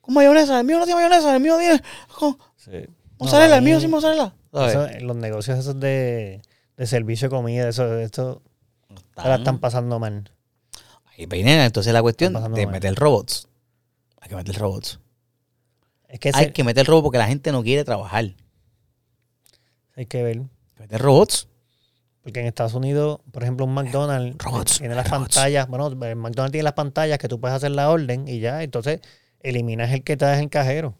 con 0.01 0.14
mayonesa. 0.14 0.61
El 0.61 0.66
mío 0.66 0.78
no 0.78 0.85
tiene 0.87 1.03
mayonesa, 1.03 1.35
el 1.37 1.43
mío 1.43 1.59
tiene 1.59 1.83
con 2.18 2.39
Sí. 2.57 2.70
mozzarella, 3.18 3.51
No, 3.51 3.57
el 3.57 3.62
mío 3.62 3.80
sin 3.80 3.91
mozzarella. 3.91 4.35
Los 5.01 5.16
negocios 5.16 5.59
esos 5.59 5.78
de, 5.80 6.41
de 6.76 6.87
servicio 6.87 7.28
de 7.28 7.35
comida, 7.37 7.68
eso, 7.68 7.99
esto 7.99 8.43
se 9.20 9.28
la 9.28 9.37
están 9.37 9.59
pasando 9.59 9.99
mal. 9.99 10.30
Ahí 11.07 11.26
peine, 11.26 11.64
entonces 11.64 11.93
la 11.93 12.01
cuestión 12.03 12.33
de 12.33 12.41
mal. 12.41 12.66
meter 12.72 12.95
robots. 12.95 13.49
Hay 14.20 14.28
que 14.30 14.37
meter 14.37 14.57
robots. 14.57 14.99
Es 16.09 16.18
que 16.20 16.30
Hay 16.33 16.47
se- 16.47 16.53
que 16.53 16.64
meter 16.64 16.87
robots 16.87 17.05
porque 17.05 17.18
la 17.18 17.26
gente 17.26 17.53
no 17.53 17.62
quiere 17.62 17.85
trabajar. 17.85 18.35
hay 19.95 20.07
que 20.07 20.22
ver. 20.22 20.39
Hay 20.39 20.47
que 20.76 20.83
meter 20.83 21.01
robots. 21.03 21.49
Porque 22.22 22.40
en 22.40 22.46
Estados 22.46 22.74
Unidos, 22.74 23.20
por 23.32 23.42
ejemplo, 23.42 23.66
un 23.66 23.74
McDonald's 23.74 24.36
Robots, 24.44 24.78
tiene 24.78 24.94
las 24.94 25.10
robots. 25.10 25.34
pantallas. 25.34 25.66
Bueno, 25.68 25.88
el 25.88 26.16
McDonald's 26.16 26.52
tiene 26.52 26.62
las 26.64 26.74
pantallas 26.74 27.18
que 27.18 27.28
tú 27.28 27.40
puedes 27.40 27.56
hacer 27.56 27.72
la 27.72 27.90
orden 27.90 28.28
y 28.28 28.38
ya. 28.40 28.62
Entonces, 28.62 29.00
eliminas 29.40 29.90
el 29.92 30.02
que 30.04 30.12
estás 30.12 30.40
en 30.40 30.48
cajero. 30.48 30.94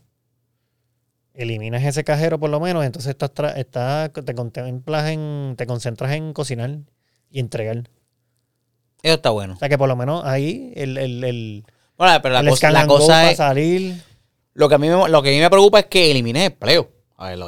Eliminas 1.35 1.83
ese 1.85 2.05
cajero 2.05 2.39
por 2.39 2.51
lo 2.51 2.61
menos. 2.61 2.85
Entonces, 2.85 3.11
estás, 3.19 3.57
estás- 3.57 4.11
te 4.13 4.35
contemplas 4.35 5.09
en, 5.11 5.55
te 5.57 5.67
concentras 5.67 6.13
en 6.13 6.33
cocinar 6.33 6.79
y 7.31 7.41
entregar. 7.41 7.89
Eso 9.03 9.15
está 9.15 9.31
bueno. 9.31 9.55
O 9.55 9.57
sea, 9.57 9.69
que 9.69 9.79
por 9.79 9.89
lo 9.89 9.97
menos 9.97 10.25
ahí 10.25 10.73
el, 10.77 10.99
el, 10.99 11.25
el, 11.25 11.65
Bueno, 11.97 12.21
pero 12.23 12.35
la 12.35 12.41
el 12.41 12.49
cosa, 12.49 12.71
la 12.71 13.31
es. 13.31 13.37
salir. 13.37 14.03
Lo 14.55 14.69
que 14.69 14.75
a 14.75 14.79
mí 14.79 14.89
me, 14.89 15.09
lo 15.09 15.23
que 15.23 15.31
a 15.31 15.33
mí 15.33 15.41
me 15.41 15.49
preocupa 15.51 15.81
es 15.81 15.87
que 15.87 16.11
eliminen 16.11 16.43
empleo. 16.45 16.91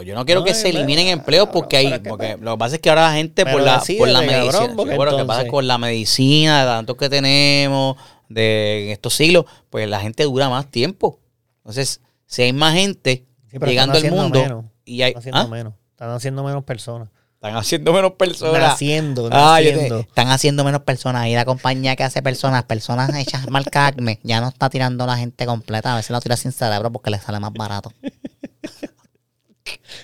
Yo 0.04 0.14
no 0.14 0.24
quiero 0.24 0.40
No, 0.40 0.46
que 0.46 0.54
se 0.54 0.68
eliminen 0.70 1.08
empleos 1.08 1.46
cabrón, 1.46 1.62
porque 1.62 1.76
hay, 1.76 1.98
porque 2.00 2.36
lo 2.40 2.52
que 2.52 2.58
pasa 2.58 2.74
es 2.76 2.80
que 2.80 2.88
ahora 2.90 3.08
la 3.08 3.14
gente 3.14 3.44
por 3.44 3.60
la, 3.60 3.82
por 3.98 4.08
la 4.08 4.20
cabrón, 4.20 4.26
medicina, 4.42 4.66
sí, 4.68 4.72
porque 4.76 4.96
bueno, 4.96 5.12
lo 5.12 5.18
que 5.18 5.24
pasa 5.24 5.42
es 5.42 5.50
con 5.50 5.66
la 5.66 5.78
medicina, 5.78 6.60
de 6.60 6.66
tantos 6.66 6.96
que 6.96 7.08
tenemos, 7.08 7.96
de 8.28 8.86
en 8.86 8.90
estos 8.92 9.14
siglos, 9.14 9.44
pues 9.70 9.88
la 9.88 10.00
gente 10.00 10.22
dura 10.24 10.48
más 10.48 10.70
tiempo. 10.70 11.18
Entonces, 11.58 12.00
si 12.26 12.42
hay 12.42 12.52
más 12.52 12.74
gente 12.74 13.26
Sí, 13.50 13.58
llegando 13.64 13.92
al 13.98 14.04
están 14.04 14.18
haciendo 14.18 14.22
mundo 14.22 14.40
menos. 14.42 14.64
y 14.84 15.02
hay, 15.02 15.08
Están 15.10 15.20
haciendo 15.20 15.40
¿Ah? 15.40 15.46
menos. 15.48 15.72
Están 15.92 16.10
haciendo 16.10 16.44
menos 16.44 16.64
personas. 16.64 17.08
están 17.34 17.56
haciendo 17.56 17.92
menos 17.92 18.12
personas. 18.12 18.60
Naciendo, 18.62 19.28
Ah, 19.32 19.60
yo 19.60 19.68
te- 19.70 19.74
naciendo. 19.74 20.00
Están 20.00 20.28
haciendo 20.28 20.64
menos 20.64 20.80
personas. 20.82 21.26
Y 21.28 21.34
la 21.34 21.44
compañía 21.44 21.94
que 21.96 22.02
hace 22.04 22.22
personas, 22.22 22.64
personas 22.64 23.14
hechas 23.14 23.46
marca 23.50 23.86
Acme, 23.86 24.18
ya 24.22 24.40
no 24.40 24.48
está 24.48 24.70
tirando 24.70 25.06
la 25.06 25.16
gente 25.16 25.46
completa. 25.46 25.92
A 25.92 25.96
veces 25.96 26.10
la 26.10 26.20
tira 26.20 26.36
sin 26.36 26.52
cerebro 26.52 26.90
porque 26.90 27.10
le 27.10 27.18
sale 27.18 27.38
más 27.40 27.52
barato. 27.52 27.92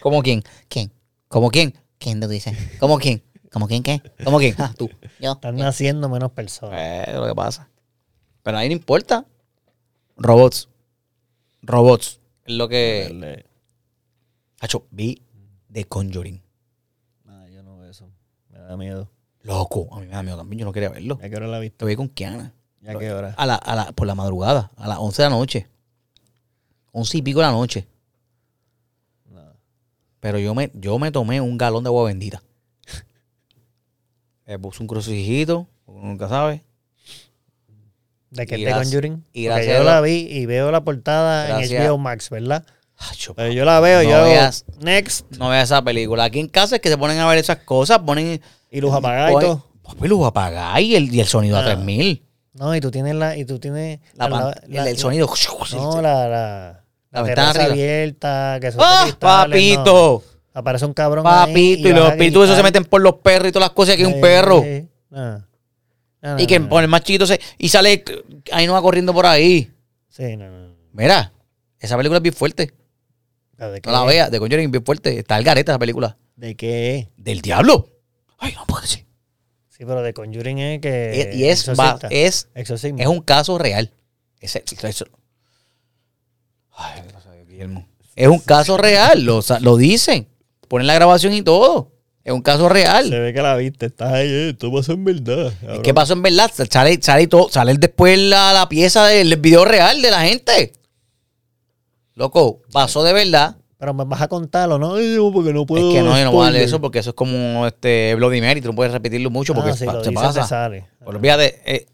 ¿Cómo 0.00 0.22
quién? 0.22 0.42
¿Quién? 0.68 0.92
¿Cómo 1.28 1.50
quién? 1.50 1.74
¿Quién 1.98 2.20
te 2.20 2.28
dice? 2.28 2.56
¿Cómo 2.78 2.98
quién? 2.98 3.22
¿Cómo 3.52 3.66
quién 3.66 3.82
qué? 3.82 4.00
¿Cómo 4.24 4.38
quién? 4.38 4.54
Ah, 4.58 4.72
tú. 4.76 4.88
Yo. 5.20 5.32
Están 5.32 5.56
naciendo 5.56 6.08
menos 6.08 6.32
personas. 6.32 6.78
Eh, 6.78 7.12
lo 7.14 7.26
que 7.26 7.34
pasa. 7.34 7.68
Pero 8.42 8.58
ahí 8.58 8.68
no 8.68 8.74
importa. 8.74 9.26
Robots. 10.16 10.68
Robots. 11.62 12.20
Es 12.44 12.54
lo 12.54 12.68
que. 12.68 13.44
Hacho, 14.60 14.86
vi 14.90 15.22
The 15.72 15.84
Conjuring. 15.84 16.42
Ah, 17.26 17.46
yo 17.52 17.62
no 17.62 17.78
veo 17.78 17.90
eso. 17.90 18.10
Me 18.48 18.58
da 18.58 18.76
miedo. 18.76 19.10
Loco. 19.42 19.88
A 19.92 20.00
mí 20.00 20.06
me 20.06 20.12
da 20.12 20.22
miedo 20.22 20.36
también. 20.36 20.60
Yo 20.60 20.66
no 20.66 20.72
quería 20.72 20.90
verlo. 20.90 21.18
¿Ya 21.20 21.28
qué 21.28 21.36
hora 21.36 21.46
la 21.46 21.58
viste? 21.58 21.78
Te 21.78 21.84
vi 21.86 21.96
con 21.96 22.08
Kiana. 22.08 22.54
¿Ya 22.82 22.98
qué 22.98 23.12
hora? 23.12 23.34
A 23.36 23.46
la, 23.46 23.56
a 23.56 23.74
la, 23.74 23.92
por 23.92 24.06
la 24.06 24.14
madrugada. 24.14 24.70
A 24.76 24.88
las 24.88 24.98
11 24.98 25.22
de 25.22 25.28
la 25.28 25.34
noche. 25.34 25.66
11 26.92 27.18
y 27.18 27.22
pico 27.22 27.40
de 27.40 27.46
la 27.46 27.52
noche. 27.52 27.88
Pero 30.20 30.38
yo 30.38 30.54
me, 30.54 30.70
yo 30.74 30.98
me 30.98 31.10
tomé 31.10 31.40
un 31.40 31.56
galón 31.58 31.82
de 31.84 31.88
agua 31.88 32.04
bendita. 32.04 32.42
Me 34.46 34.58
puse 34.58 34.82
un 34.82 34.86
crucijito. 34.86 35.66
Nunca 35.86 36.28
sabe. 36.28 36.62
¿De 38.30 38.46
qué 38.46 38.58
te 38.58 38.70
Conjuring? 38.70 39.24
y 39.32 39.48
Porque 39.48 39.66
yo 39.66 39.80
a- 39.80 39.84
la 39.84 40.00
vi 40.00 40.26
y 40.30 40.46
veo 40.46 40.70
la 40.70 40.84
portada 40.84 41.46
Gracias- 41.48 41.72
en 41.82 41.88
HBO 41.88 41.98
Max, 41.98 42.30
¿verdad? 42.30 42.64
Pero 43.34 43.50
yo 43.50 43.64
la 43.64 43.80
veo, 43.80 44.02
No 44.04 44.10
yo 44.10 44.22
veas. 44.24 44.64
next 44.80 45.24
No 45.38 45.48
veas 45.48 45.64
esa 45.64 45.82
película. 45.82 46.24
Aquí 46.24 46.38
en 46.38 46.48
casa 46.48 46.76
es 46.76 46.82
que 46.82 46.90
se 46.90 46.98
ponen 46.98 47.18
a 47.18 47.26
ver 47.26 47.38
esas 47.38 47.56
cosas. 47.58 47.98
Ponen. 48.00 48.40
y 48.70 48.80
luz 48.80 48.94
apagada 48.94 49.32
y 49.32 49.34
todo. 49.40 49.66
Papi, 49.82 50.06
luz 50.06 50.24
apagada 50.26 50.80
y 50.80 50.94
el, 50.94 51.12
y 51.12 51.18
el 51.20 51.26
sonido 51.26 51.56
a 51.56 51.60
Ah. 51.60 51.64
3000. 51.64 52.22
No, 52.52 52.74
y 52.76 52.80
tú 52.80 52.90
tienes 52.90 53.14
la 53.14 53.36
y 53.36 53.44
tú 53.46 53.58
tienes 53.58 54.00
La, 54.14 54.28
la- 54.28 54.38
pan- 54.38 54.54
la- 54.68 54.82
el, 54.82 54.88
el 54.88 54.98
sonido. 54.98 55.28
No, 55.72 56.00
la 56.02 56.79
la, 57.10 57.20
La 57.20 57.20
la 57.20 57.22
ventana 57.26 57.52
terraza 57.52 57.72
abierta, 57.72 58.58
que 58.60 58.72
son 58.72 58.80
¡Ah, 58.84 59.06
no. 59.10 59.18
papito! 59.18 60.24
Aparece 60.52 60.84
un 60.84 60.94
cabrón 60.94 61.24
ahí 61.26 61.46
Papito, 61.46 61.88
y 61.88 61.92
los 61.92 62.08
espíritus 62.10 62.44
esos 62.44 62.56
se 62.56 62.62
meten 62.62 62.84
por 62.84 63.00
los 63.00 63.14
perros 63.16 63.48
y 63.48 63.52
todas 63.52 63.68
las 63.68 63.74
cosas. 63.74 63.94
Aquí 63.94 64.02
hay 64.04 64.12
un 64.12 64.20
perro. 64.20 64.64
No, 65.10 65.44
no, 66.22 66.38
Y 66.40 66.46
que 66.46 66.60
por 66.60 66.82
el 66.82 66.88
más 66.88 67.02
chiquito 67.02 67.26
se. 67.26 67.40
Y 67.56 67.68
sale. 67.68 68.04
Ahí 68.52 68.66
no 68.66 68.72
va 68.74 68.82
corriendo 68.82 69.12
por 69.14 69.26
ahí. 69.26 69.70
Sí, 70.08 70.36
no, 70.36 70.50
no. 70.50 70.74
Mira, 70.92 71.32
esa 71.78 71.96
película 71.96 72.18
es 72.18 72.22
bien 72.22 72.34
fuerte. 72.34 72.72
¿De 73.56 73.80
No 73.84 73.92
la 73.92 74.04
veas. 74.04 74.30
De 74.30 74.38
Conjuring 74.38 74.66
es 74.66 74.70
bien 74.70 74.84
fuerte. 74.84 75.18
Está 75.18 75.38
el 75.38 75.44
gareta 75.44 75.72
esa 75.72 75.78
película. 75.78 76.16
¿De 76.36 76.56
qué? 76.56 77.10
Del 77.16 77.40
diablo. 77.42 77.88
Ay, 78.38 78.52
no 78.56 78.66
puedo 78.66 78.82
decir. 78.82 79.06
Sí, 79.68 79.84
pero 79.86 80.02
de 80.02 80.12
Conjuring 80.12 80.58
es 80.58 80.80
que 80.80 81.20
Es- 81.30 81.36
y 81.36 81.44
es, 81.48 81.68
va- 81.70 81.98
es, 82.10 82.48
Exorcismo. 82.54 82.98
es 82.98 83.06
un 83.06 83.20
caso 83.20 83.56
real. 83.58 83.92
Ese- 84.40 84.64
eso- 84.82 85.06
Ay, 86.76 87.02
Guillermo. 87.48 87.86
Es 88.16 88.28
un 88.28 88.38
caso 88.38 88.76
real. 88.76 89.22
Lo, 89.22 89.40
lo 89.60 89.76
dicen. 89.76 90.28
Ponen 90.68 90.86
la 90.86 90.94
grabación 90.94 91.32
y 91.34 91.42
todo. 91.42 91.92
Es 92.22 92.32
un 92.32 92.42
caso 92.42 92.68
real. 92.68 93.08
Se 93.08 93.18
ve 93.18 93.32
que 93.32 93.40
la 93.42 93.56
viste, 93.56 93.86
estás 93.86 94.12
ahí, 94.12 94.28
eh, 94.28 94.48
esto 94.50 94.70
pasó 94.72 94.92
en 94.92 95.04
verdad. 95.04 95.46
Es 95.48 95.54
cabrón. 95.58 95.82
que 95.82 95.94
pasó 95.94 96.12
en 96.12 96.22
verdad. 96.22 96.50
Sale, 96.70 96.98
sale, 97.02 97.26
todo, 97.26 97.48
sale 97.48 97.74
después 97.74 98.18
la, 98.18 98.52
la 98.52 98.68
pieza 98.68 99.06
del 99.06 99.34
video 99.36 99.64
real 99.64 100.00
de 100.02 100.10
la 100.10 100.20
gente. 100.22 100.72
Loco, 102.14 102.62
pasó 102.72 103.02
de 103.02 103.12
verdad. 103.12 103.56
Pero 103.78 103.94
me 103.94 104.04
vas 104.04 104.20
a 104.20 104.28
contarlo, 104.28 104.78
¿no? 104.78 104.90
Porque 105.32 105.52
no 105.54 105.64
puedo. 105.64 105.88
es 105.88 105.94
que 105.94 106.02
no, 106.02 106.16
yo 106.18 106.24
no 106.24 106.32
voy 106.32 106.42
a 106.42 106.44
darle 106.44 106.58
spoiler. 106.58 106.62
eso 106.68 106.80
porque 106.82 106.98
eso 106.98 107.10
es 107.10 107.16
como 107.16 107.66
este 107.66 108.14
Bloody 108.14 108.42
Mary. 108.42 108.60
Tú 108.60 108.68
no 108.68 108.74
puedes 108.74 108.92
repetirlo 108.92 109.30
mucho 109.30 109.54
porque 109.54 109.70
Ah, 109.70 109.76
si 109.76 109.86
pa- 109.86 109.94
lo 109.94 110.04
se 110.04 110.10
dices, 110.10 110.22
te 110.22 110.26
pasa. 110.34 110.44
sale. 110.46 110.88
Pero 110.98 111.10
olvídate, 111.12 111.62
eh, 111.64 111.86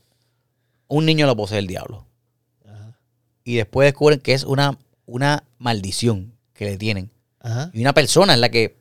un 0.88 1.06
niño 1.06 1.26
lo 1.26 1.36
posee 1.36 1.60
el 1.60 1.68
diablo. 1.68 2.04
Y 3.46 3.54
después 3.56 3.86
descubren 3.86 4.18
que 4.20 4.32
es 4.32 4.42
una, 4.44 4.76
una 5.06 5.44
maldición 5.58 6.32
que 6.52 6.64
le 6.64 6.76
tienen. 6.76 7.10
Ajá. 7.40 7.70
Y 7.72 7.80
una 7.80 7.94
persona 7.94 8.34
en 8.34 8.40
la 8.40 8.48
que, 8.48 8.76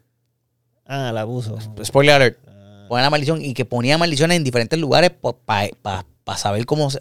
Ah, 0.87 1.09
el 1.11 1.17
abuso. 1.17 1.57
spoiler 1.83 2.15
alert, 2.15 2.39
Ah. 2.47 2.85
pone 2.89 3.03
la 3.03 3.09
maldición 3.11 3.41
y 3.43 3.53
que 3.53 3.63
ponía 3.65 3.97
maldiciones 3.97 4.37
en 4.37 4.43
diferentes 4.43 4.77
lugares 4.79 5.11
para 5.45 6.37
saber 6.37 6.65
cómo 6.65 6.89
se... 6.89 6.99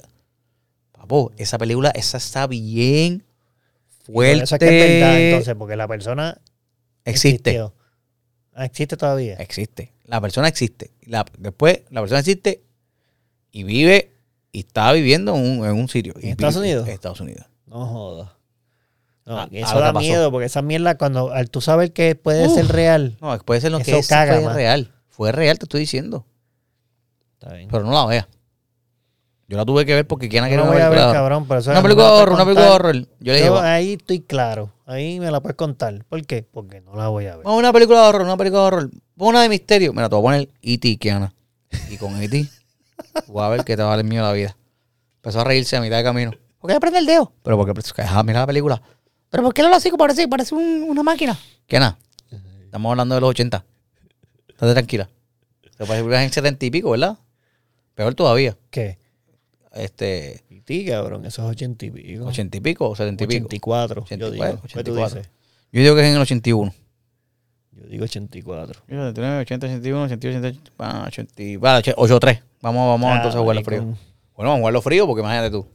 Papo, 0.92 1.32
esa 1.38 1.56
película, 1.58 1.90
esa 1.90 2.18
está 2.18 2.46
bien 2.46 3.24
fuerte. 4.04 4.44
Eso 4.44 4.54
es 4.56 4.58
que 4.58 4.66
es 4.66 5.00
verdad, 5.00 5.20
entonces, 5.20 5.54
porque 5.54 5.76
la 5.76 5.88
persona 5.88 6.38
existe. 7.04 7.50
existió. 7.50 7.74
Ah, 8.54 8.64
existe 8.66 8.96
todavía. 8.96 9.34
Existe. 9.36 9.92
La 10.04 10.20
persona 10.20 10.48
existe. 10.48 10.90
La- 11.06 11.24
después, 11.38 11.80
la 11.90 12.00
persona 12.00 12.20
existe 12.20 12.62
y 13.52 13.64
vive 13.64 14.10
y 14.52 14.60
está 14.60 14.92
viviendo 14.92 15.34
en 15.34 15.40
un, 15.60 15.66
en 15.66 15.72
un 15.72 15.88
sitio. 15.88 16.14
¿En 16.20 16.28
Y 16.28 16.30
Estados 16.32 16.56
Unidos? 16.56 16.86
En 16.86 16.92
Estados 16.94 17.20
Unidos. 17.20 17.46
No 17.74 17.86
jodas. 17.86 18.30
No, 19.26 19.38
Ah, 19.40 19.48
eso 19.50 19.80
da 19.80 19.92
miedo, 19.92 20.30
porque 20.30 20.46
esa 20.46 20.62
mierda, 20.62 20.96
cuando 20.96 21.32
al 21.32 21.50
tú 21.50 21.60
sabes 21.60 21.90
que 21.90 22.14
puede 22.14 22.46
Uf. 22.46 22.54
ser 22.54 22.68
real. 22.68 23.16
No, 23.20 23.36
puede 23.38 23.60
ser 23.60 23.72
lo 23.72 23.80
que 23.80 23.98
es 23.98 24.06
caga 24.08 24.40
fue 24.40 24.52
real. 24.52 24.92
Fue 25.08 25.32
real, 25.32 25.58
te 25.58 25.64
estoy 25.64 25.80
diciendo. 25.80 26.26
Está 27.40 27.54
bien. 27.54 27.68
Pero 27.70 27.84
no 27.84 27.92
la 27.92 28.04
veas. 28.06 28.28
Yo 29.48 29.56
la 29.56 29.64
tuve 29.64 29.84
que 29.86 29.94
ver 29.94 30.06
porque 30.06 30.28
quién 30.28 30.42
No 30.44 30.48
quiere 30.48 30.62
la 30.62 30.68
una 30.68 30.72
voy 30.72 30.82
a 30.82 30.88
ver, 30.88 30.98
película. 30.98 31.12
cabrón, 31.18 31.46
pero 31.48 31.60
eso 31.60 31.70
Una 31.70 31.80
no 31.80 31.82
película 31.82 32.06
de 32.06 32.12
horror, 32.12 32.34
una 32.34 32.44
película 32.44 32.66
de 32.66 32.72
horror. 32.72 32.94
Yo 32.96 33.32
le 33.32 33.34
dije, 33.34 33.46
Yo 33.46 33.58
ahí 33.60 33.92
estoy 33.94 34.20
claro. 34.20 34.70
Ahí 34.86 35.18
me 35.20 35.30
la 35.30 35.40
puedes 35.40 35.56
contar. 35.56 36.04
¿Por 36.08 36.24
qué? 36.26 36.42
Porque 36.50 36.80
no 36.80 36.94
la 36.94 37.08
voy 37.08 37.26
a 37.26 37.36
ver. 37.36 37.46
a 37.46 37.50
una 37.52 37.72
película 37.72 38.02
de 38.02 38.08
horror, 38.08 38.22
una 38.22 38.36
película 38.36 38.60
de 38.62 38.66
horror. 38.68 38.90
Una 39.16 39.42
de 39.42 39.48
misterio. 39.48 39.92
Mira, 39.92 40.08
te 40.08 40.14
voy 40.16 40.22
a 40.22 40.24
poner 40.24 40.48
E.T. 40.62 40.96
Kiana. 40.98 41.32
Y 41.90 41.96
con 41.96 42.20
E.T. 42.22 42.46
voy 43.28 43.42
a 43.44 43.48
ver 43.48 43.64
que 43.64 43.76
te 43.76 43.82
vale 43.82 44.02
el 44.02 44.08
mío 44.08 44.22
la 44.22 44.32
vida. 44.32 44.56
Empezó 45.16 45.40
a 45.40 45.44
reírse 45.44 45.76
a 45.76 45.80
mitad 45.80 45.96
de 45.96 46.04
camino. 46.04 46.32
¿Por 46.64 46.72
qué 46.72 46.80
prende 46.80 46.98
el 46.98 47.04
dedo? 47.04 47.30
Pero 47.42 47.58
porque, 47.58 47.74
ah, 48.08 48.22
mira 48.22 48.40
la 48.40 48.46
película. 48.46 48.80
¿Pero 49.28 49.42
por 49.42 49.52
qué 49.52 49.62
lo 49.62 49.74
así? 49.74 49.90
Parece, 49.90 50.26
parece 50.28 50.54
un- 50.54 50.84
una 50.88 51.02
máquina. 51.02 51.38
Kiana, 51.66 51.98
estamos 52.64 52.90
hablando 52.90 53.14
de 53.16 53.20
los 53.20 53.28
80. 53.28 53.62
Estate 54.48 54.72
tranquila. 54.72 55.10
Se 55.76 55.84
parece 55.84 56.08
que 56.08 56.16
en 56.22 56.32
70 56.32 56.64
y 56.64 56.70
pico, 56.70 56.92
¿verdad? 56.92 57.18
Peor 57.94 58.14
todavía. 58.14 58.56
¿Qué? 58.70 58.96
Este, 59.74 60.42
Y 60.66 60.86
cabrón, 60.86 61.26
eso 61.26 61.42
es 61.44 61.50
ochenta 61.50 61.84
y 61.84 61.90
pico. 61.90 62.24
80 62.24 62.56
y 62.56 62.60
pico 62.60 62.88
o 62.88 62.96
70 62.96 63.24
y 63.24 63.26
pico. 63.26 63.44
84, 63.44 63.96
yo 63.96 64.02
84, 64.04 64.32
digo. 64.32 64.62
¿Qué 64.62 64.68
tú 64.84 64.92
84. 64.92 65.16
dices? 65.20 65.32
Yo 65.70 65.80
digo 65.82 65.94
que 65.96 66.00
es 66.00 66.06
en 66.08 66.14
el 66.14 66.22
81. 66.22 66.74
Yo 67.72 67.86
digo 67.88 68.04
84. 68.04 68.80
79, 68.88 69.40
80, 69.42 69.66
81, 69.66 70.04
82, 70.04 70.36
88, 70.38 70.72
ah, 70.78 71.04
80, 71.08 71.42
y- 71.42 71.56
vale, 71.58 71.78
83. 71.94 72.40
Vamos, 72.62 72.88
vamos 72.88 73.10
Ah, 73.12 73.16
entonces 73.16 73.36
a 73.36 73.40
jugarlo 73.42 73.60
maricón. 73.60 73.94
frío. 73.96 74.08
Bueno, 74.34 74.48
vamos 74.48 74.54
a 74.54 74.60
jugarlo 74.60 74.80
frío 74.80 75.06
porque 75.06 75.20
imagínate 75.20 75.50
tú. 75.50 75.66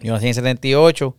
Yo 0.00 0.12
nací 0.12 0.26
en 0.28 0.34
78. 0.34 1.16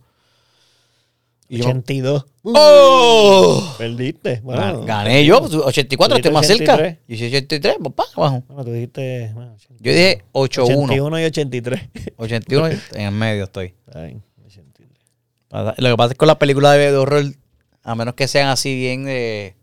Y 1.48 1.58
yo- 1.58 1.64
82. 1.64 2.24
¡Oh! 2.44 3.74
Perdiste. 3.78 4.40
Bueno, 4.42 4.62
Gan- 4.82 4.86
Gané 4.86 5.24
yo, 5.24 5.40
pues, 5.40 5.52
84, 5.54 6.16
estoy 6.16 6.32
más 6.32 6.46
cerca. 6.46 6.74
83. 6.74 6.98
Yo 7.08 7.16
soy 7.18 7.26
83, 7.28 7.76
papá, 7.82 8.04
abajo. 8.16 8.42
Bueno, 8.48 8.64
tú 8.64 8.72
dijiste. 8.72 9.30
bueno, 9.34 9.54
Yo 9.80 9.92
dije 9.92 10.22
81. 10.32 10.84
81 10.84 11.20
y 11.20 11.24
83. 11.24 11.80
81, 12.16 12.68
en 12.94 13.00
el 13.00 13.12
medio 13.12 13.44
estoy. 13.44 13.74
Está 13.86 14.02
bien, 14.04 14.22
83. 14.46 14.88
Lo 15.78 15.90
que 15.90 15.96
pasa 15.96 16.06
es 16.06 16.12
que 16.12 16.16
con 16.16 16.28
las 16.28 16.36
películas 16.38 16.72
de, 16.76 16.90
de 16.90 16.96
horror, 16.96 17.24
a 17.82 17.94
menos 17.94 18.14
que 18.14 18.28
sean 18.28 18.48
así 18.48 18.74
bien 18.74 19.04
de, 19.04 19.54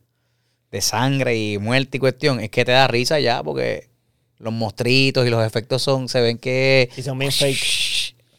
de 0.72 0.82
sangre 0.82 1.36
y 1.38 1.58
muerte 1.58 1.98
y 1.98 2.00
cuestión, 2.00 2.40
es 2.40 2.50
que 2.52 2.66
te 2.66 2.72
da 2.72 2.88
risa 2.88 3.20
ya 3.20 3.42
porque 3.42 3.90
los 4.38 4.54
mostritos 4.54 5.26
y 5.26 5.30
los 5.32 5.46
efectos 5.46 5.82
son, 5.82 6.08
se 6.08 6.22
ven 6.22 6.38
que... 6.38 6.90
Y 6.96 7.02
son 7.02 7.18
bien 7.20 7.32
fake. 7.32 7.58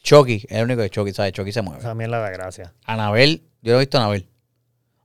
Chucky, 0.03 0.47
es 0.49 0.57
el 0.59 0.65
único 0.65 0.81
de 0.81 0.91
Chucky, 0.91 1.13
¿sabes? 1.13 1.33
Chucky 1.33 1.53
se 1.53 1.63
mueve. 1.63 1.81
Esa 1.81 1.95
mierda 1.95 2.19
da 2.19 2.31
gracia. 2.31 2.73
Anabel, 2.85 3.43
yo 3.63 3.73
no 3.73 3.79
he 3.79 3.81
visto 3.81 3.99
a 3.99 4.03
Anabel. 4.03 4.29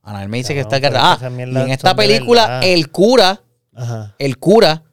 Anabel 0.04 0.30
me 0.30 0.38
dice 0.38 0.54
que 0.54 0.60
está 0.62 0.80
cargada. 0.80 1.18
Ah, 1.22 1.30
y 1.32 1.42
en 1.42 1.70
esta 1.72 1.96
película, 1.96 2.62
el 2.64 2.92
cura, 2.92 3.42
Ajá. 3.74 4.16
el 4.20 4.38
cura, 4.38 4.84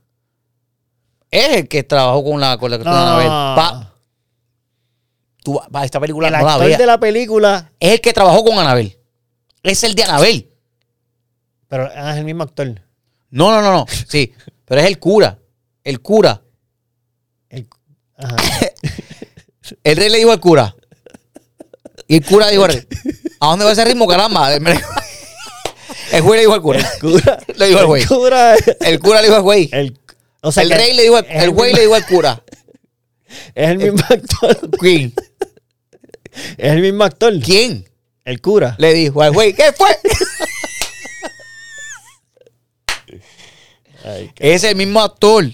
es 1.31 1.57
el 1.57 1.69
que 1.69 1.83
trabajó 1.83 2.25
con 2.25 2.41
la, 2.41 2.57
con 2.59 2.71
la 2.71 2.77
Anabel. 2.79 3.27
Pa, 3.29 3.93
tú, 5.43 5.61
pa, 5.71 5.85
esta 5.85 6.01
película 6.01 6.29
el 6.29 6.35
no 6.35 6.41
la 6.45 6.53
actor 6.55 6.67
veas. 6.67 6.79
de 6.79 6.87
la 6.87 6.99
película, 6.99 7.73
Es 7.79 7.93
el 7.93 8.01
que 8.01 8.13
trabajó 8.13 8.43
con 8.45 8.59
Anabel. 8.59 8.99
Es 9.63 9.85
el 9.85 9.95
de 9.95 10.03
Anabel. 10.05 10.51
pero 11.69 11.89
ah, 11.95 12.13
es 12.13 12.19
el 12.19 12.25
mismo 12.25 12.43
actor. 12.43 12.69
No, 13.31 13.51
no, 13.51 13.63
no, 13.63 13.71
no. 13.73 13.87
Sí, 14.09 14.35
pero 14.65 14.81
es 14.81 14.87
el 14.89 14.99
cura. 14.99 15.39
El 15.85 16.01
cura. 16.01 16.43
El- 17.49 17.69
ajá. 18.17 18.37
El 19.85 19.97
rey 19.97 20.09
le 20.11 20.19
dijo 20.19 20.31
al 20.33 20.41
cura. 20.41 20.75
Y 22.09 22.17
el 22.17 22.25
cura 22.25 22.49
dijo 22.49 22.65
al 22.65 22.73
rey, 22.75 22.87
¿A 23.41 23.47
dónde 23.49 23.65
va 23.65 23.73
ese 23.73 23.85
ritmo, 23.85 24.07
caramba? 24.07 24.53
El 24.55 24.63
güey 26.23 26.37
le 26.39 26.41
dijo 26.43 26.55
al 26.55 26.63
cura. 26.63 26.93
Cura. 27.01 27.39
Le 27.57 27.67
dijo 27.69 27.79
al 27.81 27.87
güey. 27.87 28.03
El 28.03 28.09
cura. 28.09 28.55
El 28.81 29.01
cura 29.01 29.21
le 29.21 29.27
dijo 29.29 29.37
al 29.37 29.43
güey. 29.43 29.69
El, 29.73 29.99
o 30.43 30.53
sea 30.53 30.63
el 30.63 30.69
que 30.71 30.77
rey 30.77 30.93
le 30.95 31.03
dijo 31.03 31.17
al, 31.17 31.27
el 31.29 31.51
güey 31.51 31.71
mismo- 31.73 31.77
le 31.77 31.83
dijo 31.83 31.95
al 31.95 32.07
cura. 32.07 32.43
Es 33.55 33.71
el 33.71 33.79
mismo 33.79 34.01
actor. 34.09 34.71
¿Quién? 34.79 35.15
Es 36.59 36.73
el 36.73 36.81
mismo 36.83 37.05
actor. 37.05 37.41
¿Quién? 37.41 37.89
El 38.25 38.41
cura. 38.41 38.75
Le 38.79 38.93
dijo 38.95 39.23
al 39.23 39.33
güey. 39.33 39.53
¿Qué 39.55 39.73
fue? 39.73 39.89
Ay, 44.05 44.33
es 44.39 44.65
el 44.65 44.77
mismo 44.77 45.01
actor. 45.01 45.45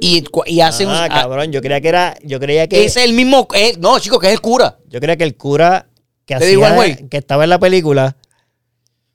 Y, 0.00 0.24
y 0.46 0.60
hace 0.60 0.86
un. 0.86 0.92
ah, 0.92 1.04
ah, 1.04 1.08
cabrón, 1.22 1.52
yo 1.52 1.60
creía 1.60 1.80
que 1.80 1.88
era, 1.88 2.14
yo 2.24 2.40
creía 2.40 2.66
que, 2.68 2.84
es 2.84 2.96
el 2.96 3.12
mismo. 3.12 3.46
eh, 3.54 3.76
no, 3.78 3.98
chico, 3.98 4.18
que 4.18 4.28
es 4.28 4.32
el 4.32 4.40
cura. 4.40 4.78
yo 4.88 5.00
creía 5.00 5.16
que 5.16 5.24
el 5.24 5.36
cura 5.36 5.88
que 6.24 6.34
hacía, 6.34 6.74
güey. 6.74 7.08
que 7.08 7.18
estaba 7.18 7.44
en 7.44 7.50
la 7.50 7.58
película, 7.58 8.16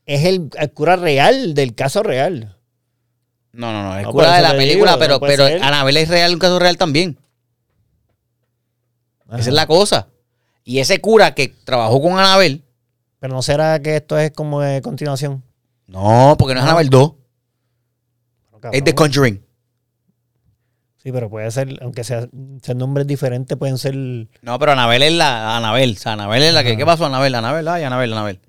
es 0.06 0.26
el, 0.26 0.50
el 0.58 0.72
cura 0.72 0.96
real 0.96 1.54
del 1.54 1.74
caso 1.76 2.04
real. 2.04 2.58
No, 3.52 3.74
no, 3.74 3.84
no. 3.84 3.98
El 3.98 4.04
No, 4.04 4.12
cura 4.12 4.36
de 4.36 4.42
la 4.42 4.52
película, 4.52 4.92
digo, 4.94 5.00
pero, 5.00 5.14
no 5.16 5.20
pero 5.22 5.48
ser. 5.48 5.64
Anabel 5.64 5.98
es 5.98 6.10
real, 6.10 6.34
un 6.34 6.40
caso 6.40 6.60
real 6.60 6.78
también. 6.78 7.18
Ajá. 9.28 9.40
Esa 9.40 9.50
es 9.50 9.56
la 9.56 9.68
cosa. 9.68 10.08
Y 10.64 10.80
ese 10.80 11.00
cura 11.02 11.34
que 11.34 11.48
trabajó 11.64 12.02
con 12.02 12.14
Anabel. 12.20 12.64
Pero 13.20 13.34
no 13.34 13.42
será 13.42 13.82
que 13.82 13.96
esto 13.96 14.18
es 14.18 14.32
como 14.32 14.62
de 14.62 14.82
continuación. 14.82 15.44
No, 15.88 16.36
porque 16.38 16.54
no 16.54 16.60
es 16.60 16.66
Ah. 16.66 16.70
Anabel 16.70 16.90
2. 16.90 17.14
Cabrón. 18.62 18.72
Es 18.74 18.84
The 18.84 18.94
Conjuring. 18.96 19.44
Sí, 21.08 21.14
pero 21.14 21.30
puede 21.30 21.50
ser, 21.52 21.80
aunque 21.84 22.04
sea, 22.04 22.28
sean 22.62 22.78
nombres 22.78 23.08
diferentes, 23.08 23.58
pueden 23.58 23.78
ser. 23.78 23.96
No, 23.96 24.60
pero 24.60 24.74
Anabel 24.74 25.04
es 25.04 25.14
la 25.14 25.56
Anabel. 25.56 25.94
O 25.94 25.96
sea, 26.02 26.12
Anabel 26.12 26.44
es 26.44 26.54
la 26.54 26.64
que. 26.64 26.72
Ajá. 26.72 26.78
¿Qué 26.78 26.86
pasó, 26.86 27.06
Anabel? 27.06 27.34
Anabel, 27.34 27.66
ay, 27.70 27.84
Anabel, 27.84 28.12
Anabel. 28.12 28.42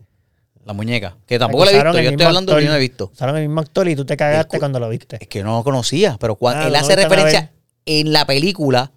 La 0.65 0.73
muñeca. 0.73 1.17
Que 1.25 1.39
tampoco 1.39 1.65
la 1.67 1.71
he 1.71 1.75
visto. 1.75 1.93
Yo 2.01 2.11
estoy 2.11 2.27
hablando 2.27 2.53
de 2.57 2.59
que 2.59 2.65
no 2.67 2.73
la 2.73 2.77
he 2.79 2.81
visto. 2.81 3.11
Usaron 3.15 3.37
el 3.37 3.43
mismo 3.47 3.61
actor 3.61 3.87
y 3.89 3.95
tú 3.95 4.05
te 4.05 4.17
cagaste 4.17 4.59
cuando 4.59 4.81
lo 4.81 4.89
viste. 4.89 5.19
Es 5.21 5.29
que 5.29 5.45
no 5.45 5.57
lo 5.57 5.63
conocía. 5.63 6.17
Pero 6.19 6.35
cuando 6.35 6.65
Ah, 6.65 6.67
él 6.67 6.73
no 6.73 6.79
hace 6.81 6.97
referencia 6.97 7.53
en 7.87 8.13
la 8.13 8.27
película, 8.27 8.91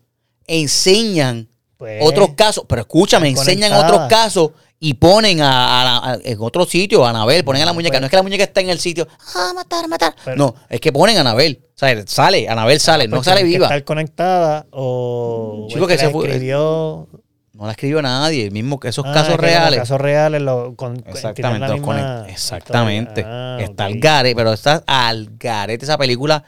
enseñan 0.48 1.48
Pues, 1.78 2.02
otros 2.04 2.30
casos. 2.36 2.66
Pero 2.68 2.82
escúchame, 2.82 3.30
enseñan 3.30 3.74
otros 3.74 4.08
casos 4.10 4.54
y 4.84 4.96
ponen 4.96 5.42
a, 5.42 5.82
a 5.82 5.86
la- 5.86 6.14
a- 6.14 6.20
en 6.24 6.38
otro 6.42 6.66
sitio 6.66 7.06
a 7.06 7.12
Anabel, 7.12 7.44
ponen 7.46 7.62
a 7.62 7.66
la 7.66 7.74
muñeca. 7.74 8.00
No 8.00 8.08
es 8.08 8.10
que 8.10 8.16
la 8.16 8.24
muñeca 8.24 8.44
está 8.44 8.62
en 8.62 8.70
el 8.72 8.80
sitio. 8.80 9.08
Ah, 9.36 9.52
matar, 9.54 9.88
matar. 9.88 10.16
pero- 10.26 10.36
no, 10.38 10.56
es 10.70 10.80
que 10.82 10.92
ponen 10.92 11.18
a 11.18 11.22
Anabel. 11.22 11.64
O 11.76 11.78
sea, 11.78 11.96
sale, 12.08 12.50
Anabel 12.50 12.80
sale, 12.80 13.08
no 13.08 13.24
sale 13.24 13.38
tienen 13.42 13.52
que 13.54 13.58
viva. 13.58 13.68
estar 13.68 13.84
conectada 13.84 14.66
o. 14.72 15.68
Chico, 15.70 15.86
que 15.86 16.00
se 16.00 16.10
fue- 16.10 16.26
escribió. 16.28 17.08
No 17.54 17.66
la 17.68 17.72
escribió 17.74 18.02
nadie. 18.02 18.50
Mismo 18.50 18.80
que 18.80 18.88
esos 18.88 19.06
Ah, 19.06 19.14
casos 19.14 19.36
que 19.36 19.42
reales. 19.46 19.80
Casos 19.82 20.02
reales. 20.02 20.42
Lo, 20.42 20.76
con, 20.76 21.04
Exactamente, 21.06 21.68
los 21.68 21.78
misma 21.80 22.26
exactamente. 22.28 23.24
Ah, 23.24 23.58
está 23.62 23.86
ok. 23.86 23.92
al 23.94 24.00
garete, 24.00 24.36
pero 24.36 24.54
está 24.54 24.84
al 24.88 25.30
garete 25.38 25.86
esa 25.86 25.96
película. 26.00 26.44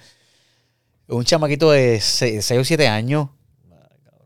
Un 1.08 1.24
chamaquito 1.24 1.70
de 1.70 2.02
6 2.02 2.52
o 2.60 2.64
7 2.64 2.88
años 2.88 3.30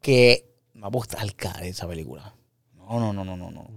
que 0.02 0.46
pues, 0.80 1.10
está 1.10 1.22
al 1.22 1.32
garete 1.38 1.68
esa 1.70 1.88
película. 1.90 2.34
No, 2.78 3.00
no, 3.02 3.12
no, 3.12 3.26
no, 3.26 3.36
no, 3.36 3.52
no. 3.52 3.68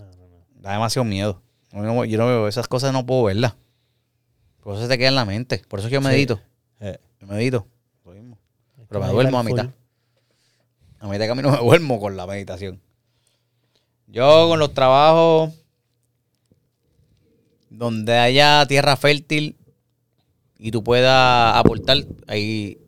Da 0.61 0.73
demasiado 0.73 1.05
miedo. 1.05 1.43
Yo 1.73 1.81
no, 1.81 2.05
yo 2.05 2.19
no 2.19 2.27
veo 2.27 2.49
esas 2.49 2.69
cosas, 2.69 2.93
no 2.93 3.07
puedo 3.07 3.25
verlas. 3.25 3.55
Por 4.63 4.75
eso 4.75 4.83
se 4.83 4.89
te 4.89 4.99
queda 4.99 5.09
en 5.09 5.15
la 5.15 5.25
mente. 5.25 5.63
Por 5.69 5.79
eso 5.79 5.89
es 5.89 5.91
que 5.91 5.95
yo 5.95 6.01
medito. 6.01 6.41
Eh, 6.81 6.99
Yo 7.21 7.27
medito. 7.27 7.67
Lo 8.05 8.13
mismo. 8.13 8.39
Pero 8.89 9.01
me 9.01 9.09
duermo 9.09 9.39
a 9.39 9.43
mitad. 9.43 9.71
A 10.99 11.07
mitad 11.07 11.21
de 11.21 11.29
camino 11.29 11.51
me 11.51 11.59
duermo 11.59 11.99
con 11.99 12.17
la 12.17 12.27
meditación. 12.27 12.81
Yo 14.07 14.49
con 14.49 14.59
los 14.59 14.75
trabajos 14.75 15.53
donde 17.71 18.19
haya 18.19 18.67
tierra 18.67 18.97
fértil 18.97 19.57
y 20.59 20.71
tú 20.73 20.83
puedas 20.85 21.57
aportar, 21.57 21.99
ahí, 22.27 22.79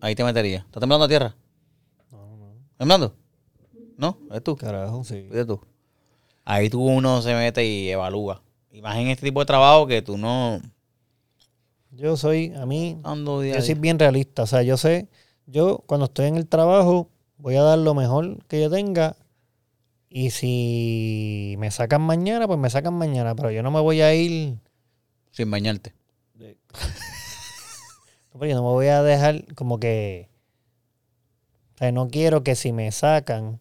ahí 0.00 0.14
te 0.14 0.22
metería. 0.22 0.58
¿Está 0.58 0.78
temblando 0.78 1.06
la 1.06 1.08
tierra? 1.08 1.36
No, 2.12 2.36
no. 2.36 2.52
¿Temblando? 2.76 3.16
¿No? 3.96 4.18
¿Es 4.30 4.44
tú? 4.44 4.54
Carajo, 4.56 5.02
sí. 5.02 5.22
Fíjate 5.22 5.46
tú. 5.46 5.60
Ahí 6.50 6.70
tú 6.70 6.82
uno 6.82 7.20
se 7.20 7.34
mete 7.34 7.62
y 7.66 7.90
evalúa. 7.90 8.42
Y 8.70 8.80
más 8.80 8.96
en 8.96 9.08
este 9.08 9.26
tipo 9.26 9.40
de 9.40 9.44
trabajo 9.44 9.86
que 9.86 10.00
tú 10.00 10.16
no 10.16 10.62
Yo 11.90 12.16
soy, 12.16 12.54
a 12.54 12.64
mí, 12.64 12.98
ando 13.04 13.42
día 13.42 13.56
yo 13.56 13.60
soy 13.60 13.74
bien 13.74 13.98
realista. 13.98 14.44
O 14.44 14.46
sea, 14.46 14.62
yo 14.62 14.78
sé, 14.78 15.08
yo 15.44 15.84
cuando 15.84 16.06
estoy 16.06 16.24
en 16.24 16.36
el 16.36 16.48
trabajo 16.48 17.10
voy 17.36 17.56
a 17.56 17.62
dar 17.62 17.78
lo 17.78 17.92
mejor 17.92 18.42
que 18.46 18.62
yo 18.62 18.70
tenga. 18.70 19.14
Y 20.08 20.30
si 20.30 21.56
me 21.58 21.70
sacan 21.70 22.00
mañana, 22.00 22.46
pues 22.46 22.58
me 22.58 22.70
sacan 22.70 22.94
mañana. 22.94 23.34
Pero 23.34 23.50
yo 23.50 23.62
no 23.62 23.70
me 23.70 23.80
voy 23.80 24.00
a 24.00 24.14
ir. 24.14 24.56
sin 25.32 25.50
bañarte. 25.50 25.92
no, 26.38 26.48
pero 28.40 28.46
yo 28.46 28.54
no 28.56 28.62
me 28.62 28.70
voy 28.70 28.86
a 28.86 29.02
dejar 29.02 29.54
como 29.54 29.78
que. 29.78 30.30
O 31.74 31.78
sea, 31.78 31.92
no 31.92 32.08
quiero 32.08 32.42
que 32.42 32.54
si 32.54 32.72
me 32.72 32.90
sacan, 32.90 33.60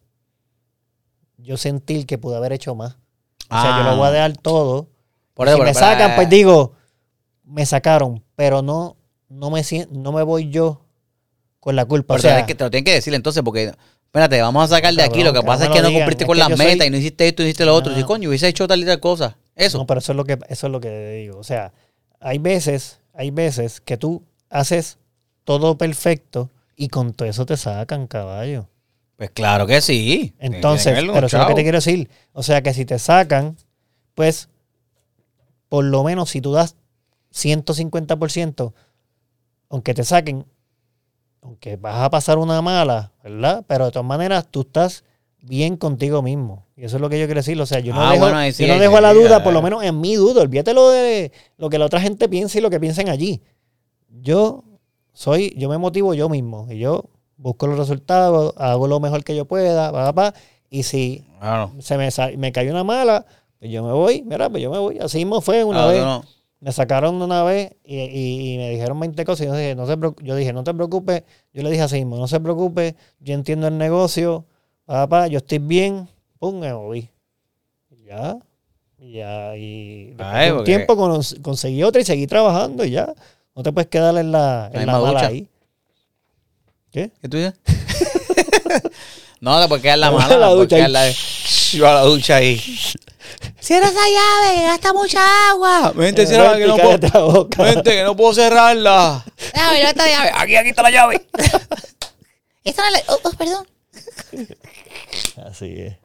yo 1.38 1.58
sentir 1.58 2.06
que 2.06 2.18
pude 2.18 2.36
haber 2.38 2.54
hecho 2.54 2.76
más. 2.76 2.98
O 3.50 3.62
sea, 3.62 3.78
yo 3.80 3.90
lo 3.92 3.98
voy 3.98 4.08
a 4.08 4.12
dejar 4.12 4.38
todo. 4.38 4.88
Ah. 4.90 5.32
Por 5.34 5.48
si 5.48 5.54
eso, 5.54 5.64
me 5.64 5.66
pero- 5.74 5.80
sacan, 5.80 6.16
pues 6.16 6.30
digo, 6.30 6.74
me 7.46 7.66
sacaron, 7.66 8.24
pero 8.36 8.62
no, 8.62 8.98
no 9.30 9.50
me 9.52 9.62
no 9.92 10.12
me 10.12 10.24
voy 10.24 10.50
yo 10.50 10.82
con 11.60 11.76
la 11.76 11.86
culpa. 11.86 12.16
Pero 12.16 12.20
o 12.20 12.22
sea, 12.22 12.46
te 12.46 12.54
lo 12.64 12.70
tienen 12.72 12.84
que 12.86 12.94
decir 12.94 13.14
entonces, 13.14 13.44
porque, 13.44 13.72
espérate, 14.06 14.42
vamos 14.42 14.64
a 14.72 14.76
sacar 14.76 14.94
de 14.94 15.04
aquí. 15.04 15.24
Lo 15.24 15.32
que 15.34 15.44
pasa 15.44 15.66
es 15.66 15.70
que 15.70 15.78
no 15.78 15.84
no 15.84 15.90
me 15.92 15.96
cumpliste 16.00 16.26
con 16.26 16.38
las 16.38 16.48
soy- 16.50 16.58
metas 16.58 16.88
y 16.88 16.90
no 16.90 16.98
hiciste 16.98 17.28
esto, 17.28 17.44
no 17.44 17.48
hiciste 17.48 17.66
lo 17.66 17.76
otro. 17.76 17.94
Ah. 17.96 18.00
Y 18.00 18.04
coño, 18.04 18.30
hubiese 18.30 18.48
hecho 18.48 18.68
tal 18.68 18.82
y 18.82 18.86
tal 18.86 19.00
cosa. 19.00 19.38
Eso. 19.56 19.78
No, 19.78 19.86
pero 19.88 20.00
eso 20.00 20.12
es 20.12 20.16
lo 20.18 20.26
que 20.26 20.40
eso 20.50 20.68
es 20.68 20.72
lo 20.72 20.80
que 20.82 21.12
digo. 21.24 21.38
O 21.40 21.44
sea, 21.44 21.72
hay 22.20 22.40
veces, 22.40 23.00
hay 23.14 23.32
veces 23.32 23.80
que 23.82 23.98
tú 23.98 24.24
haces 24.50 24.98
todo 25.44 25.78
perfecto 25.78 26.50
y 26.76 26.90
con 26.90 27.14
todo 27.14 27.28
eso 27.30 27.46
te 27.46 27.58
sacan, 27.58 28.08
caballo. 28.08 28.68
Pues 29.18 29.32
claro 29.32 29.66
que 29.68 29.82
sí. 29.82 30.36
Entonces, 30.40 30.98
que 30.98 31.12
pero 31.12 31.28
eso 31.28 31.38
es 31.38 31.44
lo 31.44 31.50
que 31.50 31.56
te 31.56 31.64
quiero 31.64 31.80
decir. 31.80 32.10
O 32.34 32.44
sea, 32.44 32.62
que 32.62 32.74
si 32.74 32.86
te 32.86 33.00
sacan, 33.00 33.58
pues, 34.14 34.48
por 35.70 35.84
lo 35.84 36.04
menos 36.04 36.30
si 36.30 36.40
tú 36.40 36.54
das 36.54 36.76
150%, 37.34 38.74
aunque 39.70 39.94
te 39.94 40.04
saquen, 40.04 40.46
aunque 41.42 41.78
vas 41.78 42.04
a 42.04 42.10
pasar 42.10 42.38
una 42.38 42.62
mala, 42.62 43.12
¿verdad? 43.24 43.66
Pero 43.68 43.86
de 43.86 43.92
todas 43.92 44.08
maneras, 44.08 44.48
tú 44.50 44.62
estás 44.62 45.04
bien 45.42 45.78
contigo 45.78 46.22
mismo. 46.22 46.66
Y 46.76 46.86
eso 46.86 46.98
es 46.98 47.02
lo 47.02 47.10
que 47.10 47.20
yo 47.20 47.26
quiero 47.26 47.40
decir. 47.40 47.60
O 47.60 47.66
sea, 47.66 47.80
yo 47.80 47.94
no 47.94 48.02
Ah, 48.02 48.12
dejo, 48.14 48.26
bueno, 48.30 48.52
sí, 48.52 48.66
yo 48.68 48.74
no 48.74 48.80
dejo 48.80 48.98
a 48.98 49.02
la 49.02 49.14
duda, 49.14 49.44
por 49.44 49.54
lo 49.54 49.62
menos 49.62 49.84
en 49.84 50.00
mi 50.00 50.16
duda. 50.16 50.42
Olvídate 50.42 50.74
lo 50.74 50.90
de 50.92 51.32
lo 51.58 51.70
que 51.70 51.80
la 51.80 51.86
otra 51.86 52.00
gente 52.00 52.30
piensa 52.30 52.58
y 52.58 52.62
lo 52.62 52.70
que 52.70 52.80
piensen 52.80 53.10
allí. 53.10 53.42
Yo 54.22 54.64
soy, 55.14 55.56
yo 55.58 55.70
me 55.70 55.78
motivo 55.78 56.14
yo 56.14 56.30
mismo. 56.30 56.68
Y 56.70 56.80
yo 56.80 57.06
busco 57.38 57.68
los 57.68 57.78
resultados, 57.78 58.54
hago 58.58 58.88
lo 58.88 59.00
mejor 59.00 59.24
que 59.24 59.36
yo 59.36 59.46
pueda, 59.46 59.92
pa, 59.92 60.12
pa, 60.12 60.32
pa, 60.32 60.40
y 60.70 60.84
si 60.84 61.24
Claro. 61.40 61.72
se 61.80 61.98
me, 61.98 62.10
me 62.38 62.52
cayó 62.52 62.72
una 62.72 62.84
mala, 62.84 63.26
pues 63.60 63.72
yo 63.72 63.84
me 63.84 63.92
voy, 63.92 64.24
mira, 64.24 64.50
pues 64.50 64.62
yo 64.62 64.70
me 64.72 64.80
voy. 64.80 64.98
Así 65.00 65.20
mismo 65.20 65.42
fue 65.42 65.64
una 65.64 65.86
vez. 65.86 66.02
no. 66.04 66.24
Me 66.60 66.72
sacaron 66.72 67.22
una 67.22 67.44
vez 67.44 67.76
y, 67.86 67.98
y- 68.00 68.54
y 68.54 68.58
me 68.58 68.72
dijeron 68.72 69.00
20 69.00 69.24
cosas 69.26 69.46
y 69.46 69.50
yo 69.50 69.54
dije, 69.56 69.76
no 69.76 69.86
se 69.86 69.96
yo 70.24 70.36
dije, 70.36 70.54
no 70.54 70.64
te 70.64 70.74
preocupes. 70.74 71.24
Yo 71.54 71.62
le 71.62 71.70
dije 71.70 71.84
así 71.84 71.98
mismo, 71.98 72.18
no 72.18 72.28
se 72.28 72.40
preocupe, 72.40 72.96
yo 73.20 73.36
entiendo 73.36 73.68
el 73.68 73.78
negocio, 73.78 74.44
papá, 74.86 75.28
yo 75.28 75.38
estoy 75.38 75.60
bien, 75.60 76.08
pum, 76.40 76.60
me 76.60 76.74
moví. 76.74 77.12
Ya, 78.06 78.38
ya, 79.00 79.56
y 79.56 80.16
Ay, 80.18 80.50
un 80.50 80.58
porque- 80.58 80.72
tiempo 80.76 80.96
con- 80.98 81.22
conseguí 81.44 81.84
otra 81.84 82.02
y 82.02 82.06
seguí 82.06 82.26
trabajando 82.26 82.84
y 82.86 82.92
ya. 82.92 83.14
No 83.56 83.62
te 83.64 83.72
puedes 83.72 83.88
quedar 83.90 84.18
en 84.18 84.32
la, 84.32 84.70
en 84.74 84.86
la 84.88 85.00
mala 85.00 85.28
ahí. 85.28 85.48
¿Qué? 86.92 87.12
¿Qué 87.22 87.30
tú 87.30 87.38
dices? 87.38 87.54
no, 89.42 89.60
después 89.60 89.82
quedar 89.82 90.00
la 90.00 90.12
mala. 90.12 90.36
a 90.36 90.38
la 90.38 90.48
ducha 90.50 90.76
quedar 90.78 90.90
la- 90.90 91.12
Yo 91.12 91.88
a 91.88 91.94
la 91.96 92.02
ducha 92.02 92.38
ahí. 92.38 92.58
Cierra 93.60 93.88
esa 93.90 94.00
llave, 94.08 94.64
gasta 94.64 94.94
mucha 94.94 95.50
agua. 95.50 95.92
Vente, 95.94 96.24
Eh, 96.24 96.28
cierra, 96.28 96.56
que 96.58 96.66
no 96.66 96.78
puedo. 96.78 97.50
Vente, 97.58 97.92
que 97.92 98.04
no 98.04 98.16
puedo 98.16 98.34
cerrarla. 98.34 99.26
Déjame, 99.54 99.80
ya 99.82 99.90
esta 99.90 100.08
llave. 100.08 100.32
Aquí, 100.36 100.56
aquí 100.56 100.70
está 100.70 100.82
la 100.84 100.92
llave. 100.92 101.28
Esta 102.64 102.84
no 102.86 102.92
la... 102.92 103.00
Oh, 103.10 103.20
oh, 103.24 103.32
perdón. 103.32 103.68
Así 105.46 105.74
es. 105.82 105.98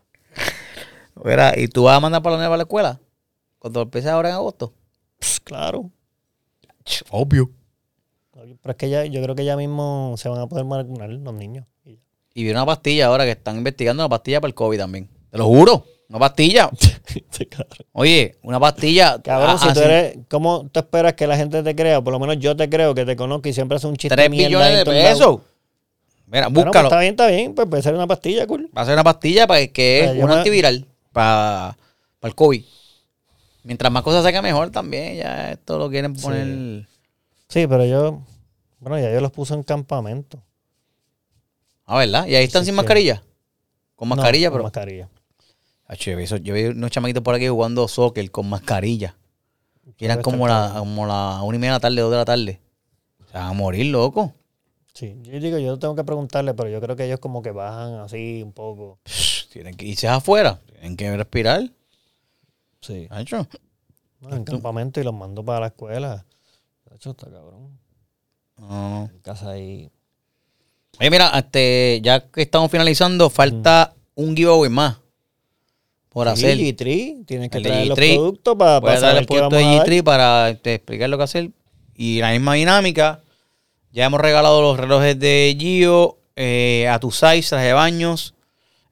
Mira, 1.25 1.55
¿y 1.57 1.69
tú 1.69 1.85
vas 1.85 1.97
a 1.97 2.01
mandar 2.01 2.23
para 2.23 2.35
la 2.37 2.39
nueva 2.43 2.55
a 2.55 2.59
la 2.59 2.63
escuela? 2.65 3.01
Cuando 3.59 3.83
empiece 3.83 4.09
ahora 4.11 4.31
en 4.31 4.35
agosto. 4.35 4.75
Pues, 5.19 5.39
claro. 5.41 5.91
Obvio. 7.11 7.51
Pero 8.61 8.71
es 8.73 8.77
que 8.77 8.89
ya, 8.91 9.05
yo 9.05 9.23
creo 9.23 9.35
que 9.35 9.45
ya 9.45 9.57
mismo 9.57 10.15
se 10.19 10.29
van 10.29 10.41
a 10.41 10.47
poder 10.47 10.65
vacunar 10.65 11.09
los 11.11 11.35
niños. 11.35 11.67
Y 12.35 12.45
vi 12.45 12.51
una 12.51 12.65
pastilla 12.67 13.07
ahora 13.07 13.25
que 13.25 13.33
están 13.33 13.57
investigando 13.59 14.03
una 14.03 14.09
pastilla 14.09 14.41
para 14.41 14.49
el 14.49 14.55
COVID 14.55 14.79
también. 14.79 15.09
Te 15.31 15.39
lo 15.39 15.47
juro. 15.47 15.85
Una 16.09 16.19
pastilla. 16.19 16.71
Sí. 17.31 17.47
Oye, 17.93 18.37
una 18.43 18.59
pastilla. 18.61 19.21
Cabrón, 19.21 19.51
ah, 19.55 19.59
si 19.59 19.65
tú 19.67 19.71
así, 19.73 19.81
eres, 19.83 20.19
¿cómo 20.31 20.69
tú 20.71 20.81
esperas 20.81 21.13
que 21.15 21.27
la 21.27 21.37
gente 21.37 21.63
te 21.63 21.75
crea? 21.75 22.01
Por 22.01 22.13
lo 22.13 22.19
menos 22.21 22.39
yo 22.39 22.57
te 22.57 22.71
creo 22.71 22.95
que 22.95 23.05
te 23.05 23.17
conozco 23.17 23.49
y 23.49 23.53
siempre 23.53 23.77
hace 23.77 23.87
un 23.87 23.97
chiste 23.97 24.15
3 24.15 24.31
mierda 24.31 24.47
billones 24.49 24.71
en 24.71 24.77
de 24.79 24.85
pesos. 24.85 25.41
Mira, 26.27 26.47
Bueno, 26.49 26.53
pues 26.55 26.65
búscalo. 26.67 26.89
está 26.89 27.01
bien, 27.01 27.11
está 27.11 27.27
bien, 27.27 27.55
pues 27.55 27.69
puede 27.69 27.83
ser 27.83 27.95
una 27.95 28.07
pastilla, 28.07 28.47
cool. 28.47 28.71
Va 28.77 28.83
a 28.83 28.85
ser 28.87 28.95
una 28.95 29.05
pastilla 29.05 29.47
para 29.47 29.67
que 29.67 30.05
es 30.05 30.15
yo 30.17 30.23
un 30.25 30.31
me- 30.31 30.37
antiviral. 30.37 30.87
Para, 31.13 31.77
para 32.21 32.31
el 32.31 32.35
COVID. 32.35 32.63
Mientras 33.65 33.93
más 33.93 34.03
cosas 34.03 34.23
saca 34.23 34.41
mejor 34.41 34.71
también, 34.71 35.17
ya 35.17 35.53
esto 35.53 35.79
lo 35.79 35.91
quieren 35.91 36.15
poner... 36.15 36.87
Sí, 37.49 37.67
pero 37.67 37.85
yo, 37.85 38.23
bueno, 38.83 38.99
ya 38.99 39.13
yo 39.13 39.21
los 39.21 39.31
puse 39.31 39.55
en 39.55 39.63
campamento. 39.63 40.43
Ah, 41.87 41.99
¿verdad? 41.99 42.27
Y 42.27 42.35
ahí 42.35 42.45
están 42.45 42.65
sin 42.65 42.75
mascarilla. 42.75 43.23
Con 43.97 44.09
No, 44.09 44.17
mascarilla, 44.17 44.49
con 44.51 44.57
pero... 44.57 44.63
mascarilla. 44.65 45.09
Acho, 45.87 46.11
yo, 46.11 46.17
vi 46.17 46.25
eso- 46.25 46.37
yo 46.39 46.55
vi 46.55 46.65
unos 46.65 46.91
chamaquitos 46.91 47.23
por 47.23 47.35
aquí 47.35 47.47
jugando 47.49 47.87
soccer 47.87 48.31
con 48.31 48.49
mascarilla. 48.49 49.17
Y 49.99 50.05
eran 50.05 50.23
como 50.23 50.49
la, 50.49 50.75
como 50.79 51.07
la 51.07 51.41
una 51.43 51.57
y 51.57 51.59
media 51.61 51.73
de 51.73 51.77
la 51.77 51.81
tarde, 51.81 52.01
dos 52.01 52.11
de 52.11 52.17
la 52.17 52.25
tarde. 52.25 52.61
Se 53.31 53.35
van 53.39 53.49
a 53.49 53.53
morir, 53.53 53.87
loco. 53.87 54.33
Sí, 54.95 55.17
yo 55.23 55.39
digo, 55.41 55.59
yo 55.59 55.79
tengo 55.79 55.95
que 55.95 56.05
preguntarle, 56.05 56.55
pero 56.55 56.69
yo 56.69 56.81
creo 56.81 56.97
que 56.97 57.05
ellos 57.07 57.21
como 57.21 57.41
que 57.43 57.51
bajan 57.51 57.95
así 57.95 58.43
un 58.43 58.53
poco. 58.53 58.99
Psh, 59.05 59.49
Tienen 59.51 59.75
que 59.75 59.87
irse 59.87 60.09
afuera. 60.09 60.61
Tienen 60.67 60.97
que 60.97 61.17
respirar. 61.17 61.71
Sí. 62.81 63.07
Acho. 63.11 63.47
No, 64.21 64.35
en 64.37 64.45
campamento 64.45 65.01
y 65.01 65.05
los 65.05 65.15
mando 65.15 65.45
para 65.45 65.61
la 65.61 65.67
escuela. 65.69 66.25
Hecho, 66.95 67.11
está 67.11 67.31
cabrón. 67.31 67.79
No, 68.69 68.91
no. 68.91 69.11
En 69.13 69.19
casa 69.21 69.51
ahí. 69.51 69.91
Oye, 71.01 71.11
mira, 71.11 71.31
este, 71.39 72.01
ya 72.03 72.21
que 72.31 72.43
estamos 72.43 72.71
finalizando, 72.71 73.29
falta 73.31 73.95
un 74.15 74.37
giveaway 74.37 74.71
más 74.71 74.99
por 76.11 76.29
hacer. 76.29 76.57
Sí, 76.57 76.73
G3, 76.77 77.27
tienes 77.27 77.51
que 77.51 77.57
El 77.59 77.63
de 77.63 77.69
traer 77.71 77.87
los 77.89 77.99
G3. 77.99 78.15
productos 78.17 78.57
para, 78.57 78.81
Voy 78.81 78.91
a 78.93 78.97
saber 79.01 79.17
el 79.23 79.27
vamos 79.27 79.51
de 79.51 79.65
a 79.65 79.69
dar. 79.79 79.87
G3 79.89 80.03
para 80.03 80.51
este, 80.51 80.75
explicar 80.75 81.09
lo 81.09 81.17
que 81.17 81.25
hacer. 81.25 81.51
Y 81.95 82.21
la 82.21 82.31
misma 82.33 82.55
dinámica. 82.55 83.21
Ya 83.91 84.07
hemos 84.07 84.21
regalado 84.21 84.63
los 84.63 84.79
relojes 84.79 85.19
de 85.19 85.55
Gio, 85.59 86.19
eh, 86.37 86.89
a 86.89 86.99
tu 86.99 87.11
size, 87.11 87.43
traje 87.51 87.67
de 87.67 87.73
baños, 87.75 88.35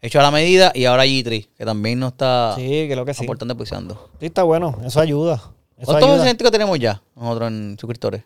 hecho 0.02 0.20
a 0.20 0.22
la 0.22 0.30
medida. 0.30 0.72
Y 0.74 0.84
ahora 0.84 1.06
G3, 1.06 1.48
que 1.56 1.64
también 1.64 1.98
nos 2.00 2.12
está 2.12 2.54
Sí, 2.56 2.86
creo 2.90 3.04
que 3.06 3.14
sí. 3.14 3.24
aportando 3.24 3.54
apoyando. 3.54 4.10
Sí, 4.20 4.26
está 4.26 4.42
bueno. 4.42 4.78
Eso 4.84 5.00
ayuda. 5.00 5.36
Eso 5.78 5.86
¿Cuántos 5.92 6.20
ayuda. 6.20 6.34
que 6.34 6.50
tenemos 6.50 6.78
ya 6.78 7.02
nosotros 7.16 7.48
en 7.50 7.76
suscriptores? 7.78 8.22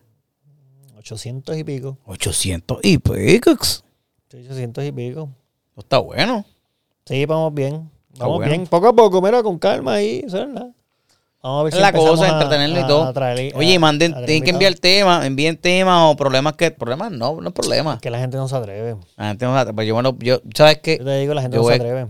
800 1.05 1.59
y 1.59 1.65
pico. 1.65 1.99
800 2.07 2.79
y 2.83 2.97
picos. 2.97 3.85
Sí, 4.31 4.39
800 4.39 4.85
y 4.85 4.93
pico. 4.93 5.29
Está 5.77 5.99
bueno. 5.99 6.47
Sí, 7.05 7.27
vamos 7.27 7.53
bien. 7.53 7.91
Vamos 8.19 8.37
bueno. 8.39 8.51
bien. 8.51 8.67
Poco 8.67 8.89
a 8.89 8.93
poco, 8.95 9.21
mira, 9.21 9.43
con 9.43 9.59
calma 9.59 9.95
ahí. 9.95 10.23
Eso 10.27 10.43
es 10.43 10.49
nada. 10.49 10.71
Vamos 11.43 11.61
a 11.61 11.65
ver 11.65 11.75
Es 11.75 11.81
la 11.81 11.93
cosa, 11.93 12.27
entretenerlo 12.27 12.81
y 12.81 12.87
todo. 12.87 13.03
a 13.05 13.13
traer- 13.13 13.53
Oye, 13.55 13.75
a- 13.77 13.79
manden, 13.79 14.15
a 14.15 14.25
tienen 14.25 14.45
que 14.45 14.51
enviar 14.51 14.75
temas, 14.77 15.27
envíen 15.27 15.59
temas 15.59 16.11
o 16.11 16.17
problemas 16.17 16.55
que. 16.55 16.71
Problemas 16.71 17.13
no, 17.13 17.39
no 17.39 17.49
es 17.49 17.55
problema. 17.55 17.99
Que 18.01 18.09
la 18.09 18.19
gente 18.19 18.39
no 18.39 18.49
se 18.49 18.57
atreve. 18.57 18.97
La 19.17 19.29
gente 19.29 19.45
no 19.45 19.53
sabe, 19.53 19.75
pues 19.75 19.87
yo, 19.87 19.93
bueno, 19.93 20.17
yo, 20.21 20.41
¿sabes 20.55 20.79
qué? 20.79 20.97
Yo 20.97 21.05
te 21.05 21.19
digo, 21.19 21.35
la 21.35 21.43
gente 21.43 21.57
Yo 21.59 21.63
no 21.63 21.69
se 21.69 21.75
atreve. 21.75 22.07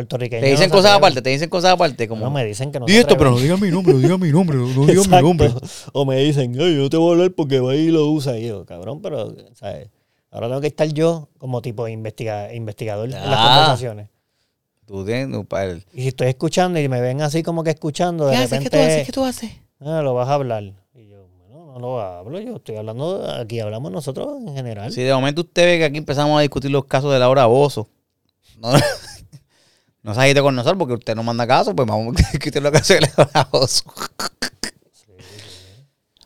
Puertorriqueños. 0.00 0.44
Te 0.44 0.50
dicen 0.50 0.68
no 0.70 0.76
cosas 0.76 0.92
aparte, 0.92 1.22
te 1.22 1.30
dicen 1.30 1.48
cosas 1.50 1.72
aparte, 1.72 2.08
como. 2.08 2.24
No 2.24 2.30
me 2.30 2.44
dicen 2.44 2.72
que 2.72 2.80
no 2.80 2.86
Di 2.86 2.96
esto, 2.96 3.16
pero 3.16 3.30
no 3.32 3.38
digan 3.38 3.60
mi 3.60 3.70
nombre, 3.70 3.92
no 3.94 3.98
digan 4.00 4.20
mi 4.20 4.30
nombre, 4.30 4.56
no 4.56 4.86
digan 4.86 5.10
mi 5.10 5.20
nombre. 5.22 5.50
O 5.92 6.04
me 6.04 6.16
dicen, 6.16 6.56
"Ay, 6.60 6.76
yo 6.76 6.88
te 6.90 6.96
voy 6.96 7.10
a 7.10 7.12
hablar 7.12 7.32
porque 7.32 7.60
va 7.60 7.74
y 7.74 7.88
lo 7.88 8.06
usa. 8.10 8.38
Y 8.38 8.46
yo, 8.48 8.64
cabrón, 8.64 9.00
pero, 9.02 9.34
¿sabes? 9.54 9.88
Ahora 10.30 10.46
tengo 10.48 10.60
que 10.60 10.68
estar 10.68 10.86
yo 10.88 11.28
como 11.38 11.60
tipo 11.62 11.86
investiga- 11.88 12.52
investigador 12.54 13.06
en 13.06 13.12
las 13.12 13.22
Ah. 13.26 13.46
conversaciones. 13.56 14.08
Tú 14.86 15.04
tienes, 15.04 15.28
no, 15.28 15.44
pa- 15.44 15.64
el- 15.64 15.84
Y 15.92 16.02
si 16.02 16.08
estoy 16.08 16.28
escuchando 16.28 16.78
y 16.80 16.88
me 16.88 17.00
ven 17.00 17.20
así 17.22 17.42
como 17.42 17.62
que 17.62 17.70
escuchando, 17.70 18.26
de 18.26 18.32
¿Qué 18.32 18.36
haces? 18.38 18.50
repente, 18.50 18.70
¿Qué 18.70 18.76
tú 18.76 18.82
haces? 18.84 19.06
¿Qué 19.06 19.12
tú 19.12 19.24
haces? 19.24 19.50
"Ah, 19.80 20.02
lo 20.02 20.14
vas 20.14 20.28
a 20.28 20.34
hablar. 20.34 20.64
Y 20.94 21.08
yo, 21.08 21.26
bueno, 21.48 21.72
no 21.74 21.78
lo 21.78 22.00
hablo, 22.00 22.40
yo 22.40 22.56
estoy 22.56 22.76
hablando, 22.76 23.24
aquí 23.40 23.60
hablamos 23.60 23.92
nosotros 23.92 24.38
en 24.46 24.54
general. 24.54 24.92
Si 24.92 25.02
de 25.02 25.12
momento 25.14 25.42
usted 25.42 25.64
ve 25.64 25.78
que 25.78 25.84
aquí 25.84 25.98
empezamos 25.98 26.36
a 26.38 26.42
discutir 26.42 26.70
los 26.70 26.84
casos 26.86 27.12
de 27.12 27.18
Laura 27.18 27.46
Bozo, 27.46 27.88
no, 28.58 28.70
no 30.02 30.14
se 30.14 30.20
agite 30.20 30.40
con 30.40 30.54
nosotros 30.54 30.78
porque 30.78 30.94
usted 30.94 31.14
no 31.14 31.22
manda 31.22 31.46
caso, 31.46 31.74
pues 31.74 31.86
vamos 31.86 32.14
a 32.16 32.30
discutir 32.32 32.62
los 32.62 32.72
casos 32.72 32.88
de 33.00 33.08
Laura 33.16 33.48
Bozo. 33.50 33.84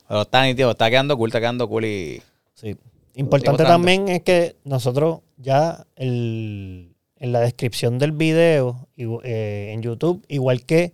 Pero 0.09 0.23
está 0.23 0.43
nítido, 0.45 0.71
está 0.71 0.91
quedando 0.91 1.17
cool, 1.17 1.29
está 1.31 1.41
quedando 1.41 1.69
cool 1.69 1.85
y... 1.85 2.23
Sí. 2.55 2.77
Importante 3.17 3.63
también 3.65 4.09
es 4.09 4.23
que 4.23 4.57
nosotros 4.65 5.21
ya 5.37 5.87
el- 5.97 6.95
en 7.19 7.33
la 7.33 7.41
descripción 7.41 7.99
del 7.99 8.13
video 8.13 8.89
eh, 8.97 9.71
en 9.73 9.83
YouTube, 9.83 10.25
igual 10.29 10.65
que, 10.67 10.93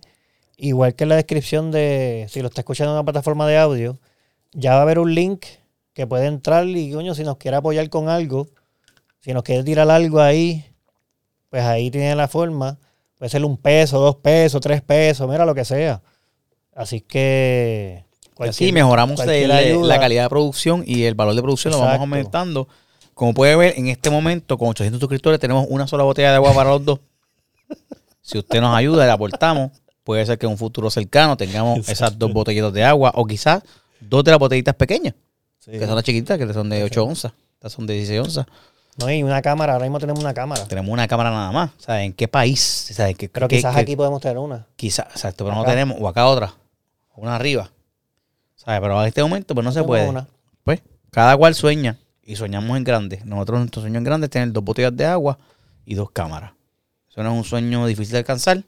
igual 0.55 0.95
que 0.95 1.03
en 1.03 1.09
la 1.09 1.15
descripción 1.15 1.71
de, 1.71 2.27
si 2.29 2.41
lo 2.41 2.47
está 2.47 2.61
escuchando 2.61 2.91
en 2.91 2.97
una 2.97 3.03
plataforma 3.03 3.47
de 3.47 3.57
audio, 3.57 3.99
ya 4.53 4.73
va 4.73 4.79
a 4.79 4.81
haber 4.83 4.99
un 4.99 5.13
link 5.13 5.45
que 5.93 6.07
puede 6.07 6.27
entrar 6.27 6.65
y, 6.67 6.91
coño, 6.93 7.15
si 7.15 7.23
nos 7.23 7.37
quiere 7.37 7.57
apoyar 7.57 7.89
con 7.89 8.07
algo, 8.07 8.47
si 9.19 9.33
nos 9.33 9.43
quiere 9.43 9.63
tirar 9.63 9.89
algo 9.89 10.21
ahí, 10.21 10.63
pues 11.51 11.63
ahí 11.63 11.91
tiene 11.91 12.15
la 12.15 12.27
forma. 12.27 12.79
Puede 13.19 13.29
ser 13.29 13.45
un 13.45 13.55
peso, 13.57 13.99
dos 13.99 14.15
pesos, 14.15 14.59
tres 14.61 14.81
pesos, 14.81 15.29
mira 15.29 15.45
lo 15.45 15.53
que 15.53 15.63
sea. 15.65 16.01
Así 16.73 17.01
que... 17.01 18.03
Así 18.05 18.29
cualquier- 18.33 18.73
mejoramos 18.73 19.17
cualquier 19.17 19.51
el- 19.51 19.87
la 19.87 19.99
calidad 19.99 20.23
de 20.23 20.29
producción 20.29 20.83
y 20.87 21.03
el 21.03 21.13
valor 21.13 21.35
de 21.35 21.43
producción 21.43 21.71
lo 21.73 21.79
vamos 21.79 21.99
aumentando. 21.99 22.67
Como 23.13 23.35
puede 23.35 23.55
ver, 23.55 23.75
en 23.77 23.89
este 23.89 24.09
momento, 24.09 24.57
con 24.57 24.69
800 24.69 24.99
suscriptores, 24.99 25.39
tenemos 25.39 25.67
una 25.69 25.85
sola 25.85 26.03
botella 26.03 26.29
de 26.31 26.35
agua 26.37 26.51
para 26.55 26.71
los 26.71 26.83
dos. 26.83 26.99
Si 28.23 28.37
usted 28.37 28.61
nos 28.61 28.75
ayuda, 28.75 29.05
le 29.05 29.11
aportamos. 29.11 29.71
Puede 30.03 30.25
ser 30.25 30.37
que 30.37 30.45
en 30.45 30.51
un 30.53 30.57
futuro 30.57 30.89
cercano 30.89 31.35
tengamos 31.37 31.87
esas 31.89 32.17
dos 32.17 32.31
botellitas 32.33 32.71
de 32.73 32.83
agua 32.83 33.11
o 33.15 33.25
quizás 33.25 33.61
dos 33.99 34.23
de 34.23 34.31
las 34.31 34.39
botellitas 34.39 34.73
pequeñas, 34.75 35.13
Sí. 35.59 35.71
que 35.71 35.85
son 35.85 35.95
las 35.95 36.03
chiquitas, 36.03 36.37
que 36.39 36.51
son 36.53 36.69
de 36.69 36.83
8 36.83 37.03
onzas. 37.03 37.33
Estas 37.55 37.73
son 37.73 37.85
de 37.85 37.93
16 37.95 38.19
onzas. 38.21 38.45
No, 38.97 39.09
y 39.11 39.23
una 39.23 39.41
cámara, 39.41 39.73
ahora 39.73 39.85
mismo 39.85 39.99
tenemos 39.99 40.21
una 40.21 40.33
cámara. 40.33 40.65
Tenemos 40.65 40.91
una 40.91 41.07
cámara 41.07 41.31
nada 41.31 41.51
más. 41.51 41.71
O 41.79 41.81
sea, 41.81 42.03
¿en 42.03 42.13
qué 42.13 42.27
país? 42.27 42.87
O 42.91 42.93
sea, 42.93 43.09
¿en 43.09 43.15
qué- 43.15 43.29
Pero 43.29 43.47
qué- 43.47 43.57
quizás 43.57 43.73
qué- 43.75 43.81
aquí 43.81 43.95
podemos 43.95 44.21
tener 44.21 44.37
una. 44.37 44.67
Quizás, 44.75 45.07
exacto, 45.11 45.45
pero 45.45 45.55
no 45.55 45.63
tenemos. 45.63 45.97
O 45.99 46.07
acá 46.07 46.25
otra. 46.27 46.53
Una 47.15 47.35
arriba. 47.35 47.71
¿Sabes? 48.55 48.79
Pero 48.81 49.01
en 49.01 49.07
este 49.07 49.23
momento, 49.23 49.53
pues 49.55 49.63
no 49.65 49.71
se 49.71 49.83
puede. 49.83 50.07
una. 50.09 50.27
Pues, 50.63 50.81
cada 51.09 51.35
cual 51.37 51.55
sueña 51.55 51.97
y 52.23 52.35
soñamos 52.35 52.75
en 52.77 52.83
grande. 52.83 53.21
Nosotros, 53.25 53.59
nuestro 53.59 53.81
sueño 53.81 53.97
en 53.97 54.03
grande 54.03 54.25
es 54.25 54.31
tener 54.31 54.51
dos 54.51 54.63
botellas 54.63 54.95
de 54.95 55.05
agua 55.05 55.37
y 55.85 55.95
dos 55.95 56.11
cámaras. 56.11 56.51
Eso 57.09 57.23
no 57.23 57.31
es 57.31 57.37
un 57.37 57.43
sueño 57.43 57.85
difícil 57.87 58.11
de 58.13 58.17
alcanzar. 58.19 58.63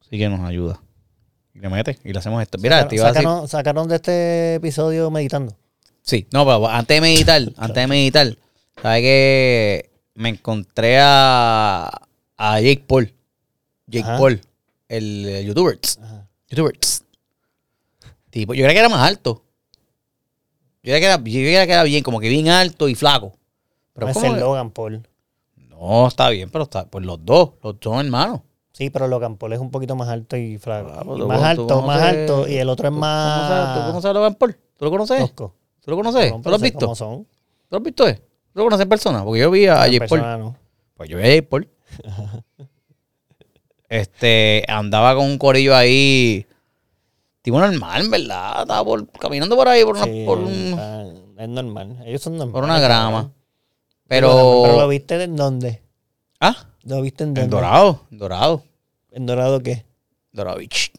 Así 0.00 0.18
que 0.18 0.28
nos 0.28 0.40
ayuda. 0.40 0.80
Y 1.54 1.60
le 1.60 1.68
mete 1.68 1.98
y 2.04 2.12
le 2.12 2.18
hacemos 2.18 2.42
esto. 2.42 2.58
Mira, 2.58 2.76
Sacaron, 2.82 2.88
te 2.90 2.96
iba 2.96 3.08
a 3.08 3.12
decir. 3.12 3.48
sacaron 3.48 3.88
de 3.88 3.96
este 3.96 4.54
episodio 4.56 5.10
meditando. 5.10 5.56
Sí, 6.02 6.26
no, 6.32 6.44
pero 6.44 6.68
antes 6.68 6.96
de 6.96 7.00
meditar, 7.00 7.40
antes 7.56 7.74
de 7.74 7.86
meditar, 7.86 8.36
¿sabes 8.80 9.00
que 9.02 9.90
Me 10.14 10.28
encontré 10.30 10.98
a, 11.00 11.90
a 12.36 12.60
Jake 12.60 12.84
Paul. 12.86 13.12
Jake 13.86 14.04
Ajá. 14.08 14.18
Paul, 14.18 14.40
el, 14.88 15.44
youtuber. 15.46 15.78
Ajá. 16.02 16.28
YouTuber. 16.48 16.78
Tipo, 18.30 18.54
yo 18.54 18.62
creía 18.64 18.72
que 18.74 18.78
era 18.80 18.88
más 18.88 19.06
alto. 19.08 19.44
Yo 20.82 20.92
creía 20.92 21.00
que 21.00 21.06
era, 21.06 21.16
yo 21.16 21.22
creía 21.22 21.66
que 21.66 21.72
era 21.72 21.82
bien, 21.84 22.02
como 22.02 22.18
que 22.20 22.28
bien 22.28 22.48
alto 22.48 22.88
y 22.88 22.94
flaco. 22.94 23.32
Pero 23.92 24.06
No 24.06 24.10
es 24.10 24.14
¿cómo 24.14 24.26
el 24.26 24.34
que- 24.34 24.40
Logan 24.40 24.70
Paul. 24.70 25.06
No, 25.56 26.08
está 26.08 26.28
bien, 26.30 26.50
pero 26.50 26.64
está, 26.64 26.86
pues 26.86 27.04
los 27.04 27.24
dos, 27.24 27.50
los 27.62 27.78
dos 27.80 28.04
hermanos. 28.04 28.40
Sí, 28.72 28.88
pero 28.88 29.06
Logan 29.06 29.36
Paul 29.36 29.52
es 29.52 29.58
un 29.58 29.70
poquito 29.70 29.94
más 29.96 30.08
alto 30.08 30.36
y 30.36 30.56
flaco. 30.58 30.90
Ah, 30.94 31.02
Y 31.04 31.22
más 31.22 31.42
alto, 31.42 31.82
más 31.82 32.00
alto. 32.00 32.48
Y 32.48 32.56
el 32.56 32.68
otro 32.68 32.88
es 32.88 32.94
¿Tú- 32.94 33.00
¿Cómo 33.00 33.06
sabes, 33.06 33.74
¿Tú 33.74 33.80
más 33.80 33.86
conoces 33.88 34.10
a 34.10 34.12
Logan 34.14 34.34
Paul? 34.36 34.56
¿Tú 34.78 34.84
lo 34.86 34.90
conoces? 34.90 35.18
tosco. 35.20 35.54
¿Tú 35.84 35.90
lo 35.90 35.96
conoces? 35.96 36.30
No, 36.30 36.40
¿Tú 36.40 36.48
lo 36.48 36.56
has 36.56 36.62
visto? 36.62 36.78
cómo 36.80 36.94
son. 36.94 37.24
¿Tú 37.24 37.28
lo 37.70 37.78
has 37.78 37.82
visto? 37.84 38.06
eh? 38.08 38.14
¿Tú 38.14 38.58
lo 38.60 38.64
conoces 38.64 38.82
en 38.84 38.88
persona? 38.88 39.24
Porque 39.24 39.40
yo 39.40 39.50
vi 39.50 39.66
a 39.66 39.86
Jake 39.86 40.06
Paul. 40.08 40.20
no. 40.20 40.56
Pues 40.94 41.08
yo 41.08 41.16
vi 41.18 41.22
a 41.24 41.26
Jake 41.26 41.42
Paul. 41.42 41.68
este, 43.88 44.64
andaba 44.68 45.14
con 45.14 45.24
un 45.26 45.38
corillo 45.38 45.74
ahí. 45.74 46.46
Tipo 47.42 47.58
normal, 47.58 48.08
verdad. 48.08 48.62
Estaba 48.62 48.84
por- 48.84 49.08
caminando 49.12 49.56
por 49.56 49.68
ahí 49.68 49.84
por 49.84 49.96
una, 49.96 50.04
Sí, 50.04 50.22
por, 50.24 50.38
un- 50.38 51.34
es 51.38 51.48
normal. 51.48 51.98
Ellos 52.06 52.22
son 52.22 52.34
normales. 52.36 52.52
por 52.52 52.64
una 52.64 52.78
grama. 52.80 53.32
Pero. 54.06 54.62
Pero 54.64 54.80
lo 54.80 54.88
viste 54.88 55.20
en 55.22 55.36
dónde? 55.36 55.82
ah, 56.40 56.54
¿Lo 56.84 57.00
viste 57.02 57.24
en 57.24 57.30
dónde? 57.34 57.42
en 57.44 57.50
Dorado. 57.50 58.06
en 58.10 58.18
Dorado. 58.18 58.62
¿En 59.10 59.26
Dorado 59.26 59.60
qué? 59.60 59.84
Dorado 60.32 60.58
Beach. 60.58 60.92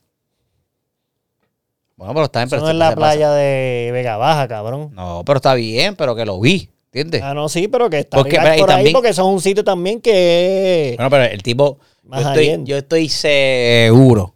Bueno, 1.96 2.14
pero 2.14 2.26
está 2.26 2.42
en 2.42 2.48
Eso 2.48 2.58
no 2.58 2.70
es 2.70 2.76
la 2.76 2.96
playa 2.96 3.32
de 3.32 3.90
Vega 3.94 4.18
Baja, 4.18 4.48
cabrón. 4.48 4.92
No, 4.94 5.24
pero 5.26 5.38
está 5.38 5.54
bien, 5.54 5.96
pero 5.96 6.16
que 6.16 6.26
lo 6.26 6.40
vi. 6.40 6.70
¿Entiendes? 6.92 7.22
Ah, 7.24 7.34
no, 7.34 7.50
sí, 7.50 7.68
pero 7.68 7.90
que 7.90 8.00
está 8.00 8.18
Porque, 8.18 8.36
por 8.38 8.46
ahí 8.48 8.62
también- 8.64 8.94
porque 8.94 9.14
son 9.14 9.34
un 9.34 9.42
sitio 9.42 9.64
también 9.64 10.00
que... 10.00 10.94
Bueno, 10.98 11.10
pero 11.10 11.24
el 11.26 11.42
tipo. 11.42 11.80
Yo 12.04 12.10
Más 12.10 12.20
estoy, 12.22 12.46
high-end. 12.46 12.68
yo 12.68 12.78
estoy 12.78 13.10
seguro 13.10 14.36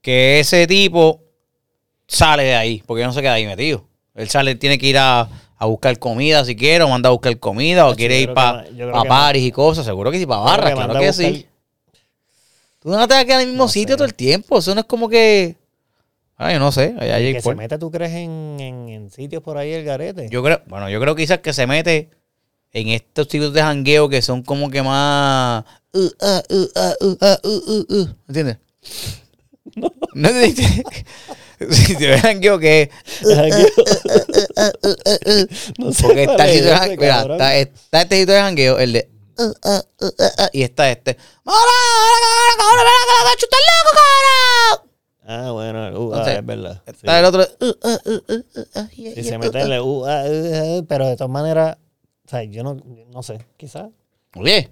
que 0.00 0.40
ese 0.40 0.66
tipo 0.66 1.20
sale 2.06 2.44
de 2.44 2.54
ahí, 2.54 2.82
porque 2.86 3.02
no 3.04 3.12
se 3.12 3.20
queda 3.22 3.32
ahí 3.34 3.46
metido. 3.46 3.84
Él 4.14 4.28
sale, 4.28 4.54
tiene 4.54 4.78
que 4.78 4.86
ir 4.86 4.98
a, 4.98 5.28
a 5.56 5.66
buscar 5.66 5.98
comida 5.98 6.44
si 6.44 6.54
quiere, 6.54 6.84
o 6.84 6.88
manda 6.88 7.08
a 7.08 7.12
buscar 7.12 7.36
comida, 7.38 7.86
o 7.86 7.90
Yo 7.92 7.96
quiere 7.96 8.20
ir 8.20 8.32
para 8.34 8.68
yo 8.70 8.90
paris 9.08 9.42
y 9.44 9.50
cosas. 9.50 9.84
Seguro 9.86 10.10
que 10.10 10.18
sí, 10.18 10.26
para 10.26 10.40
barras, 10.42 10.70
que 10.70 10.74
claro 10.76 10.92
que 11.00 11.06
buscar- 11.08 11.14
sí. 11.32 11.46
Tú 12.80 12.90
no 12.90 13.08
te 13.08 13.14
vas 13.14 13.22
a 13.22 13.24
quedar 13.24 13.40
en 13.40 13.46
el 13.46 13.52
mismo 13.54 13.64
No 13.64 13.68
sitio 13.68 13.94
sé. 13.94 13.96
todo 13.96 14.04
el 14.04 14.14
tiempo. 14.14 14.58
Eso 14.58 14.74
no 14.74 14.82
es 14.82 14.86
como 14.86 15.08
que. 15.08 15.56
Ay, 16.36 16.54
yo 16.54 16.60
no 16.60 16.72
sé. 16.72 16.94
Allá 16.98 17.18
Jake 17.20 17.34
que 17.34 17.42
se 17.42 17.54
meta, 17.54 17.78
¿tú 17.78 17.90
crees 17.90 18.12
en, 18.12 18.56
en, 18.58 18.88
en 18.88 19.10
sitios 19.10 19.42
por 19.42 19.56
ahí 19.56 19.72
el 19.72 19.84
garete? 19.84 20.28
Yo 20.30 20.42
creo, 20.42 20.62
bueno, 20.66 20.88
yo 20.90 21.00
creo 21.00 21.14
quizás 21.14 21.38
que 21.38 21.52
se 21.52 21.66
mete 21.66 22.10
en 22.72 22.88
estos 22.88 23.28
sitios 23.28 23.52
de 23.52 23.62
jangueo 23.62 24.08
que 24.08 24.20
son 24.20 24.42
como 24.42 24.68
que 24.70 24.82
más. 24.82 25.64
uh, 25.92 26.08
ah, 26.20 26.42
uh, 26.50 26.66
ah, 26.74 26.92
uh, 27.00 27.16
ah, 27.20 27.38
uh, 27.44 27.48
uh, 27.48 27.86
uh. 28.00 28.08
¿Entiendes? 28.28 28.56
No. 29.76 29.92
¿No 30.14 30.28
entiendes? 30.28 30.82
Si 31.70 31.96
te 31.96 32.18
jangueo 32.18 32.58
que 32.58 32.90
no 35.78 35.92
sé 35.92 36.02
Porque 36.02 36.24
está, 36.24 36.44
el 36.44 36.50
es 36.50 36.56
sitio 36.56 36.70
de 36.70 36.74
ese, 36.74 36.78
jan- 36.78 36.90
mira, 36.98 37.22
está, 37.22 37.56
está 37.56 38.02
este 38.02 38.18
sitio 38.20 38.34
de 38.34 38.40
jangueo, 38.40 38.78
el 38.78 38.92
de. 38.92 39.10
uh, 39.38 39.42
uh, 39.44 39.48
uh, 40.00 40.06
uh, 40.06 40.06
uh, 40.06 40.48
y 40.52 40.62
está 40.64 40.90
este. 40.90 41.16
¡Ahora, 41.44 41.70
ahora, 42.00 42.56
cabrón! 42.58 42.84
Ah, 45.26 45.50
bueno, 45.52 45.86
el 45.86 45.94
UA 45.96 46.02
Entonces, 46.18 46.38
es 46.38 46.46
verdad. 46.46 46.82
Sí. 46.86 46.92
Está 46.96 47.18
el 47.18 47.24
otro. 47.24 47.42
uh, 47.42 47.64
uh, 47.64 48.34
uh, 48.34 48.86
Si 48.90 49.02
yeah, 49.02 49.24
se 49.24 49.38
mete 49.38 49.60
en 49.60 49.72
el 49.72 49.80
UA, 49.80 50.84
pero 50.86 51.06
de 51.08 51.16
todas 51.16 51.30
maneras, 51.30 51.78
o 52.26 52.28
sea, 52.28 52.42
yo 52.44 52.62
no, 52.62 52.76
no 53.10 53.22
sé, 53.22 53.38
quizás. 53.56 53.88
Oye, 54.36 54.70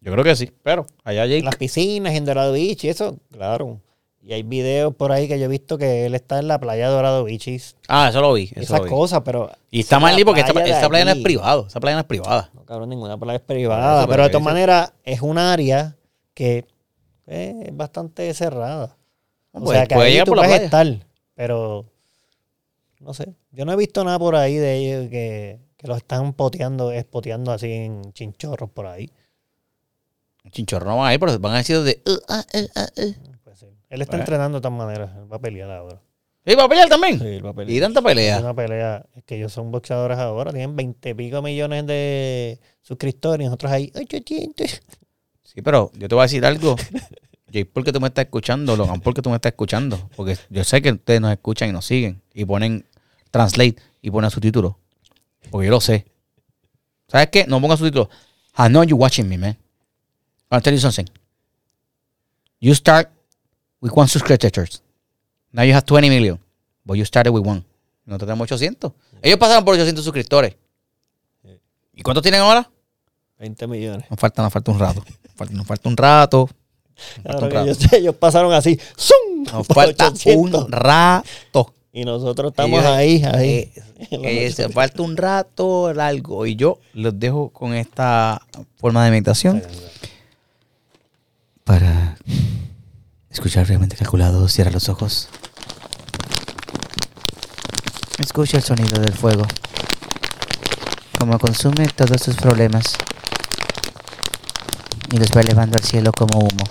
yo 0.00 0.12
creo 0.12 0.24
que 0.24 0.34
sí, 0.34 0.50
pero 0.62 0.86
allá 1.04 1.24
Jake. 1.26 1.42
las 1.44 1.56
piscinas, 1.56 2.14
en 2.14 2.24
Dorado 2.24 2.52
Beach 2.52 2.84
y 2.84 2.88
eso, 2.88 3.18
claro. 3.30 3.80
Y 4.20 4.32
hay 4.32 4.42
videos 4.42 4.94
por 4.94 5.12
ahí 5.12 5.28
que 5.28 5.38
yo 5.38 5.44
he 5.44 5.48
visto 5.48 5.76
que 5.76 6.06
él 6.06 6.14
está 6.14 6.38
en 6.38 6.48
la 6.48 6.58
playa 6.58 6.88
de 6.88 6.94
Dorado 6.94 7.24
Beach 7.24 7.46
y 7.46 7.60
Ah, 7.88 8.08
eso 8.08 8.22
lo 8.22 8.32
vi. 8.32 8.44
Eso 8.52 8.60
esas 8.60 8.78
lo 8.78 8.84
vi. 8.86 8.90
cosas, 8.90 9.20
pero. 9.22 9.50
Y 9.70 9.80
está 9.80 10.00
mal 10.00 10.16
porque 10.24 10.40
esta, 10.40 10.52
playa 10.52 10.66
de 10.68 10.72
esta 10.72 10.88
playa 10.88 11.04
no 11.04 11.10
es 11.10 11.14
allí. 11.16 11.24
privado. 11.24 11.66
Esa 11.68 11.78
playa 11.78 11.96
no 11.96 12.00
es 12.00 12.06
privada. 12.06 12.50
No, 12.54 12.64
cabrón, 12.64 12.88
ninguna 12.88 13.18
playa 13.18 13.36
es 13.36 13.42
privada. 13.44 14.06
pero 14.06 14.22
de 14.24 14.30
todas 14.30 14.44
maneras, 14.44 14.94
es 15.04 15.20
un 15.20 15.36
área 15.36 15.96
que 16.32 16.64
eh, 17.26 17.64
es 17.66 17.76
bastante 17.76 18.32
cerrada. 18.34 18.96
O 19.56 19.60
Pues, 19.60 19.78
sea, 19.78 19.86
que 19.86 19.94
puede 19.94 20.10
ahí 20.10 20.18
tú 20.24 20.30
por 20.32 20.36
la 20.38 20.42
puedes 20.42 20.68
playa. 20.68 20.92
estar, 20.92 21.06
pero 21.34 21.86
no 23.00 23.14
sé. 23.14 23.34
Yo 23.52 23.64
no 23.64 23.72
he 23.72 23.76
visto 23.76 24.02
nada 24.04 24.18
por 24.18 24.34
ahí 24.36 24.56
de 24.56 24.76
ellos 24.76 25.08
que, 25.10 25.60
que 25.76 25.86
lo 25.86 25.96
están 25.96 26.32
poteando, 26.34 26.90
espoteando 26.92 27.52
así 27.52 27.70
en 27.70 28.12
chinchorros 28.12 28.70
por 28.70 28.86
ahí. 28.86 29.10
Chinchorro 30.50 30.86
no 30.86 30.98
van 30.98 31.08
a 31.08 31.14
ir, 31.14 31.20
pero 31.20 31.38
van 31.38 31.54
a 31.54 31.58
decir 31.58 31.80
de. 31.80 32.02
uh, 32.06 32.16
ah, 32.28 32.44
uh, 32.54 32.66
ah, 32.76 32.88
uh. 32.98 33.12
Puede 33.44 33.56
ser. 33.56 33.70
Él 33.88 34.02
está 34.02 34.12
Pues. 34.12 34.20
entrenando 34.20 34.58
de 34.58 34.62
todas 34.62 34.76
maneras. 34.76 35.10
Él 35.16 35.32
va 35.32 35.36
a 35.36 35.40
pelear 35.40 35.70
ahora. 35.70 36.00
¿Y 36.46 36.54
va 36.54 36.64
a 36.64 36.68
pelear 36.68 36.88
también? 36.90 37.18
Sí, 37.18 37.26
él 37.26 37.46
va 37.46 37.50
a 37.50 37.54
pelear. 37.54 37.76
Y 37.76 37.80
tanta 37.80 38.00
Es 38.00 38.04
pelea. 38.04 38.40
una 38.40 38.54
pelea. 38.54 39.06
Es 39.16 39.24
que 39.24 39.36
ellos 39.36 39.52
son 39.52 39.70
boxeadores 39.70 40.18
ahora. 40.18 40.50
Tienen 40.52 40.76
20 40.76 41.08
y 41.10 41.14
pico 41.14 41.40
millones 41.40 41.86
de 41.86 42.60
suscriptores. 42.82 43.44
Y 43.44 43.46
nosotros 43.46 43.72
ahí, 43.72 43.90
800. 43.94 44.82
Sí, 45.42 45.62
pero 45.62 45.90
yo 45.94 46.08
te 46.08 46.14
voy 46.14 46.22
a 46.22 46.24
decir 46.24 46.44
algo. 46.44 46.76
Jake, 47.54 47.66
¿por 47.66 47.84
qué 47.84 47.92
tú 47.92 48.00
me 48.00 48.08
estás 48.08 48.24
escuchando? 48.24 48.76
Logan, 48.76 49.00
¿por 49.00 49.14
qué 49.14 49.22
tú 49.22 49.30
me 49.30 49.36
estás 49.36 49.52
escuchando? 49.52 50.10
Porque 50.16 50.36
yo 50.50 50.64
sé 50.64 50.82
que 50.82 50.90
ustedes 50.90 51.20
nos 51.20 51.30
escuchan 51.30 51.68
y 51.68 51.72
nos 51.72 51.86
siguen. 51.86 52.20
Y 52.34 52.44
ponen 52.44 52.84
translate 53.30 53.76
y 54.02 54.10
ponen 54.10 54.28
subtítulos. 54.28 54.74
Porque 55.50 55.66
yo 55.66 55.70
lo 55.70 55.80
sé. 55.80 56.04
¿Sabes 57.06 57.28
qué? 57.28 57.46
No 57.46 57.60
pongan 57.60 57.78
subtítulos. 57.78 58.08
I 58.58 58.66
know 58.66 58.82
you 58.82 58.96
watching 58.96 59.28
me, 59.28 59.38
man. 59.38 59.56
I'll 60.50 60.60
tell 60.60 60.74
you 60.74 60.80
something. 60.80 61.06
You 62.58 62.74
start 62.74 63.08
with 63.80 63.92
one 63.94 64.08
subscribers. 64.08 64.82
Now 65.52 65.62
you 65.62 65.74
have 65.74 65.86
20 65.86 66.08
million. 66.08 66.40
But 66.84 66.96
you 66.96 67.04
started 67.04 67.30
with 67.30 67.46
one. 67.46 67.64
Nosotros 68.04 68.26
tenemos 68.26 68.50
800. 68.50 68.92
Ellos 69.22 69.38
pasaron 69.38 69.64
por 69.64 69.74
800 69.74 70.04
suscriptores. 70.04 70.56
¿Y 71.92 72.02
cuántos 72.02 72.22
tienen 72.22 72.40
ahora? 72.40 72.68
20 73.38 73.68
millones. 73.68 74.10
Nos 74.10 74.18
falta, 74.18 74.42
nos 74.42 74.52
falta 74.52 74.72
un 74.72 74.80
rato. 74.80 75.04
Nos 75.22 75.34
falta, 75.36 75.54
nos 75.54 75.66
falta 75.68 75.88
un 75.88 75.96
rato. 75.96 76.50
Ellos, 77.24 77.92
ellos 77.92 78.14
pasaron 78.16 78.52
así. 78.52 78.78
¡zum! 78.96 79.44
Nos 79.52 79.66
falta 79.68 80.08
800. 80.08 80.64
un 80.64 80.72
rato. 80.72 81.72
Y 81.92 82.04
nosotros 82.04 82.50
estamos 82.52 82.80
Ellos- 82.80 82.92
ahí, 82.92 83.22
ahí. 83.24 83.48
Eh, 83.50 83.72
eh, 84.46 84.52
se 84.52 84.68
falta 84.68 85.02
un 85.02 85.16
rato 85.16 85.92
largo. 85.92 86.44
Y 86.46 86.56
yo 86.56 86.78
los 86.92 87.18
dejo 87.18 87.50
con 87.50 87.74
esta 87.74 88.42
forma 88.76 89.04
de 89.04 89.10
meditación. 89.12 89.62
Para 91.64 92.16
escuchar 93.30 93.66
realmente 93.66 93.96
calculado, 93.96 94.48
cierra 94.48 94.70
los 94.70 94.88
ojos. 94.88 95.28
Escucha 98.18 98.58
el 98.58 98.62
sonido 98.62 99.00
del 99.00 99.12
fuego. 99.12 99.46
Como 101.18 101.38
consume 101.38 101.86
todos 101.88 102.22
tus 102.22 102.36
problemas. 102.36 102.96
Y 105.14 105.16
los 105.16 105.28
va 105.28 105.42
elevando 105.42 105.78
al 105.78 105.84
cielo 105.84 106.10
como 106.10 106.40
humo. 106.40 106.64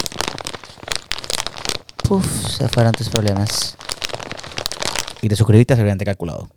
Puf, 2.06 2.26
se 2.57 2.68
fueron 2.68 2.91
tus 2.91 3.07
problemas. 3.07 3.78
Y 5.22 5.30
te 5.30 5.38
suscribiste 5.38 5.72
a 5.72 5.78
Realmente 5.78 6.03
Calculado. 6.03 6.49